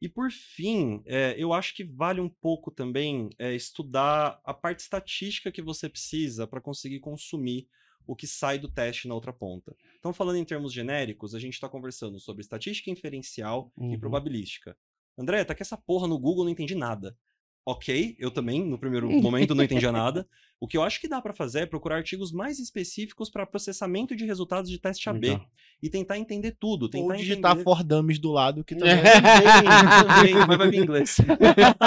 E 0.00 0.08
por 0.08 0.30
fim, 0.30 1.02
é, 1.06 1.34
eu 1.36 1.52
acho 1.52 1.74
que 1.74 1.82
vale 1.82 2.20
um 2.20 2.28
pouco 2.28 2.70
também 2.70 3.30
é, 3.36 3.52
estudar 3.52 4.40
a 4.44 4.54
parte 4.54 4.78
estatística 4.78 5.50
que 5.50 5.60
você 5.60 5.88
precisa 5.88 6.46
para 6.46 6.60
conseguir 6.60 7.00
consumir 7.00 7.68
o 8.06 8.14
que 8.14 8.28
sai 8.28 8.60
do 8.60 8.70
teste 8.70 9.08
na 9.08 9.14
outra 9.14 9.32
ponta. 9.32 9.76
Então, 9.98 10.12
falando 10.12 10.36
em 10.36 10.44
termos 10.44 10.72
genéricos, 10.72 11.34
a 11.34 11.40
gente 11.40 11.54
está 11.54 11.68
conversando 11.68 12.20
sobre 12.20 12.42
estatística 12.42 12.92
inferencial 12.92 13.72
e 13.76 13.82
Uhum. 13.82 13.98
probabilística. 13.98 14.78
André, 15.18 15.44
tá 15.44 15.52
que 15.52 15.62
essa 15.62 15.76
porra 15.76 16.06
no 16.06 16.16
Google 16.18 16.44
não 16.44 16.52
entendi 16.52 16.76
nada. 16.76 17.18
Ok, 17.64 18.16
eu 18.18 18.30
também, 18.30 18.64
no 18.64 18.78
primeiro 18.78 19.10
momento, 19.20 19.54
não 19.54 19.64
entendia 19.64 19.92
nada. 19.92 20.26
O 20.60 20.68
que 20.68 20.76
eu 20.76 20.82
acho 20.82 21.00
que 21.00 21.08
dá 21.08 21.22
para 21.22 21.32
fazer 21.32 21.60
é 21.60 21.66
procurar 21.66 21.96
artigos 21.96 22.30
mais 22.30 22.58
específicos 22.58 23.30
para 23.30 23.46
processamento 23.46 24.14
de 24.14 24.26
resultados 24.26 24.70
de 24.70 24.78
teste 24.78 25.08
AB 25.08 25.28
Legal. 25.28 25.46
e 25.82 25.88
tentar 25.88 26.18
entender 26.18 26.54
tudo. 26.60 26.86
Tentar 26.86 27.14
Ou 27.14 27.16
digitar 27.16 27.52
entender... 27.52 27.64
for 27.64 27.82
dummies 27.82 28.18
do 28.18 28.30
lado, 28.30 28.62
que 28.62 28.76
também 28.76 28.96
Também, 29.00 30.32
também, 30.34 30.46
mas 30.46 30.58
vai 30.58 30.70
vir 30.70 30.82
inglês. 30.82 31.16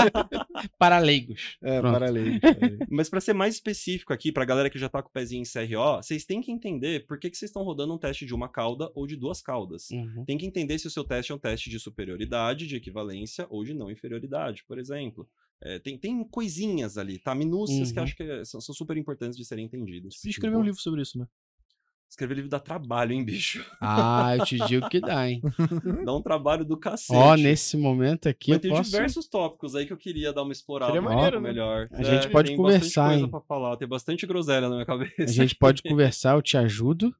Para 0.80 0.98
leigos. 0.98 1.56
é 1.62 1.80
Pronto. 1.80 1.94
paralelo. 1.94 2.40
Mas 2.90 3.10
para 3.10 3.22
ser 3.22 3.34
mais 3.34 3.54
específico 3.54 4.12
aqui, 4.12 4.32
pra 4.32 4.44
galera 4.44 4.72
que 4.72 4.80
já 4.80 4.90
tá 4.90 5.04
com 5.04 5.10
o 5.10 5.12
pezinho 5.12 5.44
em 5.44 5.46
CRO, 5.46 5.98
vocês 5.98 6.26
têm 6.26 6.42
que 6.42 6.52
entender 6.52 7.06
por 7.06 7.20
que, 7.20 7.30
que 7.30 7.38
vocês 7.38 7.50
estão 7.50 7.62
rodando 7.62 7.94
um 7.94 7.98
teste 8.00 8.26
de 8.26 8.34
uma 8.34 8.50
cauda 8.50 8.92
ou 8.96 9.06
de 9.06 9.16
duas 9.16 9.40
caudas. 9.40 9.92
Uhum. 9.92 10.26
Tem 10.26 10.36
que 10.36 10.48
entender 10.48 10.80
se 10.80 10.88
o 10.88 10.92
seu 10.92 11.04
teste 11.04 11.32
é 11.32 11.36
um 11.36 11.40
teste 11.40 11.70
de 11.70 11.80
superioridade, 11.80 12.66
de 12.66 12.76
equivalência 12.76 13.46
ou 13.52 13.64
de 13.64 13.76
não 13.76 13.92
inferioridade, 13.92 14.64
por 14.68 14.80
exemplo. 14.80 15.30
É, 15.66 15.80
tem, 15.80 15.98
tem 15.98 16.24
coisinhas 16.26 16.98
ali, 16.98 17.20
tá? 17.20 17.34
Minúcias 17.34 17.92
que 17.92 17.98
Uhum. 17.98 18.04
acho 18.04 18.16
que 18.18 18.24
é- 18.24 18.44
são, 18.46 18.60
são 18.60 18.76
super 18.76 18.98
importantes 18.98 19.38
de 19.38 19.46
serem 19.46 19.66
entendidas. 19.66 20.18
Você 20.18 20.30
escreveu 20.30 20.60
um 20.60 20.64
livro 20.64 20.82
sobre 20.82 21.02
isso, 21.02 21.18
né? 21.18 21.26
Escrever 22.10 22.36
livro 22.36 22.50
dá 22.50 22.60
trabalho, 22.60 23.14
hein, 23.14 23.24
bicho? 23.24 23.66
Ah, 23.82 24.36
eu 24.38 24.46
te 24.46 24.58
digo 24.58 24.88
que 24.90 25.00
dá, 25.00 25.28
hein? 25.28 25.42
Dá 26.06 26.14
um 26.14 26.22
trabalho 26.22 26.64
do 26.64 26.78
cacete. 26.78 27.16
Ó, 27.16 27.36
nesse 27.36 27.76
momento 27.76 28.30
aqui 28.30 28.52
Mas 28.52 28.58
eu 28.58 28.62
tem 28.62 28.72
posso... 28.72 28.92
diversos 28.92 29.28
tópicos 29.28 29.74
aí 29.76 29.88
que 29.88 29.94
eu 29.94 29.98
queria 29.98 30.32
dar 30.32 30.44
uma 30.44 30.52
explorada 30.52 30.92
Seria 30.94 31.08
maneiro, 31.10 31.42
né? 31.42 31.50
melhor. 31.50 31.90
A 31.92 32.04
gente 32.04 32.28
É, 32.28 32.30
pode 32.30 32.50
tem 32.50 32.58
conversar, 32.58 32.84
bastante 32.84 32.96
coisa 32.96 33.26
hein? 33.26 33.32
pra 33.32 33.42
falar, 33.42 33.78
tem 33.78 33.88
bastante 33.88 34.28
groselha 34.28 34.70
na 34.70 34.76
minha 34.76 34.86
cabeça. 34.86 35.24
A 35.24 35.28
gente 35.32 35.56
pode 35.56 35.82
conversar, 35.82 36.36
eu 36.36 36.42
te 36.42 36.56
ajudo 36.56 37.16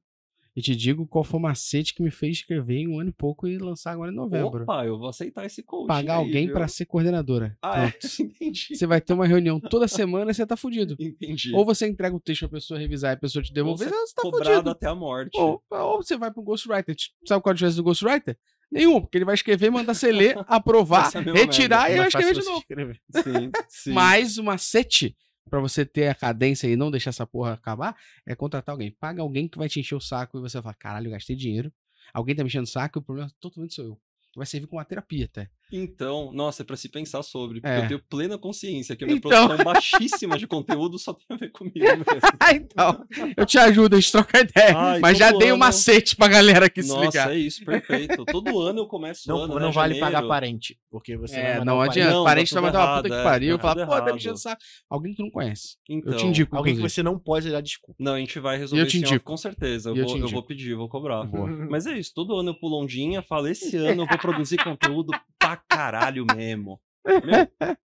e 0.56 0.62
te 0.62 0.74
digo 0.76 1.06
qual 1.06 1.24
foi 1.24 1.38
o 1.38 1.42
macete 1.42 1.94
que 1.94 2.02
me 2.02 2.10
fez 2.10 2.36
escrever 2.36 2.76
em 2.78 2.88
um 2.88 3.00
ano 3.00 3.10
e 3.10 3.12
pouco 3.12 3.46
e 3.48 3.58
lançar 3.58 3.92
agora 3.92 4.12
em 4.12 4.14
novembro. 4.14 4.62
Opa, 4.62 4.84
eu 4.86 4.96
vou 4.98 5.08
aceitar 5.08 5.44
esse 5.44 5.62
coach. 5.62 5.88
Pagar 5.88 6.14
aí, 6.14 6.18
alguém 6.18 6.52
pra 6.52 6.68
ser 6.68 6.84
coordenadora. 6.86 7.56
Ah, 7.60 7.86
é? 7.86 7.92
Entendi. 8.22 8.68
Você 8.76 8.86
vai 8.86 9.00
ter 9.00 9.12
uma 9.12 9.26
reunião 9.26 9.58
toda 9.58 9.88
semana 9.88 10.30
e 10.30 10.34
você 10.34 10.46
tá 10.46 10.56
fudido. 10.56 10.96
Entendi. 10.98 11.52
Ou 11.54 11.64
você 11.64 11.86
entrega 11.88 12.14
o 12.14 12.20
texto 12.20 12.48
pra 12.48 12.58
pessoa 12.58 12.78
revisar 12.78 13.12
e 13.12 13.14
a 13.14 13.18
pessoa 13.18 13.42
te 13.42 13.52
devolver, 13.52 13.92
Ou 13.92 14.06
você 14.06 14.14
tá 14.14 14.22
Cobrado 14.22 14.50
fudido. 14.50 14.70
até 14.70 14.86
a 14.86 14.94
morte. 14.94 15.36
Ou, 15.38 15.62
ou 15.70 16.02
você 16.02 16.16
vai 16.16 16.30
pro 16.30 16.42
Ghostwriter. 16.42 16.94
Sabe 17.26 17.42
qual 17.42 17.50
é 17.50 17.52
a 17.52 17.54
diferença 17.54 17.76
do 17.76 17.82
Ghostwriter? 17.82 18.38
Nenhum, 18.70 19.00
porque 19.00 19.18
ele 19.18 19.24
vai 19.24 19.34
escrever, 19.34 19.70
mandar 19.70 19.94
você 19.94 20.10
ler, 20.10 20.36
aprovar, 20.48 21.10
é 21.14 21.32
retirar 21.32 21.86
e 21.90 21.96
vai 21.96 21.98
Mais 21.98 22.08
escrever 22.08 22.32
de 22.34 22.42
você 22.42 22.48
novo. 22.48 22.60
escrever. 22.60 23.00
Sim, 23.22 23.50
sim. 23.68 23.92
Mas 23.92 24.38
o 24.38 24.42
macete 24.44 25.16
pra 25.48 25.60
você 25.60 25.84
ter 25.84 26.08
a 26.08 26.14
cadência 26.14 26.66
e 26.66 26.76
não 26.76 26.90
deixar 26.90 27.10
essa 27.10 27.26
porra 27.26 27.54
acabar 27.54 27.96
é 28.26 28.34
contratar 28.34 28.72
alguém. 28.72 28.90
Paga 28.92 29.22
alguém 29.22 29.48
que 29.48 29.58
vai 29.58 29.68
te 29.68 29.80
encher 29.80 29.94
o 29.94 30.00
saco 30.00 30.38
e 30.38 30.40
você 30.40 30.58
vai 30.58 30.62
falar: 30.62 30.74
caralho, 30.74 31.08
eu 31.08 31.12
gastei 31.12 31.36
dinheiro. 31.36 31.72
Alguém 32.12 32.34
tá 32.34 32.42
me 32.42 32.48
enchendo 32.48 32.64
o 32.64 32.68
saco 32.68 32.98
e 32.98 33.00
o 33.00 33.02
problema 33.02 33.30
totalmente 33.40 33.74
sou 33.74 33.84
eu. 33.84 34.00
Vai 34.36 34.46
servir 34.46 34.66
como 34.66 34.78
uma 34.78 34.84
terapia 34.84 35.26
até. 35.26 35.48
Então, 35.72 36.30
nossa, 36.32 36.62
é 36.62 36.64
pra 36.64 36.76
se 36.76 36.88
pensar 36.88 37.22
sobre. 37.22 37.60
Porque 37.60 37.74
É. 37.74 37.84
eu 37.84 37.88
tenho 37.88 38.02
plena 38.08 38.38
consciência 38.38 38.94
que 38.94 39.02
a 39.04 39.06
minha 39.06 39.16
Então. 39.18 39.30
produção 39.48 39.64
baixíssima 39.64 40.38
de 40.38 40.46
conteúdo 40.46 40.98
só 40.98 41.12
tem 41.12 41.24
a 41.30 41.36
ver 41.36 41.50
comigo 41.50 41.78
mesmo. 41.80 42.04
então, 42.54 43.04
eu 43.36 43.44
te 43.46 43.58
ajudo, 43.58 43.96
a 43.96 44.00
gente 44.00 44.12
troca 44.12 44.40
ideia. 44.40 44.76
Ai, 44.76 45.00
mas 45.00 45.18
já 45.18 45.32
dei 45.32 45.48
um 45.50 45.54
ano- 45.54 45.58
macete 45.58 46.14
pra 46.16 46.28
galera 46.28 46.66
aqui 46.66 46.82
se 46.82 46.88
Nossa, 46.90 47.04
ligar. 47.06 47.32
é 47.32 47.38
isso, 47.38 47.64
perfeito. 47.64 48.24
Todo 48.26 48.60
ano 48.60 48.80
eu 48.80 48.86
começo 48.86 49.22
o 49.26 49.34
Não, 49.34 49.42
ano, 49.44 49.54
não 49.54 49.66
né, 49.68 49.72
vale 49.72 49.94
janeiro. 49.94 50.00
pagar 50.00 50.28
parente, 50.28 50.78
porque 50.90 51.16
você 51.16 51.36
É, 51.40 51.64
não 51.64 51.78
o 51.78 51.80
adianta. 51.80 52.10
Não, 52.12 52.20
o 52.20 52.24
dá 52.24 52.30
parente 52.30 52.54
vai 52.54 52.62
tudo 52.62 52.66
mandar 52.72 52.84
uma 52.86 52.96
puta 53.02 53.08
que 53.08 53.14
é, 53.20 53.22
pariu. 53.24 53.56
dá 53.56 53.62
Fala, 53.62 53.74
tudo 53.74 53.84
pô, 53.86 53.90
tá 53.90 53.96
me 53.96 54.02
errado. 54.08 54.16
enchendo 54.18 54.34
o 54.34 54.38
saco. 54.38 54.62
Alguém 54.90 55.10
que 55.12 55.16
tu 55.16 55.22
não 55.24 55.30
conhece. 55.30 55.76
Então, 55.88 56.12
Eu 56.12 56.18
te 56.18 56.26
indico. 56.26 56.56
Alguém 56.56 56.74
que 56.74 56.78
inclusive. 56.80 56.94
você 56.94 57.02
não 57.02 57.18
pode 57.18 57.50
dar 57.50 57.60
desculpa. 57.60 57.96
Não, 57.98 58.14
a 58.14 58.18
gente 58.18 58.38
vai 58.38 58.58
resolver 58.58 58.82
Eu 58.82 58.86
te 58.86 58.98
off, 58.98 59.06
indico. 59.06 59.24
com 59.24 59.36
certeza. 59.36 59.90
Eu 59.90 59.96
eu 59.96 60.04
vou, 60.06 60.14
te 60.14 60.20
eu 60.20 60.28
vou 60.28 60.42
pedir, 60.42 60.74
vou 60.74 60.88
cobrar. 60.88 61.24
Boa. 61.24 61.48
Mas 61.70 61.86
é 61.86 61.98
isso, 61.98 62.12
todo 62.14 62.36
ano 62.36 62.50
eu 62.50 62.54
pulo 62.54 62.80
ondinha, 62.82 63.22
falo, 63.22 63.48
esse 63.48 63.76
ano 63.76 64.02
eu 64.02 64.06
vou 64.06 64.18
produzir 64.18 64.56
conteúdo 64.64 65.12
pra 65.46 65.56
caralho 65.56 66.24
mesmo. 66.24 66.80
Meu, 67.06 67.48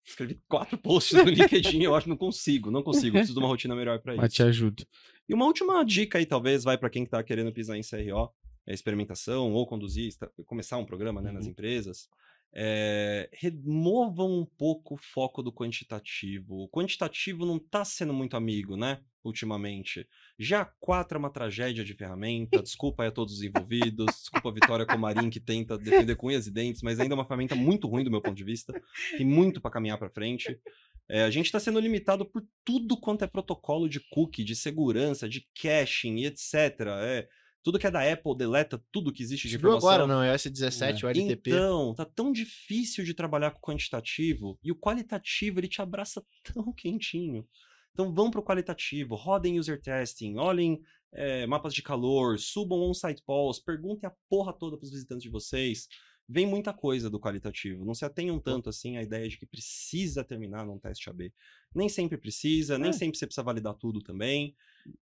escrevi 0.04 0.40
quatro 0.48 0.78
posts 0.78 1.22
no 1.24 1.30
LinkedIn, 1.30 1.82
eu 1.82 1.94
acho 1.94 2.04
que 2.04 2.10
não 2.10 2.16
consigo, 2.16 2.70
não 2.70 2.82
consigo, 2.82 3.12
preciso 3.16 3.34
de 3.34 3.40
uma 3.40 3.48
rotina 3.48 3.74
melhor 3.74 4.00
pra 4.00 4.16
Mas 4.16 4.26
isso. 4.26 4.36
te 4.36 4.42
ajudo. 4.42 4.86
E 5.28 5.34
uma 5.34 5.46
última 5.46 5.84
dica 5.84 6.18
aí, 6.18 6.26
talvez, 6.26 6.64
vai 6.64 6.76
pra 6.78 6.90
quem 6.90 7.04
tá 7.06 7.22
querendo 7.22 7.52
pisar 7.52 7.76
em 7.76 7.82
CRO, 7.82 8.30
é 8.66 8.72
experimentação 8.74 9.52
ou 9.52 9.66
conduzir, 9.66 10.12
começar 10.46 10.78
um 10.78 10.84
programa 10.86 11.20
né, 11.20 11.30
nas 11.32 11.44
Uhum. 11.44 11.50
empresas. 11.50 12.08
É, 12.56 13.28
removam 13.32 14.30
um 14.40 14.46
pouco 14.46 14.94
o 14.94 14.98
foco 14.98 15.42
do 15.42 15.52
quantitativo. 15.52 16.62
O 16.64 16.68
quantitativo 16.68 17.44
não 17.44 17.58
tá 17.58 17.84
sendo 17.84 18.12
muito 18.14 18.36
amigo, 18.36 18.76
né? 18.76 19.00
Ultimamente. 19.24 20.06
Já 20.38 20.64
4 20.80 21.16
é 21.16 21.18
uma 21.18 21.30
tragédia 21.30 21.82
de 21.82 21.94
ferramenta. 21.94 22.62
Desculpa 22.62 23.02
aí 23.02 23.08
a 23.08 23.12
todos 23.12 23.34
os 23.34 23.42
envolvidos. 23.42 24.06
Desculpa 24.06 24.50
a 24.50 24.52
Vitória 24.52 24.86
Comarim, 24.86 25.30
que 25.30 25.40
tenta 25.40 25.78
defender 25.78 26.14
com 26.14 26.26
unhas 26.26 26.46
e 26.46 26.50
dentes, 26.50 26.82
mas 26.82 27.00
ainda 27.00 27.14
é 27.14 27.16
uma 27.16 27.24
ferramenta 27.24 27.54
muito 27.54 27.88
ruim 27.88 28.04
do 28.04 28.10
meu 28.10 28.20
ponto 28.20 28.36
de 28.36 28.44
vista. 28.44 28.72
Tem 29.16 29.26
muito 29.26 29.60
para 29.60 29.70
caminhar 29.70 29.96
para 29.96 30.10
frente. 30.10 30.60
É, 31.08 31.22
a 31.24 31.30
gente 31.30 31.46
está 31.46 31.58
sendo 31.60 31.80
limitado 31.80 32.24
por 32.24 32.42
tudo 32.64 32.98
quanto 32.98 33.24
é 33.24 33.26
protocolo 33.26 33.88
de 33.88 34.00
cookie, 34.10 34.44
de 34.44 34.54
segurança, 34.56 35.28
de 35.28 35.46
caching 35.54 36.16
e 36.16 36.26
etc. 36.26 36.80
É, 37.02 37.28
tudo 37.64 37.78
que 37.78 37.86
é 37.86 37.90
da 37.90 38.12
Apple 38.12 38.36
deleta 38.36 38.82
tudo 38.92 39.12
que 39.12 39.22
existe 39.22 39.48
de 39.48 39.56
informação. 39.56 39.88
agora, 39.88 40.06
não? 40.06 40.22
É 40.22 40.34
S17, 40.34 41.04
o 41.04 41.08
LTP. 41.08 41.50
Então, 41.50 41.94
tá 41.94 42.04
tão 42.04 42.30
difícil 42.30 43.04
de 43.04 43.14
trabalhar 43.14 43.52
com 43.52 43.58
o 43.58 43.62
quantitativo 43.62 44.58
e 44.62 44.70
o 44.70 44.76
qualitativo 44.76 45.60
ele 45.60 45.68
te 45.68 45.80
abraça 45.80 46.22
tão 46.52 46.70
quentinho. 46.72 47.46
Então 47.94 48.12
vão 48.12 48.28
pro 48.30 48.42
qualitativo, 48.42 49.14
rodem 49.14 49.58
user 49.58 49.80
testing, 49.80 50.36
olhem 50.36 50.80
eh, 51.12 51.46
mapas 51.46 51.72
de 51.72 51.80
calor, 51.80 52.38
subam 52.40 52.80
on-site 52.80 53.22
polls, 53.24 53.62
perguntem 53.64 54.08
a 54.08 54.12
porra 54.28 54.52
toda 54.52 54.76
pros 54.76 54.90
visitantes 54.90 55.22
de 55.22 55.30
vocês. 55.30 55.86
Vem 56.28 56.46
muita 56.46 56.72
coisa 56.72 57.08
do 57.08 57.20
qualitativo. 57.20 57.84
Não 57.84 57.94
se 57.94 58.04
atenham 58.04 58.40
tanto 58.40 58.68
assim 58.70 58.96
à 58.96 59.02
ideia 59.02 59.28
de 59.28 59.38
que 59.38 59.46
precisa 59.46 60.24
terminar 60.24 60.64
num 60.66 60.78
teste 60.78 61.08
AB. 61.10 61.32
Nem 61.74 61.88
sempre 61.88 62.16
precisa, 62.18 62.78
nem 62.78 62.88
É. 62.90 62.92
sempre 62.92 63.16
você 63.18 63.26
precisa 63.26 63.44
validar 63.44 63.74
tudo 63.74 64.00
também. 64.02 64.56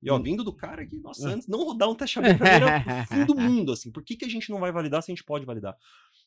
E 0.01 0.09
ó, 0.09 0.17
Hum. 0.17 0.23
vindo 0.23 0.43
do 0.43 0.53
cara 0.55 0.85
que, 0.85 0.95
nossa, 1.03 1.29
É. 1.29 1.33
antes 1.33 1.47
não 1.47 1.63
rodar 1.65 1.89
um 1.89 1.95
teste 1.95 2.19
AB 2.19 2.27
era 2.39 3.03
o 3.03 3.07
fim 3.07 3.25
do 3.25 3.35
mundo, 3.35 3.71
assim. 3.73 3.91
Por 3.91 4.03
que, 4.03 4.15
que 4.15 4.25
a 4.25 4.29
gente 4.29 4.49
não 4.49 4.59
vai 4.59 4.71
validar 4.71 5.01
se 5.03 5.11
a 5.11 5.13
gente 5.15 5.25
pode 5.25 5.43
validar? 5.45 5.75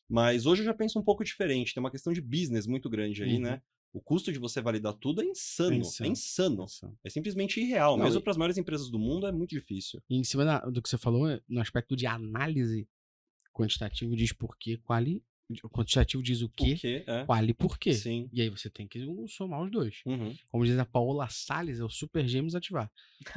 Mas 0.09 0.45
hoje 0.45 0.61
eu 0.61 0.65
já 0.65 0.73
penso 0.73 0.99
um 0.99 1.03
pouco 1.03 1.23
diferente. 1.23 1.73
Tem 1.73 1.81
uma 1.81 1.89
questão 1.91 2.11
de 2.13 2.21
business 2.21 2.67
muito 2.67 2.89
grande 2.89 3.23
aí, 3.23 3.35
Uhum. 3.35 3.41
né? 3.41 3.61
O 3.93 3.99
custo 4.01 4.31
de 4.31 4.39
você 4.39 4.61
validar 4.61 4.93
tudo 4.93 5.21
é 5.21 5.25
insano. 5.25 5.73
É 5.73 5.77
insano. 5.77 6.09
insano. 6.11 6.55
Nossa. 6.55 6.93
É 7.03 7.09
simplesmente 7.09 7.59
irreal. 7.59 7.97
Não, 7.97 8.05
Mesmo 8.05 8.19
e- 8.19 8.23
para 8.23 8.31
as 8.31 8.37
maiores 8.37 8.57
empresas 8.57 8.89
do 8.89 8.97
mundo 8.97 9.27
é 9.27 9.31
muito 9.31 9.49
difícil. 9.49 10.01
E 10.09 10.15
em 10.17 10.23
cima 10.23 10.45
da- 10.45 10.59
do 10.59 10.81
que 10.81 10.87
você 10.89 10.97
falou, 10.97 11.27
no 11.47 11.59
aspecto 11.61 11.95
de 11.95 12.05
análise, 12.07 12.87
quantitativo 13.53 14.15
diz 14.15 14.31
por 14.31 14.57
quê, 14.57 14.77
quali. 14.77 15.23
O 15.63 15.69
quantitativo 15.69 16.23
diz 16.23 16.41
o 16.41 16.47
quê, 16.47 16.71
Porque 16.75 17.03
é. 17.05 17.25
quali 17.25 17.53
por 17.53 17.77
quê. 17.77 17.93
Sim. 17.93 18.29
E 18.31 18.41
aí 18.41 18.47
você 18.49 18.69
tem 18.69 18.87
que 18.87 19.05
somar 19.27 19.61
os 19.61 19.69
dois. 19.69 20.01
Uhum. 20.05 20.33
Como 20.49 20.63
diz 20.63 20.77
a 20.79 20.85
Paola 20.85 21.27
Salles, 21.29 21.77
é 21.81 21.83
o 21.83 21.89
Super 21.89 22.25
Gêmeos 22.25 22.55
ativar. 22.55 22.89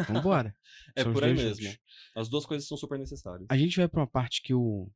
Vambora. 0.09 0.55
É 0.95 1.03
por 1.03 1.25
aí 1.25 1.35
mesmo. 1.35 1.65
juntos. 1.65 1.79
As 2.15 2.29
duas 2.29 2.47
coisas 2.47 2.69
são 2.69 2.77
super 2.79 2.97
necessárias. 3.01 3.45
A 3.51 3.57
gente 3.57 3.77
vai 3.77 3.89
pra 3.89 3.99
uma 4.01 4.07
parte 4.07 4.41
que 4.43 4.53
eu 4.53 4.89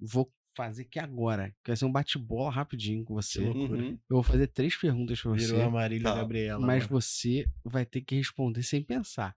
vou 0.00 0.28
fazer 0.54 0.82
aqui 0.82 0.98
agora. 0.98 1.50
Que 1.64 1.70
vai 1.70 1.76
ser 1.76 1.84
um 1.84 1.92
bate-bola 1.92 2.50
rapidinho 2.50 3.04
com 3.04 3.14
você. 3.14 3.40
Uhum. 3.40 3.90
Eu 3.92 3.98
vou 4.16 4.22
fazer 4.22 4.46
três 4.48 4.76
perguntas 4.76 5.20
pra 5.20 5.30
você. 5.32 5.46
Virou 5.46 5.62
a 5.62 5.70
Marília 5.70 6.04
Tá. 6.10 6.14
Gabriela. 6.16 6.60
mas 6.66 6.84
agora. 6.84 7.00
você 7.00 7.46
vai 7.64 7.84
ter 7.86 8.00
que 8.02 8.14
responder 8.16 8.62
sem 8.62 8.82
pensar. 8.82 9.36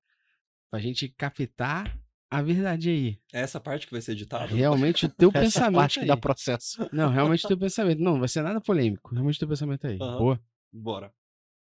Pra 0.70 0.80
gente 0.80 1.08
captar 1.10 1.98
a 2.30 2.42
verdade 2.42 2.90
aí. 2.90 3.20
É 3.34 3.40
essa 3.42 3.60
parte 3.60 3.86
que 3.86 3.94
vai 3.94 4.02
ser 4.02 4.12
editada? 4.14 4.48
Realmente 4.48 5.06
o 5.06 5.10
teu 5.14 5.30
Essa 5.30 5.40
pensamento 5.40 5.76
parte 5.80 6.00
que 6.00 6.06
dá 6.06 6.18
processo. 6.18 6.90
Não, 6.92 7.10
realmente 7.10 7.46
o 7.46 7.48
teu 7.48 7.58
pensamento. 7.58 8.00
Não, 8.02 8.20
vai 8.20 8.28
ser 8.28 8.42
nada 8.42 8.60
polêmico. 8.60 9.14
Realmente 9.14 9.36
o 9.36 9.40
teu 9.40 9.48
pensamento 9.48 9.88
aí. 9.88 9.98
Aham. 10.02 10.18
Boa. 10.18 10.44
Bora. 10.74 11.14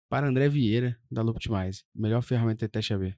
Para 0.08 0.28
André 0.28 0.48
Vieira, 0.48 0.96
da 1.10 1.22
Looptimize. 1.22 1.84
Melhor 1.94 2.22
ferramenta 2.22 2.66
de 2.66 2.70
teste 2.70 2.92
AB. 2.92 3.16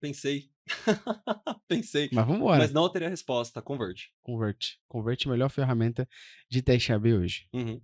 Pensei. 0.00 0.50
Pensei. 1.68 2.08
Mas 2.12 2.26
vambora. 2.26 2.58
Mas 2.58 2.72
não 2.72 2.88
teria 2.90 3.08
resposta. 3.08 3.60
Convert. 3.62 4.06
Convert. 4.22 4.76
Convert 4.88 5.24
é 5.24 5.28
a 5.28 5.32
melhor 5.32 5.48
ferramenta 5.50 6.08
de 6.50 6.62
teste 6.62 6.92
AB 6.92 7.14
hoje. 7.14 7.48
Uhum. 7.52 7.80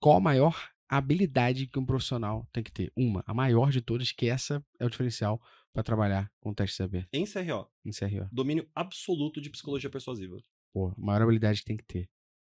Qual 0.00 0.16
a 0.16 0.20
maior 0.20 0.56
habilidade 0.88 1.66
que 1.66 1.78
um 1.78 1.84
profissional 1.86 2.48
tem 2.52 2.62
que 2.62 2.72
ter? 2.72 2.92
Uma, 2.96 3.22
a 3.26 3.34
maior 3.34 3.70
de 3.70 3.80
todas, 3.80 4.12
que 4.12 4.28
essa 4.28 4.64
é 4.78 4.84
o 4.86 4.90
diferencial 4.90 5.40
para 5.72 5.82
trabalhar 5.82 6.30
com 6.40 6.54
teste 6.54 6.82
AB 6.82 7.06
Em 7.12 7.24
CRO, 7.24 7.68
em 7.84 7.90
CRO. 7.92 8.28
domínio 8.32 8.68
absoluto 8.74 9.40
de 9.40 9.50
psicologia 9.50 9.90
persuasiva. 9.90 10.36
Pô, 10.72 10.88
a 10.88 10.94
maior 10.96 11.22
habilidade 11.22 11.60
que 11.60 11.66
tem 11.66 11.76
que 11.76 11.84
ter. 11.84 12.08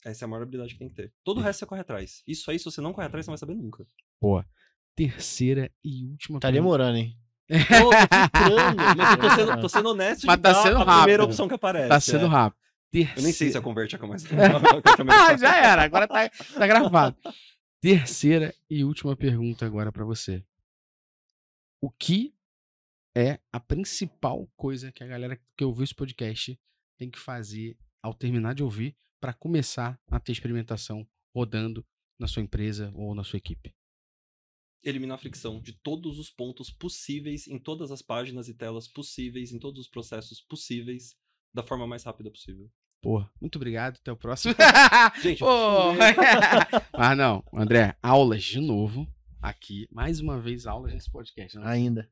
Essa 0.04 0.24
é 0.24 0.26
a 0.26 0.30
maior 0.30 0.44
habilidade 0.44 0.74
que 0.74 0.80
tem 0.80 0.90
que 0.90 0.96
ter. 0.96 1.14
Todo 1.24 1.38
o 1.38 1.42
resto 1.42 1.60
você 1.60 1.66
corre 1.68 1.82
atrás. 1.82 2.24
Isso 2.26 2.50
aí, 2.50 2.58
se 2.58 2.66
você 2.66 2.82
não 2.82 2.92
corre 2.94 3.06
atrás, 3.08 3.26
você 3.26 3.30
não 3.30 3.34
vai 3.34 3.40
saber 3.40 3.56
nunca. 3.56 3.86
Pô, 4.20 4.44
terceira 4.96 5.72
e 5.84 6.08
última 6.08 6.40
Tá 6.40 6.48
pergunta. 6.48 6.52
demorando, 6.64 6.98
hein? 6.98 7.18
Pô, 7.52 7.90
tô 7.90 8.48
filtrando, 8.48 8.78
mas 8.98 9.12
eu 9.12 9.18
tô 9.18 9.30
sendo, 9.30 9.62
tô 9.62 9.70
sendo 9.70 9.90
honesto 9.90 10.26
Mas 10.26 10.38
de 10.38 10.42
tá 10.42 10.54
sendo 10.56 10.78
a 10.78 10.86
primeira 10.86 10.96
rápido. 10.96 11.24
opção 11.24 11.48
que 11.48 11.54
aparece. 11.54 11.90
Tá 11.90 12.00
sendo 12.00 12.26
é. 12.26 12.30
rápido. 12.30 12.62
Terceira... 12.92 13.20
Eu 13.20 13.24
nem 13.24 13.34
sei 13.34 13.52
se 13.52 13.58
a 13.58 13.62
converte 13.62 13.96
a 13.96 14.00
mais. 14.08 14.24
Ah, 15.10 15.36
já 15.38 15.58
era, 15.58 15.84
agora 15.84 16.08
tá, 16.08 16.30
tá 16.30 16.68
gravado. 16.68 17.18
Terceira 17.82 18.54
e 18.70 18.84
última 18.84 19.16
pergunta 19.16 19.66
agora 19.66 19.92
pra 19.92 20.06
você. 20.06 20.44
O 21.82 21.90
que 21.90 22.34
é 23.16 23.40
a 23.52 23.60
principal 23.60 24.48
coisa 24.56 24.92
que 24.92 25.04
a 25.04 25.08
galera 25.08 25.40
que 25.58 25.66
ouviu 25.66 25.84
esse 25.84 25.96
podcast 25.96 26.60
tem 26.98 27.10
que 27.10 27.20
fazer 27.20 27.78
ao 28.02 28.14
terminar 28.14 28.54
de 28.54 28.64
ouvir 28.64 28.96
para 29.20 29.34
começar 29.34 30.00
a 30.10 30.20
ter 30.20 30.32
experimentação 30.32 31.08
rodando 31.36 31.86
na 32.20 32.28
sua 32.28 32.42
empresa 32.42 32.92
ou 32.94 33.16
na 33.16 33.24
sua 33.24 33.38
equipe? 33.38 33.74
Eliminar 34.84 35.16
a 35.16 35.20
fricção 35.20 35.62
de 35.62 35.74
todos 35.74 36.18
os 36.18 36.30
pontos 36.30 36.70
possíveis, 36.70 37.48
em 37.48 37.60
todas 37.60 37.92
as 37.92 38.02
páginas 38.02 38.48
e 38.48 38.54
telas 38.54 38.88
possíveis, 38.88 39.52
em 39.52 39.60
todos 39.60 39.82
os 39.82 39.88
processos 39.88 40.42
possíveis, 40.42 41.16
da 41.54 41.64
forma 41.64 41.86
mais 41.86 42.04
rápida 42.04 42.32
possível. 42.32 42.70
Pô, 43.02 43.26
muito 43.40 43.56
obrigado, 43.56 43.98
até 43.98 44.12
o 44.12 44.18
próximo. 44.18 44.54
Gente, 45.22 45.40
Pô. 45.40 45.94
Mas 46.98 47.18
não, 47.18 47.44
André, 47.54 47.96
aulas 48.02 48.44
de 48.44 48.60
novo 48.60 49.08
aqui. 49.42 49.88
Mais 49.92 50.20
uma 50.20 50.40
vez, 50.40 50.66
aulas 50.68 50.94
nesse 50.94 51.10
podcast. 51.10 51.58
Né? 51.58 51.64
Ainda. 51.66 52.10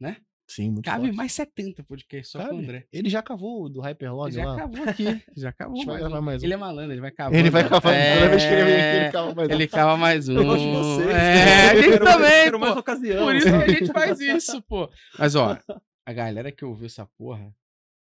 Né? 0.00 0.20
Sim, 0.54 0.70
muito 0.72 0.84
Cabe 0.84 1.04
forte. 1.06 1.16
mais 1.16 1.32
70 1.32 1.82
podcasts 1.84 2.30
só 2.30 2.38
com 2.40 2.44
o 2.44 2.48
Cabe. 2.50 2.62
André. 2.64 2.86
Ele 2.92 3.08
já 3.08 3.22
cavou 3.22 3.68
do 3.68 3.80
Ele 3.80 3.88
Hyperlog 3.88 4.32
já 4.32 4.44
lá. 4.44 4.54
acabou 4.54 4.82
aqui. 4.88 5.04
Já 5.36 5.48
acabou 5.48 5.76
gente 5.76 5.86
vai 5.86 6.00
mais 6.00 6.12
um. 6.12 6.20
mais 6.20 6.42
um. 6.42 6.46
Ele 6.46 6.54
é 6.54 6.56
malandro, 6.56 6.92
ele 6.92 7.00
vai 7.00 7.10
cavando. 7.10 7.36
Ele 7.38 7.50
vai 7.50 7.68
cavando. 7.68 7.94
É, 7.94 8.14
Toda 8.18 8.28
vez 8.30 8.42
que 8.42 8.48
ele 8.48 8.64
vem 8.64 8.74
aqui, 8.74 8.96
ele 8.96 9.10
cava 9.12 9.34
mais 9.34 9.48
um. 9.48 9.52
Ele 9.54 9.68
cava 9.68 9.96
mais 9.96 10.28
um. 10.28 10.32
Eu 10.36 10.44
gosto 10.44 10.64
de 10.64 10.72
vocês. 10.72 11.08
É, 11.10 11.70
a 11.70 11.74
gente 11.76 11.88
mais- 12.00 12.14
também, 12.14 12.44
quero 12.44 12.60
mais 12.60 12.76
ocasião. 12.76 13.24
Por 13.24 13.34
isso 13.36 13.46
que 13.46 13.54
a 13.54 13.68
gente 13.68 13.92
faz 13.92 14.20
isso, 14.20 14.62
pô. 14.62 14.90
Mas, 15.18 15.34
ó, 15.34 15.58
a 16.06 16.12
galera 16.12 16.52
que 16.52 16.64
ouviu 16.64 16.86
essa 16.86 17.06
porra, 17.16 17.54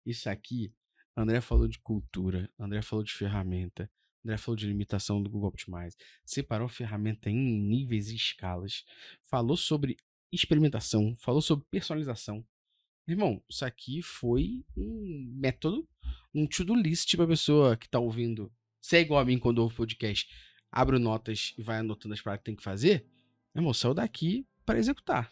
isso 0.05 0.29
aqui, 0.29 0.71
André 1.15 1.41
falou 1.41 1.67
de 1.67 1.79
cultura, 1.79 2.49
André 2.59 2.81
falou 2.81 3.03
de 3.03 3.13
ferramenta, 3.13 3.89
André 4.23 4.37
falou 4.37 4.55
de 4.55 4.67
limitação 4.67 5.21
do 5.23 5.29
Google 5.29 5.49
Optimize, 5.49 5.95
separou 6.25 6.67
ferramenta 6.67 7.29
em 7.29 7.35
níveis 7.61 8.09
e 8.09 8.15
escalas, 8.15 8.83
falou 9.21 9.55
sobre 9.57 9.97
experimentação, 10.31 11.15
falou 11.19 11.41
sobre 11.41 11.65
personalização. 11.69 12.43
Irmão, 13.07 13.41
isso 13.49 13.63
aqui 13.63 14.01
foi 14.01 14.65
um 14.75 15.31
método, 15.35 15.87
um 16.35 16.45
to-do 16.45 16.75
list 16.75 17.15
pra 17.15 17.25
pessoa 17.27 17.77
que 17.77 17.87
tá 17.89 17.99
ouvindo. 17.99 18.51
Se 18.81 18.97
é 18.97 19.01
igual 19.01 19.21
a 19.21 19.25
mim 19.25 19.37
quando 19.39 19.59
ouve 19.59 19.75
podcast, 19.75 20.27
abre 20.71 20.99
notas 20.99 21.53
e 21.57 21.61
vai 21.63 21.77
anotando 21.79 22.13
as 22.13 22.21
paradas 22.21 22.41
que 22.41 22.45
tem 22.45 22.55
que 22.55 22.63
fazer. 22.63 23.05
Irmão, 23.55 23.73
saiu 23.73 23.93
daqui 23.93 24.45
pra 24.65 24.77
executar. 24.77 25.31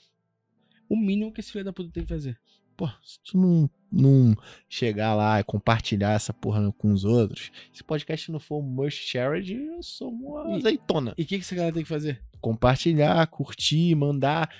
O 0.87 0.95
mínimo 0.95 1.33
que 1.33 1.41
esse 1.41 1.51
filho 1.51 1.65
da 1.65 1.73
puta 1.73 1.91
tem 1.91 2.03
que 2.03 2.09
fazer. 2.09 2.39
Pô, 2.77 2.87
se 3.03 3.19
tu 3.23 3.37
não, 3.37 3.69
não 3.91 4.35
chegar 4.69 5.13
lá 5.15 5.39
e 5.39 5.43
compartilhar 5.43 6.11
essa 6.13 6.33
porra 6.33 6.71
com 6.73 6.91
os 6.91 7.05
outros, 7.05 7.51
se 7.73 7.81
o 7.81 7.85
podcast 7.85 8.29
não 8.31 8.39
for 8.39 8.61
must 8.61 9.01
shared, 9.07 9.53
eu 9.53 9.81
sou 9.81 10.11
uma 10.11 10.51
E- 10.51 10.57
azeitona. 10.57 11.13
E 11.17 11.23
o 11.23 11.25
que, 11.25 11.37
que 11.37 11.43
essa 11.43 11.55
galera 11.55 11.73
tem 11.73 11.83
que 11.83 11.89
fazer? 11.89 12.21
Compartilhar, 12.41 13.25
curtir, 13.27 13.95
mandar. 13.95 14.53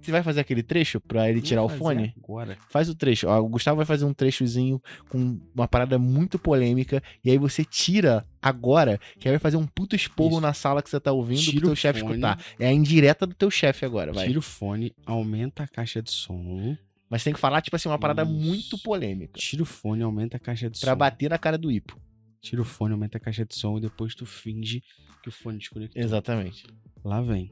Você 0.00 0.10
vai 0.10 0.22
fazer 0.22 0.40
aquele 0.40 0.62
trecho 0.62 1.00
pra 1.00 1.28
ele 1.28 1.40
tirar 1.42 1.62
o 1.62 1.68
fone? 1.68 2.14
Agora. 2.22 2.56
Faz 2.70 2.88
o 2.88 2.94
trecho. 2.94 3.26
Ó, 3.28 3.38
o 3.40 3.48
Gustavo 3.48 3.76
vai 3.76 3.86
fazer 3.86 4.04
um 4.04 4.14
trechozinho 4.14 4.80
com 5.08 5.38
uma 5.54 5.68
parada 5.68 5.98
muito 5.98 6.38
polêmica. 6.38 7.02
E 7.24 7.30
aí 7.30 7.38
você 7.38 7.64
tira 7.64 8.26
agora, 8.40 8.98
que 9.18 9.28
aí 9.28 9.32
vai 9.32 9.38
fazer 9.38 9.56
um 9.56 9.66
puto 9.66 9.94
esporro 9.94 10.32
Isso. 10.32 10.40
na 10.40 10.52
sala 10.54 10.82
que 10.82 10.88
você 10.88 10.98
tá 11.00 11.12
ouvindo 11.12 11.40
Tira 11.40 11.58
pro 11.60 11.66
o 11.66 11.70
teu 11.70 11.76
chefe 11.76 12.00
escutar. 12.00 12.42
É 12.58 12.66
a 12.68 12.72
indireta 12.72 13.26
do 13.26 13.34
teu 13.34 13.50
chefe 13.50 13.84
agora, 13.84 14.12
vai. 14.12 14.26
Tira 14.26 14.38
o 14.38 14.42
fone, 14.42 14.92
aumenta 15.04 15.64
a 15.64 15.68
caixa 15.68 16.00
de 16.00 16.10
som. 16.10 16.76
Mas 17.10 17.24
tem 17.24 17.32
que 17.32 17.40
falar, 17.40 17.60
tipo 17.62 17.74
assim, 17.74 17.88
uma 17.88 17.98
parada 17.98 18.22
Isso. 18.22 18.30
muito 18.32 18.78
polêmica. 18.78 19.38
Tira 19.38 19.62
o 19.62 19.66
fone, 19.66 20.02
aumenta 20.02 20.36
a 20.36 20.40
caixa 20.40 20.68
de 20.70 20.78
Pra 20.78 20.92
som. 20.92 20.98
bater 20.98 21.30
na 21.30 21.38
cara 21.38 21.56
do 21.58 21.70
Ipo. 21.70 21.98
Tira 22.40 22.62
o 22.62 22.64
fone, 22.64 22.92
aumenta 22.92 23.16
a 23.18 23.20
caixa 23.20 23.44
de 23.44 23.54
som 23.54 23.78
e 23.78 23.80
depois 23.80 24.14
tu 24.14 24.24
finge 24.24 24.82
que 25.22 25.28
o 25.28 25.32
fone 25.32 25.58
desconectou. 25.58 26.00
Exatamente. 26.00 26.64
Lá 27.04 27.20
vem. 27.20 27.50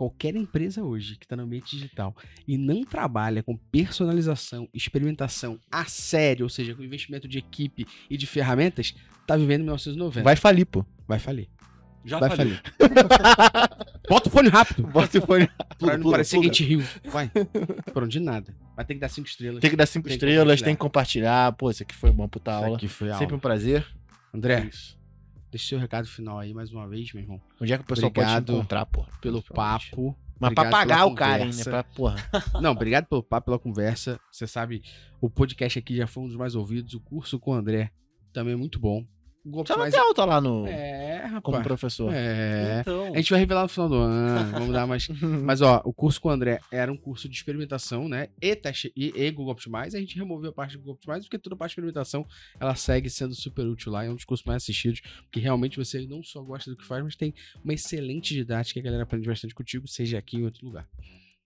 Qualquer 0.00 0.34
empresa 0.34 0.82
hoje 0.82 1.14
que 1.18 1.26
está 1.26 1.36
no 1.36 1.42
ambiente 1.42 1.76
digital 1.76 2.16
e 2.48 2.56
não 2.56 2.84
trabalha 2.84 3.42
com 3.42 3.54
personalização, 3.54 4.66
experimentação 4.72 5.60
a 5.70 5.84
sério, 5.84 6.46
ou 6.46 6.48
seja, 6.48 6.74
com 6.74 6.82
investimento 6.82 7.28
de 7.28 7.36
equipe 7.36 7.86
e 8.08 8.16
de 8.16 8.26
ferramentas, 8.26 8.94
tá 9.26 9.36
vivendo 9.36 9.60
1990. 9.60 10.22
Vai 10.22 10.36
falir, 10.36 10.64
pô. 10.64 10.86
Vai 11.06 11.18
falir. 11.18 11.50
Já 12.02 12.18
Vai 12.18 12.30
falei. 12.30 12.54
falir. 12.54 12.62
Bota 14.08 14.30
o 14.30 14.32
fone 14.32 14.48
rápido. 14.48 14.86
Bota 14.86 15.18
o 15.18 15.26
fone. 15.26 15.46
pra 15.78 15.98
não 15.98 16.00
pula, 16.04 16.12
parecer 16.12 16.36
pula. 16.36 16.44
Get 16.54 16.60
Hill. 16.60 16.82
Vai. 17.04 17.30
Pronto, 17.92 18.08
de 18.08 18.20
nada. 18.20 18.56
Vai 18.74 18.86
ter 18.86 18.94
que 18.94 19.00
dar 19.00 19.10
cinco 19.10 19.28
estrelas. 19.28 19.60
Tem 19.60 19.68
que 19.68 19.76
dar 19.76 19.84
cinco 19.84 20.08
Tem 20.08 20.12
que 20.18 20.24
estrelas, 20.24 20.40
compartilhar. 20.62 20.64
tem 20.64 20.74
que 20.76 20.80
compartilhar. 20.80 21.52
Pô, 21.52 21.70
isso 21.70 21.82
aqui 21.82 21.94
foi 21.94 22.08
uma 22.08 22.26
puta 22.26 22.52
Isso 22.52 22.64
aula. 22.64 22.76
aqui 22.78 22.88
foi 22.88 23.10
a 23.10 23.12
Sempre 23.18 23.24
aula. 23.26 23.36
um 23.36 23.40
prazer. 23.40 23.86
André, 24.32 24.66
Isso. 24.72 24.98
Deixa 25.50 25.66
o 25.66 25.68
seu 25.68 25.78
recado 25.78 26.06
final 26.06 26.38
aí 26.38 26.54
mais 26.54 26.72
uma 26.72 26.88
vez, 26.88 27.12
meu 27.12 27.22
irmão. 27.22 27.40
Onde 27.60 27.72
é 27.72 27.76
que 27.76 27.84
o 27.84 27.86
pessoal 27.86 28.10
pode 28.10 28.26
Obrigado 28.26 28.46
te 28.46 28.52
encontrar, 28.52 28.86
pô? 28.86 29.04
Pelo 29.20 29.42
papo. 29.42 30.16
Mas 30.38 30.54
pra 30.54 30.70
pagar 30.70 31.04
o 31.04 31.14
cara, 31.14 31.44
hein, 31.44 31.52
né? 31.54 31.64
Pra, 31.64 31.84
porra. 31.84 32.16
Não, 32.62 32.72
obrigado 32.72 33.06
pelo 33.06 33.22
papo, 33.22 33.46
pela 33.46 33.58
conversa. 33.58 34.18
Você 34.32 34.46
sabe, 34.46 34.82
o 35.20 35.28
podcast 35.28 35.78
aqui 35.78 35.94
já 35.94 36.06
foi 36.06 36.24
um 36.24 36.28
dos 36.28 36.36
mais 36.36 36.54
ouvidos. 36.54 36.94
O 36.94 37.00
curso 37.00 37.38
com 37.38 37.50
o 37.50 37.54
André 37.54 37.90
também 38.32 38.54
é 38.54 38.56
muito 38.56 38.78
bom. 38.78 39.04
O 39.44 39.50
golpe 39.50 39.68
Você 39.68 39.72
não 39.72 39.80
mais... 39.80 39.94
tem 39.94 40.02
alta 40.02 40.24
lá 40.24 40.40
no, 40.40 40.66
É, 40.66 41.20
como 41.42 41.56
rapaz. 41.56 41.62
professor. 41.66 42.12
É. 42.12 42.80
Então, 42.80 43.14
A 43.14 43.16
gente 43.16 43.30
vai 43.30 43.40
revelar 43.40 43.62
no 43.62 43.68
final 43.68 43.88
do 43.88 43.94
ano. 43.94 44.50
Vamos 44.52 44.72
dar 44.72 44.86
mais. 44.86 45.08
Mas, 45.44 45.62
ó, 45.62 45.80
o 45.84 45.94
curso 45.94 46.20
com 46.20 46.28
o 46.28 46.30
André 46.30 46.60
era 46.70 46.92
um 46.92 46.96
curso 46.96 47.28
de 47.28 47.36
experimentação, 47.36 48.06
né? 48.08 48.28
E, 48.40 48.54
teste, 48.54 48.92
e, 48.94 49.12
e 49.16 49.30
Google 49.30 49.52
Optimize. 49.52 49.96
A 49.96 50.00
gente 50.00 50.16
removeu 50.16 50.50
a 50.50 50.52
parte 50.52 50.72
do 50.72 50.80
Google 50.80 50.94
Optimize 50.94 51.22
porque 51.22 51.38
toda 51.38 51.54
a 51.54 51.58
parte 51.58 51.70
de 51.70 51.72
experimentação 51.74 52.26
ela 52.58 52.74
segue 52.74 53.08
sendo 53.08 53.34
super 53.34 53.66
útil 53.66 53.90
lá. 53.90 54.04
É 54.04 54.10
um 54.10 54.14
dos 54.14 54.24
cursos 54.24 54.44
mais 54.44 54.62
assistidos. 54.62 55.00
Porque 55.22 55.40
realmente 55.40 55.78
você 55.78 56.06
não 56.06 56.22
só 56.22 56.42
gosta 56.42 56.70
do 56.70 56.76
que 56.76 56.84
faz, 56.84 57.02
mas 57.02 57.16
tem 57.16 57.32
uma 57.64 57.72
excelente 57.72 58.34
didática 58.34 58.74
que 58.74 58.80
a 58.80 58.82
galera 58.90 59.04
aprende 59.04 59.26
bastante 59.26 59.54
contigo, 59.54 59.88
seja 59.88 60.18
aqui 60.18 60.36
em 60.36 60.44
outro 60.44 60.66
lugar. 60.66 60.86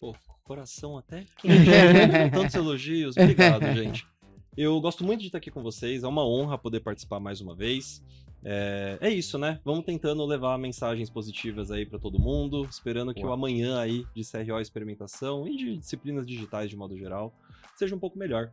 pô, 0.00 0.16
coração 0.42 0.98
até 0.98 1.24
Tantos 2.32 2.54
elogios. 2.54 3.16
Obrigado, 3.16 3.64
gente. 3.74 4.06
Eu 4.56 4.80
gosto 4.80 5.04
muito 5.04 5.20
de 5.20 5.26
estar 5.26 5.38
aqui 5.38 5.50
com 5.50 5.62
vocês. 5.62 6.04
É 6.04 6.08
uma 6.08 6.24
honra 6.26 6.56
poder 6.56 6.80
participar 6.80 7.18
mais 7.18 7.40
uma 7.40 7.54
vez. 7.54 8.02
É, 8.44 8.98
é 9.00 9.10
isso, 9.10 9.38
né? 9.38 9.58
Vamos 9.64 9.84
tentando 9.84 10.24
levar 10.24 10.58
mensagens 10.58 11.08
positivas 11.10 11.70
aí 11.70 11.86
pra 11.86 11.98
todo 11.98 12.18
mundo, 12.18 12.64
esperando 12.70 13.14
que 13.14 13.22
Boa. 13.22 13.32
o 13.32 13.34
amanhã 13.34 13.80
aí 13.80 14.06
de 14.14 14.22
CRO 14.22 14.60
experimentação 14.60 15.48
e 15.48 15.56
de 15.56 15.76
disciplinas 15.78 16.26
digitais 16.26 16.70
de 16.70 16.76
modo 16.76 16.96
geral 16.96 17.32
seja 17.74 17.96
um 17.96 17.98
pouco 17.98 18.18
melhor. 18.18 18.52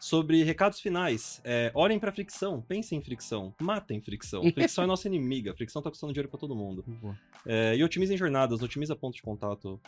Sobre 0.00 0.42
recados 0.42 0.80
finais, 0.80 1.42
é, 1.44 1.70
olhem 1.74 2.00
pra 2.00 2.10
fricção, 2.10 2.62
pensem 2.62 2.98
em 2.98 3.02
fricção, 3.02 3.54
matem 3.60 4.00
fricção. 4.00 4.42
Fricção 4.50 4.84
é 4.84 4.86
nossa 4.86 5.06
inimiga, 5.06 5.54
fricção 5.54 5.82
tá 5.82 5.90
custando 5.90 6.10
dinheiro 6.10 6.30
pra 6.30 6.38
todo 6.38 6.56
mundo. 6.56 6.82
É, 7.44 7.76
e 7.76 7.84
otimizem 7.84 8.16
jornadas, 8.16 8.62
otimiza 8.62 8.96
ponto 8.96 9.14
de 9.14 9.22
contato 9.22 9.78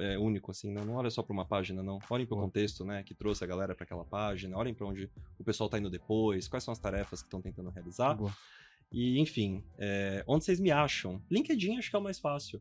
é, 0.00 0.16
único, 0.18 0.50
assim, 0.50 0.72
não, 0.72 0.86
não 0.86 0.94
olha 0.94 1.10
só 1.10 1.22
pra 1.22 1.34
uma 1.34 1.44
página, 1.44 1.82
não. 1.82 1.98
Olhem 2.08 2.24
pro 2.24 2.36
Boa. 2.36 2.46
contexto, 2.46 2.82
né, 2.82 3.02
que 3.02 3.12
trouxe 3.12 3.44
a 3.44 3.46
galera 3.46 3.74
pra 3.74 3.84
aquela 3.84 4.06
página, 4.06 4.56
olhem 4.56 4.72
pra 4.72 4.86
onde 4.86 5.10
o 5.38 5.44
pessoal 5.44 5.68
tá 5.68 5.78
indo 5.78 5.90
depois, 5.90 6.48
quais 6.48 6.64
são 6.64 6.72
as 6.72 6.78
tarefas 6.78 7.20
que 7.20 7.26
estão 7.26 7.42
tentando 7.42 7.68
realizar. 7.68 8.14
Boa. 8.14 8.34
E, 8.90 9.18
enfim, 9.20 9.62
é, 9.76 10.24
onde 10.26 10.46
vocês 10.46 10.58
me 10.58 10.70
acham? 10.70 11.20
LinkedIn 11.30 11.76
acho 11.76 11.90
que 11.90 11.96
é 11.96 11.98
o 11.98 12.02
mais 12.02 12.18
fácil. 12.18 12.58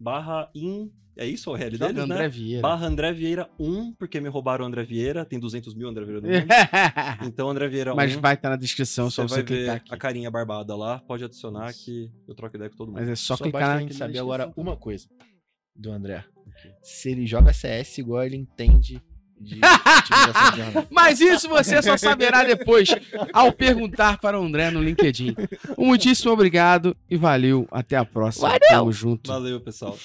Barra 0.00 0.50
in. 0.54 0.90
É 1.16 1.26
isso 1.26 1.50
o 1.50 1.54
RL 1.54 1.76
deles, 1.76 1.98
André 1.98 2.18
né? 2.18 2.28
Vieira. 2.28 2.62
Barra 2.62 2.86
André 2.86 3.12
Vieira 3.12 3.50
1, 3.58 3.92
porque 3.94 4.20
me 4.20 4.28
roubaram 4.30 4.64
o 4.64 4.68
André 4.68 4.82
Vieira. 4.84 5.24
Tem 5.24 5.38
200 5.38 5.74
mil 5.74 5.86
André 5.88 6.04
Vieira 6.06 6.20
no 6.22 6.28
mundo. 6.28 6.46
Então, 7.26 7.50
André 7.50 7.68
Vieira 7.68 7.92
1. 7.92 7.96
Mas 7.96 8.14
vai 8.14 8.34
estar 8.34 8.48
na 8.48 8.56
descrição, 8.56 9.10
só 9.10 9.22
você 9.22 9.28
você 9.28 9.34
vai 9.34 9.42
ver 9.44 9.56
clicar 9.58 9.76
aqui. 9.76 9.94
a 9.94 9.96
carinha 9.98 10.30
barbada 10.30 10.74
lá. 10.74 11.00
Pode 11.00 11.22
adicionar 11.24 11.70
Isso. 11.70 11.84
que 11.84 12.10
eu 12.26 12.34
troco 12.34 12.56
ideia 12.56 12.70
com 12.70 12.76
todo 12.76 12.88
mundo. 12.88 13.00
Mas 13.00 13.08
é 13.08 13.14
só, 13.16 13.36
Só 13.36 13.42
clicar 13.44 13.60
basta 13.60 13.74
na 13.74 13.78
a 13.78 13.82
gente 13.82 13.94
saber 13.94 14.18
agora 14.18 14.50
uma 14.56 14.76
coisa 14.76 15.06
do 15.76 15.90
André. 15.92 16.24
Se 16.82 17.10
ele 17.10 17.26
joga 17.26 17.52
CS 17.52 17.98
igual 17.98 18.24
ele 18.24 18.36
entende 18.36 19.02
de 19.40 19.56
de. 19.56 19.60
Mas 20.90 21.20
isso 21.20 21.48
você 21.48 21.82
só 21.82 21.96
saberá 21.96 22.44
depois 22.44 22.94
ao 23.32 23.52
perguntar 23.52 24.18
para 24.18 24.38
o 24.38 24.44
André 24.44 24.70
no 24.70 24.82
LinkedIn. 24.82 25.34
Um 25.78 25.86
muitíssimo 25.86 26.32
obrigado 26.32 26.96
e 27.08 27.16
valeu. 27.16 27.66
Até 27.70 27.96
a 27.96 28.04
próxima. 28.04 28.48
Valeu! 28.48 28.68
Tamo 28.68 28.92
junto. 28.92 29.28
Valeu, 29.28 29.60
pessoal. 29.60 29.96